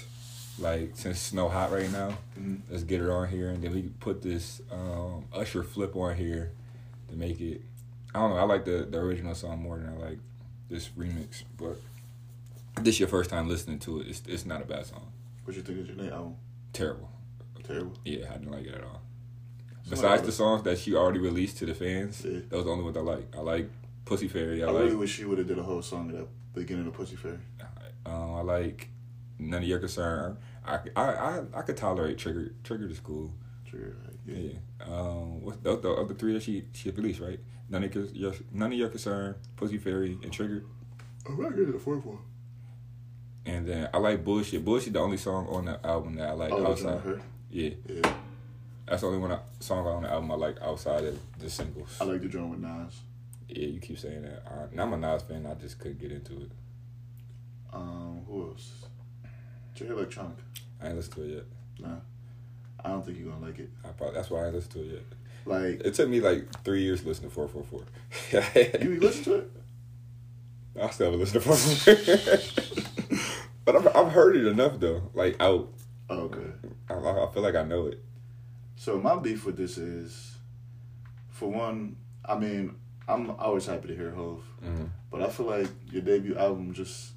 Like 0.60 0.91
since 0.95 1.18
it's 1.18 1.32
Snoh 1.32 1.49
hot 1.49 1.72
right 1.72 1.91
now, 1.91 2.18
Mhm. 2.39 2.62
let's 2.70 2.84
get 2.84 2.99
her 2.99 3.12
on 3.12 3.30
here, 3.30 3.49
and 3.49 3.64
then 3.64 3.74
we 3.74 3.84
put 3.99 4.22
this 4.22 4.62
um, 4.72 5.26
Usher 5.34 5.64
flip 5.64 5.95
on 5.95 6.16
here 6.16 6.52
to 7.10 7.16
make 7.16 7.39
it. 7.41 7.62
I 8.14 8.20
don't 8.20 8.32
know. 8.32 8.38
I 8.38 8.43
like 8.43 8.66
the 8.66 8.86
the 8.89 8.99
original 8.99 9.34
song 9.34 9.62
more 9.62 9.78
than 9.78 9.89
I 9.89 9.97
like 10.10 10.20
this 10.70 10.89
remix, 10.89 11.43
but 11.58 11.80
this 12.82 12.99
your 12.99 13.08
first 13.10 13.30
time 13.30 13.47
listening 13.47 13.80
to 13.80 14.02
it. 14.02 14.08
It's 14.08 14.22
it's 14.28 14.45
not 14.45 14.62
a 14.62 14.66
bad 14.66 14.86
song. 14.86 15.12
What 15.45 15.56
you 15.56 15.64
think 15.64 15.80
of 15.80 15.95
Jhené 15.95 16.12
album? 16.12 16.36
Terrible. 16.74 17.10
Terrible. 17.64 17.93
Yeah, 18.06 18.30
I 18.30 18.38
didn't 18.38 18.52
like 18.52 18.66
it 18.66 18.76
at 18.76 18.84
all. 18.84 19.02
Besides 19.89 20.24
the 20.24 20.32
songs 20.32 20.64
that 20.64 20.78
she 20.78 20.95
already 20.95 21.20
released 21.20 21.58
to 21.58 21.66
the 21.66 21.74
fans, 21.74 22.24
Yeah. 22.24 22.39
that 22.49 22.56
was 22.56 22.66
the 22.66 22.72
only 22.72 22.84
ones 22.84 22.97
I 22.97 23.02
like. 23.02 23.36
I 23.36 23.39
like 23.41 23.70
Pussy 24.06 24.28
Fairy. 24.28 24.64
I, 24.64 24.68
I 24.68 24.72
like 24.72 24.84
really 24.84 24.95
wish 24.95 25.16
she 25.16 25.26
would 25.26 25.38
have 25.39 25.47
did 25.47 25.58
a 25.58 25.64
whole 25.64 25.82
song 25.82 26.10
at 26.10 26.16
the 26.18 26.28
beginning 26.54 26.88
of 26.88 26.93
Pussy 26.93 27.16
Fairy. 27.16 27.39
Um, 28.06 28.36
I 28.36 28.41
like 28.41 28.89
none 29.41 29.63
of 29.63 29.67
your 29.67 29.79
concern. 29.79 30.37
I, 30.65 30.79
I, 30.95 31.01
I, 31.03 31.41
I 31.55 31.61
could 31.63 31.75
tolerate 31.77 32.17
Trigger. 32.17 32.53
Trigger 32.63 32.87
is 32.87 32.99
cool. 32.99 33.33
Trigger, 33.65 33.97
like, 34.05 34.15
Yeah. 34.25 34.51
yeah. 34.53 34.85
Um, 34.85 35.41
the, 35.63 35.77
the 35.77 35.91
other 35.91 36.13
three 36.13 36.33
that 36.33 36.43
she 36.43 36.65
she 36.73 36.91
released 36.91 37.19
right? 37.19 37.39
None 37.69 37.83
of 37.83 37.95
your, 38.15 38.33
none 38.51 38.71
of 38.71 38.77
your 38.77 38.89
concern. 38.89 39.35
Pussy 39.55 39.77
Fairy 39.77 40.17
and 40.23 40.31
Trigger. 40.31 40.63
I'm 41.27 41.41
not 41.41 41.51
getting 41.51 41.71
the 41.71 41.79
fourth 41.79 42.05
one. 42.05 42.19
And 43.45 43.67
then 43.67 43.89
I 43.93 43.97
like 43.97 44.23
Bullshit. 44.23 44.63
Bullshit 44.63 44.93
the 44.93 44.99
only 44.99 45.17
song 45.17 45.47
on 45.47 45.65
the 45.65 45.85
album 45.85 46.15
that 46.15 46.29
I 46.29 46.33
like 46.33 46.51
Oh, 46.51 46.67
outside. 46.67 47.01
Yeah, 47.49 47.71
Yeah. 47.87 48.13
that's 48.85 49.01
the 49.01 49.07
only 49.07 49.19
one 49.19 49.31
I, 49.31 49.39
song 49.59 49.85
on 49.87 50.03
the 50.03 50.09
album 50.11 50.31
I 50.31 50.35
like 50.35 50.61
outside 50.61 51.03
of 51.05 51.19
the 51.39 51.49
singles. 51.49 51.97
I 51.99 52.03
like 52.05 52.21
the 52.21 52.27
joint 52.27 52.49
with 52.51 52.59
Nas. 52.59 52.99
yeah, 53.47 53.65
you 53.67 53.79
keep 53.79 53.97
saying 53.97 54.21
that. 54.23 54.43
I, 54.47 54.81
I'm 54.81 54.93
a 54.93 54.97
Nas 54.97 55.23
fan. 55.23 55.45
I 55.47 55.53
just 55.55 55.79
couldn't 55.79 55.99
get 55.99 56.11
into 56.11 56.33
it. 56.41 56.51
Um, 57.73 58.23
who 58.27 58.49
else? 58.49 58.85
Did 59.74 59.82
you 59.82 59.86
hear 59.88 59.95
Electronic? 59.95 60.38
I 60.82 60.88
ain't 60.88 60.95
listened 60.95 61.15
to 61.15 61.22
it 61.24 61.30
yet. 61.36 61.43
Nah. 61.88 61.95
I 62.84 62.89
don't 62.89 63.05
think 63.05 63.17
you're 63.19 63.32
gonna 63.32 63.45
like 63.45 63.59
it. 63.59 63.69
I 63.86 63.89
probably, 63.89 64.15
that's 64.15 64.30
why 64.30 64.41
I 64.43 64.45
ain't 64.47 64.55
listened 64.55 64.74
to 64.74 64.80
it 64.82 64.91
yet. 64.93 65.03
Like 65.45 65.82
It 65.86 65.93
took 65.93 66.09
me 66.09 66.19
like 66.19 66.63
three 66.63 66.82
years 66.84 67.01
to 67.01 67.07
listen 67.07 67.26
to 67.26 67.30
444. 67.30 68.82
you 68.84 68.99
listen 68.99 69.24
to 69.26 69.34
it? 69.36 69.51
I 70.82 70.89
still 70.89 71.07
haven't 71.11 71.19
listened 71.19 71.43
to 71.43 71.49
444. 71.49 73.17
but 73.65 73.76
I've, 73.76 73.95
I've 73.95 74.11
heard 74.11 74.36
it 74.36 74.45
enough 74.47 74.80
though. 74.80 75.09
Like 75.13 75.36
out. 75.41 75.72
Oh, 76.09 76.22
okay. 76.22 76.51
I, 76.89 76.93
I 76.95 77.30
feel 77.34 77.43
like 77.43 77.55
I 77.55 77.63
know 77.63 77.88
it. 77.88 78.03
So 78.76 78.97
my 78.99 79.15
beef 79.15 79.45
with 79.45 79.57
this 79.57 79.78
is, 79.78 80.36
for 81.30 81.49
one, 81.51 81.95
I 82.26 82.38
mean, 82.38 82.76
I'm 83.07 83.30
always 83.32 83.65
happy 83.67 83.88
to 83.89 83.95
hear 83.95 84.11
Hov, 84.11 84.41
Mm-hmm. 84.65 84.86
but 85.11 85.22
I 85.22 85.30
feel 85.30 85.45
like 85.47 85.67
your 85.91 86.01
debut 86.03 86.36
album 86.38 86.74
just 86.74 87.11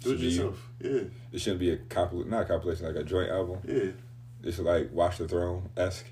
do 0.00 0.10
it 0.10 0.12
Should 0.12 0.20
be 0.20 0.24
you. 0.26 0.30
yourself. 0.30 0.68
Yeah, 0.80 1.00
It 1.32 1.40
shouldn't 1.40 1.60
be 1.60 1.70
a 1.70 1.76
compil 1.76 2.26
not 2.26 2.42
a 2.42 2.44
compilation, 2.46 2.86
like 2.86 2.96
a 2.96 3.04
joint 3.04 3.30
album. 3.30 3.58
yeah. 3.66 3.90
It's 4.42 4.58
like 4.58 4.90
Watch 4.92 5.18
the 5.18 5.28
Throne 5.28 5.68
esque. 5.76 6.06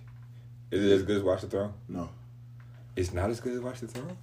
Is 0.71 0.85
it 0.85 0.93
as 0.93 1.03
good 1.03 1.17
as 1.17 1.23
Watch 1.23 1.41
the 1.41 1.47
Throne? 1.49 1.73
No, 1.89 2.11
It's 2.95 3.13
not 3.15 3.31
as 3.31 3.41
good 3.41 3.55
as 3.55 3.61
Watch 3.61 3.81
the 3.81 3.87
Throne. 3.89 4.17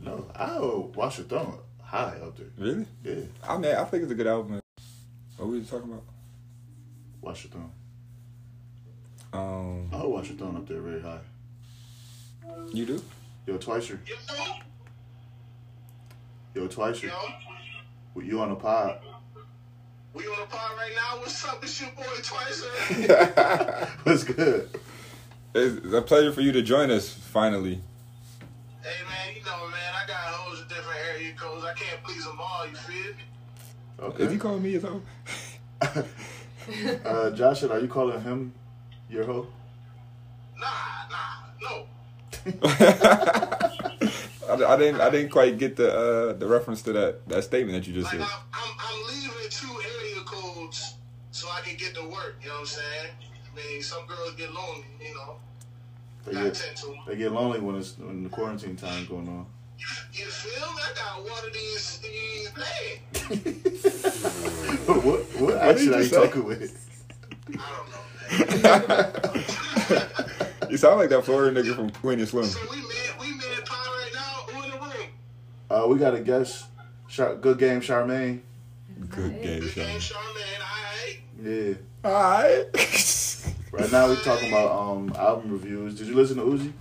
no. 0.00 0.30
I'll 0.34 0.82
watch 0.94 1.16
the 1.16 1.24
throne 1.24 1.58
high 1.82 2.18
up 2.22 2.36
there. 2.36 2.48
Really? 2.58 2.86
Yeah, 3.02 3.22
I 3.42 3.56
mean, 3.56 3.74
I 3.74 3.84
think 3.84 4.02
it's 4.02 4.12
a 4.12 4.14
good 4.14 4.26
album. 4.26 4.60
What 5.38 5.46
were 5.48 5.54
we 5.54 5.62
talking 5.62 5.90
about? 5.90 6.04
watch 7.22 7.42
the 7.44 7.48
throne. 7.48 7.72
Um, 9.32 9.88
I'll 9.92 10.10
watch 10.10 10.28
the 10.28 10.34
throne 10.34 10.56
up 10.56 10.66
there 10.68 10.80
very 10.80 11.00
high. 11.00 11.20
you 12.72 12.84
do? 12.86 13.02
Yo, 13.46 13.56
Twicer. 13.58 13.98
Yo, 16.54 16.66
Twicer. 16.68 17.04
Yo, 17.04 17.14
With 18.18 18.26
you 18.26 18.40
on 18.40 18.48
the 18.48 18.56
pod. 18.56 18.98
we 20.12 20.24
on 20.26 20.40
the 20.40 20.46
pod 20.46 20.72
right 20.76 20.90
now. 20.96 21.20
What's 21.20 21.46
up? 21.46 21.62
It's 21.62 21.80
your 21.80 21.90
boy 21.90 22.02
Twice. 22.20 22.66
What's 24.02 24.24
good? 24.24 24.68
It's 25.54 25.94
a 25.94 26.02
pleasure 26.02 26.32
for 26.32 26.40
you 26.40 26.50
to 26.50 26.60
join 26.60 26.90
us 26.90 27.12
finally. 27.12 27.80
hey 28.82 29.04
man, 29.04 29.36
you 29.36 29.44
know 29.44 29.68
man, 29.68 29.94
I 29.94 30.04
got 30.08 30.16
hoes 30.16 30.62
in 30.62 30.66
different 30.66 30.98
area 31.14 31.32
codes. 31.34 31.64
I 31.64 31.74
can't 31.74 32.02
please 32.02 32.24
them 32.24 32.38
all. 32.40 32.66
You 32.66 32.74
feel 32.74 33.12
me? 33.14 33.22
Is 34.00 34.18
he 34.18 34.24
Okay. 34.24 34.36
calling 34.38 34.62
me 34.64 34.72
his 34.72 34.82
hoe? 34.82 35.00
uh, 37.04 37.30
Joshua, 37.30 37.70
are 37.70 37.78
you 37.78 37.86
calling 37.86 38.20
him 38.20 38.52
your 39.08 39.26
hoe? 39.26 39.46
Nah, 40.58 40.66
nah, 41.08 41.52
no. 41.62 41.86
I, 44.48 44.74
I 44.74 44.76
didn't. 44.76 45.00
I 45.00 45.10
didn't 45.10 45.30
quite 45.30 45.58
get 45.58 45.76
the 45.76 45.92
uh, 45.92 46.32
the 46.34 46.46
reference 46.46 46.82
to 46.82 46.92
that, 46.92 47.26
that 47.28 47.42
statement 47.44 47.76
that 47.78 47.86
you 47.90 47.94
just 47.94 48.12
Like 48.12 48.20
said. 48.22 48.22
I'm, 48.22 48.28
I'm, 48.52 48.76
I'm 48.78 49.06
leaving 49.08 49.50
two 49.50 49.68
area 49.68 50.22
codes 50.24 50.94
so 51.30 51.48
I 51.50 51.60
can 51.60 51.76
get 51.76 51.94
to 51.94 52.02
work. 52.08 52.36
You 52.42 52.48
know 52.48 52.54
what 52.54 52.60
I'm 52.60 52.66
saying? 52.66 53.10
I 53.52 53.56
mean, 53.56 53.82
some 53.82 54.06
girls 54.06 54.34
get 54.36 54.52
lonely. 54.52 54.84
You 55.00 55.14
know, 55.14 55.36
They 56.26 56.32
get, 56.32 56.62
they 57.06 57.16
get 57.16 57.32
lonely 57.32 57.60
when 57.60 57.76
it's 57.76 57.96
when 57.98 58.22
the 58.22 58.28
quarantine 58.28 58.76
time 58.76 59.06
going 59.06 59.28
on. 59.28 59.46
You 60.12 60.26
feel 60.26 60.72
me? 60.72 60.82
I 60.82 60.92
got 60.94 61.22
one 61.22 61.44
of 61.46 61.52
these 61.52 61.98
these 61.98 62.50
bad. 62.50 62.98
what 64.88 65.04
what 65.04 65.20
What 65.40 65.54
accent 65.56 65.94
are 65.94 65.98
you 65.98 65.98
you 65.98 66.04
say? 66.04 66.16
talking 66.26 66.44
with? 66.44 66.72
I 67.50 67.52
don't 67.76 67.88
know. 67.90 67.98
you 70.70 70.76
sound 70.76 70.98
like 70.98 71.08
that 71.10 71.24
Florida 71.24 71.62
nigga 71.62 71.74
from 71.76 71.90
Queen 71.90 72.18
and 72.18 72.28
Slim. 72.28 72.44
So 72.44 72.58
we 72.70 72.76
made 72.76 72.84
we 73.20 73.30
made 73.32 73.64
pod 73.64 73.86
right 73.86 74.10
now. 74.14 74.52
Who 74.52 74.62
in 74.64 74.70
the 74.72 74.78
room? 74.78 75.08
Uh, 75.70 75.86
we 75.88 75.98
got 75.98 76.14
a 76.14 76.20
guest. 76.20 76.66
Char- 77.08 77.36
good 77.36 77.58
game, 77.58 77.80
Charmaine. 77.80 78.40
Good 79.10 79.42
game, 79.42 79.60
Good. 79.60 79.72
Charmaine. 79.72 80.60
Alright. 80.60 81.20
Yeah. 81.42 81.74
Alright. 82.04 82.74
Right 83.70 83.92
now 83.92 84.06
we're 84.08 84.16
talking 84.16 84.48
about 84.48 84.70
um 84.72 85.12
album 85.16 85.52
reviews. 85.52 85.94
Did 85.96 86.06
you 86.08 86.14
listen 86.14 86.36
to 86.38 86.42
Uzi? 86.42 86.72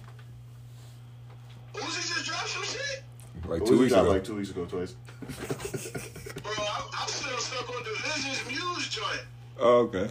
Uzi 1.74 2.16
just 2.16 2.26
dropped 2.26 2.48
some 2.48 2.64
shit. 2.64 3.04
like 3.46 3.62
Uzi 3.62 3.68
two 3.68 3.80
weeks 3.80 3.92
ago. 3.94 4.04
Like 4.04 4.24
two 4.24 4.36
weeks 4.36 4.50
ago, 4.52 4.66
twice. 4.66 4.94
Bro, 6.42 6.52
I'm, 6.58 6.84
I'm 6.94 7.08
still 7.10 7.38
stuck 7.38 7.70
on 7.70 7.84
dvsn's 7.84 8.48
Muse 8.48 8.88
joint. 8.90 9.22
oh, 9.60 9.80
okay. 9.80 10.10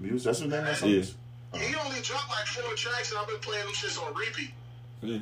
Muse, 0.00 0.24
that's 0.24 0.38
the 0.38 0.46
name 0.46 0.60
of 0.60 0.66
that 0.66 0.76
song? 0.76 0.88
Yeah. 0.88 1.02
He 1.60 1.74
only 1.74 2.00
dropped 2.00 2.30
like 2.30 2.46
four 2.46 2.72
tracks, 2.74 3.10
and 3.10 3.18
I've 3.18 3.26
been 3.26 3.38
playing 3.40 3.64
them 3.64 3.74
shits 3.74 4.00
on 4.00 4.14
repeat. 4.14 4.52
Yeah. 5.02 5.18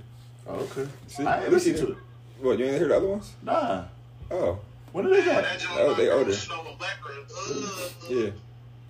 Oh, 0.47 0.57
okay. 0.57 0.87
See, 1.09 1.25
I 1.25 1.43
ain't 1.43 1.51
listened 1.53 1.79
to 1.79 1.93
it. 1.93 1.99
What? 2.41 2.59
You 2.59 2.67
ain't 2.67 2.79
hear 2.79 2.89
the 2.89 2.97
other 2.97 3.07
ones? 3.07 3.33
Nah. 3.43 3.85
Oh, 4.31 4.59
When 4.93 5.05
did 5.05 5.15
they 5.15 5.19
Yeah, 5.27 5.41
drop? 5.41 5.45
that 5.45 5.67
Oh, 5.79 5.95
they 5.95 6.05
Girl 6.07 6.19
older. 6.19 6.33
Snow 6.33 6.65
and 6.69 6.79
Blackbird. 6.79 7.17
Ugh. 7.51 7.91
yeah. 8.09 8.31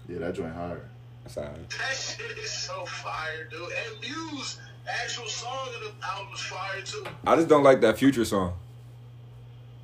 Yeah, 0.08 0.18
that 0.18 0.34
joint 0.34 0.54
hard. 0.54 0.82
That's 1.22 1.38
alright. 1.38 1.70
That 1.70 1.94
shit 1.96 2.36
is 2.38 2.50
so 2.50 2.84
fire, 2.86 3.48
dude. 3.50 3.60
And 3.60 4.00
Muse, 4.00 4.58
actual 4.86 5.26
song 5.26 5.68
of 5.74 5.80
the 6.00 6.06
album 6.06 6.32
is 6.34 6.40
fire 6.40 6.82
too. 6.82 7.04
I 7.26 7.36
just 7.36 7.48
don't 7.48 7.62
like 7.62 7.80
that 7.80 7.96
future 7.98 8.24
song. 8.24 8.52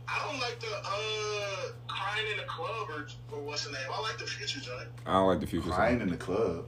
I 0.07 0.27
don't 0.27 0.41
like 0.41 0.59
the 0.61 0.67
uh 0.67 1.73
crying 1.87 2.27
in 2.33 2.37
the 2.39 2.45
club 2.45 2.89
or, 2.91 3.07
or 3.35 3.43
what's 3.43 3.65
the 3.65 3.73
name. 3.73 3.81
I 3.93 4.01
like 4.03 4.19
the 4.19 4.25
future 4.27 4.61
joint. 4.61 4.89
I 5.07 5.13
don't 5.15 5.29
like 5.29 5.41
the 5.41 5.47
future 5.47 5.71
Crying 5.71 5.99
song. 5.99 6.03
in 6.03 6.11
the 6.11 6.17
club. 6.19 6.65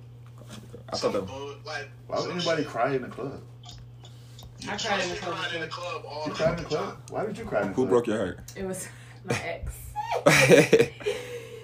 I 0.90 0.97
thought 0.97 1.12
that. 1.12 1.66
like 1.66 1.88
Why 2.07 2.20
would 2.20 2.30
anybody 2.30 2.62
shit. 2.62 2.70
cry 2.70 2.95
in 2.95 3.03
the 3.03 3.09
club? 3.09 3.40
I 4.68 4.76
cried 4.76 5.02
in 5.02 5.08
the 5.10 5.16
club. 5.16 5.38
in 5.54 5.60
the 5.60 5.66
club 5.68 6.04
all 6.08 6.24
You 6.26 6.32
the 6.32 6.36
cried 6.38 6.58
in 6.58 6.64
the 6.64 6.68
club? 6.68 6.96
Why 7.10 7.26
did 7.26 7.38
you 7.38 7.44
cry 7.44 7.62
in 7.62 7.68
the 7.68 7.74
Who 7.74 7.86
club? 7.86 7.88
Who 7.88 7.90
broke 7.94 8.06
your 8.06 8.16
heart? 8.18 8.52
It 8.56 8.64
was 8.64 8.88
my 9.24 9.36
ex. 9.44 9.72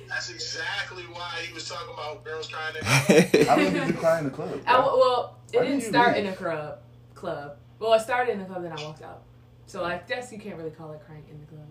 That's 0.09 0.31
exactly 0.31 1.03
why 1.05 1.31
he 1.47 1.53
was 1.55 1.69
talking 1.69 1.93
about 1.95 2.25
girls 2.25 2.49
crying. 2.49 2.75
In 2.77 2.85
How 3.47 3.57
many 3.57 3.71
did 3.71 3.89
you 3.89 3.95
cry 3.95 4.19
in 4.19 4.25
the 4.25 4.31
club? 4.31 4.61
I, 4.67 4.79
well, 4.81 5.39
it 5.53 5.57
Why 5.59 5.63
did 5.65 5.69
didn't 5.71 5.83
you 5.85 5.89
start 5.89 6.17
leave? 6.17 6.27
in 6.27 6.33
a 6.33 6.37
club. 6.37 6.79
Club. 7.15 7.57
Well, 7.79 7.93
it 7.95 8.01
started 8.01 8.33
in 8.33 8.39
the 8.41 8.45
club, 8.47 8.63
then 8.63 8.73
I 8.73 8.83
walked 8.83 9.03
out. 9.03 9.23
So 9.67 9.85
I 9.85 9.99
guess 10.09 10.33
you 10.33 10.39
can't 10.39 10.57
really 10.57 10.71
call 10.71 10.93
it 10.93 11.01
crying 11.07 11.25
in 11.31 11.39
the 11.41 11.47
club. 11.47 11.67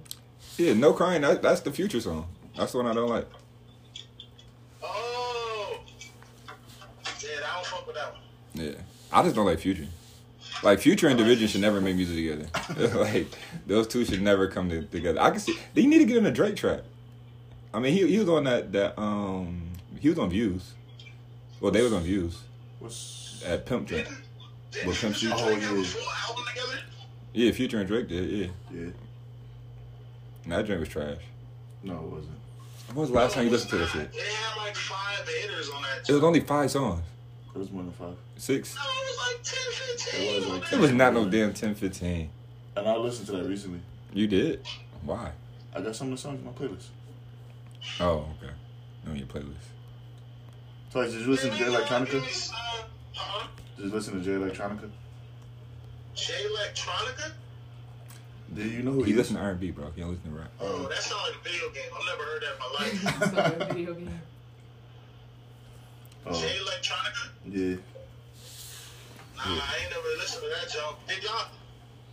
yeah, 0.58 0.74
no 0.74 0.94
crying. 0.94 1.22
That, 1.24 1.42
that's 1.42 1.62
the 1.62 1.72
future 1.72 2.00
song. 2.00 2.28
That's 2.56 2.72
the 2.72 2.78
one 2.78 2.88
I 2.88 2.94
don't 2.94 3.10
like. 3.10 3.28
oh, 4.84 5.80
yeah, 6.48 7.30
I 7.46 7.56
don't 7.56 7.66
fuck 7.66 7.88
with 7.88 7.96
that 7.96 8.14
one. 8.14 8.22
Yeah, 8.54 8.72
I 9.12 9.24
just 9.24 9.36
don't 9.36 9.46
like 9.46 9.60
Future. 9.60 9.88
Like 10.64 10.80
Future 10.80 11.08
and 11.08 11.20
dvsn 11.20 11.48
should 11.50 11.62
never 11.62 11.80
make 11.82 11.96
music 11.96 12.16
together. 12.16 12.98
like 13.00 13.28
those 13.68 13.88
two 13.88 14.04
should 14.06 14.22
never 14.22 14.48
come 14.48 14.70
to, 14.70 14.82
together. 14.84 15.22
I 15.22 15.30
can 15.30 15.40
see 15.40 15.58
they 15.74 15.86
need 15.86 16.00
to 16.00 16.06
get 16.06 16.18
in 16.18 16.26
a 16.26 16.32
Drake 16.32 16.56
track. 16.56 16.82
I 17.74 17.80
mean, 17.80 17.94
he 17.94 18.08
he 18.08 18.20
was 18.20 18.30
on 18.30 18.44
that 18.46 18.72
that 18.72 19.00
um 19.00 19.64
he 20.00 20.10
was 20.10 20.18
on 20.20 20.30
Views. 20.30 20.74
Well, 21.60 21.72
they 21.72 21.82
was 21.82 21.94
on 21.94 22.04
Views 22.04 22.40
What's 22.80 23.42
at 23.46 23.66
Pimp 23.66 23.88
Track. 23.88 24.06
Didn't, 24.06 24.18
didn't 24.72 24.88
What 24.88 24.98
comes 24.98 25.20
Future 25.20 25.36
and 25.36 25.44
Drake 25.62 25.64
Oh, 25.72 25.76
yeah. 25.76 25.84
full 25.84 26.12
album 26.30 26.46
together? 26.54 26.80
Yeah, 27.34 27.52
Future 27.52 27.78
and 27.80 27.88
Drake 27.88 28.08
did. 28.08 28.30
Yeah, 28.30 28.48
yeah? 28.74 28.90
And 30.44 30.54
that 30.54 30.66
drink 30.66 30.80
was 30.80 30.90
trash. 30.90 31.18
No, 31.84 31.94
it 31.96 32.02
wasn't. 32.02 32.32
When 32.88 32.98
was 32.98 33.10
the 33.10 33.16
last 33.16 33.34
time 33.34 33.46
you 33.46 33.52
listened 33.52 33.72
to 33.72 33.78
that 33.78 33.84
It 33.86 33.90
shit? 34.14 34.16
had 34.24 34.58
like 34.66 34.76
five 34.76 35.28
hitters 35.28 35.70
on 35.70 35.82
that. 35.84 36.10
It 36.10 36.14
was 36.14 36.24
only 36.24 36.40
five 36.40 36.72
songs. 36.72 37.02
It 37.58 37.62
was 37.62 37.72
more 37.72 37.82
than 37.82 37.92
five. 37.92 38.16
Six. 38.36 38.76
No, 38.76 38.82
it 38.84 38.86
was 38.86 39.34
like 39.34 39.44
10, 39.44 39.58
15. 39.98 40.22
It 40.22 40.36
was 40.36 40.48
like 40.62 40.74
It 40.74 40.80
was 40.80 40.92
not 40.92 41.14
no 41.16 41.28
damn 41.28 41.56
10, 41.56 41.74
15. 41.74 42.30
And 42.76 42.88
I 42.88 42.96
listened 42.98 43.26
to 43.30 43.32
that 43.38 43.46
recently. 43.50 43.80
You 44.14 44.28
did? 44.28 44.64
Why? 45.02 45.32
I 45.76 45.82
got 45.82 45.96
some 45.96 46.10
of 46.10 46.18
the 46.18 46.22
songs 46.22 46.40
in 46.40 46.46
my 46.46 46.52
playlist. 46.52 46.90
Oh, 48.00 48.28
okay. 48.38 48.54
On 49.10 49.16
your 49.18 49.26
playlist. 49.26 49.56
So, 50.94 51.00
like, 51.00 51.10
did 51.10 51.22
you 51.22 51.32
listen 51.32 51.50
to 51.50 51.58
Jay 51.58 51.64
Electronica? 51.64 52.12
Did 53.76 53.86
you 53.86 53.92
listen 53.92 54.14
to 54.14 54.24
Jay 54.24 54.32
Electronica? 54.32 54.92
Jay 56.14 56.46
Electronica? 56.56 57.32
Do 58.54 58.62
you 58.70 58.84
know 58.84 58.92
who 58.92 59.02
He 59.02 59.14
he 59.14 59.18
listen 59.18 59.36
is? 59.36 59.42
to 59.42 59.46
R&B, 59.48 59.72
bro. 59.72 59.90
He 59.96 60.02
don't 60.02 60.12
listen 60.12 60.32
to 60.32 60.38
rap. 60.38 60.52
Oh, 60.60 60.84
that 60.90 61.02
sounds 61.02 61.24
like 61.28 61.42
a 61.42 61.44
video 61.44 61.70
game. 61.72 61.90
I've 61.92 62.06
never 62.06 62.24
heard 62.24 62.44
that 62.44 62.54
in 62.54 62.60
my 62.60 62.68
life. 62.80 63.24
It's 63.24 63.34
like 63.62 63.72
a 63.72 63.74
video 63.74 63.94
game. 63.96 64.22
Oh, 66.30 66.42
Jay 66.42 66.58
Electronica? 66.58 67.30
yeah. 67.50 67.76
Nah, 69.38 69.44
I 69.44 69.78
ain't 69.82 69.92
never 69.92 70.08
listened 70.18 70.44
to 70.44 70.50
that 70.50 70.72
jump. 70.74 70.98
Did 71.08 71.24
y'all? 71.24 71.46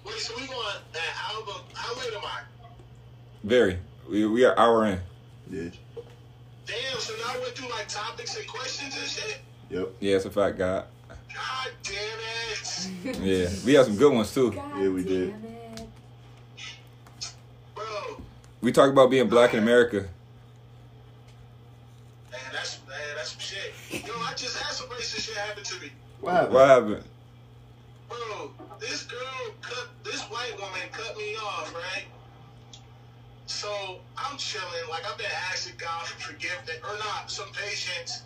Wait, 0.05 0.15
so 0.19 0.35
we 0.37 0.47
going 0.47 0.59
that 0.93 1.33
album? 1.33 1.63
How 1.73 1.95
late 1.99 2.13
am 2.15 2.21
I? 2.25 2.41
Very. 3.43 3.79
We, 4.09 4.27
we 4.27 4.45
are 4.45 4.57
hour 4.59 4.87
in. 4.87 5.01
Yeah. 5.51 5.71
Damn, 6.67 6.99
so 7.01 7.15
now 7.27 7.35
we're 7.41 7.51
through 7.51 7.71
like 7.71 7.89
topics 7.89 8.37
and 8.37 8.47
questions 8.47 8.97
and 8.97 9.07
shit? 9.07 9.41
Yep. 9.71 9.89
Yeah, 10.01 10.17
it's 10.17 10.25
a 10.27 10.31
fact, 10.31 10.59
God. 10.59 10.85
God 11.09 11.69
damn 11.83 11.95
it. 11.95 12.91
Yeah. 13.21 13.49
We 13.67 13.75
have 13.75 13.87
some 13.87 13.97
good 13.97 14.13
ones, 14.13 14.33
too. 14.33 14.53
God 14.53 14.81
Yeah, 14.83 14.89
we 14.89 15.03
did. 15.03 15.29
it. 15.31 15.35
Bro, 17.75 17.85
We 18.61 18.73
talk 18.73 18.91
about 18.91 19.11
being 19.11 19.29
black 19.29 19.53
in 19.55 19.61
America. 19.61 20.07
What 26.25 26.33
happened? 26.35 26.55
What 26.55 26.69
happened? 26.69 27.05
Bro, 28.09 28.51
this 28.81 29.03
girl 29.05 29.55
cut, 29.61 29.89
this 30.05 30.23
white 30.23 30.55
woman 30.59 30.81
cut 30.93 31.17
me 31.19 31.37
off, 31.37 31.75
right? 31.75 32.05
So 33.47 33.99
I'm 34.17 34.39
chilling, 34.39 34.89
like 34.89 35.05
I've 35.11 35.19
been 35.19 35.27
asking 35.51 35.75
God 35.79 36.07
for 36.07 36.33
forgiveness, 36.33 36.79
or 36.83 36.97
not, 36.99 37.31
some 37.31 37.49
patience. 37.53 38.23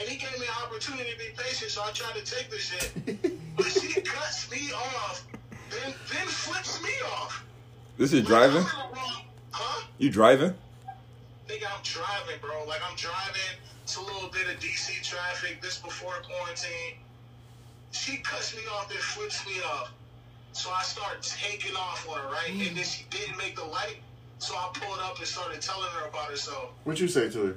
And 0.00 0.08
he 0.08 0.16
gave 0.16 0.32
me 0.40 0.46
an 0.46 0.64
opportunity 0.64 1.10
to 1.12 1.18
be 1.18 1.26
patient, 1.36 1.70
so 1.70 1.82
I 1.82 1.90
tried 1.90 2.14
to 2.14 2.24
take 2.24 2.48
the 2.50 2.58
shit. 2.58 2.92
But 3.54 3.66
she 3.66 4.00
cuts 4.00 4.50
me 4.50 4.72
off, 4.72 5.26
then 5.68 5.92
then 6.10 6.26
flips 6.26 6.82
me 6.82 6.88
off. 7.04 7.44
This 7.98 8.14
is 8.14 8.20
Like, 8.20 8.28
driving? 8.28 8.56
I'm 8.56 8.62
in 8.62 8.90
the 8.92 8.96
wrong- 8.96 9.22
Huh? 9.50 9.84
You 9.98 10.08
driving? 10.08 10.54
Nigga, 11.48 11.66
I'm 11.68 11.82
driving, 11.82 12.40
bro. 12.40 12.64
Like 12.66 12.80
I'm 12.88 12.96
driving. 12.96 13.52
It's 13.84 13.96
a 13.96 14.00
little 14.00 14.30
bit 14.30 14.48
of 14.48 14.58
DC 14.58 15.02
traffic. 15.02 15.60
This 15.60 15.76
before 15.78 16.14
quarantine. 16.26 16.96
She 17.92 18.16
cuts 18.18 18.54
me 18.56 18.62
off, 18.72 18.90
and 18.90 18.98
flips 18.98 19.46
me 19.46 19.60
off. 19.62 19.92
So 20.52 20.70
I 20.70 20.82
start 20.82 21.22
taking 21.22 21.74
off 21.76 22.06
on 22.10 22.18
her, 22.18 22.28
right? 22.28 22.50
And 22.50 22.76
then 22.76 22.84
she 22.84 23.04
didn't 23.10 23.38
make 23.38 23.56
the 23.56 23.64
light. 23.64 23.98
So 24.38 24.54
I 24.54 24.70
pulled 24.74 24.98
up 24.98 25.16
and 25.18 25.26
started 25.26 25.62
telling 25.62 25.88
her 26.00 26.08
about 26.08 26.28
herself. 26.30 26.70
What'd 26.84 27.00
you 27.00 27.08
say 27.08 27.30
to 27.30 27.46
her? 27.46 27.56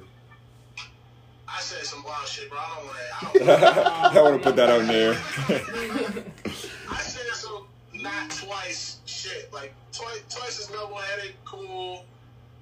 I 1.48 1.60
said 1.60 1.84
some 1.84 2.02
wild 2.04 2.26
shit, 2.26 2.48
bro. 2.50 2.58
I 2.58 2.74
don't 2.74 2.86
want 2.86 3.34
to. 3.34 3.90
I 3.92 4.10
don't 4.14 4.24
want 4.30 4.42
to 4.42 4.48
put 4.48 4.56
that 4.56 4.70
on 4.70 4.86
there. 4.86 5.12
I 6.90 6.98
said 7.00 7.26
some 7.34 7.66
not 7.94 8.30
twice 8.30 8.98
shit. 9.06 9.52
Like 9.52 9.74
twice, 9.92 10.22
twice 10.28 10.58
is 10.58 10.70
level 10.70 10.96
headed, 10.96 11.34
cool. 11.44 12.04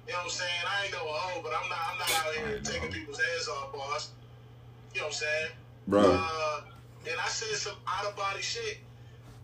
You 0.07 0.13
know 0.13 0.19
what 0.19 0.23
I'm 0.25 0.29
saying? 0.29 0.51
I 0.67 0.83
ain't 0.85 0.91
no 0.93 0.99
hoe, 0.99 1.41
but 1.41 1.51
I'm 1.61 1.69
not. 1.69 1.79
I'm 1.91 1.97
not 1.97 2.25
out 2.27 2.47
here 2.47 2.59
taking 2.63 2.91
people's 2.91 3.19
heads 3.19 3.47
off, 3.47 3.73
boss. 3.73 4.09
You 4.93 5.01
know 5.01 5.07
what 5.07 5.13
I'm 5.13 5.19
saying? 5.19 5.51
Bro, 5.87 6.01
Uh, 6.31 6.61
and 7.09 7.15
I 7.23 7.27
said 7.27 7.55
some 7.57 7.75
out 7.87 8.05
of 8.05 8.15
body 8.15 8.41
shit, 8.41 8.77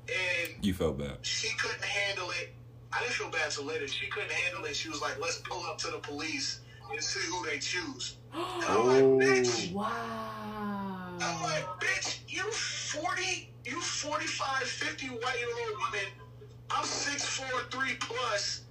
and 0.08 0.66
you 0.66 0.74
felt 0.74 0.98
bad. 0.98 1.18
she 1.22 1.50
couldn't 1.58 1.84
handle 1.84 2.30
it. 2.32 2.54
I 2.94 3.00
didn't 3.02 3.14
feel 3.14 3.30
bad 3.30 3.52
till 3.52 3.66
later. 3.66 3.88
She 3.88 4.08
couldn't 4.08 4.32
handle 4.32 4.66
it. 4.66 4.76
She 4.76 4.90
was 4.90 5.02
like, 5.02 5.20
"Let's 5.20 5.38
pull 5.40 5.66
up 5.66 5.78
to 5.80 5.88
the 5.92 6.00
police 6.00 6.60
and 6.92 7.02
see 7.02 7.22
who 7.30 7.46
they 7.46 7.60
choose." 7.60 8.16
And 8.34 8.44
I'm 8.68 8.88
like, 8.88 9.04
Oh. 9.04 9.18
"Bitch." 9.20 9.72
Wow. 9.74 11.18
I'm 11.24 11.42
like, 11.44 11.64
bitch, 11.80 12.20
you 12.28 12.42
40, 12.52 13.54
you 13.66 13.80
45, 13.80 14.64
50 14.64 15.08
white 15.08 15.38
year 15.40 15.48
old 15.70 15.78
woman. 15.78 16.08
I'm 16.72 16.84
6'4", 16.84 17.70
3 17.70 17.96
plus. 18.00 18.62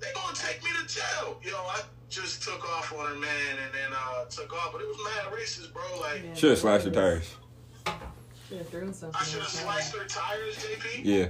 They 0.00 0.08
gonna 0.14 0.36
take 0.36 0.62
me 0.62 0.70
to 0.80 0.86
jail. 0.86 1.40
You 1.42 1.52
know, 1.52 1.62
I 1.64 1.80
just 2.10 2.42
took 2.42 2.62
off 2.76 2.92
on 2.92 3.06
her, 3.06 3.14
man, 3.14 3.56
and 3.64 3.72
then 3.72 3.90
uh, 3.92 4.26
took 4.26 4.52
off. 4.52 4.72
But 4.72 4.82
it 4.82 4.88
was 4.88 4.98
mad 5.02 5.32
racist, 5.32 5.72
bro. 5.72 5.82
Like, 6.00 6.22
Yeah. 6.24 6.34
Should 6.34 6.50
have 6.50 6.58
slashed 6.58 6.84
your 6.84 6.94
tires. 6.94 7.34
Should 8.48 8.58
have 8.58 8.68
thrown 8.68 8.94
something. 8.94 9.20
I 9.20 9.24
should 9.24 9.40
have 9.40 9.48
sliced 9.48 9.94
her 9.94 10.06
tires, 10.06 10.56
JP. 10.56 11.04
Yeah. 11.04 11.26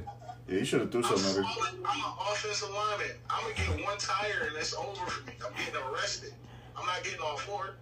Yeah, 0.46 0.58
you 0.58 0.64
should 0.64 0.80
have 0.80 0.92
threw 0.92 1.02
I'm, 1.02 1.18
something 1.18 1.42
at 1.42 1.48
her. 1.48 1.66
I'm, 1.66 1.74
I'm 1.84 1.98
an 1.98 2.12
offensive 2.30 2.70
lineman. 2.70 3.16
I'm 3.28 3.42
gonna 3.42 3.54
get 3.76 3.84
one 3.84 3.98
tire 3.98 4.46
and 4.46 4.56
it's 4.56 4.72
over 4.74 4.94
for 4.94 5.26
me. 5.26 5.32
I'm 5.44 5.52
getting 5.52 5.74
arrested. 5.92 6.32
I'm 6.76 6.86
not 6.86 7.02
getting 7.02 7.18
all 7.18 7.36
for 7.36 7.66
it. 7.66 7.72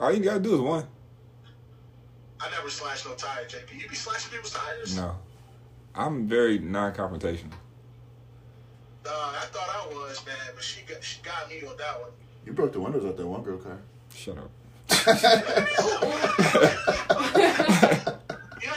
All 0.00 0.12
you 0.12 0.18
gotta 0.20 0.40
do 0.40 0.54
is 0.54 0.60
one. 0.60 0.84
I 2.40 2.50
never 2.50 2.68
slashed 2.68 3.06
no 3.06 3.14
tire, 3.14 3.44
JP. 3.44 3.80
You 3.80 3.88
be 3.88 3.94
slashing 3.94 4.32
people's 4.32 4.52
tires? 4.52 4.96
No. 4.96 5.14
I'm 5.94 6.26
very 6.26 6.58
non-confrontational. 6.58 7.52
Uh, 9.06 9.10
I 9.10 9.44
thought 9.46 9.68
I 9.72 9.86
was, 9.94 10.26
man, 10.26 10.34
but 10.54 10.64
she 10.64 10.82
got 10.82 11.02
she 11.02 11.22
got 11.22 11.48
me 11.48 11.62
on 11.66 11.76
that 11.76 12.00
one. 12.00 12.10
You 12.44 12.52
broke 12.52 12.72
the 12.72 12.80
windows 12.80 13.04
out 13.04 13.16
that 13.16 13.26
one 13.26 13.42
girl 13.42 13.58
car. 13.58 13.78
Shut 14.14 14.36
up. 14.36 14.50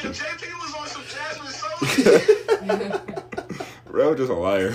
You 0.02 0.10
know, 0.10 0.16
JP 0.16 0.44
was 0.62 0.74
on 0.74 0.88
some 0.88 1.04
Jazmine 1.04 1.52
Sullivan. 1.52 2.92
Rel 3.86 4.16
just 4.16 4.32
a 4.32 4.34
liar. 4.34 4.72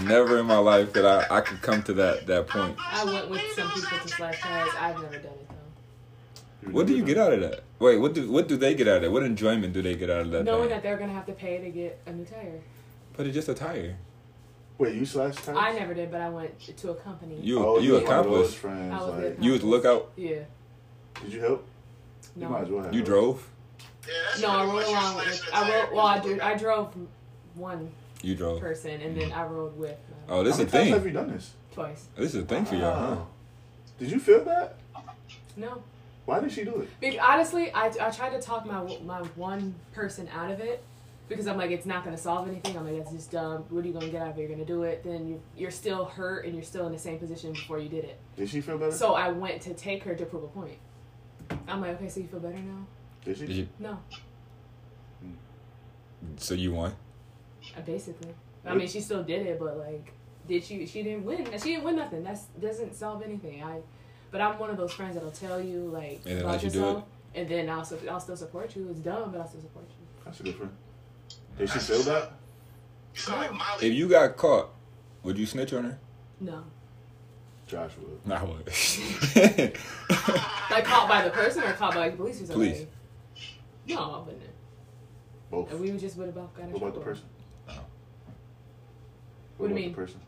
Never 0.04 0.38
in 0.38 0.46
my 0.46 0.58
life 0.58 0.92
that 0.94 1.04
I, 1.06 1.26
I 1.36 1.40
could 1.42 1.60
come 1.62 1.82
to 1.84 1.92
that, 1.94 2.26
that 2.26 2.48
point. 2.48 2.76
I 2.80 3.04
went 3.04 3.30
with 3.30 3.42
some 3.54 3.70
people 3.70 3.98
to 3.98 4.08
slash 4.08 4.40
tires. 4.40 4.70
I've 4.80 4.96
never 5.00 5.18
done 5.18 5.32
it 5.32 5.48
though. 5.48 6.70
What 6.72 6.86
do 6.86 6.94
you 6.96 7.04
get 7.04 7.18
out 7.18 7.32
of 7.34 7.40
that? 7.40 7.62
Wait, 7.78 7.98
what 7.98 8.14
do 8.14 8.28
what 8.30 8.48
do 8.48 8.56
they 8.56 8.74
get 8.74 8.88
out 8.88 8.96
of 8.96 9.02
that? 9.02 9.12
What 9.12 9.22
enjoyment 9.22 9.72
do 9.72 9.80
they 9.82 9.94
get 9.94 10.10
out 10.10 10.22
of 10.22 10.30
that? 10.32 10.44
Knowing 10.44 10.62
thing? 10.62 10.70
that 10.70 10.82
they're 10.82 10.96
gonna 10.96 11.12
have 11.12 11.26
to 11.26 11.32
pay 11.32 11.58
to 11.58 11.70
get 11.70 12.00
a 12.06 12.12
new 12.12 12.24
tire. 12.24 12.60
But 13.16 13.26
it's 13.26 13.34
just 13.34 13.48
a 13.48 13.54
tire. 13.54 13.96
Wait, 14.78 14.94
you 14.94 15.04
slashed 15.04 15.44
tires? 15.44 15.58
I 15.60 15.72
never 15.74 15.92
did, 15.94 16.10
but 16.10 16.20
I 16.22 16.30
went 16.30 16.58
to 16.58 16.90
a 16.90 16.94
company. 16.94 17.38
You 17.42 17.64
Oh, 17.64 17.78
you 17.78 17.92
was 17.92 18.02
one 18.02 18.12
of 18.18 18.24
those 18.24 18.54
accomplished. 18.54 18.56
friends. 18.56 18.94
I 18.94 18.98
was 18.98 19.08
like, 19.22 19.36
the 19.38 19.44
You 19.44 19.52
was 19.52 19.60
the 19.60 19.66
lookout. 19.66 20.10
Yeah. 20.16 20.38
Did 21.22 21.32
you 21.32 21.40
help? 21.40 21.66
You 22.36 22.48
might 22.48 22.58
No. 22.58 22.64
as 22.64 22.68
well 22.70 22.84
have. 22.84 22.92
You 22.94 22.98
helped. 23.00 23.08
drove. 23.08 23.48
Yeah, 24.06 24.40
No, 24.42 24.48
I 24.48 24.64
rode 24.64 24.84
along 24.86 25.10
you 25.12 25.16
with. 25.16 25.34
slashing 25.34 25.54
I 25.54 25.60
a 25.60 25.70
tire. 25.70 25.84
rode. 25.86 25.94
Well, 25.94 26.06
I, 26.06 26.18
dro- 26.20 26.38
I 26.42 26.56
drove 26.56 26.94
one 27.54 27.90
You 28.22 28.34
drove. 28.34 28.60
person, 28.60 29.00
and 29.00 29.16
then 29.16 29.32
I 29.32 29.44
rode 29.44 29.76
with 29.76 29.90
uh, 29.90 30.32
Oh, 30.32 30.42
this 30.44 30.56
How 30.56 30.62
is 30.62 30.72
a 30.72 30.76
many 30.76 30.90
times 30.90 30.96
have 30.96 31.06
you 31.06 31.12
done 31.12 31.30
this? 31.32 31.52
twice. 31.72 32.06
This 32.16 32.34
is 32.34 32.42
a 32.42 32.46
thing 32.46 32.64
for 32.64 32.76
y'all, 32.76 33.14
huh? 33.16 33.22
Did 33.98 34.10
you 34.10 34.18
feel 34.18 34.44
that? 34.44 34.76
No, 35.56 35.82
Why 36.24 36.40
did 36.40 36.52
she 36.52 36.64
do 36.64 36.76
it? 36.80 37.00
Bec 37.00 37.16
honestly, 37.20 37.70
I, 37.72 37.86
I 38.00 38.10
tried 38.10 38.30
to 38.30 38.40
talk 38.40 38.64
my 38.64 38.82
my 39.04 39.20
one 39.36 39.74
person 39.92 40.28
out 40.34 40.50
of 40.50 40.60
it 40.60 40.82
because 41.28 41.46
I'm 41.46 41.56
like, 41.58 41.70
it's 41.70 41.86
not 41.86 42.04
gonna 42.04 42.16
solve 42.16 42.48
anything. 42.48 42.76
I'm 42.78 42.86
like, 42.86 42.96
that's 43.02 43.12
just 43.14 43.30
dumb. 43.32 43.64
What 43.68 43.84
are 43.84 43.86
you 43.86 43.92
gonna 43.92 44.08
get 44.08 44.22
out 44.22 44.30
of 44.30 44.38
it? 44.38 44.40
You're 44.42 44.48
gonna 44.50 44.64
do 44.64 44.84
it. 44.84 45.02
Then 45.04 45.26
you 45.28 45.42
you're 45.56 45.70
still 45.72 46.04
hurt 46.06 46.44
and 46.46 46.54
you're 46.54 46.62
still 46.64 46.86
in 46.86 46.92
the 46.92 46.98
same 46.98 47.18
position 47.18 47.52
before 47.52 47.78
you 47.80 47.88
did 47.88 48.04
it. 48.04 48.18
Did 48.36 48.48
she 48.48 48.60
feel 48.60 48.78
better? 48.78 48.92
So 48.92 49.14
I 49.14 49.30
went 49.30 49.60
to 49.62 49.74
take 49.74 50.04
her 50.04 50.14
to 50.14 50.24
prove 50.24 50.44
a 50.44 50.48
point. 50.48 50.78
I'm 51.70 51.80
like, 51.80 51.96
okay, 51.96 52.08
so 52.08 52.20
you 52.20 52.26
feel 52.26 52.40
better 52.40 52.58
now? 52.58 52.86
did 53.24 53.36
she? 53.38 53.46
Did 53.46 53.56
you, 53.56 53.68
No, 53.78 53.98
so 56.36 56.54
you 56.54 56.72
won. 56.72 56.94
uh, 57.76 57.80
basically. 57.82 58.34
I 58.64 58.74
mean, 58.74 58.88
she 58.88 59.00
still 59.00 59.22
did 59.22 59.46
it, 59.46 59.58
but 59.58 59.78
like, 59.78 60.12
did 60.46 60.64
she? 60.64 60.86
She 60.86 61.02
didn't 61.02 61.24
win. 61.24 61.46
She 61.52 61.70
didn't 61.70 61.84
win 61.84 61.96
nothing. 61.96 62.22
That's 62.22 62.44
doesn't 62.60 62.94
solve 62.94 63.22
anything. 63.22 63.62
I, 63.62 63.80
but 64.30 64.40
I'm 64.40 64.58
one 64.58 64.70
of 64.70 64.76
those 64.76 64.92
friends 64.92 65.14
that'll 65.14 65.30
tell 65.30 65.60
you 65.60 65.88
like 65.92 66.20
And 66.26 66.36
then 66.36 66.40
about 66.40 66.52
let 66.52 66.62
you 66.62 66.70
do 66.70 66.78
yourself, 66.78 67.04
and 67.34 67.48
then 67.48 67.70
I'll 67.70 67.84
still, 67.84 67.98
I'll 68.10 68.20
still 68.20 68.36
support 68.36 68.76
you. 68.76 68.88
It's 68.90 69.00
dumb, 69.00 69.32
but 69.32 69.40
I'll 69.40 69.48
still 69.48 69.60
support 69.62 69.86
you. 69.88 70.06
That's 70.24 70.40
a 70.40 70.42
good 70.42 70.54
friend. 70.56 70.72
Did 71.58 71.70
she 71.70 71.78
feel 71.78 72.02
that? 72.02 72.32
You 73.14 73.20
sound 73.20 73.40
like 73.40 73.52
Molly. 73.52 73.86
If 73.88 73.94
you 73.94 74.08
got 74.08 74.36
caught, 74.36 74.70
would 75.22 75.38
you 75.38 75.46
snitch 75.46 75.72
on 75.72 75.84
her? 75.84 75.98
No, 76.40 76.64
Josh 77.70 77.92
would. 77.98 78.26
Nah, 78.26 78.40
I 78.40 78.42
would. 78.42 78.66
like 80.70 80.84
caught 80.84 81.08
by 81.08 81.22
the 81.22 81.30
person 81.30 81.62
or 81.62 81.72
caught 81.74 81.94
by 81.94 82.08
the 82.08 82.16
police 82.16 82.42
or 82.42 82.46
something. 82.46 82.56
Police. 82.56 82.86
No, 83.86 83.98
I 83.98 84.18
wouldn't. 84.18 84.42
Both. 85.50 85.70
And 85.70 85.80
we 85.80 85.90
would 85.92 86.00
just 86.00 86.16
would 86.16 86.26
have 86.26 86.34
both 86.34 86.52
got 86.56 86.64
in 86.64 86.72
What 86.72 86.82
about 86.82 86.94
the 86.94 87.00
person? 87.00 87.24
Oh. 87.68 87.74
What 89.56 89.68
do 89.68 89.74
you 89.74 89.80
mean? 89.80 89.90
The 89.90 89.96
person? 89.96 90.20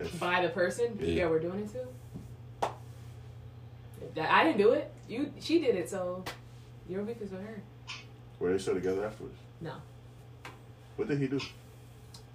If, 0.00 0.18
By 0.18 0.42
the 0.42 0.48
person? 0.48 0.98
Yeah. 1.00 1.06
Yeah, 1.06 1.28
we're 1.28 1.38
doing 1.38 1.60
it 1.60 1.72
too. 1.72 2.68
That 4.14 4.32
I 4.32 4.42
didn't 4.44 4.58
do 4.58 4.72
it. 4.72 4.90
You, 5.08 5.32
she 5.38 5.60
did 5.60 5.76
it. 5.76 5.88
So 5.88 6.24
your 6.88 7.02
beef 7.02 7.22
is 7.22 7.30
with 7.30 7.42
her. 7.42 7.62
were 8.40 8.52
they 8.52 8.58
still 8.58 8.74
together 8.74 9.06
afterwards? 9.06 9.38
No. 9.60 9.74
What 10.96 11.08
did 11.08 11.18
he 11.20 11.28
do? 11.28 11.40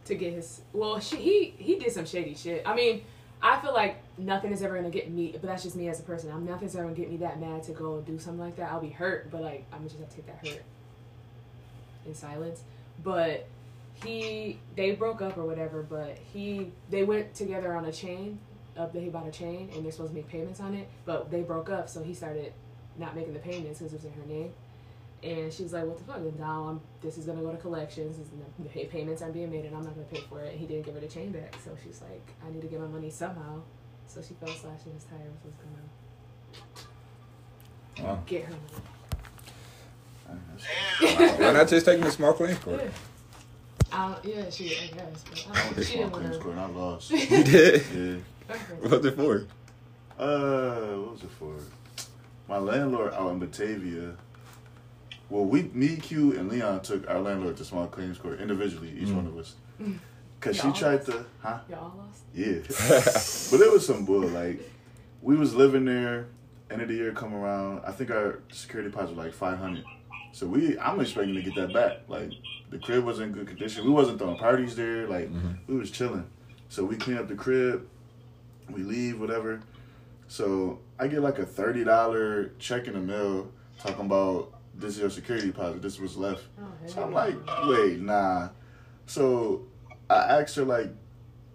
to 0.05 0.15
get 0.15 0.34
his 0.34 0.60
well 0.73 0.99
she, 0.99 1.15
he 1.15 1.53
he 1.57 1.80
did 1.80 1.89
some 1.89 2.05
shady 2.05 2.35
shit 2.35 2.61
i 2.65 2.76
mean 2.76 3.03
i 3.43 3.59
feel 3.59 3.73
like 3.73 3.97
nothing 4.17 4.51
is 4.51 4.61
ever 4.61 4.75
gonna 4.75 4.89
get 4.89 5.09
me 5.11 5.31
but 5.33 5.43
that's 5.43 5.63
just 5.63 5.75
me 5.75 5.87
as 5.89 5.99
a 5.99 6.03
person. 6.03 6.31
I'm 6.31 6.45
nothing's 6.45 6.75
ever 6.75 6.85
gonna 6.85 6.95
get 6.95 7.09
me 7.09 7.17
that 7.17 7.39
mad 7.39 7.63
to 7.63 7.71
go 7.71 7.97
and 7.97 8.05
do 8.05 8.17
something 8.17 8.39
like 8.39 8.55
that. 8.57 8.71
I'll 8.71 8.81
be 8.81 8.89
hurt 8.89 9.29
but 9.31 9.41
like 9.41 9.65
i'm 9.71 9.83
just 9.83 9.97
to 9.97 10.15
take 10.15 10.25
that 10.27 10.47
hurt 10.47 10.63
in 12.05 12.15
silence. 12.15 12.63
But 13.03 13.47
he 14.03 14.59
they 14.75 14.91
broke 14.91 15.21
up 15.21 15.37
or 15.37 15.45
whatever 15.45 15.83
but 15.83 16.17
he 16.33 16.71
they 16.89 17.03
went 17.03 17.33
together 17.35 17.75
on 17.75 17.85
a 17.85 17.91
chain 17.91 18.39
up 18.75 18.91
they 18.91 19.07
bought 19.09 19.27
a 19.27 19.31
chain 19.31 19.69
and 19.73 19.85
they're 19.85 19.91
supposed 19.91 20.11
to 20.11 20.15
make 20.15 20.27
payments 20.27 20.59
on 20.59 20.73
it 20.73 20.89
but 21.05 21.29
they 21.29 21.41
broke 21.41 21.69
up 21.69 21.87
so 21.87 22.01
he 22.03 22.13
started 22.13 22.51
not 22.97 23.15
making 23.15 23.33
the 23.33 23.39
payments 23.39 23.79
because 23.79 23.93
it 23.93 23.97
was 23.97 24.05
in 24.05 24.13
her 24.13 24.27
name 24.27 24.51
and 25.23 25.51
she 25.53 25.63
was 25.63 25.73
like, 25.73 25.85
"What 25.85 25.97
the 25.97 26.03
fuck?" 26.03 26.17
And 26.17 26.37
now 26.39 26.63
I'm. 26.69 26.81
This 27.01 27.17
is 27.17 27.25
gonna 27.25 27.41
go 27.41 27.51
to 27.51 27.57
collections. 27.57 28.17
This 28.17 28.27
is- 28.27 28.33
The 28.59 28.69
pay 28.69 28.85
payments 28.85 29.21
aren't 29.21 29.33
being 29.33 29.49
made, 29.51 29.65
and 29.65 29.75
I'm 29.75 29.83
not 29.83 29.95
gonna 29.95 30.07
pay 30.07 30.21
for 30.21 30.41
it. 30.41 30.51
And 30.51 30.59
he 30.59 30.67
didn't 30.67 30.85
give 30.85 30.93
her 30.95 30.99
the 30.99 31.07
chain 31.07 31.31
back, 31.31 31.55
so 31.63 31.71
she's 31.83 32.01
like, 32.01 32.33
"I 32.45 32.49
need 32.51 32.61
to 32.61 32.67
get 32.67 32.79
my 32.79 32.87
money 32.87 33.09
somehow." 33.09 33.61
So 34.07 34.21
she 34.21 34.33
fell 34.35 34.49
slashing 34.49 34.93
his 34.93 35.05
tires. 35.05 35.33
Was 35.45 35.53
gonna 37.95 38.07
Wow. 38.09 38.21
get 38.25 38.43
her 38.45 38.51
money. 38.51 38.63
I 40.29 40.33
mean, 40.33 40.41
that's- 40.57 41.17
Damn. 41.17 41.41
Why 41.41 41.51
not 41.53 41.67
just 41.67 41.85
taking 41.85 42.03
the 42.03 42.11
small 42.11 42.33
claims 42.33 42.57
court? 42.59 42.81
Yeah. 42.83 42.89
I 43.91 44.17
yeah, 44.23 44.49
she. 44.49 44.75
I 44.77 44.87
guess. 44.87 45.23
But 45.29 45.47
I 45.53 45.59
I 45.61 45.63
went 45.65 45.75
to 45.75 45.83
small 45.83 46.09
claims 46.09 46.37
court 46.37 46.55
and 46.55 46.59
I 46.61 46.65
lost. 46.67 47.11
You 47.11 47.43
did? 47.43 47.83
yeah. 47.93 48.57
What 48.81 48.91
was 48.91 49.05
it 49.05 49.15
for? 49.15 49.47
Uh, 50.19 50.95
what 50.97 51.11
was 51.13 51.23
it 51.23 51.29
for? 51.39 51.55
My 52.47 52.57
landlord 52.57 53.13
out 53.13 53.31
in 53.31 53.39
Batavia. 53.39 54.15
Well, 55.34 55.45
we, 55.45 55.64
me, 55.73 55.95
Q, 55.95 56.38
and 56.38 56.47
Leon 56.47 56.81
took 56.81 57.10
our 57.10 57.19
landlord 57.19 57.57
to 57.57 57.65
small 57.65 57.88
claims 57.88 58.19
court 58.19 58.39
individually, 58.39 58.93
each 58.99 59.07
Mm. 59.07 59.15
one 59.15 59.26
of 59.26 59.35
us. 59.39 59.55
Cause 60.39 60.57
she 60.57 60.72
tried 60.73 60.97
lost? 60.97 61.05
to, 61.07 61.26
huh? 61.41 61.60
Y'all 61.68 61.91
lost. 61.97 62.22
Yeah. 62.35 62.60
but 63.57 63.65
it 63.65 63.72
was 63.73 63.84
some 63.84 64.05
bull. 64.05 64.27
Like, 64.27 64.60
we 65.23 65.35
was 65.35 65.55
living 65.55 65.85
there. 65.85 66.27
End 66.69 66.84
of 66.84 66.88
the 66.88 66.93
year 66.93 67.14
come 67.14 67.34
around. 67.34 67.81
I 67.84 67.91
think 67.93 68.11
our 68.11 68.41
security 68.51 68.91
deposit 68.91 69.15
was 69.15 69.26
like 69.26 69.34
five 69.34 69.57
hundred. 69.57 69.85
So 70.34 70.45
we, 70.45 70.77
I'm 70.77 70.99
expecting 70.99 71.34
to 71.34 71.41
get 71.41 71.55
that 71.55 71.73
back. 71.73 72.01
Like, 72.07 72.30
the 72.69 72.77
crib 72.77 73.03
was 73.03 73.19
in 73.19 73.31
good 73.31 73.47
condition. 73.47 73.85
We 73.85 73.89
wasn't 73.91 74.19
throwing 74.19 74.38
parties 74.38 74.76
there. 74.76 75.07
Like, 75.07 75.31
Mhm. 75.34 75.57
we 75.65 75.77
was 75.77 75.89
chilling. 75.89 76.27
So 76.69 76.85
we 76.85 76.95
clean 76.95 77.18
up 77.18 77.27
the 77.27 77.35
crib. 77.35 77.88
We 78.69 78.84
leave, 78.84 79.19
whatever. 79.19 79.61
So 80.27 80.77
I 80.99 81.07
get 81.07 81.22
like 81.23 81.39
a 81.39 81.45
thirty 81.47 81.84
dollar 81.84 82.51
check 82.60 82.85
in 82.88 82.93
the 82.93 82.99
mail 83.01 83.49
talking 83.80 84.05
about 84.05 84.52
this 84.73 84.95
is 84.95 84.99
your 84.99 85.09
security 85.09 85.47
deposit. 85.47 85.81
This 85.81 85.99
was 85.99 86.15
left. 86.17 86.43
Oh, 86.59 86.63
So 86.87 87.03
I'm 87.03 87.11
like, 87.13 87.35
wait, 87.67 87.99
nah. 87.99 88.49
So 89.05 89.63
I 90.09 90.39
asked 90.41 90.55
her 90.55 90.63
like, 90.65 90.89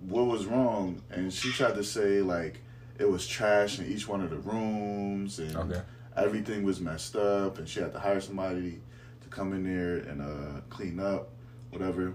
what 0.01 0.27
was 0.27 0.47
wrong, 0.47 1.03
and 1.11 1.33
she 1.33 1.51
tried 1.53 1.75
to 1.75 1.83
say 1.85 2.21
like 2.23 2.61
it 2.99 3.09
was 3.09 3.27
trash 3.27 3.79
in 3.79 3.87
each 3.87 4.07
one 4.09 4.21
of 4.23 4.31
the 4.31 4.39
rooms, 4.39 5.39
and 5.39 5.57
Okay. 5.57 5.81
everything 6.17 6.63
was 6.65 6.81
messed 6.81 7.17
up, 7.17 7.59
and 7.59 7.69
she 7.69 7.81
had 7.81 7.93
to 7.93 7.99
hire 7.99 8.21
somebody 8.21 8.81
to 9.23 9.29
come 9.29 9.53
in 9.53 9.65
there 9.65 9.97
and 9.97 10.21
uh, 10.23 10.61
clean 10.71 11.01
up, 11.01 11.31
whatever. 11.71 12.15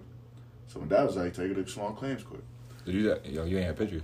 So 0.67 0.79
my 0.79 0.87
dad 0.87 1.03
was 1.03 1.15
like, 1.17 1.33
take 1.33 1.51
it 1.51 1.55
to 1.55 1.67
small 1.67 1.91
claims 1.91 2.23
court. 2.23 2.43
Did 2.85 2.95
you 2.95 3.03
that? 3.09 3.25
Yo, 3.25 3.43
you 3.45 3.57
ain't 3.57 3.67
have 3.67 3.77
pictures. 3.77 4.01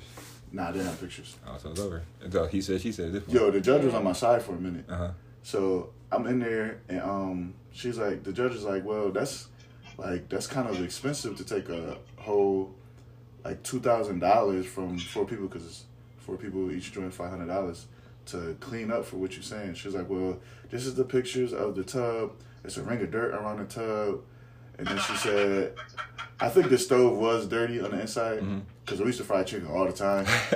Nah, 0.51 0.69
I 0.69 0.71
didn't 0.71 0.87
have 0.87 0.99
pictures. 0.99 1.35
Oh, 1.47 1.57
so 1.57 1.71
it's 1.71 1.79
over. 1.79 2.01
Until 2.21 2.47
he 2.47 2.61
said, 2.61 2.81
she 2.81 2.91
said 2.91 3.11
this 3.13 3.25
one. 3.27 3.35
Yo, 3.35 3.51
the 3.51 3.61
judge 3.61 3.83
was 3.83 3.93
on 3.93 4.03
my 4.03 4.13
side 4.13 4.41
for 4.41 4.53
a 4.53 4.59
minute. 4.59 4.85
Uh 4.89 4.97
huh. 4.97 5.11
So 5.43 5.89
I'm 6.11 6.25
in 6.27 6.39
there, 6.39 6.81
and 6.89 7.01
um, 7.01 7.53
she's 7.71 7.97
like, 7.97 8.23
the 8.23 8.33
judge 8.33 8.53
is 8.53 8.63
like, 8.63 8.83
well, 8.85 9.09
that's 9.11 9.47
like 9.97 10.29
that's 10.29 10.47
kind 10.47 10.67
of 10.69 10.81
expensive 10.83 11.35
to 11.37 11.43
take 11.43 11.69
a 11.69 11.97
whole 12.17 12.73
like 13.43 13.61
two 13.63 13.79
thousand 13.79 14.19
dollars 14.19 14.65
from 14.65 14.97
four 14.97 15.25
people 15.25 15.47
because 15.47 15.85
four 16.17 16.37
people 16.37 16.71
each 16.71 16.91
join 16.91 17.09
five 17.11 17.29
hundred 17.29 17.47
dollars 17.47 17.87
to 18.27 18.55
clean 18.59 18.91
up 18.91 19.05
for 19.05 19.17
what 19.17 19.33
you're 19.33 19.41
saying. 19.43 19.73
She's 19.73 19.95
like, 19.95 20.09
well, 20.09 20.37
this 20.69 20.85
is 20.85 20.95
the 20.95 21.03
pictures 21.03 21.53
of 21.53 21.75
the 21.75 21.83
tub. 21.83 22.31
It's 22.63 22.77
a 22.77 22.83
ring 22.83 23.01
of 23.01 23.09
dirt 23.11 23.33
around 23.33 23.57
the 23.59 23.65
tub, 23.65 24.21
and 24.77 24.87
then 24.87 24.97
she 24.99 25.15
said, 25.15 25.73
I 26.39 26.49
think 26.49 26.69
the 26.69 26.77
stove 26.77 27.17
was 27.17 27.47
dirty 27.47 27.79
on 27.81 27.91
the 27.91 28.01
inside 28.01 28.39
Mhm. 28.41 28.61
Because 28.89 28.99
we 29.01 29.07
used 29.07 29.19
to 29.19 29.23
fry 29.25 29.43
chicken 29.43 29.67
all 29.67 29.85
the 29.85 29.93
time. 29.93 30.25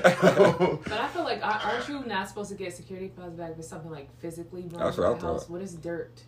But 0.84 0.92
I 1.00 1.08
feel 1.10 1.24
like 1.24 1.42
aren't 1.46 1.88
you 1.88 2.04
not 2.06 2.28
supposed 2.28 2.50
to 2.52 2.56
get 2.58 2.74
security 2.76 3.08
deposit 3.08 3.38
back 3.38 3.54
if 3.58 3.64
something 3.66 3.92
like 3.92 4.10
physically 4.20 4.64
wrong 4.64 4.84
That's 4.84 4.98
with 4.98 5.06
what 5.08 5.16
I 5.16 5.20
the 5.20 5.26
house? 5.26 5.42
thought. 5.44 5.50
What 5.52 5.62
is 5.62 5.74
dirt 5.76 6.24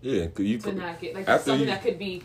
Yeah, 0.00 0.26
cause 0.26 0.44
you 0.44 0.58
to 0.58 0.64
could, 0.64 0.76
not 0.76 1.00
get 1.00 1.14
like 1.14 1.28
After 1.28 1.50
something 1.50 1.60
you- 1.68 1.72
that 1.74 1.82
could 1.82 1.98
be 1.98 2.22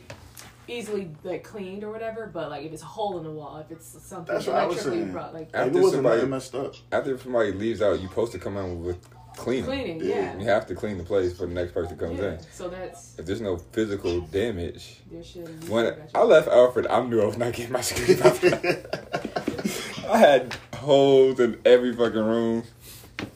easily 0.67 1.11
like 1.23 1.43
cleaned 1.43 1.83
or 1.83 1.91
whatever? 1.91 2.29
But 2.31 2.49
like 2.49 2.65
if 2.65 2.73
it's 2.73 2.81
a 2.83 2.85
hole 2.85 3.17
in 3.17 3.23
the 3.23 3.31
wall, 3.31 3.57
if 3.57 3.71
it's 3.71 3.87
something 4.03 4.33
That's 4.33 4.47
what 4.47 4.55
I 4.57 4.65
was 4.65 4.75
electrically 4.75 4.99
saying. 5.01 5.11
brought, 5.13 5.33
like 5.33 5.53
like, 5.53 5.53
it 5.53 5.67
After 5.67 5.81
wasn't 5.81 5.93
somebody- 5.95 6.15
nothing 6.17 6.29
messed 6.29 6.55
up. 6.55 6.73
after 6.91 7.17
somebody 7.17 7.51
leaves 7.53 7.81
out, 7.81 7.99
you're 7.99 8.09
supposed 8.09 8.31
to 8.33 8.39
come 8.39 8.57
in 8.57 8.83
with 8.83 8.99
cleaning. 9.37 9.65
cleaning, 9.65 9.99
Yeah. 10.01 10.15
yeah. 10.33 10.37
You 10.39 10.45
have 10.45 10.65
to 10.67 10.75
clean 10.75 10.97
the 10.97 11.03
place 11.03 11.37
for 11.37 11.45
the 11.45 11.53
next 11.53 11.73
person 11.73 11.97
comes 11.97 12.19
Yeah. 12.19 12.31
in. 12.33 12.39
So 12.51 12.69
that's 12.69 13.15
If 13.17 13.25
there's 13.25 13.41
no 13.41 13.57
physical 13.57 14.21
damage, 14.21 14.97
there 15.11 15.23
should. 15.23 15.69
when 15.69 15.93
I 16.15 16.23
left 16.23 16.47
Alfred, 16.47 16.87
I 16.87 17.01
knew 17.05 17.21
I 17.21 17.25
was 17.25 17.37
not 17.37 17.53
getting 17.53 17.71
my 17.73 17.81
security 17.81 18.15
deposit. 18.21 20.05
I 20.09 20.17
had 20.17 20.55
holes 20.75 21.39
in 21.39 21.59
every 21.65 21.93
fucking 21.93 22.15
room. 22.19 22.63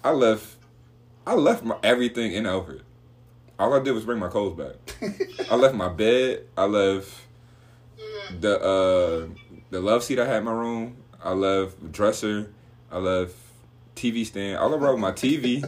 I 0.03 0.11
left. 0.11 0.55
I 1.27 1.35
left 1.35 1.63
my 1.63 1.77
everything 1.83 2.33
in 2.33 2.45
Alfred. 2.45 2.81
All 3.59 3.73
I 3.73 3.79
did 3.83 3.91
was 3.91 4.05
bring 4.05 4.19
my 4.19 4.27
clothes 4.29 4.57
back. 4.57 4.75
I 5.51 5.55
left 5.55 5.75
my 5.75 5.89
bed. 5.89 6.45
I 6.57 6.65
left 6.65 7.13
the 8.39 8.59
uh 8.59 9.27
the 9.69 9.79
love 9.81 10.03
seat 10.03 10.17
I 10.19 10.25
had 10.25 10.37
in 10.37 10.45
my 10.45 10.51
room. 10.53 10.97
I 11.23 11.33
left 11.33 11.91
dresser. 11.91 12.51
I 12.91 12.97
left 12.97 13.35
TV 14.01 14.25
stand. 14.25 14.57
All 14.57 14.73
I 14.73 14.77
brought 14.77 14.93
was 14.93 15.01
my 15.01 15.11
TV 15.11 15.61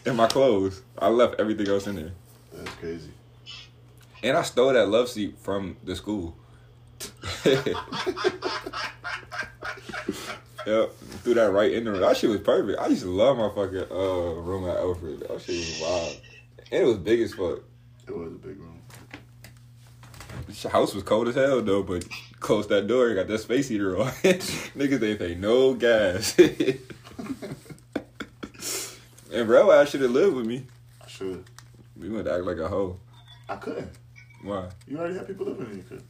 and 0.06 0.16
my 0.16 0.26
clothes. 0.26 0.80
I 0.98 1.08
left 1.08 1.38
everything 1.38 1.68
else 1.68 1.86
in 1.86 1.96
there. 1.96 2.12
That's 2.54 2.70
crazy. 2.76 3.10
And 4.22 4.36
I 4.36 4.42
stole 4.42 4.72
that 4.72 4.88
love 4.88 5.08
seat 5.10 5.36
from 5.38 5.76
the 5.84 5.94
school. 5.94 6.36
yep, 7.44 7.66
threw 11.22 11.34
that 11.34 11.50
right 11.52 11.72
in 11.72 11.84
the 11.84 11.92
room. 11.92 12.00
That 12.00 12.16
shit 12.16 12.30
was 12.30 12.40
perfect. 12.40 12.80
I 12.80 12.86
used 12.88 13.02
to 13.02 13.10
love 13.10 13.36
my 13.36 13.48
fucking 13.48 13.90
uh, 13.90 14.40
room 14.40 14.68
at 14.68 14.76
Alfred. 14.76 15.20
That 15.20 15.40
shit 15.42 15.56
was 15.56 15.80
wild. 15.82 16.20
And 16.72 16.82
it 16.82 16.86
was 16.86 16.96
big 16.98 17.20
as 17.20 17.34
fuck. 17.34 17.60
It 18.06 18.16
was 18.16 18.32
a 18.32 18.36
big 18.36 18.58
room. 18.58 18.79
House 20.70 20.94
was 20.94 21.02
cold 21.02 21.28
as 21.28 21.34
hell 21.34 21.60
though, 21.62 21.82
but 21.82 22.06
close 22.40 22.66
that 22.68 22.86
door, 22.86 23.14
got 23.14 23.28
that 23.28 23.38
space 23.38 23.68
heater 23.68 24.00
on. 24.00 24.06
Niggas 24.22 25.02
ain't 25.02 25.18
pay 25.18 25.34
no 25.34 25.74
gas. 25.74 26.38
and 29.32 29.46
bro, 29.46 29.70
I 29.70 29.84
should 29.84 30.02
have 30.02 30.10
lived 30.10 30.36
with 30.36 30.46
me. 30.46 30.64
I 31.02 31.08
should. 31.08 31.44
We 31.96 32.08
went 32.08 32.26
to 32.26 32.32
act 32.32 32.44
like 32.44 32.58
a 32.58 32.68
hoe. 32.68 32.98
I 33.48 33.56
couldn't. 33.56 33.90
Why? 34.42 34.68
You 34.86 34.98
already 34.98 35.14
had 35.14 35.26
people 35.26 35.46
living 35.46 35.70
in 35.70 35.76
you 35.78 35.82
could. 35.82 36.02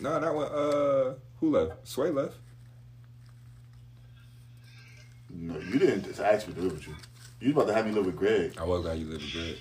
No, 0.00 0.20
that 0.20 0.34
one. 0.34 0.46
Uh, 0.46 1.14
who 1.40 1.50
left? 1.50 1.86
Sway 1.86 2.10
left. 2.10 2.34
No, 5.30 5.58
you 5.58 5.78
didn't 5.78 6.04
just 6.04 6.20
ask 6.20 6.46
me 6.46 6.54
to 6.54 6.60
live 6.60 6.72
with 6.72 6.86
you. 6.86 6.94
You 7.40 7.52
was 7.52 7.64
about 7.64 7.72
to 7.72 7.74
have 7.74 7.86
me 7.86 7.92
live 7.92 8.06
with 8.06 8.16
Greg. 8.16 8.54
I 8.58 8.64
was 8.64 8.82
glad 8.82 8.98
you 8.98 9.06
lived 9.06 9.22
with 9.22 9.32
Greg. 9.32 9.56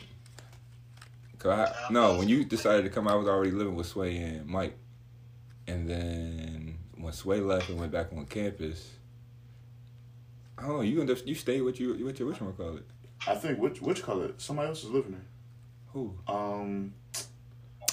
Cause 1.43 1.69
I, 1.69 1.91
no, 1.91 2.17
when 2.17 2.29
you 2.29 2.45
decided 2.45 2.83
to 2.83 2.89
come, 2.89 3.05
I 3.07 3.15
was 3.15 3.27
already 3.27 3.51
living 3.51 3.75
with 3.75 3.85
Sway 3.87 4.15
and 4.15 4.47
Mike, 4.47 4.77
and 5.67 5.89
then 5.89 6.77
when 6.95 7.11
Sway 7.11 7.41
left 7.41 7.69
and 7.69 7.77
went 7.77 7.91
back 7.91 8.07
on 8.15 8.25
campus, 8.25 8.91
I 10.57 10.61
don't 10.61 10.77
know. 10.77 10.81
You 10.81 11.01
end 11.01 11.11
up, 11.11 11.17
you 11.25 11.35
stayed 11.35 11.61
with 11.61 11.81
you 11.81 12.05
with 12.05 12.17
your 12.17 12.29
which 12.29 12.39
one 12.39 12.53
call 12.53 12.77
it? 12.77 12.85
I 13.27 13.35
think 13.35 13.59
which 13.59 13.81
which 13.81 14.01
color? 14.03 14.31
Somebody 14.37 14.69
else 14.69 14.83
is 14.85 14.89
living 14.89 15.11
there. 15.11 15.25
Who? 15.91 16.15
Um, 16.27 16.93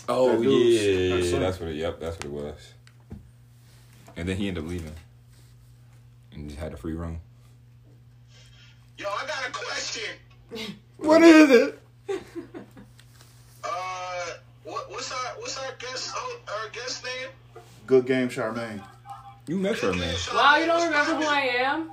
Oh 0.08 0.30
That 0.30 0.42
dude's- 0.42 1.30
yeah, 1.32 1.38
that's 1.40 1.60
what 1.60 1.68
it. 1.70 1.76
Yep, 1.76 2.00
that's 2.00 2.16
what 2.16 2.24
it 2.24 2.30
was. 2.30 2.72
And 4.16 4.28
then 4.28 4.36
he 4.36 4.48
ended 4.48 4.64
up 4.64 4.70
leaving. 4.70 4.94
And 6.32 6.48
just 6.48 6.60
had 6.60 6.72
a 6.72 6.76
free 6.76 6.94
room. 6.94 7.20
Yo, 8.96 9.06
I 9.08 9.26
got 9.26 9.48
a 9.48 9.52
question. 9.52 10.14
What 10.98 11.22
is 11.22 11.50
it? 11.50 11.80
Uh, 13.62 14.26
what, 14.64 14.89
what's 15.00 15.12
our 15.12 15.32
what's 15.40 15.58
our 15.58 15.72
guest 15.78 16.12
oh, 16.14 16.40
our 16.46 16.68
guest 16.72 17.02
name? 17.04 17.30
Good 17.86 18.04
game, 18.06 18.28
Charmaine. 18.28 18.82
You 19.46 19.56
met 19.56 19.78
her, 19.78 19.94
man. 19.94 20.14
Wow, 20.34 20.56
you 20.56 20.66
don't 20.66 20.84
remember 20.84 21.14
who 21.14 21.24
I 21.24 21.40
am? 21.40 21.92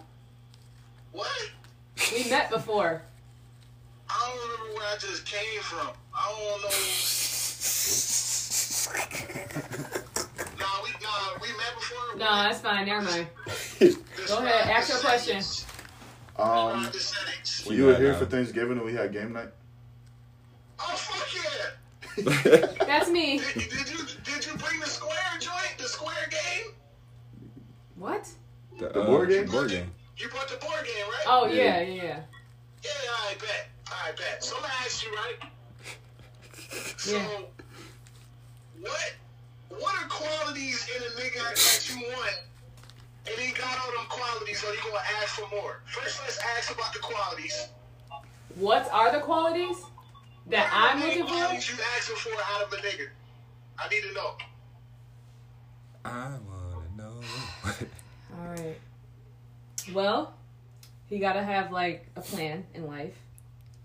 What? 1.13 1.29
We 2.13 2.29
met 2.29 2.49
before. 2.49 3.01
I 4.09 4.27
don't 4.27 4.37
remember 4.43 4.73
where 4.77 4.93
I 4.93 4.97
just 4.97 5.25
came 5.25 5.61
from. 5.61 5.87
I 6.13 6.27
don't 6.27 6.61
know. 6.61 6.67
nah, 10.59 10.83
we 10.83 10.89
nah, 11.01 11.39
we 11.41 11.47
met 11.47 11.75
before. 11.75 12.17
No, 12.17 12.43
that's 12.43 12.59
fine. 12.59 12.85
Never 12.87 13.05
mind. 13.05 13.27
Go 14.27 14.39
ahead, 14.39 14.69
ask 14.69 14.89
your 14.89 14.99
question. 14.99 15.41
settings. 15.41 15.65
Um, 16.35 16.83
Describe 16.83 16.91
the 16.91 16.99
settings. 16.99 17.63
when 17.65 17.77
you 17.77 17.85
were 17.85 17.95
here 17.95 18.13
for 18.15 18.25
Thanksgiving 18.25 18.73
and 18.73 18.83
we 18.85 18.91
had 18.93 19.13
game 19.13 19.31
night. 19.31 19.53
Oh 20.79 20.95
fuck 20.95 21.33
yeah! 21.33 21.77
That's 22.87 23.09
me. 23.09 23.37
Did, 23.39 23.53
did 23.53 23.89
you 23.89 23.97
did 24.23 24.45
you 24.45 24.53
bring 24.57 24.79
the 24.79 24.87
square 24.87 25.13
joint? 25.39 25.75
The 25.77 25.83
square 25.83 26.27
game? 26.29 26.73
What? 27.95 28.27
The, 28.79 28.89
The 28.89 29.01
uh, 29.01 29.05
board 29.05 29.29
game? 29.29 29.45
Board 29.45 29.69
game. 29.69 29.91
You 30.17 30.29
brought 30.29 30.47
the 30.49 30.57
board 30.57 30.83
game, 30.83 31.05
right? 31.09 31.23
Oh 31.27 31.45
Yeah. 31.45 31.79
yeah, 31.79 31.81
yeah, 31.81 32.03
yeah. 32.03 32.19
Yeah, 32.83 32.91
I 33.29 33.33
bet. 33.39 33.67
I 33.91 34.11
bet. 34.17 34.43
So 34.43 34.55
I'm 34.55 34.61
gonna 34.63 34.73
ask 34.81 35.05
you, 35.05 35.13
right? 35.15 35.37
So, 36.97 37.11
Yeah. 37.15 37.27
what 38.81 39.13
what 39.69 39.95
are 40.03 40.07
qualities 40.09 40.87
in 40.95 41.03
a 41.03 41.09
nigga 41.21 41.43
that 41.55 41.89
you 41.89 42.01
want? 42.07 42.41
And 43.29 43.35
he 43.39 43.51
got 43.53 43.77
all 43.79 43.91
them 43.91 44.05
qualities, 44.09 44.63
or 44.63 44.73
you 44.73 44.79
gonna 44.83 45.03
ask 45.21 45.35
for 45.39 45.47
more? 45.55 45.81
First, 45.85 46.19
let's 46.23 46.39
ask 46.57 46.71
about 46.73 46.93
the 46.93 46.99
qualities. 46.99 47.67
What 48.55 48.89
are 48.91 49.11
the 49.11 49.19
qualities 49.19 49.77
that 50.49 50.71
What 50.71 50.91
I'm 50.91 50.99
the 50.99 51.05
main 51.07 51.17
looking 51.19 51.27
for? 51.33 51.39
qualities 51.39 51.69
you 51.69 51.75
asking 51.97 52.15
for 52.17 52.29
out 52.41 52.63
of 52.65 52.73
a 52.73 52.77
nigga? 52.77 53.07
I 53.79 53.87
need 53.89 54.01
to 54.03 54.13
know. 54.13 54.35
I 56.05 56.29
wanna 56.47 56.87
know. 56.95 57.21
All 58.39 58.47
right. 58.49 58.77
Well, 59.93 60.33
he 61.07 61.19
gotta 61.19 61.43
have 61.43 61.71
like 61.71 62.07
a 62.15 62.21
plan 62.21 62.65
in 62.73 62.87
life. 62.87 63.13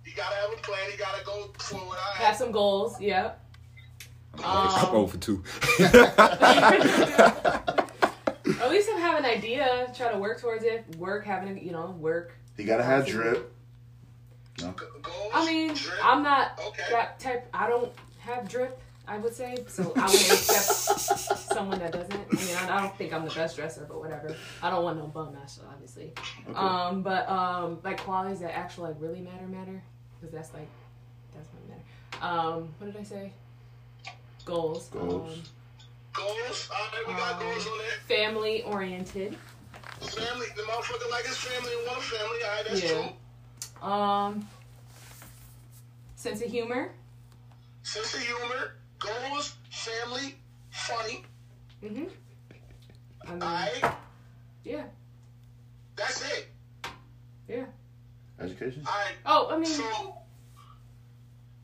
He 0.05 0.13
gotta 0.13 0.35
have 0.37 0.53
a 0.53 0.63
plan. 0.63 0.79
He 0.91 0.97
gotta 0.97 1.25
go 1.25 1.53
forward. 1.59 1.97
All 1.97 2.15
Have 2.15 2.27
right. 2.29 2.37
some 2.37 2.53
goals. 2.53 3.01
Yep. 3.01 3.39
I'm 4.43 4.69
Um, 4.89 4.95
over 4.97 5.17
two. 5.19 5.43
At 8.61 8.71
least 8.71 8.89
have 8.91 8.99
have 9.01 9.19
an 9.19 9.25
idea. 9.25 9.93
Try 9.97 10.11
to 10.13 10.19
work 10.19 10.41
towards 10.41 10.65
it. 10.65 10.85
Work, 10.97 11.25
having 11.25 11.57
a, 11.57 11.61
you 11.61 11.71
know, 11.73 11.91
work. 11.99 12.33
He 12.57 12.65
gotta 12.65 12.83
have 12.83 13.07
drip. 13.07 13.53
No. 14.61 14.71
G- 14.79 14.85
Goals. 15.03 15.31
I 15.35 15.47
mean, 15.47 15.75
drip. 15.75 16.05
I'm 16.05 16.23
not 16.23 16.61
Okay. 16.69 16.83
that 16.91 17.19
type. 17.19 17.49
I 17.55 17.67
don't 17.69 17.93
have 18.19 18.49
drip. 18.49 18.79
I 19.09 19.19
would 19.19 19.35
say 19.35 19.57
so. 19.67 19.93
I 19.97 20.03
would 20.07 20.15
accept 20.15 21.39
someone 21.53 21.79
that 21.81 21.93
doesn't. 21.93 22.13
I 22.15 22.35
mean, 22.37 22.57
I, 22.71 22.77
I 22.79 22.81
don't 22.83 22.97
think 22.97 23.13
I'm 23.13 23.25
the 23.25 23.35
best 23.35 23.57
dresser, 23.57 23.85
but 23.89 23.99
whatever. 23.99 24.37
I 24.63 24.71
don't 24.71 24.85
want 24.85 24.99
no 24.99 25.07
bum 25.09 25.33
master, 25.35 25.63
obviously. 25.71 26.13
Okay. 26.49 26.55
Um, 26.59 27.03
but 27.03 27.29
um, 27.29 27.79
like 27.83 27.99
qualities 28.01 28.41
that 28.41 28.57
actually 28.57 28.91
like 28.93 29.01
really 29.01 29.21
matter 29.21 29.47
matter 29.49 29.83
because 30.21 30.33
that's 30.33 30.53
like 30.55 30.69
that's 31.35 31.49
what 31.53 31.69
matter. 31.69 32.25
Um, 32.25 32.69
what 32.79 32.93
did 32.93 33.01
I 33.01 33.05
say? 33.05 33.33
Goals. 34.45 34.89
Goals. 34.89 35.33
Um, 35.33 35.43
Goals. 36.13 36.69
All 36.71 36.79
right, 36.93 37.09
we 37.09 37.15
got 37.15 37.35
Um, 37.35 37.41
goals 37.41 37.67
on 37.67 37.79
there. 37.79 38.19
family 38.19 38.63
oriented. 38.65 39.37
Family. 40.01 40.47
The 40.57 40.63
motherfucker 40.63 41.11
like 41.11 41.25
his 41.27 41.39
family 41.39 41.73
and 41.79 41.87
want 41.89 42.03
family. 42.03 42.39
All 42.45 42.51
right, 42.51 42.65
that's 42.69 42.83
Yeah. 42.83 42.89
true. 42.91 43.05
Um, 43.83 44.49
sense 46.17 46.41
of 46.43 46.51
humor. 46.51 46.93
Sense 47.83 48.15
of 48.15 48.21
humor. 48.21 48.75
Goals. 48.99 49.57
Family. 49.71 50.37
Funny. 50.71 51.25
Mhm. 51.83 52.09
I 53.27 53.31
mean, 53.33 53.43
All 53.43 53.49
right. 53.49 53.95
yeah, 54.65 54.85
That's 55.97 56.23
it. 56.33 56.49
yeah. 57.49 57.65
Education. 58.41 58.85
All 58.87 58.93
right. 58.93 59.15
Oh, 59.27 59.49
I 59.51 59.57
mean, 59.57 59.67
So. 59.67 60.17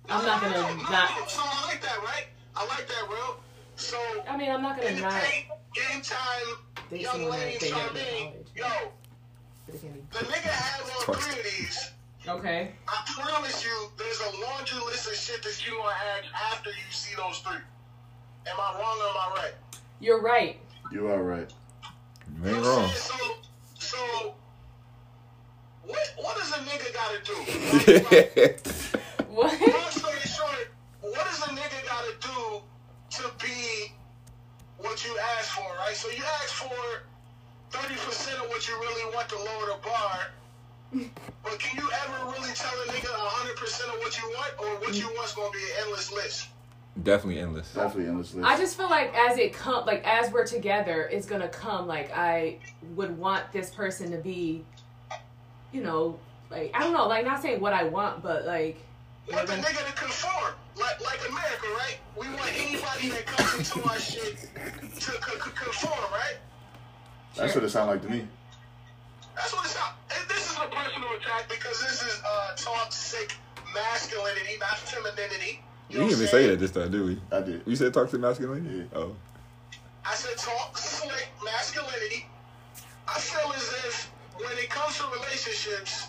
I'm 0.08 0.24
not 0.24 0.40
gonna 0.40 0.54
No, 0.54 0.68
no, 0.68 0.74
no, 0.74 0.82
not- 0.90 1.30
So 1.30 1.40
I 1.44 1.66
like 1.68 1.82
that, 1.82 1.98
right? 2.02 2.26
I 2.56 2.66
like 2.66 2.86
that, 2.88 3.04
bro. 3.08 3.36
So. 3.76 3.98
I 4.28 4.36
mean, 4.36 4.50
I'm 4.50 4.62
not 4.62 4.76
gonna 4.80 4.94
the 4.94 5.00
not 5.00 5.22
game, 5.22 5.44
game 5.74 6.02
time, 6.02 6.18
date 6.90 7.00
young 7.02 7.12
someone 7.12 7.30
lady 7.30 7.58
that 7.58 7.60
they 7.60 7.70
never 7.70 7.94
been 7.94 8.04
to 8.04 8.10
Charmaine, 8.10 8.32
college. 8.32 8.48
yo, 8.56 8.92
But 9.66 9.74
it 9.74 9.82
be. 9.82 10.18
the 10.18 10.24
nigga 10.24 10.50
has 10.50 10.90
all 10.90 11.02
Twice. 11.04 11.26
three 11.26 11.38
of 11.40 11.44
these. 11.44 11.90
Okay. 12.28 12.72
I 12.86 13.02
promise 13.14 13.64
you, 13.64 13.88
there's 13.96 14.20
a 14.20 14.30
laundry 14.44 14.78
list 14.86 15.08
of 15.08 15.14
shit 15.14 15.42
that 15.42 15.66
you 15.66 15.72
gonna 15.78 15.94
add 16.16 16.24
after 16.52 16.68
you 16.70 16.90
see 16.90 17.14
those 17.16 17.38
three. 17.38 17.56
Am 17.56 18.56
I 18.58 18.78
wrong 18.78 18.98
or 19.00 19.08
am 19.08 19.16
I 19.16 19.42
right? 19.42 19.54
You're 20.00 20.20
right. 20.20 20.58
You 20.92 21.08
are 21.08 21.22
right. 21.22 21.50
You 22.36 22.50
You 22.50 22.54
ain't 22.54 22.62
know 22.64 22.76
wrong. 22.76 22.90
So, 22.90 23.14
so 23.78 24.34
what 25.86 26.12
what 26.18 26.36
does 26.36 26.52
a 26.52 26.60
nigga 26.68 26.92
gotta 26.92 27.18
do? 27.24 27.36
Like, 28.04 28.66
like, 28.68 29.28
What? 29.28 29.60
long 29.60 29.90
story 29.90 30.20
short, 30.20 30.68
what 31.00 31.24
does 31.24 31.40
a 31.42 31.50
nigga 31.52 31.86
gotta 31.86 32.12
do 32.20 32.60
to 33.22 33.32
be 33.42 33.92
what 34.76 35.02
you 35.06 35.16
ask 35.38 35.48
for, 35.52 35.62
right? 35.78 35.96
So 35.96 36.08
you 36.10 36.22
ask 36.42 36.48
for 36.52 37.02
thirty 37.70 37.94
percent 37.94 38.38
of 38.42 38.48
what 38.50 38.68
you 38.68 38.74
really 38.78 39.14
want 39.14 39.30
to 39.30 39.36
lower 39.36 39.66
the 39.74 39.78
bar. 39.82 40.26
But 40.92 41.58
can 41.58 41.76
you 41.82 41.90
ever 42.04 42.24
really 42.32 42.52
tell 42.54 42.72
a 42.72 42.86
nigga 42.92 43.08
hundred 43.10 43.56
percent 43.56 43.90
of 43.92 43.98
what 44.00 44.16
you 44.16 44.28
want, 44.30 44.52
or 44.58 44.80
what 44.80 44.94
you 44.94 45.08
want's 45.16 45.34
gonna 45.34 45.50
be 45.50 45.58
an 45.58 45.84
endless 45.84 46.12
list? 46.12 46.48
Definitely 47.02 47.40
endless. 47.40 47.72
Definitely 47.74 48.06
endless 48.08 48.34
list. 48.34 48.48
I 48.48 48.56
just 48.56 48.76
feel 48.76 48.88
like 48.88 49.14
as 49.14 49.38
it 49.38 49.52
come, 49.52 49.84
like 49.86 50.02
as 50.06 50.32
we're 50.32 50.46
together, 50.46 51.08
it's 51.12 51.26
gonna 51.26 51.48
come. 51.48 51.86
Like 51.86 52.10
I 52.16 52.58
would 52.96 53.16
want 53.18 53.52
this 53.52 53.70
person 53.70 54.10
to 54.12 54.16
be, 54.16 54.64
you 55.72 55.82
know, 55.82 56.18
like 56.50 56.70
I 56.74 56.80
don't 56.80 56.94
know, 56.94 57.06
like 57.06 57.24
not 57.24 57.42
saying 57.42 57.60
what 57.60 57.72
I 57.72 57.84
want, 57.84 58.22
but 58.22 58.46
like. 58.46 58.78
Want 59.30 59.46
the 59.46 59.54
nigga 59.56 59.86
to 59.86 59.92
conform, 59.92 60.54
like 60.80 61.04
like 61.04 61.20
America, 61.28 61.66
right? 61.76 61.98
We 62.18 62.26
want 62.28 62.50
anybody 62.58 63.10
that 63.10 63.26
comes 63.26 63.58
into 63.58 63.86
our 63.86 63.98
shit 63.98 64.38
to 65.00 65.10
co- 65.20 65.38
co- 65.38 65.50
conform, 65.50 66.10
right? 66.10 66.36
That's 67.36 67.54
what 67.54 67.62
it 67.62 67.68
sounded 67.68 67.92
like 67.92 68.02
to 68.02 68.08
me. 68.08 68.26
That's 69.38 69.54
what 69.54 69.64
it's 69.64 69.76
not. 69.76 69.94
and 70.10 70.28
This 70.28 70.50
is 70.50 70.56
a 70.58 70.66
personal 70.66 71.14
attack 71.14 71.48
because 71.48 71.80
this 71.80 72.02
is 72.02 72.20
uh, 72.26 72.56
toxic 72.56 73.36
masculinity, 73.72 74.58
not 74.58 74.78
femininity. 74.78 75.62
You 75.88 75.98
know 75.98 76.08
didn't 76.08 76.18
even 76.18 76.28
say 76.28 76.46
that 76.48 76.58
this 76.58 76.72
time, 76.72 76.90
did 76.90 77.02
we? 77.02 77.20
I 77.30 77.40
did. 77.40 77.62
You 77.64 77.76
said 77.76 77.94
toxic 77.94 78.20
masculinity? 78.20 78.78
Yeah. 78.78 78.98
Oh. 78.98 79.14
I 80.04 80.14
said 80.14 80.36
toxic 80.36 81.28
masculinity. 81.44 82.26
I 83.06 83.20
feel 83.20 83.52
as 83.54 83.68
if 83.86 84.10
when 84.34 84.58
it 84.58 84.68
comes 84.70 84.98
to 84.98 85.04
relationships, 85.06 86.08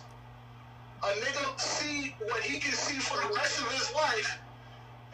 a 1.04 1.08
nigga 1.22 1.60
see 1.60 2.16
what 2.28 2.42
he 2.42 2.60
can 2.60 2.74
see 2.74 2.98
for 2.98 3.16
the 3.22 3.34
rest 3.36 3.62
of 3.62 3.72
his 3.72 3.94
life, 3.94 4.40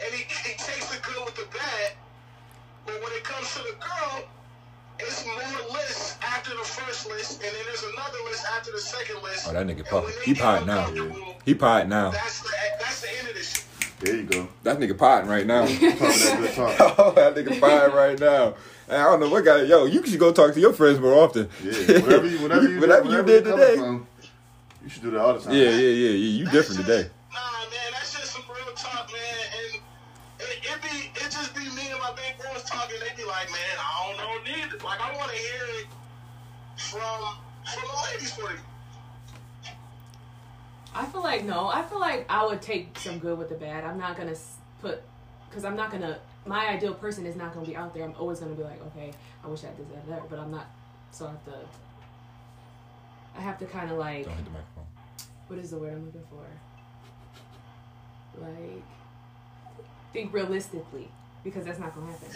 and 0.00 0.12
he, 0.14 0.24
he 0.24 0.56
takes 0.56 0.88
the 0.88 1.00
good 1.02 1.22
with 1.24 1.36
the 1.36 1.46
bad. 1.52 1.92
But 2.86 2.94
when 2.94 3.12
it 3.12 3.24
comes 3.24 3.52
to 3.54 3.62
the 3.62 3.76
girl, 3.78 4.24
it's 4.98 5.24
more 5.26 5.72
lists 5.72 6.16
after 6.22 6.50
the 6.50 6.64
first 6.64 7.06
list, 7.08 7.42
and 7.42 7.52
then 7.54 7.62
there's 7.66 7.82
another 7.82 8.18
list 8.28 8.44
after 8.56 8.72
the 8.72 8.80
second 8.80 9.22
list. 9.22 9.46
Oh, 9.48 9.52
that 9.52 9.66
nigga 9.66 9.78
And 9.78 9.86
pot. 9.86 10.04
when 10.04 10.12
He 10.24 10.32
get 10.34 10.42
potting 10.42 10.66
now. 10.66 10.88
uncomfortable, 10.88 11.34
He 11.44 11.54
potting 11.54 11.88
now. 11.88 12.10
That's 12.10 12.40
the 12.42 12.48
that's 12.80 13.00
the 13.02 13.18
end 13.18 13.28
of 13.28 13.34
this 13.34 13.52
shit. 13.54 13.64
There 14.00 14.14
you 14.16 14.22
go. 14.24 14.48
That 14.62 14.78
nigga 14.78 14.96
potting 14.98 15.28
right 15.28 15.46
now. 15.46 15.62
That 15.66 16.94
oh, 16.98 17.12
that 17.12 17.34
nigga 17.34 17.58
potting 17.60 17.94
right 17.94 18.18
now. 18.18 18.54
And 18.88 18.96
I 19.02 19.04
don't 19.04 19.20
know 19.20 19.28
what 19.28 19.44
guy. 19.44 19.62
Yo, 19.62 19.84
you 19.86 20.04
should 20.06 20.20
go 20.20 20.32
talk 20.32 20.54
to 20.54 20.60
your 20.60 20.72
friends 20.72 21.00
more 21.00 21.14
often. 21.14 21.48
Yeah. 21.64 21.72
Whatever 22.00 22.26
you, 22.28 22.38
whatever 22.42 22.68
you, 22.68 22.80
whatever 22.80 23.04
you 23.04 23.10
whatever 23.10 23.26
did 23.26 23.44
today. 23.44 23.76
from, 23.76 24.06
you 24.84 24.90
should 24.90 25.02
do 25.02 25.10
that 25.12 25.20
all 25.20 25.34
the 25.34 25.40
time. 25.40 25.52
Yeah, 25.54 25.62
yeah, 25.62 25.70
yeah, 25.70 25.88
yeah. 25.90 26.10
You 26.10 26.44
That's 26.44 26.56
different 26.68 26.80
today. 26.86 27.10
Nah, 27.32 27.40
man, 27.70 27.92
that's 27.92 28.12
just 28.16 28.32
some 28.32 28.42
real 28.48 28.72
talk, 28.74 29.10
man. 29.12 29.20
And 29.56 29.80
it, 30.40 30.58
it 30.62 30.82
be 30.82 30.88
it 31.08 31.12
just 31.30 31.54
be 31.54 31.60
me 31.60 31.90
and 31.90 32.00
my 32.00 32.12
big 32.14 32.38
bros 32.38 32.62
talking. 32.64 32.96
They 33.00 33.14
be 33.16 33.26
like, 33.26 33.50
man, 33.50 33.76
I 33.78 34.06
don't 34.06 34.16
know 34.18 34.32
neither. 34.44 34.78
Like 34.84 35.00
I 35.00 35.16
want 35.16 35.30
to 35.30 35.36
hear 35.36 35.64
it 35.80 35.86
from 36.76 37.36
from 37.64 37.90
a 37.90 38.12
lady's 38.12 38.32
point 38.32 38.52
of 38.52 38.58
view. 38.58 38.64
I 40.94 41.04
feel 41.06 41.22
like 41.22 41.44
no. 41.44 41.68
I 41.68 41.82
feel 41.82 42.00
like 42.00 42.26
I 42.28 42.44
would 42.46 42.62
take 42.62 42.98
some 42.98 43.18
good 43.18 43.38
with 43.38 43.48
the 43.48 43.54
bad. 43.54 43.84
I'm 43.84 43.98
not 43.98 44.16
gonna 44.16 44.36
put 44.80 45.02
because 45.48 45.64
I'm 45.64 45.76
not 45.76 45.90
gonna. 45.90 46.18
My 46.46 46.68
ideal 46.68 46.94
person 46.94 47.26
is 47.26 47.36
not 47.36 47.52
gonna 47.54 47.66
be 47.66 47.76
out 47.76 47.92
there. 47.92 48.04
I'm 48.04 48.14
always 48.18 48.40
gonna 48.40 48.54
be 48.54 48.62
like, 48.62 48.80
okay, 48.88 49.12
I 49.44 49.48
wish 49.48 49.64
I 49.64 49.68
had 49.68 49.78
this, 49.78 49.86
that, 49.88 50.08
that, 50.08 50.30
but 50.30 50.38
I'm 50.38 50.50
not. 50.50 50.66
So 51.10 51.26
I 51.26 51.30
have 51.30 51.44
to. 51.44 51.54
I 53.36 53.40
have 53.40 53.58
to 53.58 53.66
kind 53.66 53.90
of 53.90 53.98
like. 53.98 54.24
Don't 54.24 54.36
hit 54.36 54.44
the 54.44 54.50
microphone. 54.50 54.86
What 55.48 55.58
is 55.58 55.70
the 55.70 55.78
word 55.78 55.92
I'm 55.92 56.04
looking 56.06 56.24
for? 56.30 56.44
Like, 58.40 58.82
think 60.16 60.32
realistically 60.32 61.08
because 61.44 61.64
that's 61.66 61.78
not 61.78 61.94
gonna 61.94 62.10
happen. 62.10 62.28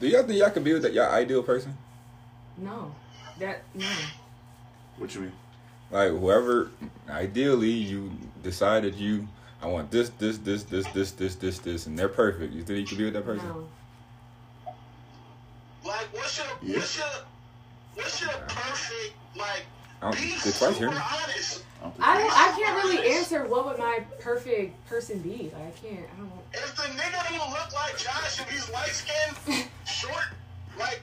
Do 0.00 0.08
y'all 0.08 0.22
think 0.22 0.38
y'all 0.38 0.50
can 0.50 0.62
be 0.64 0.72
with 0.72 0.82
that 0.82 0.94
y'all 0.94 1.10
ideal 1.12 1.42
person? 1.42 1.76
No, 2.56 2.94
that 3.38 3.62
no. 3.74 3.86
What 4.96 5.14
you 5.14 5.22
mean? 5.22 5.32
Like 5.90 6.10
whoever, 6.10 6.70
ideally, 7.08 7.70
you 7.70 8.10
decided 8.42 8.94
you, 8.94 9.28
I 9.62 9.66
want 9.66 9.90
this, 9.90 10.08
this, 10.10 10.38
this, 10.38 10.62
this, 10.64 10.86
this, 10.88 11.12
this, 11.12 11.34
this, 11.34 11.58
this, 11.58 11.86
and 11.86 11.98
they're 11.98 12.08
perfect. 12.08 12.54
You 12.54 12.62
think 12.62 12.78
you 12.80 12.86
could 12.86 12.98
be 12.98 13.04
with 13.04 13.14
that 13.14 13.24
person? 13.24 13.46
No. 13.46 13.68
Like, 15.84 16.08
what's 16.12 16.38
your, 16.38 16.46
Yeah. 16.62 16.76
what's 16.76 16.96
your, 16.98 17.06
what's 17.94 18.20
your 18.20 18.30
perfect, 18.30 19.14
like, 19.36 19.64
I 20.00 20.10
don't, 20.10 20.20
be 20.20 20.28
did 20.28 20.54
twice 20.54 20.60
hear 20.60 20.72
super 20.72 20.90
me? 20.90 20.96
honest. 20.96 21.64
I 21.80 21.84
don't 21.84 21.94
I 22.00 22.18
don't. 22.18 22.32
I 22.32 22.60
can't 22.60 22.84
really 22.84 23.10
answer 23.14 23.44
what 23.46 23.66
would 23.66 23.78
my 23.78 24.00
perfect 24.20 24.86
person 24.86 25.20
be. 25.20 25.50
Like 25.54 25.66
I 25.66 25.70
can't. 25.86 26.06
I 26.14 26.18
don't. 26.18 26.30
If 26.52 26.76
the 26.76 26.82
nigga 26.82 27.38
don't 27.38 27.50
look 27.50 27.72
like 27.74 27.98
Josh 27.98 28.40
and 28.40 28.48
he's 28.48 28.70
light 28.70 28.88
skinned, 28.88 29.68
short, 29.86 30.26
like, 30.78 31.00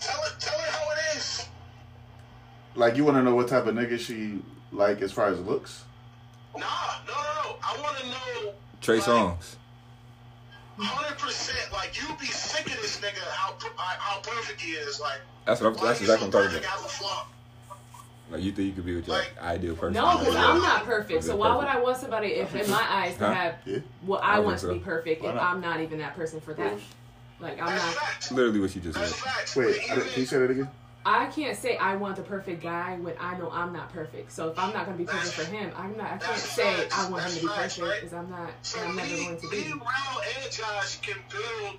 tell 0.00 0.20
it, 0.24 0.32
tell 0.40 0.58
her 0.58 0.70
how 0.70 0.90
it 0.92 1.16
is. 1.16 1.46
Like 2.74 2.96
you 2.96 3.04
want 3.04 3.16
to 3.16 3.22
know 3.22 3.34
what 3.34 3.48
type 3.48 3.66
of 3.66 3.74
nigga 3.74 3.98
she 3.98 4.40
like 4.72 5.00
as 5.02 5.12
far 5.12 5.28
as 5.28 5.40
looks? 5.40 5.84
Nah, 6.56 6.64
no, 7.06 7.14
no, 7.14 7.22
no. 7.22 7.56
I 7.62 7.80
want 7.80 7.96
to 7.98 8.06
know. 8.08 8.52
Trey 8.80 8.96
like, 8.96 9.04
Songs. 9.04 9.56
Hundred 10.80 11.18
percent. 11.18 11.72
Like, 11.72 12.00
you'd 12.00 12.18
be 12.18 12.26
sick 12.26 12.66
of 12.66 12.80
this 12.80 12.98
nigga. 13.00 13.18
How 13.30 13.54
how 13.76 14.20
perfect 14.20 14.60
he 14.60 14.72
is. 14.72 15.00
Like, 15.00 15.18
That's 15.44 15.60
what 15.60 15.68
I'm, 15.68 15.74
why 15.74 15.86
that's 15.88 16.00
exactly 16.00 16.28
what 16.28 16.36
I'm 16.36 16.42
talking 16.50 16.58
about. 16.64 16.78
as 16.78 16.84
a 16.84 16.88
flaw? 16.88 17.26
Like 18.30 18.42
you 18.42 18.52
think 18.52 18.66
you 18.68 18.72
could 18.74 18.84
be 18.84 18.94
with 18.94 19.08
your 19.08 19.16
Like- 19.16 19.32
ideal 19.42 19.74
person? 19.74 19.94
No, 19.94 20.18
because 20.18 20.34
Yeah. 20.34 20.46
I'm 20.50 20.58
not 20.60 20.84
perfect. 20.84 21.24
So 21.24 21.30
You're 21.30 21.36
why 21.38 21.56
would. 21.56 21.66
I 21.66 21.78
want 21.80 21.96
somebody 21.96 22.28
if, 22.34 22.54
in 22.54 22.70
my 22.70 22.84
eyes, 22.88 23.16
to 23.16 23.26
Huh? 23.26 23.32
have 23.32 23.54
Yeah. 23.64 23.78
what 24.02 24.22
I 24.22 24.34
I 24.34 24.38
want 24.40 24.60
think 24.60 24.72
to 24.72 24.78
be 24.78 24.84
perfect 24.84 25.22
Why 25.22 25.30
if? 25.30 25.40
I'm 25.40 25.60
not 25.62 25.80
even 25.80 25.98
that 26.00 26.14
person 26.14 26.38
for 26.40 26.52
that? 26.54 26.74
Like 27.40 27.58
I'm 27.58 27.66
That's 27.68 27.84
not. 27.84 27.94
facts. 27.94 28.30
Literally 28.32 28.60
what 28.60 28.74
you 28.74 28.82
just 28.82 28.98
That's 28.98 29.14
said. 29.14 29.24
facts. 29.32 29.56
Wait, 29.56 29.80
I 29.90 29.94
can 29.94 30.20
you 30.20 30.26
say 30.26 30.38
that 30.38 30.50
again? 30.50 30.68
I 31.10 31.24
can't 31.26 31.56
say 31.56 31.78
I 31.78 31.96
want 31.96 32.16
the 32.16 32.22
perfect 32.22 32.62
guy 32.62 32.96
when 33.00 33.14
I 33.18 33.38
know 33.38 33.50
I'm 33.50 33.72
not 33.72 33.90
perfect. 33.94 34.30
So 34.30 34.50
if 34.50 34.58
I'm 34.58 34.74
not 34.74 34.84
gonna 34.84 34.98
be 34.98 35.04
perfect 35.04 35.32
for 35.32 35.44
him, 35.50 35.72
I'm 35.74 35.96
not. 35.96 36.12
I 36.12 36.18
can't 36.18 36.38
say 36.38 36.74
facts. 36.74 36.98
I 36.98 37.08
want 37.08 37.24
him 37.24 37.30
to 37.32 37.40
be 37.40 37.46
That's 37.46 37.58
facts, 37.58 37.78
perfect 37.78 37.90
right? 37.92 38.00
because 38.02 38.12
I'm 38.18 38.30
not. 38.30 38.50
So 38.60 38.80
And 38.80 38.90
I'm 38.90 38.96
never 38.96 39.08
me, 39.10 39.24
going 39.24 39.36
to 39.40 39.48
me, 39.48 39.62
be. 39.64 39.72
Rao, 39.72 40.20
and 40.42 40.52
Josh 40.52 40.98
can 41.00 41.16
build, 41.30 41.76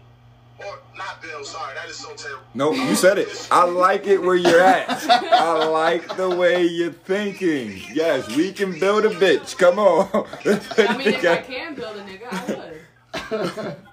or 0.65 0.79
not 0.97 1.21
build. 1.21 1.45
Sorry, 1.45 1.75
that 1.75 1.87
is 1.87 1.97
so 1.97 2.15
terrible. 2.15 2.43
No, 2.55 2.71
you 2.73 2.95
said 2.95 3.19
it. 3.19 3.47
I 3.51 3.65
like 3.65 4.07
it 4.07 4.19
where 4.19 4.35
you're 4.35 4.61
at. 4.61 4.89
I 5.07 5.63
like 5.67 6.17
the 6.17 6.29
way 6.35 6.63
you're 6.65 6.91
thinking. 6.91 7.79
Yes, 7.93 8.35
we 8.35 8.51
can 8.51 8.79
build 8.79 9.05
a 9.05 9.09
bitch. 9.11 9.55
Come 9.59 9.77
on. 9.77 10.09
I 10.87 10.97
mean, 10.97 11.07
if 11.07 11.23
I 11.25 11.37
can 11.43 11.75
build 11.75 11.97
a 11.97 12.01
nigga, 12.03 12.27
I 12.31 13.65
would. 13.67 13.75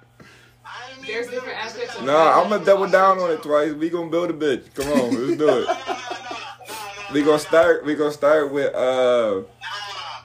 I 1.07 1.09
didn't 1.09 1.31
mean 1.31 1.31
There's 1.31 1.31
different 1.31 1.59
aspects 1.65 1.97
of- 1.97 2.05
No, 2.05 2.17
I'm 2.17 2.49
gonna 2.49 2.65
double 2.65 2.89
down 2.89 3.19
on 3.19 3.31
it 3.31 3.43
twice. 3.43 3.73
We 3.73 3.91
gonna 3.91 4.11
build 4.11 4.31
a 4.31 4.33
bitch. 4.33 4.75
Come 4.75 4.89
on, 4.93 5.27
let's 5.27 5.39
do 5.39 5.49
it. 5.49 5.49
No, 5.49 5.55
no, 5.55 5.59
no, 5.59 5.65
no, 5.65 5.95
no, 6.29 7.13
We 7.13 7.23
gonna 7.23 7.39
start. 7.39 7.85
We 7.85 7.95
gonna 7.95 8.13
start 8.13 8.51
with 8.53 8.75
uh 8.75 9.43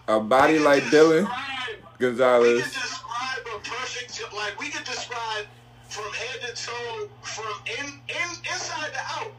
a 0.07 0.19
body 0.19 0.59
like 0.59 0.83
Dylan 0.85 1.21
describe- 1.21 1.83
We 1.99 2.05
Gonzalez. 2.07 2.61
can 2.63 2.71
describe 2.81 3.45
a 3.55 3.59
perfect, 3.59 4.33
like 4.33 4.59
we 4.59 4.69
can 4.69 4.83
describe 4.83 5.45
from 5.89 6.11
head 6.13 6.41
to 6.41 6.65
toe, 6.65 7.09
from 7.21 7.53
in, 7.79 7.85
in 7.85 8.29
inside 8.51 8.91
to 8.93 8.99
out, 9.19 9.31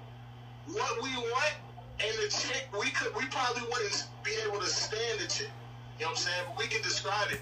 what 0.69 1.02
we 1.02 1.10
want, 1.16 1.55
and 2.01 2.12
the 2.23 2.28
chick 2.31 2.69
we 2.78 2.90
could, 2.90 3.14
we 3.16 3.24
probably 3.27 3.62
wouldn't 3.73 4.06
be 4.23 4.31
able 4.47 4.60
to 4.60 4.66
stand 4.66 5.19
the 5.20 5.27
chick. 5.27 5.51
You 5.98 6.05
know 6.06 6.10
what 6.12 6.19
I'm 6.19 6.24
saying? 6.24 6.44
But 6.48 6.59
we 6.59 6.66
can 6.69 6.82
describe 6.82 7.31
it. 7.32 7.40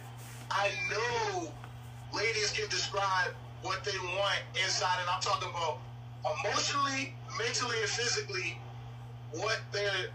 I 0.51 0.70
know 0.90 1.52
ladies 2.14 2.51
can 2.52 2.68
describe 2.70 3.32
what 3.62 3.84
they 3.84 3.96
want 4.16 4.38
inside, 4.64 4.98
and 5.00 5.08
I'm 5.10 5.20
talking 5.20 5.48
about 5.48 5.78
emotionally, 6.44 7.14
mentally, 7.38 7.76
and 7.80 7.88
physically, 7.90 8.58
what 9.32 9.60
they're, 9.72 10.08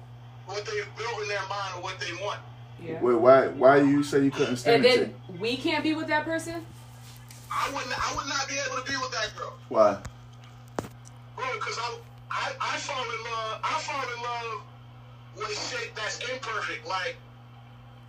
what 0.45 0.65
they've 0.65 0.87
built 0.97 1.21
in 1.21 1.27
their 1.27 1.39
mind 1.49 1.73
or 1.77 1.81
what 1.83 1.99
they 1.99 2.13
want. 2.23 2.39
Yeah. 2.83 3.01
Wait, 3.01 3.15
why? 3.15 3.47
Why 3.47 3.77
you 3.77 4.03
say 4.03 4.23
you 4.23 4.31
couldn't 4.31 4.49
And 4.49 4.59
stand 4.59 4.85
it? 4.85 5.15
then 5.29 5.39
we 5.39 5.55
can't 5.57 5.83
be 5.83 5.93
with 5.95 6.07
that 6.07 6.25
person. 6.25 6.65
I 7.51 7.71
wouldn't, 7.73 7.93
I 7.97 8.15
would 8.15 8.27
not 8.27 8.47
be 8.49 8.55
able 8.67 8.83
to 8.83 8.89
be 8.91 8.97
with 8.97 9.11
that 9.11 9.31
girl. 9.37 9.53
Why? 9.69 9.97
Bro, 11.35 11.45
because 11.53 11.77
I, 11.79 11.97
I, 12.31 12.51
I 12.59 12.77
fall 12.77 13.01
in 13.03 13.23
love. 13.31 13.59
I 13.63 13.79
fall 13.79 14.03
in 14.03 14.21
love 14.23 14.61
with 15.37 15.69
shit 15.69 15.95
that's 15.95 16.19
imperfect. 16.29 16.85
Like, 16.87 17.15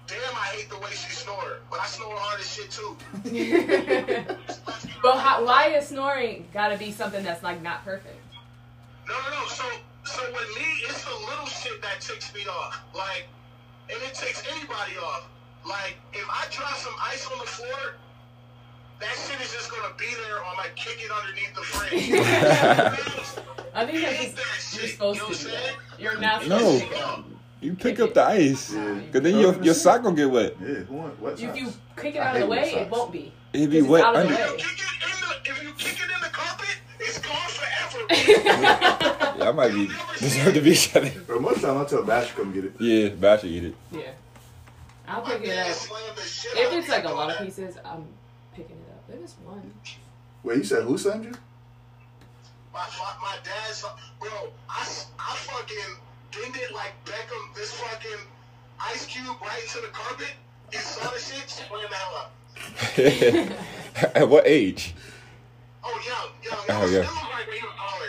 damn, 0.08 0.18
I 0.34 0.46
hate 0.56 0.68
the 0.68 0.78
way 0.78 0.90
she 0.90 1.10
snore, 1.12 1.60
but 1.70 1.80
I 1.80 1.86
snore 1.86 2.14
hard 2.16 2.40
as 2.40 2.52
shit 2.52 2.70
too. 2.70 2.96
but 5.06 5.18
how, 5.20 5.44
why 5.44 5.68
is 5.68 5.86
snoring 5.88 6.48
gotta 6.52 6.76
be 6.76 6.90
something 6.90 7.22
that's 7.22 7.42
like 7.42 7.62
not 7.62 7.84
perfect? 7.84 8.18
No, 9.08 9.14
no, 9.14 9.40
no. 9.40 9.46
So, 9.46 9.64
so 10.04 10.22
with 10.32 10.48
me, 10.56 10.64
it's 10.88 11.04
the 11.04 11.14
little 11.30 11.46
shit 11.46 11.80
that 11.82 12.00
ticks 12.00 12.34
me 12.34 12.40
off. 12.48 12.82
Like, 12.92 13.26
and 13.88 14.02
it 14.02 14.14
takes 14.14 14.42
anybody 14.50 14.96
off. 15.00 15.28
Like, 15.64 15.96
if 16.12 16.26
I 16.28 16.46
drop 16.50 16.74
some 16.74 16.94
ice 17.00 17.24
on 17.32 17.38
the 17.38 17.46
floor, 17.46 17.94
that 18.98 19.14
shit 19.14 19.40
is 19.40 19.52
just 19.52 19.70
gonna 19.70 19.94
be 19.96 20.06
there, 20.26 20.38
or 20.38 20.44
I'm 20.44 20.56
like 20.56 20.74
kick 20.74 20.98
it 20.98 21.10
underneath 21.12 21.54
the 21.54 21.62
frame. 21.62 22.22
I 23.74 23.84
think 23.86 24.02
that's 24.04 24.22
just, 24.22 24.36
that 24.36 24.80
you're 24.80 24.88
supposed 24.90 25.20
you 25.20 25.28
know 25.28 25.32
to 25.34 25.44
do 25.44 25.50
that. 25.50 26.00
You're 26.00 26.18
not 26.18 26.42
supposed 26.42 26.64
No. 26.64 26.78
to 26.78 26.84
pick 26.84 26.92
it 26.96 27.04
up. 27.04 27.24
You 27.60 27.74
pick 27.74 28.00
up 28.00 28.14
the 28.14 28.22
ice, 28.24 28.72
Yeah. 28.74 29.00
cause 29.12 29.22
then 29.22 29.38
your 29.38 29.62
your 29.62 29.74
sock 29.74 30.02
gonna 30.02 30.16
get 30.16 30.30
wet. 30.30 30.54
Yeah. 30.60 30.66
Who 30.66 30.94
want 30.94 31.20
what? 31.20 31.40
If 31.40 31.56
you 31.56 31.72
kick 31.96 32.14
it 32.16 32.18
out 32.18 32.36
of 32.36 32.42
the 32.42 32.48
way, 32.48 32.72
it 32.72 32.90
won't 32.90 33.12
be. 33.12 33.32
It 33.52 33.68
be 33.68 33.82
wet 33.82 34.04
out 34.04 34.16
of 34.16 34.28
the 34.28 34.34
under. 34.34 34.52
way. 34.52 34.58
Kick 34.58 34.66
it 34.66 34.80
in 34.80 34.86
the, 34.86 34.95
if 35.48 35.62
you 35.62 35.72
kick 35.72 35.98
it 35.98 36.10
in 36.14 36.20
the 36.20 36.28
carpet, 36.32 36.76
it's 37.00 37.18
gone 37.18 37.36
forever. 37.48 38.06
Yeah, 39.36 39.50
I 39.50 39.52
might 39.52 39.72
be 39.72 39.86
deserve 40.18 40.54
to 40.54 40.60
be 40.62 40.74
shut 40.74 41.04
in. 41.04 41.22
Bro, 41.24 41.40
most 41.40 41.60
time 41.60 41.76
I 41.76 41.84
tell 41.84 42.02
Bash 42.02 42.28
to 42.28 42.34
come 42.34 42.52
get 42.54 42.64
it. 42.64 42.72
Yeah, 42.80 43.10
Bash 43.10 43.42
should 43.42 43.50
eat 43.50 43.64
it. 43.64 43.74
Yeah. 43.92 44.00
I'll 45.06 45.22
My 45.22 45.32
pick 45.34 45.44
it 45.48 45.58
up. 45.58 45.72
slammed 45.72 46.16
the 46.16 46.22
shit 46.22 46.52
If 46.56 46.72
it's 46.72 46.88
like 46.88 47.04
a 47.04 47.10
lot 47.10 47.30
of 47.30 47.38
pieces, 47.44 47.76
I'm 47.84 48.06
picking 48.54 48.76
it 48.76 48.92
up. 48.92 49.14
If 49.14 49.22
it's 49.22 49.34
one. 49.44 49.72
Wait, 50.42 50.56
you 50.56 50.64
said 50.64 50.84
who 50.84 50.96
slammed 50.96 51.26
you? 51.26 51.32
My, 52.72 52.80
my, 52.98 53.12
my 53.20 53.36
dad's, 53.44 53.84
bro, 54.18 54.30
I, 54.70 54.80
I 55.18 55.36
fucking 55.36 55.96
dinged 56.32 56.56
it 56.58 56.74
like 56.74 56.92
Beckham, 57.04 57.54
this 57.54 57.72
fucking 57.74 58.26
ice 58.80 59.04
cube 59.06 59.36
right 59.42 59.62
into 59.62 59.80
the 59.86 59.92
carpet. 59.92 60.32
He 60.72 60.78
saw 60.78 61.10
the 61.10 61.18
shit, 61.20 61.48
slammed 61.50 61.90
the 61.90 61.94
hell 61.94 62.16
up. 64.08 64.12
At 64.16 64.28
what 64.30 64.46
age? 64.46 64.94
Oh, 65.88 66.00
yeah. 66.04 66.50
young. 66.50 66.58
Oh, 66.68 66.82
Oh, 66.82 66.86
yeah. 66.86 66.98
yeah. 67.00 67.06
Still 67.06 67.30
like 67.30 67.46
when 67.46 67.56
he 67.56 67.62
was 67.62 67.74
taller 67.76 68.06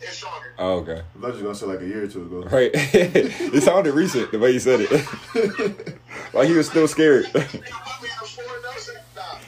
and 0.00 0.10
stronger. 0.10 0.54
Oh, 0.58 0.72
okay. 0.80 0.92
I 0.92 1.20
thought 1.20 1.28
you 1.28 1.34
were 1.36 1.42
gonna 1.42 1.54
say 1.54 1.66
like 1.66 1.80
a 1.80 1.86
year 1.86 2.04
or 2.04 2.08
two 2.08 2.22
ago. 2.22 2.42
Right. 2.48 2.70
it 2.74 3.62
sounded 3.62 3.94
recent 3.94 4.32
the 4.32 4.38
way 4.38 4.50
you 4.50 4.58
said 4.58 4.80
it. 4.82 5.98
like 6.34 6.48
he 6.48 6.54
was 6.54 6.68
still 6.68 6.88
scared. 6.88 7.26
They 7.32 7.40
put 7.40 7.54
me 7.54 7.60
in 7.60 8.22
a 8.22 8.26
full 8.26 8.62
nelson. 8.62 8.96
Nah. 9.14 9.38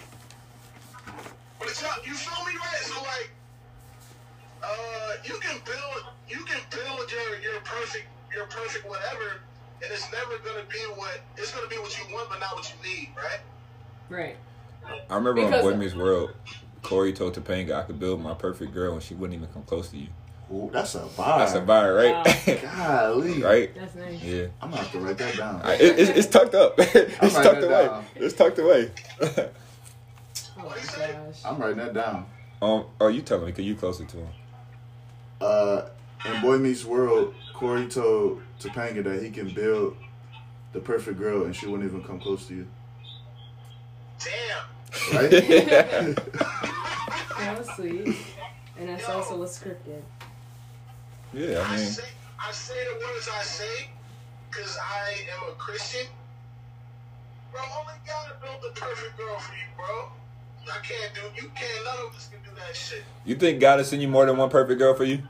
But 1.59 1.69
it's 1.69 1.83
not, 1.83 2.07
you 2.07 2.15
feel 2.15 2.45
me, 2.47 2.53
right? 2.59 2.83
So, 2.83 3.03
like, 3.03 3.31
uh, 4.63 5.13
you 5.25 5.35
can 5.41 5.59
build, 5.65 6.05
you 6.29 6.45
can 6.45 6.61
build 6.71 7.11
your, 7.11 7.41
your 7.41 7.61
perfect, 7.63 8.07
your 8.35 8.47
perfect 8.47 8.89
whatever, 8.89 9.41
and 9.83 9.91
it's 9.93 10.11
never 10.13 10.39
gonna 10.39 10.65
be 10.71 10.79
what, 10.95 11.21
it's 11.37 11.53
gonna 11.53 11.69
be 11.69 11.77
what 11.79 11.97
you 11.99 12.15
want, 12.15 12.31
but 12.31 12.39
not 12.41 12.55
what 12.55 12.73
you 12.73 12.89
need, 12.91 13.09
right? 13.17 13.41
Right. 14.09 14.37
I 15.11 15.17
remember 15.17 15.43
on 15.43 15.51
Boy 15.63 15.75
Meets 15.77 15.95
World, 15.95 16.31
Cory 16.87 17.13
told 17.13 17.35
Topanga 17.35 17.75
I 17.75 17.83
could 17.83 17.99
build 17.99 18.21
my 18.23 18.35
perfect 18.35 18.73
girl 18.73 18.95
and 18.95 19.03
she 19.03 19.15
wouldn't 19.15 19.39
even 19.41 19.53
come 19.53 19.63
close 19.65 19.89
to 19.91 19.97
you. 19.99 20.07
Ooh, 20.53 20.71
that's 20.73 20.95
a 20.95 21.01
vibe. 21.01 21.39
That's 21.39 21.55
a 21.55 21.61
bar, 21.61 21.93
right? 21.95 22.61
Golly. 22.77 23.43
right? 23.43 23.75
That's 23.75 23.95
nice. 23.97 24.23
Yeah. 24.23 24.47
I'm 24.63 24.71
gonna 24.71 24.83
have 24.83 24.93
to 24.93 24.99
write 25.01 25.19
that 25.19 25.37
down. 25.37 25.61
I- 25.65 25.75
It, 25.75 25.99
it's, 25.99 26.11
it's 26.11 26.27
tucked 26.29 26.55
up. 26.55 26.75
it's 26.79 27.35
tucked 27.35 27.61
that 27.61 27.65
away. 27.65 27.87
down. 27.87 28.05
It's 28.15 28.35
tucked 28.35 28.59
away. 28.61 28.91
Oh 30.59 30.69
my 30.69 30.77
gosh. 30.77 31.45
I'm 31.45 31.59
writing 31.59 31.79
that 31.79 31.93
down. 31.95 32.27
um, 32.63 32.85
oh, 33.01 33.09
you 33.09 33.23
telling 33.23 33.47
me? 33.47 33.53
Cause 33.53 33.65
you 33.65 33.75
closer 33.75 34.05
to 34.05 34.17
him. 34.17 34.29
Uh, 35.41 35.83
in 36.25 36.41
Boy 36.41 36.59
Meets 36.59 36.85
World, 36.85 37.35
Cory 37.53 37.87
told 37.89 38.41
Topanga 38.61 39.03
that 39.05 39.23
he 39.23 39.31
can 39.31 39.49
build 39.51 39.97
the 40.73 40.81
perfect 40.81 41.19
girl 41.19 41.45
and 41.45 41.55
she 41.57 41.67
wouldn't 41.67 41.89
even 41.89 42.05
come 42.05 42.21
close 42.21 42.47
to 42.47 42.55
you. 42.55 42.67
Damn. 44.19 44.65
Right? 45.13 46.17
That 47.39 47.59
was 47.59 47.69
sweet. 47.77 48.17
And 48.79 48.89
that's 48.89 49.09
also 49.09 49.39
what's 49.39 49.59
scripted. 49.59 50.03
Yeah, 51.33 51.61
I 51.61 51.75
I 51.75 51.77
mean, 51.77 51.87
say, 51.87 52.03
I 52.41 52.51
say 52.51 52.75
the 52.75 52.95
words 53.07 53.29
I 53.33 53.43
say 53.43 53.89
because 54.51 54.77
I 54.83 55.11
am 55.37 55.53
a 55.53 55.55
Christian. 55.57 56.07
Bro, 57.53 57.61
only 57.79 57.95
God 58.07 58.33
built 58.43 58.63
the 58.63 58.81
perfect 58.81 59.17
girl 59.17 59.39
for 59.39 59.53
you, 59.53 59.69
bro. 59.77 60.09
I 60.73 60.79
can't 60.85 61.15
do, 61.15 61.21
you 61.41 61.49
can't, 61.55 61.85
none 61.85 62.07
of 62.09 62.17
us 62.17 62.29
can 62.29 62.41
do 62.43 62.51
that 62.59 62.75
shit. 62.75 63.05
you 63.25 63.37
think 63.37 63.61
God 63.61 63.79
has 63.79 63.89
sent 63.89 64.03
you 64.03 64.09
more 64.09 64.27
than 64.27 64.37
one 64.37 64.51
perfect 64.51 64.79
girl 64.81 64.95
for 64.95 65.05
you? 65.05 65.23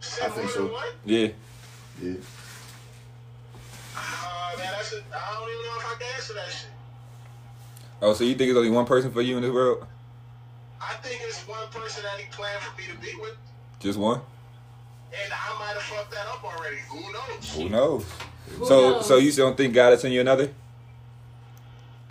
Say 0.00 0.24
I 0.24 0.28
think 0.30 0.44
more 0.44 0.48
so. 0.48 0.62
than 0.64 0.72
one? 0.72 0.86
Yeah. 1.04 1.28
Yeah. 2.02 2.12
Uh, 3.96 4.52
man, 4.58 4.66
that's 4.72 4.92
a, 4.94 4.96
I 5.14 5.34
don't 5.34 5.48
even 5.48 5.62
know 5.66 5.78
if 5.78 5.86
I 5.86 5.94
can 5.98 6.08
answer 6.16 6.34
that 6.34 6.48
shit. 6.50 6.70
Oh, 8.02 8.14
so 8.14 8.24
you 8.24 8.34
think 8.34 8.50
it's 8.50 8.56
only 8.56 8.70
one 8.70 8.86
person 8.86 9.12
for 9.12 9.20
you 9.20 9.36
in 9.36 9.42
this 9.42 9.52
world? 9.52 9.86
I 10.80 10.94
think 10.94 11.20
it's 11.24 11.46
one 11.46 11.68
person 11.70 12.02
that 12.02 12.18
he 12.18 12.30
planned 12.30 12.60
for 12.60 12.76
me 12.80 12.86
to 12.88 12.96
be 12.98 13.14
with. 13.20 13.36
Just 13.78 13.98
one. 13.98 14.20
And 15.12 15.32
I 15.32 15.58
might 15.58 15.74
have 15.74 15.82
fucked 15.82 16.10
that 16.12 16.26
up 16.26 16.42
already. 16.44 16.76
Who 16.88 17.00
knows? 17.12 17.54
Who 17.54 17.68
knows? 17.68 18.06
Who 18.58 18.66
so 18.66 18.90
knows? 18.90 19.06
so 19.06 19.16
you 19.16 19.30
still 19.30 19.48
don't 19.48 19.56
think 19.56 19.74
God 19.74 19.92
is 19.92 20.00
send 20.00 20.14
you 20.14 20.20
another? 20.20 20.50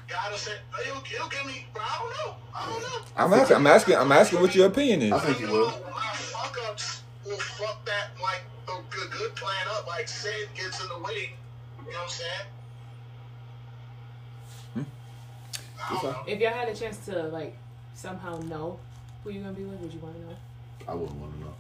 Gotta 0.08 0.38
say, 0.38 0.52
he'll, 0.86 1.02
he'll 1.02 1.30
give 1.30 1.46
me, 1.46 1.66
bro, 1.74 1.84
I 1.84 1.98
don't 2.00 2.10
know. 2.10 2.36
I 2.54 2.70
don't 2.70 2.82
know. 2.82 3.00
I'm 3.16 3.34
asking. 3.34 3.56
I'm 3.58 3.68
asking. 3.68 3.96
I'm 3.96 4.12
asking 4.12 4.42
what 4.42 4.56
your 4.56 4.68
opinion 4.68 5.02
is. 5.04 5.12
I 5.14 5.20
think 5.20 5.38
he 5.38 5.46
You 5.46 5.52
will. 5.52 5.68
My 5.94 6.12
fuck 6.14 6.58
ups 6.68 7.04
will 7.26 7.38
fuck 7.38 7.86
that, 7.86 8.10
like, 8.22 8.42
the 8.66 8.80
good, 8.90 9.12
good 9.12 9.36
plan 9.36 9.68
up. 9.72 9.88
Like, 9.88 10.08
sin 10.08 10.32
gets 10.56 10.82
in 10.82 10.90
the 10.90 10.98
way. 11.00 11.34
You 11.86 11.92
know 11.92 11.98
what 11.98 12.04
I'm 12.04 12.10
saying? 12.10 12.30
Hmm. 14.74 14.82
I 14.82 14.84
don't 14.84 14.86
know. 14.86 15.66
If 16.28 16.40
y'all 16.40 16.52
had 16.54 16.70
a 16.70 16.76
chance 16.76 16.98
to 17.06 17.24
like 17.30 17.56
somehow 17.96 18.40
know 18.42 18.80
who 19.24 19.32
you're 19.32 19.42
gonna 19.44 19.54
be 19.56 19.64
with, 19.64 19.80
would 19.82 19.94
you 19.94 20.00
want 20.00 20.16
to 20.16 20.22
know? 20.22 20.36
I 20.88 20.94
wouldn't 20.96 21.20
want 21.20 21.34
to 21.34 21.40
know. 21.40 21.54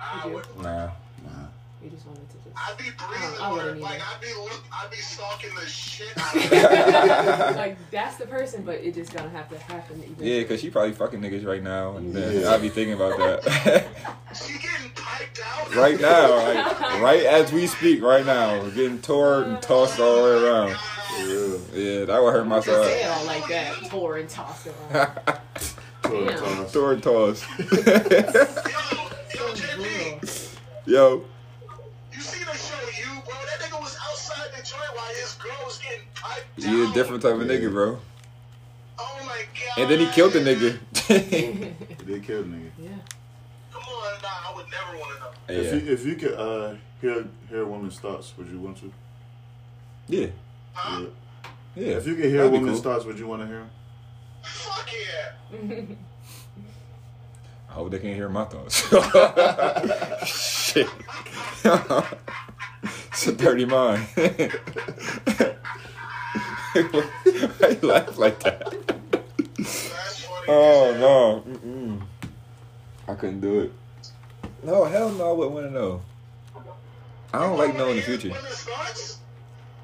I 0.00 0.26
Would 0.26 0.30
you? 0.30 0.34
would. 0.56 0.64
Nah. 0.64 0.86
Nah. 0.86 1.46
You 1.82 1.90
just 1.90 2.06
wanted 2.06 2.28
to 2.30 2.36
just. 2.38 2.56
I'd 2.56 2.76
be 2.76 2.84
breathing 2.84 3.40
I 3.40 3.44
on 3.46 3.52
wouldn't 3.56 3.78
it. 3.78 3.82
Like. 3.82 4.00
I'd 4.00 4.20
be 4.20 4.34
look, 4.34 4.62
I'd 4.72 4.90
be 4.90 4.96
stalking 4.96 5.54
the 5.54 5.66
shit 5.66 6.08
out 6.18 6.34
of 6.36 6.42
it. 6.52 7.56
like 7.56 7.90
that's 7.92 8.16
the 8.16 8.26
person, 8.26 8.62
but 8.64 8.76
it 8.76 8.94
just 8.94 9.12
gonna 9.14 9.28
have 9.30 9.48
to 9.50 9.58
happen. 9.58 10.02
Eventually. 10.02 10.38
Yeah, 10.38 10.44
cause 10.44 10.60
she 10.60 10.70
probably 10.70 10.92
fucking 10.92 11.20
niggas 11.20 11.46
right 11.46 11.62
now, 11.62 11.96
and 11.96 12.12
then 12.14 12.40
Yeah. 12.42 12.50
I'd 12.52 12.62
be 12.62 12.68
thinking 12.68 12.94
about 12.94 13.16
that 13.18 13.44
she 14.34 14.54
getting 14.54 14.90
piped 14.96 15.40
out. 15.44 15.74
right 15.76 16.00
now, 16.00 16.36
like 16.36 16.80
right 17.00 17.22
as 17.24 17.52
we 17.52 17.66
speak, 17.68 18.02
right 18.02 18.26
now, 18.26 18.60
we're 18.60 18.70
getting 18.70 19.00
tore 19.00 19.42
and 19.44 19.62
tossed 19.62 20.00
all 20.00 20.16
the 20.16 20.22
way 20.22 20.44
around. 20.48 20.76
Yeah. 21.18 21.58
Yeah, 21.74 22.04
that 22.06 22.22
would 22.22 22.32
hurt 22.32 22.46
my 22.46 22.56
Just 22.60 22.66
say 22.66 23.00
it 23.00 23.04
side. 23.04 23.10
all 23.18 23.26
like 23.26 23.48
that, 23.48 23.74
tore 23.90 24.16
and 24.18 24.28
tossed 24.28 24.66
around. 24.68 25.10
Total 26.02 26.24
Damn. 26.26 26.38
toss. 26.38 26.72
Tore 26.72 26.92
and 26.92 27.02
tossed. 27.02 27.44
Yo, 27.58 27.66
yo, 29.34 29.52
JP, 29.54 30.58
Yo, 30.86 31.24
you 32.12 32.20
see 32.20 32.44
the 32.44 32.52
show, 32.56 32.76
you, 32.96 33.20
bro? 33.24 33.34
That 33.34 33.60
nigga 33.60 33.78
was 33.80 33.96
outside 34.08 34.48
the 34.56 34.62
joint 34.64 34.80
while 34.94 35.06
his 35.08 35.34
girl 35.34 35.52
was 35.66 35.78
getting 35.78 36.00
piped 36.14 36.60
down. 36.60 36.72
you 36.72 36.90
a 36.90 36.94
different 36.94 37.22
type 37.22 37.34
of 37.34 37.40
nigga, 37.42 37.70
bro. 37.70 37.98
Oh 38.98 39.18
my 39.26 39.42
god. 39.54 39.82
And 39.82 39.90
then 39.90 39.98
he 40.00 40.06
killed 40.12 40.32
the 40.32 40.40
nigga. 40.40 40.78
He 41.08 42.04
did 42.04 42.22
kill 42.24 42.42
the 42.42 42.48
nigga. 42.48 42.70
yeah. 42.78 42.88
Come 43.72 43.82
on, 43.82 44.22
nah, 44.22 44.28
I 44.50 44.52
would 44.56 44.66
never 44.70 44.98
want 44.98 45.14
to 45.14 45.20
know. 45.20 45.60
If 45.60 45.66
yeah, 45.66 45.74
you 45.88 45.92
if 45.92 46.04
you 46.06 46.14
could 46.16 46.34
uh 46.34 46.74
hear 47.00 47.26
hear 47.50 47.62
a 47.62 47.66
woman's 47.66 47.98
thoughts, 47.98 48.32
would 48.38 48.48
you 48.48 48.58
want 48.60 48.78
to? 48.78 48.92
yeah, 50.08 50.28
Huh? 50.78 51.00
Yeah. 51.74 51.86
yeah. 51.86 51.96
If 51.96 52.06
you 52.06 52.14
can 52.14 52.24
hear 52.30 52.42
a 52.42 52.44
That'd 52.48 52.60
be 52.60 52.66
cool. 52.66 52.76
thoughts, 52.78 53.04
would 53.04 53.18
you 53.18 53.26
want 53.26 53.42
to 53.42 53.48
hear? 53.48 53.66
Fuck 54.42 54.88
yeah. 54.92 55.80
I 57.68 57.72
hope 57.72 57.90
they 57.90 57.98
can't 57.98 58.14
hear 58.14 58.28
my 58.28 58.44
thoughts. 58.44 58.76
Shit. 60.26 60.88
it's 61.64 63.26
a 63.26 63.32
dirty 63.32 63.64
mind. 63.64 64.04
Why 66.72 67.68
you 67.70 67.78
laugh 67.88 68.16
like 68.18 68.40
that? 68.40 68.74
Oh 70.48 70.94
no. 70.98 71.52
Mm-mm. 71.52 72.02
I 73.08 73.14
couldn't 73.14 73.40
do 73.40 73.60
it. 73.60 73.72
No, 74.62 74.84
hell 74.84 75.10
no, 75.10 75.30
I 75.30 75.32
wouldn't 75.32 75.54
want 75.54 75.66
to 75.66 75.72
know. 75.72 76.02
I 77.34 77.40
don't 77.40 77.58
like 77.58 77.76
knowing 77.76 77.96
the 77.96 78.02
future. 78.02 78.32
Starts, 78.50 79.18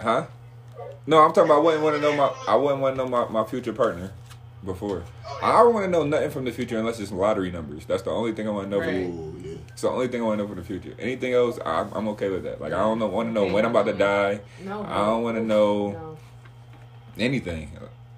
Huh? 0.01 0.27
No, 1.07 1.19
I'm 1.21 1.33
talking 1.33 1.51
about 1.51 1.59
I 1.61 1.63
wouldn't 1.65 1.83
want 1.83 1.97
to 1.97 2.01
know 2.03 2.17
my 2.17 2.33
I 2.49 2.55
wouldn't 2.57 2.81
want 2.81 2.97
to 2.97 3.05
know 3.05 3.09
my, 3.09 3.29
my 3.29 3.45
future 3.45 3.73
partner 3.73 4.13
before. 4.65 5.05
I 5.43 5.53
don't 5.63 5.75
want 5.75 5.85
to 5.85 5.91
know 5.91 6.05
nothing 6.05 6.31
from 6.31 6.45
the 6.47 6.53
future 6.53 6.79
unless 6.79 6.99
it's 6.99 7.13
lottery 7.13 7.51
numbers. 7.51 7.85
That's 7.85 8.03
the 8.03 8.11
only 8.11 8.33
thing 8.33 8.49
I 8.49 8.51
want 8.51 8.67
to 8.67 8.71
know. 8.71 8.79
Right. 8.81 9.05
From, 9.07 9.19
Oh 9.19 9.47
yeah. 9.49 9.57
it's 9.69 9.83
the 9.83 9.91
only 9.91 10.09
thing 10.09 10.23
I 10.23 10.25
want 10.25 10.39
to 10.39 10.45
know 10.45 10.49
for 10.49 10.55
the 10.55 10.65
future. 10.67 10.95
Anything 10.99 11.35
else, 11.35 11.59
I, 11.65 11.87
I'm 11.93 12.09
okay 12.09 12.31
with 12.31 12.45
that. 12.45 12.61
Like 12.61 12.73
I 12.73 12.79
don't 12.79 12.99
know, 12.99 13.07
want 13.09 13.29
to 13.29 13.33
know 13.33 13.53
when 13.53 13.65
I'm 13.67 13.71
about 13.73 13.85
to 13.87 13.93
die. 13.93 14.41
No. 14.65 14.83
I 14.83 15.05
don't 15.05 15.23
want 15.23 15.37
to 15.37 15.43
know 15.43 15.91
No. 15.91 16.19
anything 17.19 17.73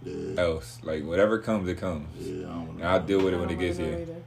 Yeah. 0.05 0.41
else. 0.41 0.79
Like 0.85 1.05
whatever 1.05 1.39
comes, 1.41 1.69
it 1.69 1.79
comes. 1.79 2.07
Yeah. 2.25 2.47
I 2.47 2.51
don't 2.51 2.81
I'll 2.85 3.01
deal 3.03 3.25
with 3.25 3.35
it 3.35 3.39
when 3.41 3.51
it 3.51 3.59
gets 3.59 3.79
here. 3.79 3.99
either. 4.03 4.23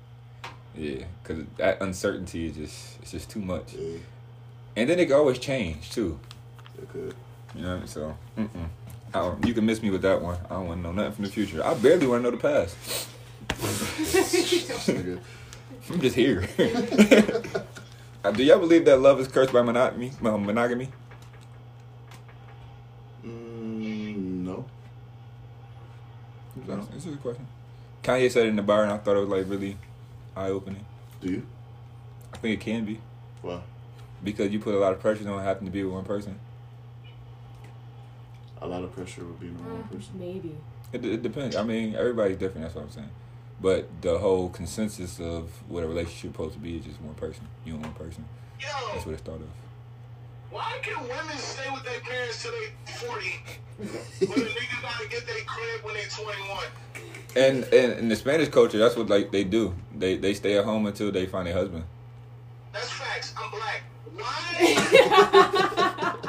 Yeah, 0.75 1.05
because 1.23 1.43
that 1.57 1.81
uncertainty 1.81 2.47
is 2.47 2.55
just 2.57 2.99
it's 3.01 3.11
just 3.11 3.29
too 3.29 3.39
much. 3.41 3.73
Yeah. 3.73 3.97
And 4.75 4.89
then 4.89 4.99
it 4.99 5.05
can 5.07 5.15
always 5.15 5.39
change 5.39 5.91
too. 5.91 6.19
It 6.81 6.89
could. 6.89 7.15
You 7.55 7.61
know, 7.61 7.81
so 7.85 8.15
mm-mm. 8.37 8.67
I 9.13 9.19
don't, 9.19 9.45
you 9.45 9.53
can 9.53 9.65
miss 9.65 9.81
me 9.81 9.89
with 9.89 10.01
that 10.03 10.21
one. 10.21 10.37
I 10.45 10.49
don't 10.49 10.67
want 10.67 10.79
to 10.79 10.83
know 10.87 10.91
nothing 10.91 11.13
from 11.13 11.25
the 11.25 11.31
future. 11.31 11.65
I 11.65 11.73
barely 11.73 12.07
want 12.07 12.23
to 12.23 12.31
know 12.31 12.37
the 12.37 12.41
past. 12.41 12.77
I'm 15.89 15.99
just 15.99 16.15
here. 16.15 16.47
Uh, 18.21 18.31
Do 18.31 18.43
y'all 18.43 18.59
believe 18.59 18.83
that 18.83 18.99
love 18.99 19.17
is 19.21 19.29
cursed 19.29 19.53
by 19.53 19.61
monogamy? 19.61 20.11
Monogamy? 20.19 20.89
Mm, 23.25 24.17
no. 24.43 24.65
No. 26.67 26.81
This 26.93 27.05
is 27.05 27.13
a 27.13 27.17
question. 27.17 27.47
Kanye 28.03 28.29
said 28.29 28.45
it 28.45 28.49
in 28.49 28.57
the 28.57 28.61
bar, 28.61 28.83
and 28.83 28.91
I 28.91 28.97
thought 28.97 29.15
it 29.15 29.21
was 29.21 29.29
like 29.29 29.49
really 29.49 29.77
eye 30.35 30.49
opening. 30.49 30.85
Do 31.21 31.31
you? 31.31 31.47
I 32.33 32.37
think 32.37 32.61
it 32.61 32.63
can 32.63 32.83
be 32.83 32.99
Why? 33.41 33.61
because 34.21 34.51
you 34.51 34.59
put 34.59 34.75
a 34.75 34.79
lot 34.79 34.91
of 34.91 34.99
pressure 34.99 35.27
on 35.29 35.41
having 35.41 35.63
to 35.65 35.71
be 35.71 35.81
with 35.85 35.93
one 35.93 36.03
person. 36.03 36.37
A 38.61 38.67
lot 38.67 38.83
of 38.83 38.91
pressure 38.93 39.23
would 39.25 39.39
be 39.39 39.47
on 39.47 39.55
one 39.65 39.81
Uh, 39.83 39.87
person. 39.95 40.13
maybe. 40.19 40.55
It, 40.91 41.05
it 41.05 41.21
depends. 41.23 41.55
I 41.55 41.63
mean, 41.63 41.95
everybody's 41.95 42.37
different. 42.37 42.63
That's 42.63 42.75
what 42.75 42.83
I'm 42.85 42.91
saying. 42.91 43.09
But 43.61 43.87
the 44.01 44.17
whole 44.17 44.49
consensus 44.49 45.19
of 45.19 45.49
what 45.69 45.83
a 45.83 45.87
relationship 45.87 46.31
supposed 46.31 46.53
to 46.53 46.59
be 46.59 46.77
is 46.77 46.85
just 46.85 46.99
one 47.01 47.13
person. 47.15 47.47
You 47.65 47.75
and 47.75 47.83
one 47.85 47.93
person. 47.93 48.25
Yo, 48.59 48.67
That's 48.93 49.05
what 49.05 49.15
it 49.15 49.19
started. 49.19 49.43
Of. 49.43 49.49
why 50.51 50.79
can 50.81 51.01
women 51.03 51.37
stay 51.37 51.69
with 51.71 51.83
their 51.83 51.99
parents 52.01 52.41
till 52.41 52.51
they 52.51 52.71
40, 52.93 53.39
but 53.77 53.87
the 54.35 54.41
niggas 54.41 54.81
gotta 54.81 55.07
get 55.09 55.25
their 55.27 55.43
crib 55.45 55.83
when 55.83 55.93
they're 55.93 56.07
21? 56.07 56.65
And, 57.35 57.63
and 57.73 57.99
in 57.99 58.07
the 58.09 58.15
Spanish 58.15 58.49
culture, 58.49 58.77
that's 58.77 58.95
what 58.95 59.09
like 59.09 59.31
they 59.31 59.43
do. 59.43 59.75
They 59.95 60.17
they 60.17 60.33
stay 60.33 60.57
at 60.57 60.65
home 60.65 60.87
until 60.87 61.11
they 61.11 61.25
find 61.27 61.47
a 61.47 61.53
husband. 61.53 61.83
That's 62.73 62.89
facts. 62.89 63.33
I'm 63.37 63.51
black. 63.51 63.83
Why? 64.15 66.15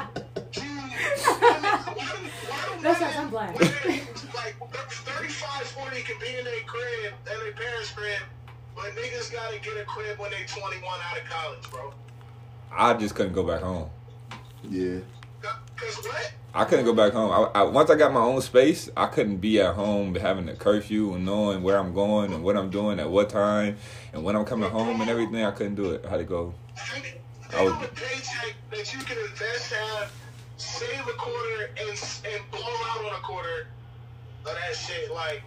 That's 2.81 2.99
women- 2.99 3.13
facts, 3.13 3.17
I'm 3.17 3.29
black. 3.29 3.59
women, 3.59 3.99
Like 4.35 4.55
35, 4.71 5.67
40 5.67 6.01
can 6.01 6.19
be 6.19 6.37
in 6.37 6.45
their 6.45 6.61
crib, 6.65 7.13
at 7.25 7.39
their 7.39 7.51
parents' 7.53 7.91
crib, 7.91 8.19
but 8.75 8.85
niggas 8.95 9.31
gotta 9.31 9.59
get 9.59 9.77
a 9.77 9.83
crib 9.85 10.17
when 10.19 10.31
they 10.31 10.43
21 10.47 10.83
out 11.11 11.17
of 11.17 11.29
college, 11.29 11.69
bro. 11.71 11.93
I 12.71 12.93
just 12.95 13.15
couldn't 13.15 13.33
go 13.33 13.43
back 13.43 13.61
home. 13.61 13.89
Yeah. 14.69 14.99
Cause 15.75 15.97
what? 16.03 16.33
I 16.53 16.65
couldn't 16.65 16.85
go 16.85 16.93
back 16.93 17.13
home. 17.13 17.31
I, 17.31 17.59
I, 17.59 17.63
once 17.63 17.89
I 17.89 17.95
got 17.95 18.11
my 18.13 18.19
own 18.21 18.41
space, 18.41 18.89
I 18.95 19.07
couldn't 19.07 19.37
be 19.37 19.59
at 19.61 19.73
home 19.75 20.13
having 20.15 20.47
a 20.49 20.55
curfew 20.55 21.13
and 21.13 21.25
knowing 21.25 21.63
where 21.63 21.77
I'm 21.77 21.93
going 21.93 22.33
and 22.33 22.43
what 22.43 22.55
I'm 22.57 22.69
doing 22.69 22.99
at 22.99 23.09
what 23.09 23.29
time 23.29 23.77
and 24.13 24.23
when 24.23 24.35
I'm 24.35 24.45
coming 24.45 24.69
home 24.69 25.01
and 25.01 25.09
everything. 25.09 25.43
I 25.43 25.51
couldn't 25.51 25.75
do 25.75 25.91
it. 25.91 26.03
I 26.05 26.09
had 26.09 26.17
to 26.17 26.23
go. 26.23 26.53
Think, 26.75 27.19
I 27.55 27.63
was- 27.63 27.73
of 27.73 27.83
a 27.83 27.87
paycheck 27.87 28.53
that 28.69 28.93
you 28.93 28.99
can 28.99 29.17
invest 29.17 29.71
in, 29.73 30.07
save 30.61 31.07
a 31.07 31.17
quarter, 31.17 31.73
and 31.81 31.89
and 31.89 32.39
blow 32.51 32.75
out 32.93 33.01
on 33.05 33.13
a 33.17 33.23
quarter 33.25 33.67
of 34.45 34.53
that 34.53 34.75
shit, 34.75 35.11
like, 35.13 35.41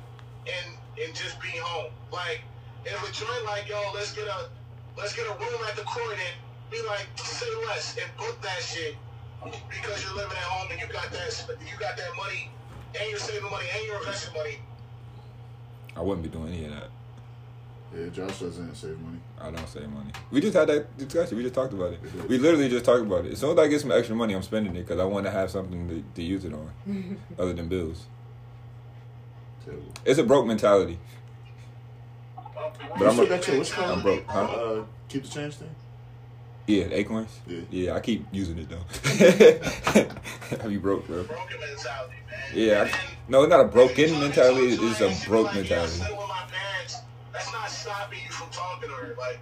and 0.47 0.75
and 1.03 1.15
just 1.15 1.41
be 1.41 1.55
home. 1.63 1.93
Like, 2.13 2.43
if 2.85 2.99
a 2.99 3.13
joint 3.13 3.45
like, 3.47 3.69
yo, 3.69 3.79
let's 3.95 4.13
get 4.13 4.27
a 4.27 4.51
let's 4.99 5.15
get 5.15 5.27
a 5.27 5.35
room 5.39 5.61
at 5.69 5.77
the 5.77 5.83
Croydon, 5.83 6.35
be 6.71 6.79
like, 6.89 7.07
say 7.17 7.47
less 7.67 7.97
and 7.97 8.11
book 8.19 8.41
that 8.43 8.61
shit 8.61 8.97
because 9.71 10.03
you're 10.03 10.17
living 10.17 10.37
at 10.37 10.49
home 10.51 10.69
and 10.71 10.81
you 10.81 10.87
got 10.89 11.11
that 11.13 11.47
you 11.61 11.79
got 11.79 11.97
that 11.97 12.11
money 12.17 12.51
and 12.99 13.11
you're 13.11 13.19
saving 13.19 13.51
money 13.51 13.67
and 13.77 13.87
you're 13.87 13.99
investing 13.99 14.35
money. 14.35 14.59
I 15.97 16.01
wouldn't 16.01 16.23
be 16.23 16.29
doing 16.29 16.53
any 16.53 16.65
of 16.65 16.73
that. 16.73 16.91
Yeah. 17.97 18.09
Josh 18.09 18.41
doesn't 18.41 18.75
save 18.75 18.99
money. 19.01 19.19
I 19.41 19.51
don't 19.51 19.69
save 19.69 19.89
money. 19.89 20.11
We 20.31 20.41
just 20.41 20.55
had 20.57 20.69
that 20.69 20.97
discussion. 20.99 21.37
We 21.37 21.43
just 21.45 21.55
talked 21.55 21.73
about 21.73 21.93
it. 21.93 22.01
We 22.29 22.39
literally 22.39 22.69
just 22.69 22.85
talked 22.85 23.03
about 23.03 23.25
it. 23.25 23.33
As 23.33 23.39
soon 23.39 23.53
as 23.53 23.59
I 23.59 23.69
get 23.69 23.81
some 23.81 23.93
extra 23.93 24.17
money, 24.17 24.35
I'm 24.35 24.43
spending 24.43 24.75
it 24.77 24.83
because 24.87 24.99
I 25.01 25.05
want 25.05 25.27
to 25.27 25.31
have 25.31 25.51
something 25.51 25.89
to, 25.89 26.05
to 26.17 26.23
use 26.23 26.45
it 26.45 26.53
on, 26.53 26.71
other 27.39 27.53
than 27.53 27.69
bills. 27.69 28.05
Terrible. 29.65 29.85
It's 30.05 30.19
a 30.19 30.25
broke 30.25 30.47
mentality. 30.47 30.99
But 32.37 33.01
you 33.01 33.07
I'm 33.07 33.13
still 33.13 33.25
a, 33.27 33.29
got 33.29 33.47
your 33.49 33.59
what's 33.59 33.71
it 33.71 33.75
called? 33.75 33.91
I'm 33.91 34.03
broke, 34.03 34.27
huh? 34.27 34.41
Uh, 34.41 34.85
keep 35.09 35.23
the 35.23 35.29
change 35.29 35.55
thing. 35.55 35.75
Yeah, 36.67 36.89
the 36.89 36.99
acorns. 36.99 37.41
Yeah. 37.47 37.61
Yeah, 37.71 37.95
I 37.95 38.01
keep 38.01 38.27
using 38.33 38.59
it 38.59 38.69
though. 38.69 38.85
I 40.65 40.67
be 40.69 40.79
broke, 40.79 41.07
bro. 41.07 41.25
Broken 41.25 41.61
mentality, 41.61 42.15
man. 42.31 42.41
Yeah, 42.55 42.89
I, 42.93 43.01
no, 43.29 43.43
it's 43.43 43.51
not 43.51 43.61
a 43.61 43.69
broken 43.69 44.11
mentality. 44.21 44.77
It's 44.81 45.01
a 45.01 45.29
broke 45.29 45.49
her, 45.49 45.55
Yeah, 45.57 45.61
mentality. 45.63 45.93
settle 45.93 46.17
with 46.19 46.29
my 46.29 46.45
parents. 46.51 46.97
That's 47.35 47.53
not 47.53 47.69
stopping 47.69 48.21
you 48.25 48.31
from 48.31 48.49
talking 48.51 48.89
to 48.89 48.95
her. 48.95 49.15
Like, 49.19 49.41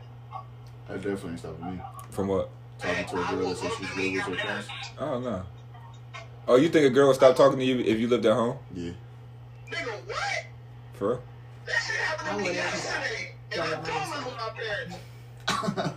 That 0.89 0.97
definitely 0.97 1.31
ain't 1.31 1.39
stopping 1.39 1.71
me. 1.77 1.81
From 2.11 2.27
what? 2.29 2.51
Talking 2.79 3.05
to 3.05 3.17
a 3.23 3.37
girl 3.37 3.49
that 3.51 3.57
says 3.59 3.73
she's 3.79 3.91
good 3.91 4.15
with 4.31 4.39
her 4.41 4.47
parents. 4.47 4.69
Oh 4.99 5.21
no. 5.21 5.43
Oh, 6.49 6.57
you 6.57 6.69
think 6.71 6.87
a 6.87 6.91
girl 6.91 7.07
would 7.09 7.17
stop 7.17 7.37
talking 7.37 7.59
to 7.61 7.65
you 7.65 7.79
if 7.81 8.01
you 8.01 8.09
lived 8.09 8.27
at 8.27 8.33
home? 8.33 8.59
Yeah. 8.75 8.91
nigga, 9.71 9.93
what? 10.07 10.47
For 10.95 11.09
real? 11.11 11.23
That 11.67 11.73
shit 11.87 11.95
happened 11.97 12.29
to 12.29 12.33
I 12.35 12.37
me 12.37 12.43
wouldn't. 12.43 12.57
yesterday. 12.57 13.35
And 13.53 13.61
I 13.61 13.67
Don't 13.67 13.85
don't 13.85 14.11
live 14.11 14.25
with 14.27 14.37
my 14.37 14.51
parents. 14.57 15.95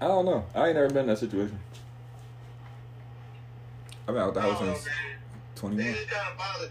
I 0.00 0.06
don't 0.08 0.24
know. 0.24 0.44
I 0.54 0.66
ain't 0.66 0.74
never 0.76 0.88
been 0.88 0.98
in 0.98 1.06
that 1.06 1.18
situation. 1.18 1.58
I've 4.08 4.14
been 4.14 4.18
out 4.22 4.34
the 4.34 4.40
house 4.40 4.56
I 4.56 4.58
don't 4.60 4.66
know, 4.68 4.74
since 4.74 4.86
man. 4.86 4.94
21, 5.56 5.84
Man, 5.86 5.94
it 5.94 6.08
kind 6.10 6.28
of 6.32 6.38
bothered. 6.38 6.70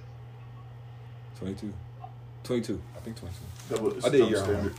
22. 1.40 1.74
22. 2.46 2.82
I 2.96 3.00
think 3.00 3.18
22. 3.18 3.40
Double, 3.76 3.92
it's 3.98 4.06
I 4.06 4.10
did 4.10 4.18
double 4.20 4.32
year 4.32 4.44
standard. 4.44 4.74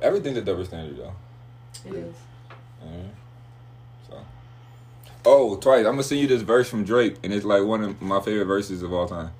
Everything's 0.00 0.38
a 0.38 0.42
double 0.42 0.64
standard, 0.64 0.96
though. 0.96 1.12
It 1.86 1.94
is. 1.94 2.14
Mhm. 2.84 3.08
So. 4.08 4.18
Oh, 5.26 5.56
twice. 5.56 5.78
I'm 5.80 5.92
gonna 5.92 6.02
send 6.02 6.20
you 6.20 6.26
this 6.28 6.42
verse 6.42 6.68
from 6.68 6.84
Drake, 6.84 7.16
and 7.22 7.32
it's 7.32 7.44
like 7.44 7.64
one 7.64 7.82
of 7.82 8.00
my 8.00 8.20
favorite 8.20 8.44
verses 8.46 8.82
of 8.82 8.92
all 8.92 9.08
time. 9.08 9.30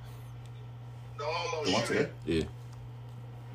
No 1.18 1.24
homo 1.24 1.64
The 1.64 1.72
one 1.72 1.80
shit. 1.82 1.88
today? 1.96 2.10
Yeah. 2.24 2.44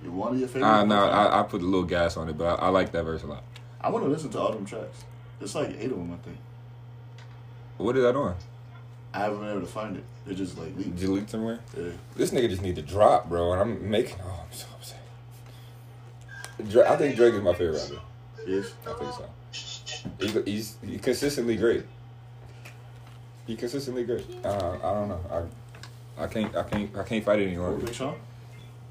You 0.03 0.11
one 0.11 0.33
of 0.33 0.39
your 0.39 0.47
favorite? 0.47 0.67
Uh, 0.67 0.85
no, 0.85 0.95
I, 1.03 1.39
I 1.39 1.43
put 1.43 1.61
a 1.61 1.65
little 1.65 1.83
gas 1.83 2.17
on 2.17 2.29
it, 2.29 2.37
but 2.37 2.45
I, 2.59 2.65
I 2.65 2.69
like 2.69 2.91
that 2.93 3.03
verse 3.03 3.23
a 3.23 3.27
lot. 3.27 3.43
I 3.81 3.89
want 3.89 4.05
to 4.05 4.09
listen 4.09 4.29
to 4.31 4.39
all 4.39 4.51
them 4.51 4.65
tracks. 4.65 5.03
It's 5.41 5.55
like 5.55 5.69
eight 5.77 5.91
of 5.91 5.97
them, 5.97 6.11
I 6.13 6.17
think. 6.25 6.37
What 7.77 7.97
is 7.97 8.03
that 8.03 8.15
on? 8.15 8.35
I 9.13 9.19
haven't 9.19 9.39
been 9.39 9.49
able 9.49 9.61
to 9.61 9.67
find 9.67 9.95
it. 9.95 10.03
They're 10.25 10.33
just 10.33 10.57
like 10.57 10.75
leaked. 10.75 10.95
Did 10.95 10.99
you 11.01 11.13
leak 11.13 11.29
somewhere? 11.29 11.59
Yeah. 11.77 11.89
This 12.15 12.31
nigga 12.31 12.49
just 12.49 12.61
need 12.61 12.75
to 12.75 12.81
drop, 12.81 13.29
bro, 13.29 13.51
and 13.53 13.61
I'm 13.61 13.89
making. 13.89 14.15
Oh, 14.23 14.43
I'm 14.45 14.51
so 14.55 14.65
upset. 14.75 14.99
Dra- 16.69 16.91
I 16.91 16.97
think 16.97 17.15
Drake 17.15 17.33
is 17.33 17.41
my 17.41 17.53
favorite 17.53 17.81
rapper. 17.91 18.01
Yes. 18.47 18.73
I 18.87 18.93
think 18.93 19.13
so. 19.13 19.29
He, 20.41 20.51
he's 20.51 20.77
he 20.85 20.97
consistently 20.97 21.55
great. 21.55 21.85
He 23.45 23.55
consistently 23.55 24.03
great. 24.03 24.25
Uh, 24.43 24.77
I 24.83 24.93
don't 24.93 25.09
know. 25.09 25.21
I 26.17 26.23
I 26.23 26.27
can't 26.27 26.55
I 26.55 26.63
can't 26.63 26.95
I 26.97 27.03
can't 27.03 27.23
fight 27.23 27.39
it 27.39 27.47
any 27.47 27.57
Or. 27.57 27.73
Big 27.77 27.93
Sean. 27.93 28.15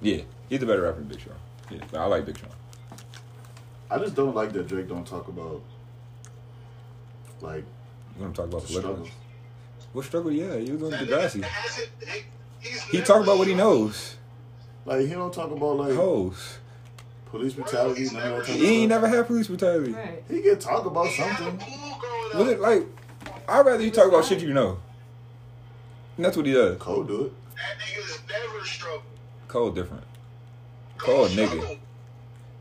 Yeah, 0.01 0.23
he's 0.49 0.61
the 0.61 0.67
better 0.67 0.83
rapper 0.83 0.99
than 0.99 1.09
Big 1.09 1.21
Sean. 1.21 1.35
Yeah, 1.71 2.01
I 2.01 2.07
like 2.07 2.27
Big 2.27 2.39
Sean. 2.39 2.51
I 3.91 3.99
just 3.99 4.15
don't 4.15 4.35
like 4.35 4.53
that 4.53 4.69
Drake 4.69 4.89
don't 4.89 5.07
talk 5.07 5.29
about 5.29 5.63
like 7.41 7.65
You 8.17 8.23
want 8.23 8.35
to 8.37 8.43
talk 8.43 8.51
about 8.51 8.63
the 8.63 8.67
political? 8.69 8.93
struggles. 8.95 9.11
What 9.93 10.05
struggle? 10.05 10.33
Yeah, 10.33 10.57
he 10.57 10.71
was 10.73 10.83
on 10.85 10.91
That 10.91 11.01
nigga 11.01 11.09
Degrassi. 11.09 11.43
hasn't- 11.45 11.89
he- 12.01 12.25
he's 12.61 12.83
He 12.85 12.97
never 12.99 13.07
talk 13.07 13.23
about 13.23 13.39
what 13.39 13.47
he 13.49 13.55
knows. 13.55 14.17
Like 14.87 15.01
he 15.01 15.09
don't 15.13 15.33
talk 15.33 15.51
about 15.51 15.77
like 15.77 15.95
Hoes. 15.95 16.59
police 17.31 17.53
brutality. 17.55 18.05
None 18.07 18.17
of 18.17 18.23
that 18.23 18.31
type 18.47 18.49
of 18.49 18.55
He 18.61 18.67
ain't 18.83 18.91
stuff. 18.91 19.03
never 19.03 19.17
had 19.17 19.27
police 19.27 19.47
brutality. 19.49 19.93
Right. 19.93 20.25
He 20.31 20.41
can 20.43 20.59
talk 20.59 20.85
about 20.87 21.07
He 21.07 21.23
something. 21.23 21.59
pool 21.59 22.41
Was 22.41 22.49
it 22.49 22.61
like? 22.61 22.87
I'd 23.49 23.67
rather 23.67 23.83
you 23.83 23.91
talk 23.91 24.09
about 24.09 24.25
shit 24.25 24.41
you 24.41 24.55
know. 24.55 24.79
And 26.17 26.25
that's 26.27 26.37
what 26.37 26.47
he 26.47 26.53
does. 26.53 26.79
Cole 26.79 27.05
do 27.05 27.25
it. 27.27 27.33
That 27.57 27.79
nigga's 27.79 28.19
never 28.29 28.65
struggled. 28.65 29.03
Cole 29.49 29.71
different. 29.71 30.05
Cole 30.99 31.25
a 31.27 31.29
nigga. 31.29 31.79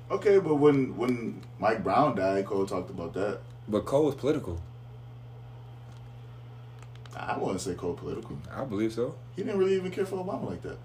Okay, 0.09 0.39
but 0.39 0.55
when 0.55 0.95
when 0.97 1.41
Mike 1.59 1.83
Brown 1.83 2.15
died, 2.15 2.45
Cole 2.45 2.65
talked 2.65 2.89
about 2.89 3.13
that. 3.13 3.39
But 3.67 3.85
Cole 3.85 4.09
is 4.09 4.15
political. 4.15 4.59
I 7.15 7.37
wouldn't 7.37 7.61
say 7.61 7.73
Cole 7.75 7.93
political. 7.93 8.37
I 8.51 8.63
believe 8.63 8.93
so. 8.93 9.15
He 9.35 9.43
didn't 9.43 9.59
really 9.59 9.75
even 9.75 9.91
care 9.91 10.05
for 10.05 10.23
Obama 10.23 10.49
like 10.49 10.61
that. 10.61 10.77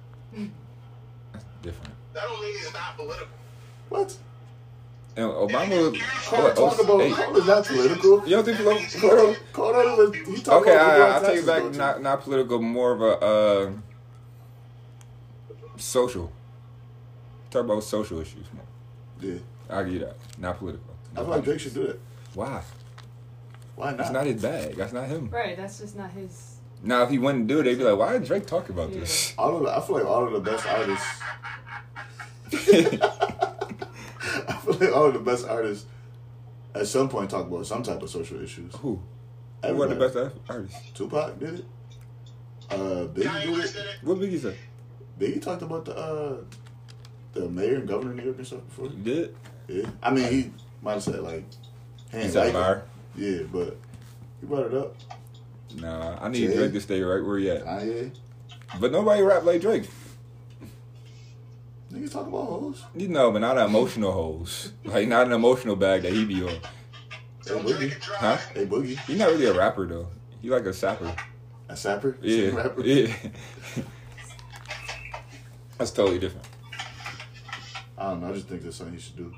That's 1.32 1.44
different. 1.62 1.94
That 2.12 2.22
don't 2.22 2.40
mean 2.42 2.58
he's 2.58 2.72
not 2.72 2.96
political. 2.96 3.28
What? 3.88 4.16
And 5.16 5.26
Obama. 5.26 5.98
Cole 6.24 6.50
Cole, 6.50 6.70
talk 6.70 6.82
about 6.82 7.00
hey, 7.00 7.10
Cole 7.12 7.36
is 7.36 7.46
not 7.46 7.64
political. 7.64 8.28
You 8.28 8.36
don't 8.36 8.44
think? 8.44 8.58
Cole, 9.52 10.12
he 10.12 10.42
talk 10.42 10.62
okay, 10.62 10.74
about 10.74 11.00
I, 11.00 11.06
I'll 11.06 11.20
take 11.20 11.28
taxes, 11.28 11.44
it 11.44 11.46
back. 11.46 11.62
don't? 11.62 11.76
Not 11.76 12.02
not 12.02 12.22
political, 12.22 12.60
more 12.60 12.92
of 12.92 13.00
a 13.00 13.24
uh, 13.24 13.70
social. 15.76 16.32
Talk 17.50 17.64
about 17.64 17.84
social 17.84 18.20
issues 18.20 18.46
more. 18.52 18.64
Yeah, 19.20 19.38
I'll 19.70 19.84
give 19.84 19.94
you 19.94 20.00
that. 20.00 20.16
Not 20.38 20.58
political. 20.58 20.94
I 21.14 21.20
feel 21.20 21.28
like 21.28 21.44
Drake 21.44 21.60
should 21.60 21.74
do 21.74 21.86
that. 21.86 22.00
Why? 22.34 22.62
Why 23.76 23.90
not? 23.90 23.98
That's 23.98 24.10
not 24.10 24.26
his 24.26 24.42
bag. 24.42 24.74
That's 24.76 24.92
not 24.92 25.06
him. 25.06 25.28
Right. 25.30 25.56
That's 25.56 25.78
just 25.78 25.96
not 25.96 26.10
his. 26.10 26.56
Now, 26.82 27.02
if 27.04 27.10
he 27.10 27.18
wouldn't 27.18 27.46
do 27.46 27.60
it, 27.60 27.64
they'd 27.64 27.78
be 27.78 27.84
like, 27.84 27.98
"Why 27.98 28.12
did 28.14 28.24
Drake 28.24 28.46
talk 28.46 28.68
about 28.68 28.90
Yeah. 28.90 29.00
this?" 29.00 29.34
all 29.38 29.56
of 29.58 29.62
the, 29.64 29.76
I 29.76 29.80
feel 29.80 29.96
like 29.96 30.06
all 30.06 30.26
of 30.26 30.32
the 30.32 30.40
best 30.50 30.66
artists. 30.66 31.06
I 34.48 34.52
feel 34.62 34.74
like 34.74 34.94
all 34.96 35.06
of 35.06 35.14
the 35.14 35.20
best 35.20 35.46
artists 35.46 35.86
at 36.74 36.86
some 36.86 37.08
point 37.08 37.30
talk 37.30 37.46
about 37.46 37.66
some 37.66 37.82
type 37.82 38.02
of 38.02 38.10
social 38.10 38.40
issues. 38.42 38.74
Who? 38.76 39.00
Who 39.64 39.74
was 39.74 39.88
the 39.90 39.96
best 39.96 40.16
artist? 40.48 40.94
Tupac 40.94 41.38
did 41.38 41.60
it. 41.60 41.64
Uh, 42.70 42.76
Biggie 43.08 43.22
Kanye 43.24 43.42
did 43.42 43.50
West 43.58 43.74
it. 43.76 43.78
did 43.78 43.86
it. 43.86 43.96
What 44.02 44.18
Biggie 44.18 44.40
say? 44.40 44.56
Biggie 45.18 45.40
talked 45.42 45.62
about 45.62 45.84
the 45.86 45.96
uh, 45.96 46.36
the 47.32 47.48
mayor 47.48 47.76
and 47.76 47.88
governor 47.88 48.10
of 48.10 48.16
New 48.16 48.24
York 48.24 48.36
and 48.38 48.46
stuff 48.46 48.60
before. 48.68 48.88
He 48.90 48.96
did. 48.96 49.34
Yeah, 49.68 49.88
I 50.02 50.10
mean 50.10 50.30
he 50.30 50.52
might 50.82 50.92
have 50.94 51.02
said 51.02 51.20
like, 51.20 51.44
he 52.12 52.18
He 52.22 52.28
like 52.30 52.52
fire. 52.52 52.76
it. 52.76 52.84
Yeah, 53.16 53.42
but 53.52 53.76
he 54.40 54.46
brought 54.46 54.66
it 54.66 54.74
up. 54.74 54.94
Nah, 55.76 56.18
I 56.20 56.28
need 56.28 56.48
Jay? 56.48 56.54
Drake 56.56 56.72
to 56.72 56.80
stay 56.80 57.00
right 57.02 57.24
where 57.24 57.38
he 57.38 57.50
at. 57.50 57.64
Kanye, 57.64 58.10
But 58.80 58.92
nobody 58.92 59.22
rap 59.22 59.44
like 59.44 59.60
Drake. 59.60 59.88
niggas 61.92 62.12
talk 62.12 62.26
about 62.26 62.44
hoes. 62.46 62.84
You 62.94 63.08
know, 63.08 63.30
but 63.30 63.40
not 63.40 63.58
an 63.58 63.66
emotional 63.66 64.12
hoes. 64.12 64.72
Like 64.84 65.08
not 65.08 65.26
an 65.26 65.32
emotional 65.32 65.76
bag 65.76 66.02
that 66.02 66.12
he 66.12 66.24
be 66.24 66.42
on. 66.42 66.48
A 67.46 67.48
Boogie. 67.50 68.02
Huh? 68.02 68.38
A 68.54 68.66
Boogie, 68.66 68.98
He's 69.06 69.18
not 69.18 69.30
really 69.30 69.46
a 69.46 69.54
rapper 69.54 69.86
though. 69.86 70.08
He 70.42 70.50
like 70.50 70.64
a 70.66 70.72
sapper. 70.72 71.14
a 71.68 71.76
sapper, 71.76 72.16
Yeah, 72.20 72.50
rapper. 72.54 72.82
yeah. 72.82 73.14
That's 75.78 75.90
totally 75.90 76.18
different. 76.18 76.46
I 77.98 78.10
don't 78.10 78.20
know. 78.20 78.28
I 78.28 78.32
just 78.32 78.48
think 78.48 78.62
that's 78.62 78.76
something 78.76 78.94
he 78.94 79.00
should 79.00 79.16
do. 79.16 79.34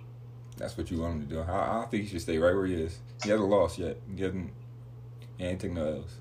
That's 0.57 0.77
what 0.77 0.91
you 0.91 1.01
want 1.01 1.15
him 1.15 1.29
to 1.29 1.35
do. 1.35 1.41
I, 1.41 1.83
I 1.83 1.87
think 1.87 2.05
he 2.05 2.09
should 2.11 2.21
stay 2.23 2.39
right 2.39 2.55
where 2.55 2.67
he 2.67 2.75
is. 2.75 2.99
He 3.23 3.31
hasn't 3.31 3.49
lost 3.49 3.79
yet. 3.79 3.99
He 4.15 4.23
hasn't. 4.23 4.51
He 5.37 5.45
ain't 5.45 5.61
taking 5.61 5.77
no 5.77 5.87
L's. 5.87 6.17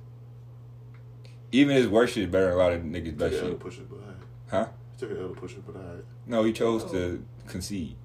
Even 1.51 1.75
his 1.75 1.87
worst 1.87 2.13
shit 2.13 2.23
is 2.23 2.29
better 2.29 2.45
than 2.45 2.53
a 2.55 2.57
lot 2.57 2.73
of 2.73 2.81
niggas' 2.81 3.05
He 3.05 3.11
best 3.11 3.35
shit. 3.35 3.59
push 3.59 3.77
it, 3.77 3.89
but. 3.89 3.99
Huh? 4.49 4.67
He 4.93 4.99
took 4.99 5.11
an 5.11 5.21
L 5.21 5.29
to 5.29 5.35
push 5.35 5.53
it, 5.53 5.65
but 5.65 5.75
alright. 5.75 6.03
No, 6.25 6.43
he 6.43 6.51
chose 6.53 6.89
to 6.91 7.23
concede. 7.47 7.95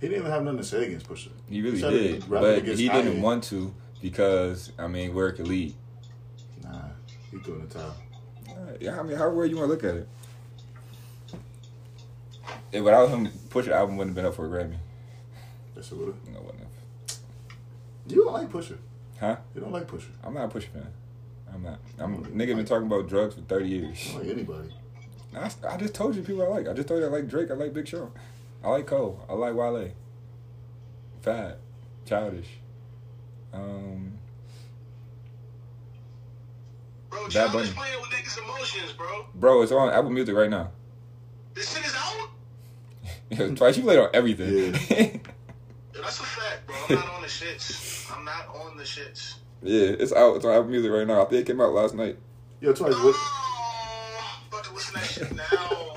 He 0.00 0.08
didn't 0.08 0.20
even 0.20 0.30
have 0.32 0.42
nothing 0.42 0.58
to 0.58 0.64
say 0.64 0.86
against 0.86 1.08
Pusha. 1.08 1.28
He 1.48 1.62
really 1.62 1.78
started 1.78 1.98
did, 2.20 2.28
but 2.28 2.64
he 2.64 2.88
didn't 2.88 3.22
want 3.22 3.44
to 3.44 3.74
because 4.02 4.72
I 4.78 4.86
mean, 4.86 5.14
where 5.14 5.28
it 5.28 5.34
could 5.34 5.48
lead. 5.48 5.74
Nah, 6.62 6.88
he 7.30 7.38
threw 7.38 7.54
in 7.54 7.68
the 7.68 7.74
towel. 7.74 7.94
Uh, 8.48 8.52
Yeah, 8.80 9.00
I 9.00 9.02
mean, 9.02 9.16
how 9.16 9.24
however 9.24 9.46
you 9.46 9.56
want 9.56 9.68
to 9.68 9.72
look 9.74 9.84
at 9.84 9.94
it. 12.72 12.82
Without 12.82 13.08
him, 13.08 13.28
Pusha 13.48 13.68
album 13.68 13.96
wouldn't 13.96 14.16
have 14.16 14.22
been 14.22 14.26
up 14.26 14.34
for 14.34 14.46
a 14.46 14.48
Grammy. 14.48 14.76
That's 15.74 15.90
a 15.92 15.94
little. 15.94 16.14
No, 16.30 16.38
it 16.38 16.44
wouldn't 16.44 16.60
have. 16.60 16.63
You 18.06 18.24
don't 18.24 18.32
like 18.32 18.50
Pusha. 18.50 18.78
Huh? 19.18 19.36
You 19.54 19.60
don't 19.62 19.72
like 19.72 19.86
Pusha. 19.86 20.10
I'm 20.22 20.34
not 20.34 20.54
a 20.54 20.58
Pusha 20.58 20.68
fan. 20.68 20.88
I'm 21.52 21.62
not. 21.62 21.78
I'm 21.98 22.24
nigga 22.26 22.56
been 22.56 22.64
talking 22.64 22.86
about 22.86 23.08
drugs 23.08 23.34
for 23.34 23.40
thirty 23.42 23.68
years. 23.68 24.06
You 24.06 24.12
don't 24.12 24.22
like 24.22 24.32
anybody. 24.36 24.74
I, 25.36 25.50
I 25.68 25.76
just 25.76 25.94
told 25.94 26.14
you 26.14 26.22
people 26.22 26.42
I 26.42 26.46
like. 26.48 26.68
I 26.68 26.72
just 26.72 26.88
told 26.88 27.00
you 27.00 27.06
I 27.06 27.10
like 27.10 27.28
Drake. 27.28 27.50
I 27.50 27.54
like 27.54 27.72
Big 27.72 27.88
Sean. 27.88 28.10
I 28.62 28.70
like 28.70 28.86
Cole. 28.86 29.24
I 29.28 29.34
like 29.34 29.54
Wale. 29.54 29.90
Fat, 31.22 31.58
childish. 32.06 32.48
Um, 33.52 34.18
Bro, 37.10 37.24
Bad 37.24 37.30
Childish 37.30 37.52
Bunny. 37.52 37.72
playing 37.72 38.00
with 38.00 38.10
niggas' 38.10 38.42
emotions, 38.42 38.92
bro. 38.92 39.26
bro, 39.34 39.62
it's 39.62 39.72
on 39.72 39.90
Apple 39.90 40.10
Music 40.10 40.34
right 40.34 40.50
now. 40.50 40.70
This 41.54 41.74
shit 41.74 41.84
is 41.86 41.94
out. 41.96 43.56
Twice 43.56 43.76
you 43.76 43.84
played 43.84 43.98
on 44.00 44.08
everything. 44.12 44.74
Yeah. 44.90 45.16
Yo, 46.04 46.10
that's 46.10 46.20
a 46.20 46.24
fact, 46.24 46.66
bro. 46.66 46.76
I'm 46.90 46.96
not 46.96 47.08
on 47.14 47.22
the 47.22 47.28
shits. 47.28 48.12
I'm 48.14 48.26
not 48.26 48.54
on 48.54 48.76
the 48.76 48.82
shits. 48.82 49.36
yeah, 49.62 49.96
it's 49.98 50.12
out. 50.12 50.36
It's 50.36 50.44
on 50.44 50.52
Apple 50.52 50.68
Music 50.68 50.90
right 50.90 51.06
now. 51.06 51.22
I 51.22 51.24
think 51.24 51.40
it 51.40 51.46
came 51.46 51.62
out 51.62 51.72
last 51.72 51.94
night. 51.94 52.18
Yo, 52.60 52.74
twice. 52.74 52.92
What? 52.92 53.14
Oh, 53.16 54.40
I'm 54.42 54.48
about 54.48 54.64
to 54.64 54.74
listen 54.74 54.92
to 54.94 55.00
that 55.00 55.08
shit 55.08 55.34
now. 55.34 55.94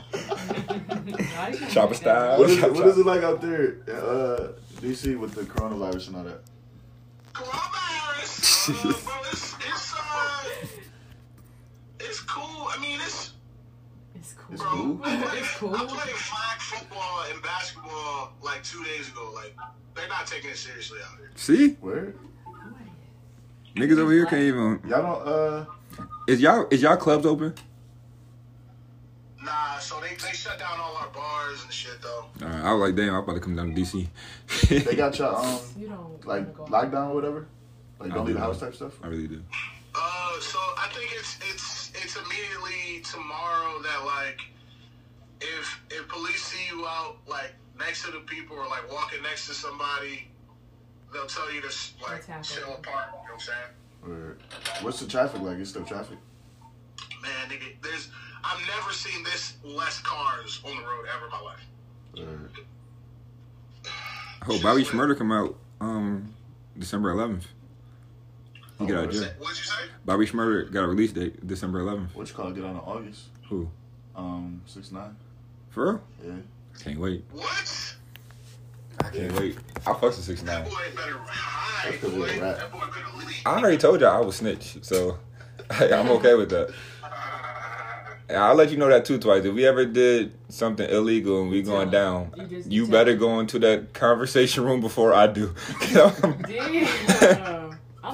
Chopper 1.69 1.93
style. 1.93 2.39
What 2.39 2.49
is, 2.49 2.63
it, 2.63 2.73
what 2.73 2.87
is 2.87 2.97
it 2.97 3.05
like 3.05 3.21
out 3.23 3.41
there, 3.41 3.79
uh, 3.89 4.53
DC, 4.79 5.19
with 5.19 5.33
the 5.33 5.41
coronavirus 5.43 6.07
and 6.07 6.15
all 6.15 6.23
that? 6.23 6.39
Coronavirus. 7.33 8.69
Uh, 8.69 8.73
bro, 9.03 9.13
it's, 9.29 9.55
it's, 9.59 9.93
uh, 9.93 10.43
it's 11.99 12.21
cool. 12.21 12.69
I 12.71 12.77
mean, 12.81 13.01
it's, 13.01 13.33
It's 14.51 14.61
cool. 14.61 14.93
Bro. 14.95 15.05
cool. 15.05 15.05
I 15.05 15.15
played, 15.25 15.39
It's 15.41 15.55
cool. 15.57 15.75
I 15.75 15.85
played 15.85 16.15
flag 16.15 16.59
football 16.59 17.23
and 17.31 17.41
basketball 17.43 18.33
like 18.41 18.63
two 18.63 18.83
days 18.83 19.09
ago. 19.09 19.31
Like, 19.35 19.55
they're 19.95 20.07
not 20.07 20.25
taking 20.27 20.51
it 20.51 20.57
seriously 20.57 20.99
out 21.05 21.17
here. 21.17 21.31
See, 21.35 21.69
Where? 21.81 22.13
niggas 23.75 23.99
over 23.99 24.11
here 24.11 24.25
can't 24.25 24.41
even. 24.43 24.79
Y'all 24.87 25.01
don't, 25.01 25.27
uh, 25.27 25.65
Is 26.27 26.39
y'all 26.41 26.67
is 26.71 26.81
y'all 26.81 26.97
clubs 26.97 27.25
open? 27.25 27.53
Nah, 29.43 29.77
so 29.79 29.99
they, 30.01 30.09
they 30.15 30.33
shut 30.33 30.59
down 30.59 30.79
all 30.79 30.95
our 30.97 31.07
bars 31.09 31.63
and 31.63 31.71
shit, 31.71 32.01
though. 32.01 32.25
All 32.41 32.47
right, 32.51 32.63
I 32.65 32.73
was 32.73 32.81
like, 32.89 32.95
damn, 32.95 33.13
I'm 33.15 33.23
about 33.23 33.33
to 33.35 33.39
come 33.39 33.55
down 33.55 33.73
to 33.73 33.81
DC. 33.81 34.07
they 34.85 34.95
got 34.95 35.17
y'all, 35.19 35.37
um, 35.45 35.59
You 35.79 35.87
don't 35.89 36.25
like, 36.25 36.53
go. 36.55 36.65
lockdown 36.65 37.09
or 37.11 37.15
whatever? 37.15 37.47
Like, 37.99 38.11
I 38.11 38.15
don't 38.15 38.25
leave 38.25 38.35
the 38.35 38.41
do. 38.41 38.45
house 38.45 38.59
type 38.59 38.75
stuff? 38.75 38.93
I 39.03 39.07
really 39.07 39.27
do. 39.27 39.41
Uh, 39.95 40.39
so 40.41 40.59
I 40.77 40.89
think 40.93 41.11
it's 41.13 41.37
it's 41.49 41.86
it's 42.03 42.15
immediately 42.15 43.01
tomorrow 43.03 43.81
that 43.81 44.05
like 44.05 44.39
if 45.41 45.81
if 45.89 46.07
police 46.07 46.43
see 46.43 46.67
you 46.73 46.85
out 46.85 47.17
like 47.27 47.53
next 47.77 48.03
to 48.05 48.11
the 48.11 48.19
people 48.19 48.57
or 48.57 48.67
like 48.67 48.91
walking 48.91 49.21
next 49.21 49.47
to 49.47 49.53
somebody, 49.53 50.27
they'll 51.13 51.27
tell 51.27 51.51
you 51.53 51.61
to 51.61 51.67
like 52.03 52.23
Attack 52.23 52.43
chill 52.43 52.73
apart. 52.73 53.07
You 53.11 53.17
know 53.17 53.23
what 53.23 53.33
I'm 53.33 53.39
saying? 53.39 53.67
Word. 54.05 54.39
What's 54.81 54.99
the 54.99 55.07
traffic 55.07 55.41
like? 55.41 55.57
Is 55.57 55.69
still 55.69 55.85
traffic? 55.85 56.17
Man, 57.21 57.49
nigga, 57.49 57.75
there's 57.81 58.09
I've 58.43 58.65
never 58.67 58.91
seen 58.91 59.23
this 59.23 59.55
less 59.63 59.99
cars 60.01 60.61
on 60.65 60.75
the 60.75 60.83
road 60.83 61.05
ever 61.15 61.25
in 61.25 61.31
my 61.31 61.41
life. 61.41 61.65
Word. 62.17 62.51
Oh, 64.49 64.61
Bobby 64.61 64.83
Shmurda 64.83 65.17
come 65.17 65.31
out 65.33 65.57
um 65.81 66.33
December 66.77 67.13
11th. 67.13 67.47
He 68.79 68.85
got 68.85 68.97
out 68.97 69.03
of 69.05 69.11
jail. 69.11 69.23
What'd 69.39 69.57
you 69.57 69.63
say? 69.63 69.73
Bobby 70.05 70.25
Shmurda 70.25 70.71
got 70.71 70.83
a 70.83 70.87
release 70.87 71.11
date 71.11 71.45
December 71.45 71.81
11th. 71.81 72.13
What 72.15 72.27
you 72.27 72.33
call 72.35 72.47
it? 72.49 72.55
Get 72.55 72.63
out 72.65 72.71
in 72.71 72.77
August? 72.77 73.23
Who? 73.49 73.69
Um, 74.15 74.61
six 74.65 74.91
nine. 74.91 75.15
For 75.69 75.85
real? 75.93 76.01
Yeah. 76.25 76.33
Can't 76.83 76.99
wait. 76.99 77.23
What? 77.31 77.95
I 79.03 79.09
can't 79.09 79.39
wait. 79.39 79.57
I 79.85 79.91
fucks 79.93 80.01
with 80.01 80.23
six 80.23 80.43
nine. 80.43 80.63
That 80.63 80.69
nine. 80.69 80.71
boy 80.71 80.95
better 80.95 81.17
hide, 81.19 81.91
That's 81.91 82.03
'cause 82.03 82.13
boy. 82.13 82.27
he's. 82.29 82.39
That 82.39 82.71
boy 82.71 82.79
better 82.79 83.17
leave. 83.25 83.41
I 83.45 83.59
already 83.59 83.77
told 83.77 84.01
y'all 84.01 84.15
I 84.21 84.25
was 84.25 84.35
snitch, 84.37 84.77
so 84.83 85.17
I'm 85.71 86.09
okay 86.11 86.33
with 86.35 86.49
that. 86.49 86.73
I'll 88.29 88.55
let 88.55 88.71
you 88.71 88.77
know 88.77 88.89
that 88.89 89.05
too 89.05 89.17
twice. 89.19 89.45
If 89.45 89.53
we 89.55 89.65
ever 89.65 89.85
did 89.85 90.33
something 90.49 90.87
illegal 90.89 91.41
and 91.43 91.49
we 91.49 91.61
going 91.61 91.89
down, 91.89 92.31
You 92.35 92.47
you 92.47 92.63
you 92.67 92.87
better 92.87 93.15
go 93.15 93.39
into 93.39 93.57
that 93.59 93.93
conversation 93.93 94.63
room 94.65 94.81
before 94.81 95.13
I 95.13 95.27
do. 95.27 95.53
I'm 95.95 96.41
Damn. 96.41 97.56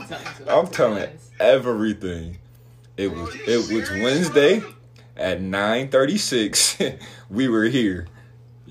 I'm 0.03 0.07
telling 0.07 0.25
you. 0.47 0.51
I'm 0.51 0.67
telling 0.67 1.09
everything. 1.39 2.37
It 2.97 3.11
was 3.11 3.35
it 3.47 3.73
was 3.73 3.89
Wednesday 3.89 4.61
at 5.17 5.39
9:36. 5.39 6.99
we 7.29 7.47
were 7.47 7.65
here. 7.65 8.07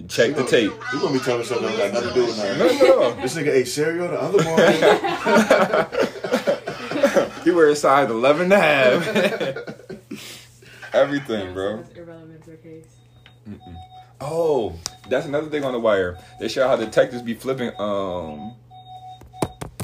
Check 0.09 0.35
the 0.37 0.45
tape. 0.45 0.73
You 0.93 1.01
gonna 1.01 1.13
be 1.13 1.19
telling 1.25 1.45
something 1.45 1.67
that 1.67 1.93
got 1.93 2.03
nothing 2.03 2.09
to 2.09 2.15
do 2.15 2.25
with 2.27 2.39
No, 2.39 2.45
that? 2.69 2.83
no. 2.83 3.15
This 3.21 3.35
nigga 3.37 3.49
ate 3.53 3.69
cereal 3.69 4.09
the 4.09 4.21
other 4.21 4.43
morning. 4.43 4.81
you 7.45 7.55
were 7.55 7.69
inside 7.69 8.09
11 8.11 8.45
and 8.45 8.53
a 8.55 8.59
half. 8.59 9.07
Everything, 10.95 11.53
bro. 11.53 11.77
That's 11.79 11.91
irrelevant 11.97 12.45
to 12.45 12.51
the 12.51 12.57
case. 12.57 12.87
Oh, 14.21 14.75
that's 15.09 15.27
another 15.27 15.49
thing 15.51 15.65
on 15.65 15.73
the 15.73 15.81
wire. 15.81 16.17
They 16.41 16.49
show 16.49 16.67
how 16.69 16.77
detectives 16.77 17.23
be 17.23 17.35
flipping 17.35 17.73
um 17.79 18.55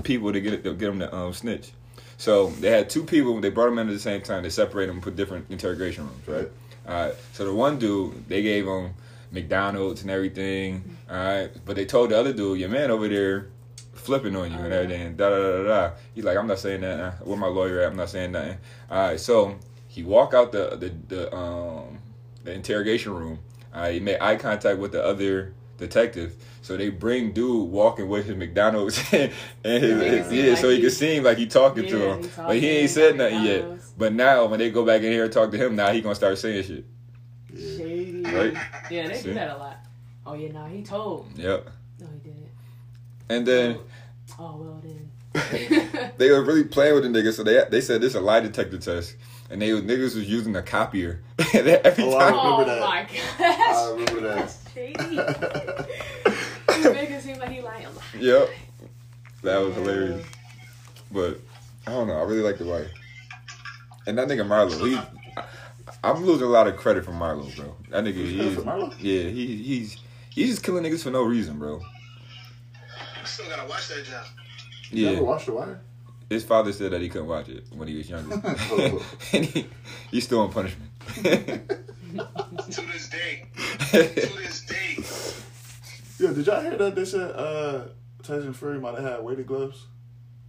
people 0.09 0.33
to 0.33 0.41
get 0.41 0.55
it, 0.55 0.65
to 0.65 0.73
get 0.73 0.87
them 0.87 0.99
to 0.99 1.15
um 1.15 1.33
snitch. 1.33 1.71
So 2.17 2.49
they 2.49 2.71
had 2.71 2.91
two 2.91 3.05
people. 3.05 3.41
They 3.41 3.51
brought 3.51 3.67
them 3.67 3.79
in 3.79 3.89
at 3.89 3.93
the 3.93 4.01
same 4.01 4.23
time. 4.23 4.43
They 4.43 4.51
separated 4.51 4.89
them 4.89 4.97
and 4.97 5.03
put 5.05 5.15
different 5.15 5.47
interrogation 5.51 6.05
rooms. 6.09 6.27
Right. 6.27 6.51
All 6.89 6.95
right. 6.95 7.15
So 7.35 7.45
the 7.45 7.55
one 7.55 7.79
dude, 7.79 8.29
they 8.29 8.43
gave 8.43 8.67
him 8.67 8.95
McDonald's 9.31 10.03
and 10.03 10.11
everything. 10.11 10.97
All 11.09 11.17
right. 11.17 11.51
But 11.65 11.77
they 11.77 11.85
told 11.85 12.11
the 12.11 12.19
other 12.19 12.33
dude, 12.33 12.59
your 12.59 12.71
man 12.71 12.91
over 12.91 13.07
there, 13.07 13.51
flipping 13.93 14.35
on 14.35 14.51
you 14.51 14.59
and 14.59 14.73
everything. 14.73 15.15
Da 15.15 15.29
da 15.29 15.37
da 15.37 15.51
da 15.59 15.63
da. 15.63 15.91
He's 16.15 16.25
like, 16.25 16.39
I'm 16.39 16.49
not 16.49 16.59
saying 16.59 16.81
that. 16.81 17.25
Where 17.25 17.37
my 17.37 17.47
lawyer 17.47 17.83
at? 17.83 17.91
I'm 17.91 17.97
not 17.97 18.09
saying 18.09 18.33
nothing. 18.33 18.57
All 18.91 19.09
right. 19.09 19.21
So 19.21 19.57
he 19.87 20.03
walk 20.03 20.33
out 20.35 20.51
the 20.51 20.77
the 20.77 20.89
the 21.15 21.37
um 21.37 21.99
the 22.43 22.53
interrogation 22.53 23.13
room. 23.15 23.39
All 23.75 23.83
right. 23.83 23.93
He 23.93 24.01
made 24.01 24.19
eye 24.21 24.37
contact 24.37 24.79
with 24.79 24.93
the 24.93 25.05
other 25.05 25.53
detective. 25.79 26.35
So 26.63 26.77
they 26.77 26.91
bring 26.91 27.33
dude 27.33 27.71
walking 27.71 28.09
with 28.09 28.27
his 28.27 28.37
McDonald's 28.37 28.99
and 29.13 29.33
his, 29.65 29.83
Yeah, 29.83 29.97
his- 30.11 30.33
yeah, 30.33 30.49
like 30.51 30.59
so 30.59 30.69
he 30.69 30.77
he- 30.77 30.83
could 30.83 30.93
seem 30.93 31.23
like 31.23 31.39
he 31.39 31.47
talking 31.47 31.87
to 31.87 32.11
him, 32.11 32.23
he 32.23 32.29
but 32.37 32.57
he 32.57 32.69
ain't 32.69 32.91
said 32.91 33.17
got 33.17 33.33
nothing 33.33 33.47
yet. 33.47 33.65
But 33.97 34.13
now 34.13 34.47
when 34.47 34.59
they 34.59 34.71
go 34.71 34.85
back 34.85 35.03
in 35.03 35.11
here 35.11 35.25
and 35.25 35.33
talk 35.33 35.51
to 35.53 35.57
him, 35.57 35.75
now 35.77 35.91
he 35.93 36.01
gonna 36.03 36.15
start 36.15 36.37
saying 36.39 36.65
shit. 36.65 36.85
Yeah. 37.55 37.77
Shady. 37.79 38.23
Right. 38.23 38.55
Yeah, 38.91 39.09
they 39.09 39.15
See? 39.17 39.29
do 39.29 39.35
that 39.35 39.51
a 39.51 39.57
lot. 39.57 39.79
Oh 40.27 40.35
yeah, 40.35 40.53
nah, 40.53 40.67
he 40.67 40.83
told. 40.83 41.27
Yep. 41.37 41.69
No, 42.01 42.07
he 42.13 42.19
didn't. 42.31 42.49
And 43.31 43.47
then 43.47 43.79
Oh, 44.39 44.45
oh 44.45 44.57
well 44.63 44.83
then. 44.85 45.11
they 46.19 46.31
were 46.31 46.43
really 46.45 46.65
playing 46.65 46.95
with 46.95 47.05
the 47.05 47.09
niggas, 47.09 47.35
so 47.35 47.43
they 47.45 47.63
they 47.71 47.81
said 47.81 48.01
this 48.01 48.15
a 48.15 48.21
lie 48.21 48.41
detector 48.41 48.79
test, 48.79 49.15
and 49.51 49.63
they 49.63 49.73
was, 49.73 49.83
niggas 49.83 50.15
was 50.17 50.29
using 50.29 50.57
a 50.57 50.63
copier 50.63 51.23
And 51.55 51.69
every 51.69 52.05
Oh, 52.05 52.17
I 52.17 52.31
time. 52.31 52.35
oh 52.37 52.59
remember 52.61 52.75
that. 52.75 52.83
Oh, 52.83 52.89
my 52.89 52.99
I 52.99 53.03
gosh. 53.57 53.91
remember 54.11 54.21
that. 54.29 54.37
That's 54.37 54.73
shady. 54.73 55.15
You 56.83 56.93
make 56.93 57.11
it 57.11 57.23
seem 57.23 57.39
like 57.39 57.51
he 57.51 57.61
lying. 57.61 57.87
Yep. 58.19 58.51
That 59.43 59.59
was 59.59 59.75
hilarious. 59.75 60.25
But 61.11 61.41
I 61.87 61.91
don't 61.93 62.07
know. 62.09 62.19
I 62.19 62.23
really 62.23 62.43
like 62.43 62.59
the 62.59 62.65
way. 62.67 62.89
And 64.07 64.17
that 64.19 64.29
nigga 64.29 64.47
Marlo, 64.47 64.87
he, 64.87 64.97
I, 65.37 65.45
I'm 66.05 66.25
losing 66.25 66.47
a 66.47 66.51
lot 66.51 66.67
of 66.69 66.77
credit 66.77 67.05
for 67.05 67.13
Marlo, 67.13 67.55
bro. 67.57 67.75
That 67.91 68.05
nigga, 68.05 68.15
he's, 68.15 68.55
For 68.55 68.63
Marlo? 68.63 68.95
yeah, 69.01 69.23
he 69.29 69.57
he's 69.63 69.97
he's 70.31 70.51
just 70.51 70.63
killing 70.63 70.85
niggas 70.85 71.03
for 71.03 71.11
no 71.11 71.23
reason, 71.23 71.59
bro. 71.59 71.81
I 73.21 73.25
still 73.25 73.49
gotta 73.49 73.69
watch 73.69 73.89
that 73.89 74.05
job. 74.05 74.25
You 74.91 75.07
Yeah. 75.07 75.13
ever 75.17 75.25
watched 75.25 75.47
The 75.47 75.53
Wire? 75.53 75.81
His 76.29 76.45
father 76.45 76.73
said 76.73 76.91
that 76.93 77.01
he 77.01 77.09
couldn't 77.09 77.29
watch 77.29 77.49
it 77.49 77.65
when 77.75 77.89
he 77.89 77.97
was 77.97 78.09
younger, 78.11 78.41
Oh. 78.45 79.05
and 79.33 79.45
he, 79.47 79.67
he's 80.11 80.25
still 80.25 80.41
on 80.41 80.53
punishment. 80.53 80.91
To 82.71 82.81
this 82.83 83.09
day. 83.11 83.47
to 83.55 84.37
this 84.37 84.67
day. 84.67 84.97
Yeah, 86.25 86.33
did 86.33 86.47
y'all 86.47 86.61
hear 86.63 86.77
that 86.77 86.95
they 86.95 87.05
said 87.05 87.31
uh, 87.35 87.83
Tyson 88.23 88.53
Fury 88.53 88.79
might 88.81 88.95
have 88.99 89.05
had 89.05 89.23
weighted 89.23 89.47
gloves? 89.47 89.87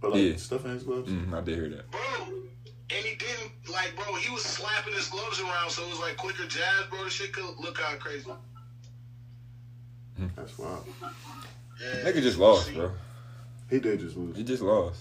Or 0.02 0.10
like 0.10 0.20
Yeah. 0.22 0.36
stuff 0.36 0.64
in 0.64 0.72
his 0.72 0.82
gloves? 0.82 1.10
mm, 1.10 1.32
I 1.34 1.40
did 1.42 1.56
hear 1.56 1.68
that. 1.70 1.90
Bro, 1.90 2.00
and 2.26 3.04
he 3.04 3.14
didn't, 3.16 3.52
like, 3.70 3.94
bro, 3.94 4.14
he 4.16 4.30
was 4.32 4.42
slapping 4.42 4.94
his 4.94 5.08
gloves 5.08 5.40
around, 5.40 5.70
so 5.70 5.82
it 5.84 5.90
was 5.90 6.00
like 6.00 6.16
quicker 6.16 6.46
jabs, 6.46 6.88
bro. 6.90 7.04
The 7.04 7.10
shit 7.10 7.32
could 7.32 7.44
look 7.58 7.76
kind 7.76 7.94
of 7.94 8.00
crazy. 8.00 8.30
That's 10.36 10.58
wild. 10.58 10.84
Yeah. 11.80 12.10
Nigga 12.10 12.22
just 12.22 12.38
lost, 12.38 12.74
bro. 12.74 12.90
He 13.70 13.78
did 13.80 14.00
just 14.00 14.16
lose. 14.16 14.36
He 14.36 14.44
just 14.44 14.62
lost. 14.62 15.00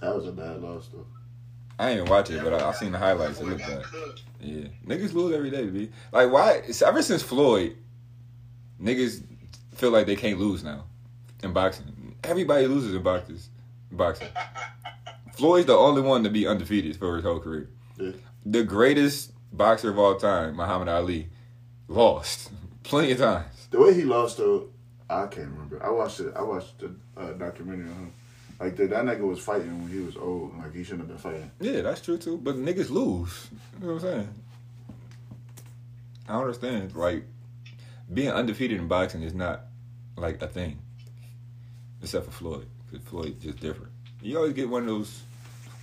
That 0.00 0.14
was 0.14 0.26
a 0.26 0.32
bad 0.32 0.60
loss, 0.60 0.88
though. 0.92 1.06
I 1.78 1.90
ain't 1.90 1.98
even 2.00 2.10
watch 2.10 2.30
it, 2.30 2.42
but 2.42 2.54
I, 2.54 2.68
I 2.68 2.72
seen 2.72 2.92
the 2.92 2.98
highlights. 2.98 3.40
It 3.40 3.46
looked 3.46 3.60
got 3.60 3.68
bad. 3.68 3.82
cooked. 3.84 4.22
Yeah, 4.40 4.66
niggas 4.84 5.12
lose 5.14 5.34
every 5.34 5.50
day, 5.50 5.66
b. 5.66 5.90
Like 6.12 6.30
why? 6.30 6.62
It's, 6.66 6.82
ever 6.82 7.02
since 7.02 7.22
Floyd, 7.22 7.76
niggas 8.82 9.22
feel 9.74 9.90
like 9.90 10.06
they 10.06 10.16
can't 10.16 10.38
lose 10.38 10.64
now 10.64 10.84
in 11.42 11.52
boxing. 11.52 12.16
Everybody 12.24 12.66
loses 12.66 12.94
in 12.94 13.02
boxes. 13.02 13.48
Boxing. 13.92 14.28
Floyd's 15.36 15.66
the 15.66 15.76
only 15.76 16.02
one 16.02 16.24
to 16.24 16.30
be 16.30 16.48
undefeated 16.48 16.96
for 16.96 17.14
his 17.14 17.24
whole 17.24 17.38
career. 17.38 17.70
Yeah. 17.96 18.10
The 18.44 18.64
greatest 18.64 19.32
boxer 19.52 19.90
of 19.90 19.98
all 19.98 20.16
time, 20.16 20.56
Muhammad 20.56 20.88
Ali, 20.88 21.28
lost 21.86 22.50
plenty 22.82 23.12
of 23.12 23.18
times. 23.18 23.68
The 23.70 23.80
way 23.80 23.94
he 23.94 24.02
lost, 24.02 24.38
though, 24.38 24.70
I 25.08 25.26
can't 25.26 25.48
remember. 25.48 25.84
I 25.84 25.90
watched 25.90 26.20
it. 26.20 26.32
I 26.34 26.42
watched 26.42 26.80
the 26.80 26.94
uh, 27.16 27.32
documentary 27.32 27.88
on 27.88 27.96
him. 27.96 28.12
Like 28.60 28.76
that, 28.76 28.90
that 28.90 29.04
nigga 29.04 29.20
was 29.20 29.38
fighting 29.38 29.82
when 29.82 29.92
he 29.92 30.00
was 30.00 30.16
old. 30.16 30.56
Like 30.58 30.74
he 30.74 30.82
shouldn't 30.82 31.08
have 31.08 31.08
been 31.08 31.18
fighting. 31.18 31.50
Yeah, 31.60 31.82
that's 31.82 32.00
true 32.00 32.18
too. 32.18 32.38
But 32.38 32.56
niggas 32.56 32.90
lose. 32.90 33.48
You 33.80 33.86
know 33.86 33.94
what 33.94 34.04
I'm 34.04 34.08
saying? 34.10 34.28
I 36.28 36.32
don't 36.32 36.42
understand. 36.42 36.94
Like 36.94 37.24
being 38.12 38.30
undefeated 38.30 38.80
in 38.80 38.88
boxing 38.88 39.22
is 39.22 39.34
not 39.34 39.62
like 40.16 40.42
a 40.42 40.48
thing, 40.48 40.78
except 42.02 42.26
for 42.26 42.32
Floyd. 42.32 42.66
Because 42.90 43.06
Floyd 43.06 43.40
just 43.40 43.60
different. 43.60 43.92
You 44.22 44.36
always 44.38 44.54
get 44.54 44.68
one 44.68 44.82
of 44.82 44.88
those 44.88 45.22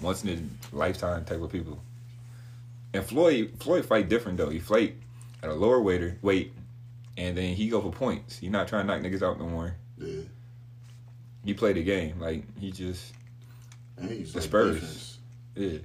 once 0.01 0.23
in 0.25 0.57
a 0.73 0.75
lifetime 0.75 1.23
type 1.23 1.41
of 1.41 1.51
people. 1.51 1.79
And 2.93 3.05
Floyd, 3.05 3.53
Floyd 3.59 3.85
fight 3.85 4.09
different 4.09 4.37
though. 4.37 4.49
He 4.49 4.59
fight 4.59 4.95
at 5.41 5.49
a 5.49 5.53
lower 5.53 5.81
weight, 5.81 6.21
weight, 6.21 6.53
and 7.17 7.37
then 7.37 7.55
he 7.55 7.69
go 7.69 7.81
for 7.81 7.91
points. 7.91 8.37
He 8.37 8.49
not 8.49 8.67
trying 8.67 8.87
to 8.87 8.93
knock 8.93 9.01
niggas 9.03 9.21
out 9.21 9.39
no 9.39 9.47
more. 9.47 9.75
He 11.45 11.53
played 11.53 11.75
the 11.77 11.83
game 11.83 12.19
like 12.19 12.43
he 12.59 12.71
just 12.71 13.13
and 13.97 14.09
he's 14.09 14.33
The 14.33 14.39
like 14.39 14.47
Spurs. 14.49 14.75
defense. 14.75 15.17
yeah 15.55 15.77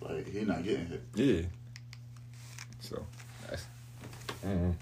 Like 0.00 0.28
he 0.30 0.44
not 0.44 0.62
getting 0.64 0.86
hit. 0.86 1.02
yeah. 1.14 1.42
So 2.80 3.04
that's. 3.48 3.66
mm 4.46 4.74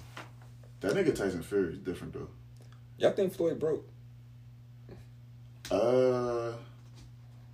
That 0.80 0.92
nigga 0.92 1.14
Tyson 1.14 1.42
Fury 1.42 1.72
is 1.72 1.78
different 1.78 2.12
though. 2.12 2.28
Y'all 2.98 3.12
think 3.12 3.32
Floyd 3.34 3.58
broke? 3.58 3.88
Uh, 5.70 6.52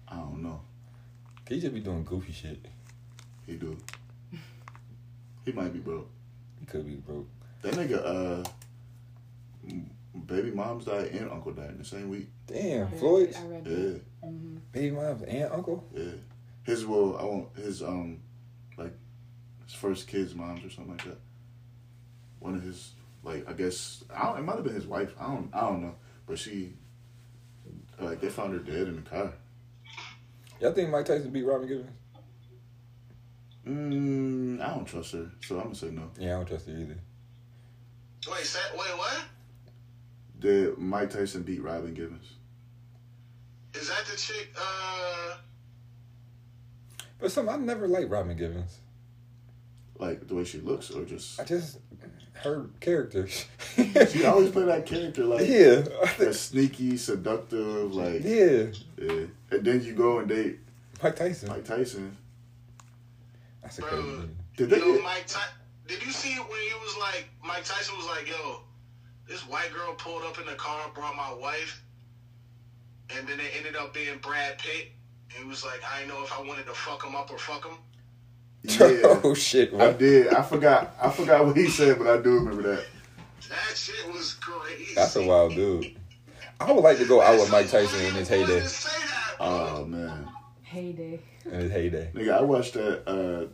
I 0.09 0.17
don't 0.17 0.43
know. 0.43 0.61
He 1.49 1.61
just 1.61 1.73
be 1.75 1.81
doing 1.81 2.03
goofy 2.05 2.33
shit. 2.33 2.67
He 3.47 3.55
do. 3.57 3.77
He 5.45 5.53
might 5.53 5.73
be 5.73 5.79
broke. 5.79 6.11
He 6.59 6.67
could 6.67 6.85
be 6.87 6.95
broke. 6.97 7.29
That 7.63 7.75
nigga, 7.75 8.05
uh, 8.05 8.45
baby 10.27 10.51
mom's 10.51 10.85
died 10.85 11.07
and 11.13 11.31
uncle 11.31 11.53
died 11.53 11.71
in 11.71 11.79
the 11.79 11.85
same 11.85 12.09
week. 12.09 12.29
Damn, 12.47 12.87
I 12.89 12.91
Floyd's 12.91 13.37
Yeah, 13.37 13.61
that. 13.63 14.01
Mhm. 14.25 14.61
baby 14.73 14.91
mom 14.95 15.23
and 15.27 15.53
uncle. 15.53 15.85
yeah. 15.95 16.13
His 16.65 16.85
well, 16.87 17.17
I 17.19 17.25
want 17.25 17.57
his 17.57 17.83
um, 17.83 18.21
like 18.77 18.93
his 19.65 19.75
first 19.75 20.09
kid's 20.09 20.35
moms 20.35 20.65
or 20.65 20.71
something 20.71 20.97
like 20.97 21.05
that. 21.05 21.19
One 22.41 22.55
of 22.55 22.63
his 22.63 22.93
like 23.23 23.49
I 23.49 23.53
guess 23.53 24.05
I 24.15 24.25
don't, 24.27 24.39
it 24.39 24.43
might 24.43 24.57
have 24.57 24.65
been 24.65 24.75
his 24.75 24.87
wife. 24.87 25.15
I 25.21 25.27
don't 25.27 25.51
I 25.53 25.61
don't 25.61 25.83
know, 25.83 25.95
but 26.27 26.39
she 26.39 26.75
like 28.01 28.21
they 28.21 28.29
found 28.29 28.53
her 28.53 28.59
dead 28.59 28.89
in 28.89 28.97
the 28.97 29.03
car. 29.03 29.33
Y'all 30.61 30.73
think 30.73 30.91
Mike 30.91 31.05
Tyson 31.05 31.31
beat 31.31 31.45
Robin 31.45 31.69
Givens? 31.69 31.91
Mm, 33.67 34.61
I 34.65 34.75
don't 34.75 34.85
trust 34.87 35.13
her, 35.13 35.31
so 35.45 35.57
I'm 35.57 35.65
gonna 35.65 35.75
say 35.75 35.91
no. 35.91 36.11
Yeah, 36.19 36.35
I 36.35 36.37
don't 36.39 36.47
trust 36.47 36.67
her 36.67 36.73
either. 36.73 36.97
Wait, 38.31 38.45
say, 38.45 38.59
wait, 38.73 38.97
what? 38.97 39.25
Did 40.39 40.79
Mike 40.79 41.11
Tyson 41.11 41.43
beat 41.43 41.63
Robin 41.63 41.95
Givens? 41.95 42.27
Is 43.75 43.89
that 43.89 44.05
the 44.11 44.17
chick? 44.17 44.55
Uh, 44.59 45.37
But 47.19 47.33
some 47.33 47.49
I 47.49 47.57
never 47.57 47.89
liked 47.89 48.11
Robin 48.11 48.37
Givens. 48.37 48.79
Like 49.99 50.27
the 50.29 50.35
way 50.35 50.45
she 50.45 50.59
looks, 50.59 50.91
or 50.91 51.05
just 51.05 51.41
I 51.41 51.45
just 51.45 51.79
her 52.35 52.67
character. 52.81 53.27
she 54.09 54.25
always 54.27 54.51
play 54.51 54.65
that 54.65 54.85
character 54.85 55.25
like 55.25 55.47
yeah, 55.47 55.81
that 56.19 56.35
sneaky, 56.35 56.99
seductive, 56.99 57.95
like 57.95 58.23
yeah. 58.23 58.67
yeah. 58.99 59.25
And 59.51 59.65
then 59.65 59.83
you 59.83 59.95
go 59.95 60.19
and 60.19 60.29
date 60.29 60.59
Mike 61.03 61.17
Tyson. 61.17 61.49
Mike 61.49 61.65
Tyson. 61.65 62.15
That's 63.63 63.79
a 63.79 63.83
crazy. 63.83 64.07
name. 64.07 64.37
Did 64.57 64.71
they 64.71 64.79
yo, 64.79 64.95
get, 64.95 65.03
Mike. 65.03 65.27
Ty- 65.27 65.49
did 65.89 66.05
you 66.05 66.13
see 66.13 66.35
it 66.35 66.41
when 66.41 66.61
he 66.61 66.75
was 66.83 66.97
like, 66.99 67.27
Mike 67.45 67.65
Tyson 67.65 67.97
was 67.97 68.07
like, 68.07 68.29
"Yo, 68.29 68.61
this 69.29 69.41
white 69.43 69.73
girl 69.73 69.95
pulled 69.95 70.23
up 70.23 70.39
in 70.39 70.47
the 70.47 70.55
car, 70.55 70.91
brought 70.95 71.17
my 71.17 71.33
wife, 71.33 71.83
and 73.17 73.27
then 73.27 73.39
it 73.41 73.53
ended 73.57 73.77
up 73.77 73.93
being 73.95 74.19
Brad 74.19 74.59
Pitt." 74.59 74.93
And 75.31 75.43
he 75.43 75.49
was 75.49 75.65
like, 75.65 75.81
"I 75.85 76.01
didn't 76.01 76.15
know 76.15 76.23
if 76.23 76.33
I 76.33 76.41
wanted 76.43 76.67
to 76.67 76.75
fuck 76.75 77.05
him 77.05 77.15
up 77.15 77.31
or 77.31 77.39
fuck 77.39 77.65
him." 77.65 77.79
yeah, 78.63 79.01
oh 79.25 79.35
shit! 79.35 79.75
I 79.75 79.93
did. 79.93 80.29
I 80.29 80.43
forgot. 80.43 80.95
I 81.01 81.11
forgot 81.11 81.47
what 81.47 81.57
he 81.57 81.69
said, 81.69 81.99
but 81.99 82.09
I 82.09 82.23
do 82.23 82.31
remember 82.39 82.63
that. 82.63 82.87
That 83.49 83.77
shit 83.77 84.13
was 84.13 84.35
crazy. 84.35 84.95
That's 84.95 85.15
a 85.17 85.23
wild 85.23 85.55
dude. 85.55 85.97
I 86.59 86.73
would 86.73 86.83
like 86.83 86.99
to 86.99 87.05
go 87.05 87.21
out 87.21 87.39
with 87.39 87.51
Mike 87.53 87.71
Tyson 87.71 88.05
in 88.07 88.15
his 88.15 88.29
heyday. 88.29 88.67
Oh 89.39 89.85
man, 89.85 90.29
Heyday. 90.63 91.21
In 91.45 91.51
his 91.53 91.71
heyday. 91.71 92.11
nigga, 92.15 92.39
I 92.39 92.41
watched 92.41 92.75
that 92.75 93.07
uh, 93.09 93.47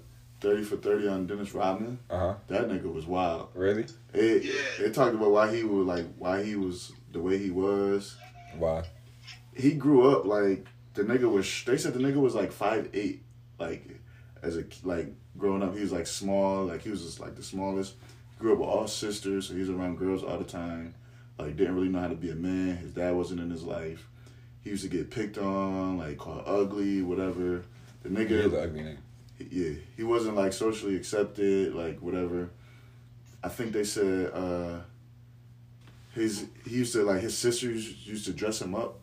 thirty 0.42 0.62
for 0.64 0.76
thirty 0.76 1.08
on 1.08 1.26
Dennis 1.26 1.54
Rodman. 1.54 1.98
Uh 2.10 2.18
huh. 2.18 2.34
That 2.48 2.68
nigga 2.68 2.92
was 2.92 3.06
wild. 3.06 3.48
Really? 3.54 3.86
It, 4.12 4.44
Yeah. 4.44 4.52
They 4.86 4.90
talked 4.90 5.14
about 5.14 5.30
why 5.30 5.54
he 5.54 5.64
was 5.64 5.86
like 5.86 6.06
why 6.18 6.42
he 6.42 6.56
was 6.56 6.92
the 7.12 7.20
way 7.20 7.38
he 7.38 7.50
was. 7.50 8.16
Why? 8.58 8.82
He 9.54 9.72
grew 9.74 10.10
up 10.10 10.24
like 10.26 10.66
the 10.94 11.02
nigga 11.04 11.30
was. 11.30 11.46
They 11.64 11.78
said 11.78 11.94
the 11.94 12.00
nigga 12.00 12.16
was 12.20 12.34
like 12.34 12.52
five 12.52 12.90
eight. 12.92 13.22
Like 13.58 13.98
as 14.42 14.56
a 14.56 14.64
like 14.82 15.08
growing 15.38 15.62
up, 15.62 15.74
he 15.74 15.80
was 15.80 15.92
like 15.92 16.06
small. 16.06 16.64
Like 16.66 16.82
he 16.82 16.90
was 16.90 17.02
just 17.02 17.20
like 17.20 17.36
the 17.36 17.42
smallest. 17.42 17.94
Grew 18.38 18.54
up 18.54 18.58
with 18.58 18.68
all 18.68 18.88
sisters, 18.88 19.46
so 19.46 19.54
he 19.54 19.60
was 19.60 19.70
around 19.70 19.98
girls 19.98 20.24
all 20.24 20.36
the 20.38 20.44
time. 20.44 20.94
Like 21.38 21.56
didn't 21.56 21.76
really 21.76 21.88
know 21.88 22.00
how 22.00 22.08
to 22.08 22.14
be 22.16 22.30
a 22.30 22.34
man. 22.34 22.76
His 22.76 22.90
dad 22.90 23.14
wasn't 23.14 23.40
in 23.40 23.50
his 23.50 23.62
life. 23.62 24.08
He 24.64 24.70
used 24.70 24.82
to 24.84 24.88
get 24.88 25.10
picked 25.10 25.38
on, 25.38 25.98
like 25.98 26.18
called 26.18 26.42
ugly, 26.46 27.02
whatever. 27.02 27.62
The 28.02 28.08
He 28.08 28.14
nigga, 28.16 28.30
is 28.32 28.52
an 28.52 28.60
ugly 28.60 28.80
nigga. 28.80 28.96
Yeah, 29.50 29.74
he 29.96 30.02
wasn't 30.02 30.36
like 30.36 30.52
socially 30.52 30.96
accepted, 30.96 31.74
like 31.74 31.98
whatever. 32.00 32.50
I 33.42 33.48
think 33.48 33.72
they 33.72 33.84
said 33.84 34.30
uh 34.32 34.80
his 36.14 36.46
he 36.64 36.76
used 36.76 36.92
to 36.92 37.02
like 37.04 37.20
his 37.22 37.36
sisters 37.36 38.06
used 38.06 38.24
to 38.26 38.32
dress 38.32 38.60
him 38.60 38.74
up, 38.74 38.98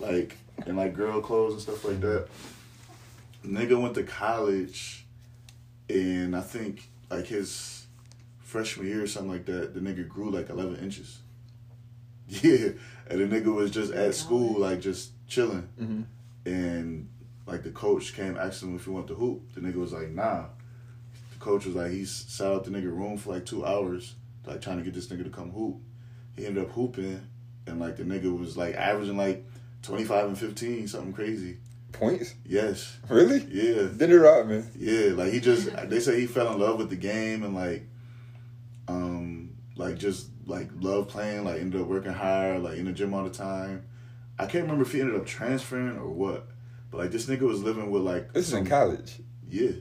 like 0.00 0.36
in 0.66 0.76
like 0.76 0.94
girl 0.94 1.20
clothes 1.20 1.52
and 1.54 1.62
stuff 1.62 1.84
like 1.84 2.00
that. 2.00 2.26
Nigga 3.44 3.80
went 3.80 3.94
to 3.94 4.02
college, 4.02 5.04
and 5.88 6.34
I 6.36 6.40
think 6.40 6.88
like 7.10 7.26
his 7.26 7.86
freshman 8.40 8.86
year 8.86 9.02
or 9.02 9.06
something 9.06 9.30
like 9.32 9.46
that, 9.46 9.74
the 9.74 9.80
nigga 9.80 10.08
grew 10.08 10.30
like 10.30 10.48
eleven 10.50 10.76
inches. 10.76 11.18
Yeah, 12.28 12.70
and 13.08 13.20
the 13.20 13.26
nigga 13.40 13.54
was 13.54 13.70
just 13.70 13.92
at 13.92 14.12
school 14.14 14.58
like 14.60 14.80
just 14.80 15.12
chilling 15.28 15.68
Mm-hmm. 15.80 16.02
and 16.44 17.08
like 17.46 17.62
the 17.62 17.70
coach 17.70 18.14
came 18.14 18.36
asking 18.36 18.70
him 18.70 18.76
if 18.76 18.84
he 18.84 18.90
wanted 18.90 19.08
to 19.08 19.14
hoop. 19.14 19.52
The 19.54 19.60
nigga 19.60 19.76
was 19.76 19.92
like, 19.92 20.10
nah. 20.10 20.46
The 21.32 21.38
coach 21.38 21.64
was 21.66 21.74
like, 21.74 21.90
he 21.92 22.04
sat 22.04 22.52
out 22.52 22.64
the 22.64 22.70
nigga 22.70 22.84
room 22.94 23.16
for 23.16 23.32
like 23.34 23.46
two 23.46 23.64
hours, 23.64 24.14
like 24.44 24.60
trying 24.60 24.78
to 24.78 24.82
get 24.84 24.94
this 24.94 25.06
nigga 25.08 25.24
to 25.24 25.30
come 25.30 25.50
hoop. 25.52 25.76
He 26.36 26.44
ended 26.46 26.64
up 26.64 26.70
hooping, 26.72 27.20
and 27.66 27.80
like 27.80 27.96
the 27.96 28.02
nigga 28.04 28.36
was 28.36 28.56
like 28.56 28.74
averaging 28.74 29.16
like 29.16 29.44
twenty 29.82 30.04
five 30.04 30.26
and 30.26 30.38
fifteen, 30.38 30.86
something 30.88 31.12
crazy. 31.12 31.58
Points? 31.92 32.34
Yes, 32.44 32.98
Really? 33.08 33.38
yeah, 33.50 33.88
Dennis 33.96 34.18
Rodman. 34.20 34.70
yeah. 34.76 35.12
Like 35.14 35.32
he 35.32 35.40
just, 35.40 35.70
they 35.88 36.00
say 36.00 36.20
he 36.20 36.26
fell 36.26 36.52
in 36.52 36.58
love 36.60 36.76
with 36.78 36.90
the 36.90 36.96
game 36.96 37.42
and 37.42 37.54
like, 37.54 37.86
um, 38.88 39.56
like 39.76 39.96
just 39.96 40.28
like 40.46 40.68
love 40.80 41.08
playing. 41.08 41.44
Like 41.44 41.60
ended 41.60 41.80
up 41.80 41.86
working 41.86 42.12
hard, 42.12 42.62
like 42.62 42.76
in 42.78 42.84
the 42.86 42.92
gym 42.92 43.14
all 43.14 43.24
the 43.24 43.30
time. 43.30 43.84
I 44.38 44.46
can't 44.46 44.64
remember 44.64 44.82
if 44.82 44.92
he 44.92 45.00
ended 45.00 45.16
up 45.16 45.24
transferring 45.26 45.96
or 45.96 46.10
what, 46.10 46.48
but 46.96 47.02
like 47.04 47.10
this 47.12 47.26
nigga 47.26 47.40
was 47.42 47.62
living 47.62 47.90
with 47.90 48.02
like 48.02 48.32
This 48.32 48.48
is 48.48 48.54
in 48.54 48.66
college. 48.66 49.20
Yeah, 49.48 49.72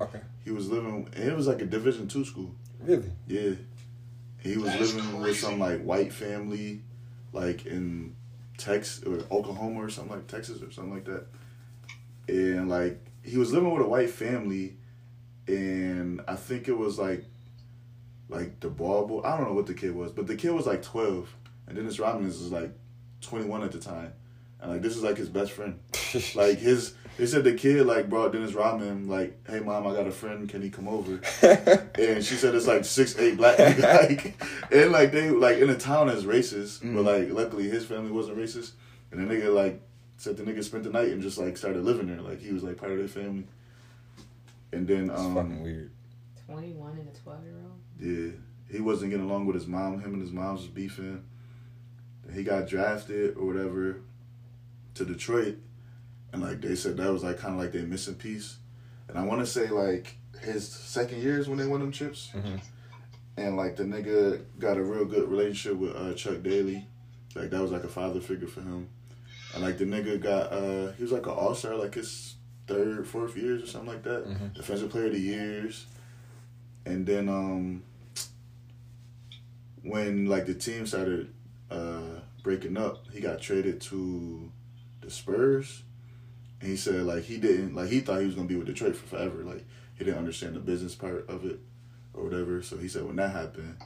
Okay. 0.00 0.20
he 0.44 0.50
was 0.50 0.68
living. 0.70 1.08
And 1.14 1.28
it 1.28 1.36
was 1.36 1.46
like 1.46 1.60
a 1.60 1.66
Division 1.66 2.08
two 2.08 2.24
school. 2.24 2.54
Really? 2.80 3.10
Yeah, 3.28 3.52
he 4.38 4.56
was 4.56 4.72
That's 4.72 4.94
living 4.94 5.12
with 5.14 5.22
crazy. 5.24 5.38
some 5.38 5.58
like 5.58 5.82
white 5.82 6.12
family, 6.12 6.82
like 7.32 7.66
in 7.66 8.16
Texas 8.56 9.04
or 9.04 9.18
Oklahoma 9.30 9.80
or 9.84 9.90
something 9.90 10.16
like 10.16 10.26
Texas 10.26 10.62
or 10.62 10.70
something 10.70 10.94
like 10.94 11.04
that. 11.04 11.26
And 12.28 12.68
like 12.68 12.98
he 13.22 13.36
was 13.36 13.52
living 13.52 13.70
with 13.72 13.82
a 13.84 13.88
white 13.88 14.10
family, 14.10 14.76
and 15.46 16.22
I 16.26 16.36
think 16.36 16.68
it 16.68 16.76
was 16.76 16.98
like, 16.98 17.24
like 18.28 18.60
the 18.60 18.70
ball 18.70 19.06
boy. 19.06 19.20
I 19.24 19.36
don't 19.36 19.46
know 19.48 19.54
what 19.54 19.66
the 19.66 19.74
kid 19.74 19.94
was, 19.94 20.10
but 20.12 20.26
the 20.26 20.36
kid 20.36 20.52
was 20.52 20.66
like 20.66 20.82
twelve, 20.82 21.28
and 21.66 21.76
Dennis 21.76 21.98
Rodman 21.98 22.28
is 22.28 22.50
like 22.50 22.72
twenty 23.20 23.44
one 23.44 23.62
at 23.62 23.72
the 23.72 23.78
time, 23.78 24.12
and 24.60 24.70
like 24.72 24.82
this 24.82 24.96
is 24.96 25.02
like 25.02 25.16
his 25.16 25.28
best 25.28 25.52
friend. 25.52 25.78
Like 26.34 26.58
his, 26.58 26.94
they 27.18 27.26
said 27.26 27.44
the 27.44 27.52
kid 27.54 27.86
like 27.86 28.08
brought 28.10 28.32
Dennis 28.32 28.52
Rodman 28.52 29.06
like, 29.08 29.38
hey 29.48 29.60
mom, 29.60 29.86
I 29.86 29.94
got 29.94 30.08
a 30.08 30.10
friend, 30.10 30.48
can 30.48 30.60
he 30.60 30.68
come 30.70 30.88
over? 30.88 31.20
And 31.94 32.24
she 32.24 32.34
said 32.34 32.54
it's 32.56 32.66
like 32.66 32.84
six, 32.84 33.16
eight 33.18 33.36
black 33.36 33.58
niggas. 33.58 33.80
Like, 34.10 34.42
and 34.72 34.90
like 34.90 35.12
they 35.12 35.30
like 35.30 35.58
in 35.58 35.68
the 35.68 35.76
town 35.78 36.08
is 36.08 36.24
racist, 36.24 36.80
but 36.82 37.02
like 37.04 37.30
luckily 37.30 37.68
his 37.70 37.84
family 37.86 38.10
wasn't 38.10 38.38
racist. 38.38 38.72
And 39.12 39.20
the 39.28 39.32
nigga 39.32 39.54
like 39.54 39.80
said 40.16 40.36
the 40.36 40.42
nigga 40.42 40.64
spent 40.64 40.82
the 40.82 40.90
night 40.90 41.08
and 41.10 41.22
just 41.22 41.38
like 41.38 41.56
started 41.56 41.84
living 41.84 42.08
there. 42.08 42.20
Like 42.20 42.40
he 42.40 42.52
was 42.52 42.64
like 42.64 42.76
part 42.76 42.90
of 42.90 42.98
their 42.98 43.06
family. 43.08 43.44
And 44.72 44.86
then 44.88 45.10
It's 45.10 45.20
um 45.20 45.34
fucking 45.36 45.62
weird. 45.62 45.92
21 46.46 46.98
and 46.98 47.08
a 47.08 47.12
12 47.20 47.44
year 47.44 47.54
old. 47.62 47.78
yeah, 48.00 48.32
he 48.76 48.80
wasn't 48.80 49.12
getting 49.12 49.26
along 49.26 49.46
with 49.46 49.54
his 49.54 49.68
mom. 49.68 50.00
Him 50.00 50.14
and 50.14 50.22
his 50.22 50.32
mom 50.32 50.54
was 50.54 50.66
beefing. 50.66 51.22
He 52.34 52.42
got 52.42 52.66
drafted 52.68 53.36
or 53.36 53.46
whatever 53.46 54.02
to 54.94 55.04
Detroit, 55.04 55.56
and 56.32 56.42
like 56.42 56.60
they 56.60 56.74
said 56.74 56.96
that 56.96 57.12
was 57.12 57.22
like 57.24 57.38
kind 57.38 57.54
of 57.54 57.60
like 57.60 57.72
their 57.72 57.82
missing 57.86 58.14
piece. 58.14 58.56
And 59.08 59.18
I 59.18 59.24
want 59.24 59.40
to 59.40 59.46
say 59.46 59.68
like 59.68 60.16
his 60.42 60.66
second 60.68 61.22
years 61.22 61.48
when 61.48 61.58
they 61.58 61.66
won 61.66 61.80
them 61.80 61.92
chips, 61.92 62.30
hmm 62.30 62.56
and 63.36 63.56
like 63.56 63.76
the 63.76 63.84
nigga 63.84 64.42
got 64.58 64.76
a 64.76 64.82
real 64.82 65.04
good 65.06 65.28
relationship 65.30 65.78
with 65.78 65.94
uh, 65.96 66.12
Chuck 66.14 66.42
Daly. 66.42 66.86
Like 67.34 67.48
that 67.50 67.62
was 67.62 67.70
like 67.70 67.84
a 67.84 67.88
father 67.88 68.20
figure 68.20 68.48
for 68.48 68.60
him. 68.60 68.88
And 69.54 69.62
like 69.62 69.78
the 69.78 69.84
nigga 69.84 70.20
got 70.20 70.52
uh 70.52 70.92
he 70.92 71.02
was 71.02 71.12
like 71.12 71.26
an 71.26 71.32
all 71.32 71.54
star 71.54 71.74
like 71.76 71.94
his 71.94 72.34
third, 72.66 73.06
fourth 73.06 73.36
years 73.36 73.62
or 73.62 73.66
something 73.66 73.88
like 73.90 74.02
that. 74.02 74.26
Mhm. 74.26 74.52
Defensive 74.54 74.90
player 74.90 75.06
of 75.06 75.12
the 75.12 75.20
years. 75.20 75.86
And 76.84 77.06
then 77.06 77.28
um 77.28 77.82
when 79.82 80.26
like 80.26 80.46
the 80.46 80.54
team 80.54 80.86
started 80.86 81.32
uh 81.70 82.20
breaking 82.42 82.76
up, 82.76 83.04
he 83.12 83.20
got 83.20 83.40
traded 83.40 83.80
to 83.82 84.49
the 85.10 85.16
Spurs. 85.16 85.82
And 86.60 86.70
he 86.70 86.76
said 86.76 87.02
like 87.02 87.24
he 87.24 87.38
didn't 87.38 87.74
like 87.74 87.88
he 87.88 88.00
thought 88.00 88.20
he 88.20 88.26
was 88.26 88.34
gonna 88.34 88.46
be 88.48 88.56
with 88.56 88.66
Detroit 88.66 88.96
for 88.96 89.06
forever. 89.06 89.42
Like 89.42 89.64
he 89.96 90.04
didn't 90.04 90.18
understand 90.18 90.54
the 90.56 90.60
business 90.60 90.94
part 90.94 91.28
of 91.28 91.44
it 91.44 91.58
or 92.14 92.24
whatever. 92.24 92.62
So 92.62 92.76
he 92.76 92.88
said 92.88 93.04
when 93.04 93.16
that 93.16 93.30
happened 93.32 93.76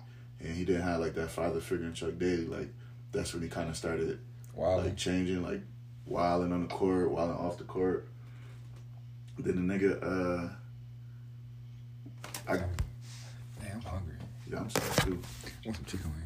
and 0.40 0.54
he 0.56 0.64
didn't 0.64 0.82
have 0.82 1.00
like 1.00 1.14
that 1.14 1.30
father 1.30 1.60
figure 1.60 1.86
in 1.86 1.94
Chuck 1.94 2.18
Daly, 2.18 2.46
like 2.46 2.68
that's 3.12 3.32
when 3.32 3.42
he 3.42 3.48
kind 3.48 3.68
of 3.70 3.76
started 3.76 4.18
Wow. 4.54 4.78
like 4.78 4.96
changing, 4.96 5.42
like 5.42 5.62
wilding 6.06 6.52
on 6.52 6.62
the 6.62 6.68
court, 6.68 7.10
wilding 7.10 7.36
off 7.36 7.58
the 7.58 7.64
court. 7.64 8.06
Then 9.38 9.66
the 9.66 9.74
nigga, 9.74 10.00
uh, 10.02 10.48
I, 12.46 12.56
Damn, 12.56 12.66
I'm 13.76 13.80
hungry. 13.82 14.14
yeah, 14.50 14.58
I'm 14.60 14.70
sorry 14.70 14.90
too. 15.10 15.22
Want 15.64 15.76
some 15.76 15.84
chicken 15.86 16.12
wings. 16.12 16.20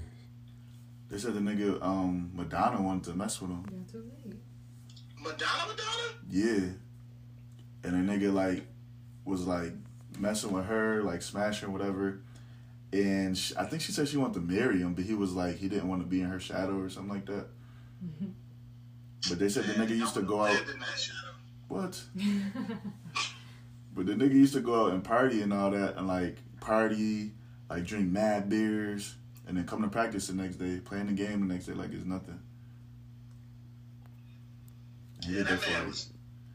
They 1.10 1.18
said 1.18 1.32
the 1.34 1.40
nigga, 1.40 1.82
um, 1.82 2.30
Madonna 2.34 2.82
wanted 2.82 3.04
to 3.04 3.14
mess 3.14 3.40
with 3.40 3.50
him. 3.50 3.64
Yeah, 3.72 3.92
too 3.92 4.10
late. 4.26 4.36
Madonna, 5.22 5.66
Madonna? 5.68 6.14
Yeah, 6.30 6.70
and 7.84 8.10
a 8.10 8.12
nigga 8.12 8.32
like 8.32 8.66
was 9.24 9.46
like 9.46 9.72
messing 10.18 10.52
with 10.52 10.66
her, 10.66 11.02
like 11.02 11.22
smashing 11.22 11.72
whatever. 11.72 12.20
And 12.92 13.36
sh 13.36 13.52
I 13.58 13.64
think 13.64 13.82
she 13.82 13.92
said 13.92 14.08
she 14.08 14.16
wanted 14.16 14.34
to 14.34 14.40
marry 14.40 14.78
him, 14.78 14.94
but 14.94 15.04
he 15.04 15.14
was 15.14 15.34
like 15.34 15.56
he 15.56 15.68
didn't 15.68 15.88
want 15.88 16.02
to 16.02 16.06
be 16.06 16.20
in 16.20 16.28
her 16.28 16.40
shadow 16.40 16.78
or 16.78 16.88
something 16.88 17.12
like 17.14 17.26
that. 17.26 17.46
Mm-hmm. 18.04 18.30
But 19.28 19.38
they 19.38 19.48
said 19.48 19.64
the 19.64 19.74
nigga 19.74 19.96
used 19.96 20.14
to 20.14 20.22
go 20.22 20.42
out. 20.42 20.52
Lived 20.52 20.70
in 20.70 20.78
that 20.80 20.98
shadow. 20.98 21.34
What? 21.68 22.00
But 23.98 24.06
the 24.06 24.12
nigga 24.12 24.34
used 24.34 24.54
to 24.54 24.60
go 24.60 24.86
out 24.86 24.92
and 24.92 25.02
party 25.02 25.42
and 25.42 25.52
all 25.52 25.72
that, 25.72 25.96
and 25.96 26.06
like 26.06 26.36
party, 26.60 27.32
like 27.68 27.84
drink 27.84 28.08
mad 28.08 28.48
beers, 28.48 29.16
and 29.44 29.56
then 29.56 29.66
come 29.66 29.82
to 29.82 29.88
practice 29.88 30.28
the 30.28 30.34
next 30.34 30.54
day, 30.54 30.78
playing 30.78 31.08
the 31.08 31.14
game 31.14 31.40
the 31.40 31.52
next 31.52 31.66
day 31.66 31.72
like 31.72 31.92
it's 31.92 32.04
nothing. 32.04 32.38
And 35.28 35.36
he 35.36 35.42
Yeah, 35.42 35.48
did 35.48 35.58
that 35.58 35.62
for 35.62 35.70
man 35.72 35.86
was 35.88 36.08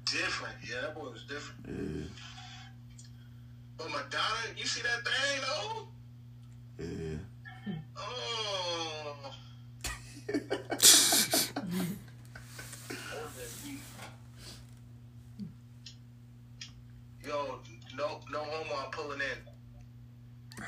different. 0.05 0.55
Yeah, 0.67 0.81
that 0.81 0.95
boy 0.95 1.09
was 1.11 1.23
different. 1.23 1.61
yeah. 1.67 2.07
Oh, 3.79 3.87
Madonna, 3.87 4.57
you 4.57 4.65
see 4.65 4.81
that 4.81 5.03
thing 5.05 5.41
though? 5.47 5.87
Yeah. 6.79 7.17
Oh. 7.97 9.31
Yo, 17.25 17.59
no, 17.97 18.19
no 18.31 18.39
homo. 18.39 18.75
I'm 18.85 18.91
pulling 18.91 19.19
in. 19.21 20.65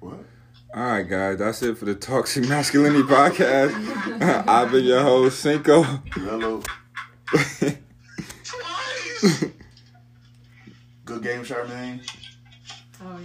What? 0.00 0.18
All 0.74 0.82
right, 0.82 1.02
guys, 1.08 1.38
that's 1.38 1.62
it 1.62 1.76
for 1.78 1.84
the 1.86 1.94
Toxic 1.94 2.48
Masculinity 2.48 3.02
podcast. 3.02 3.72
I've 4.48 4.70
been 4.70 4.84
your 4.84 5.02
host, 5.02 5.40
Cinco. 5.40 5.82
Hello. 5.82 6.62
Twice. 8.44 9.44
Good 11.04 11.22
game, 11.22 11.42
Charmaine. 11.44 12.00
Oh, 13.02 13.18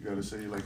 You 0.00 0.06
gotta 0.08 0.22
say 0.22 0.38
like 0.46 0.62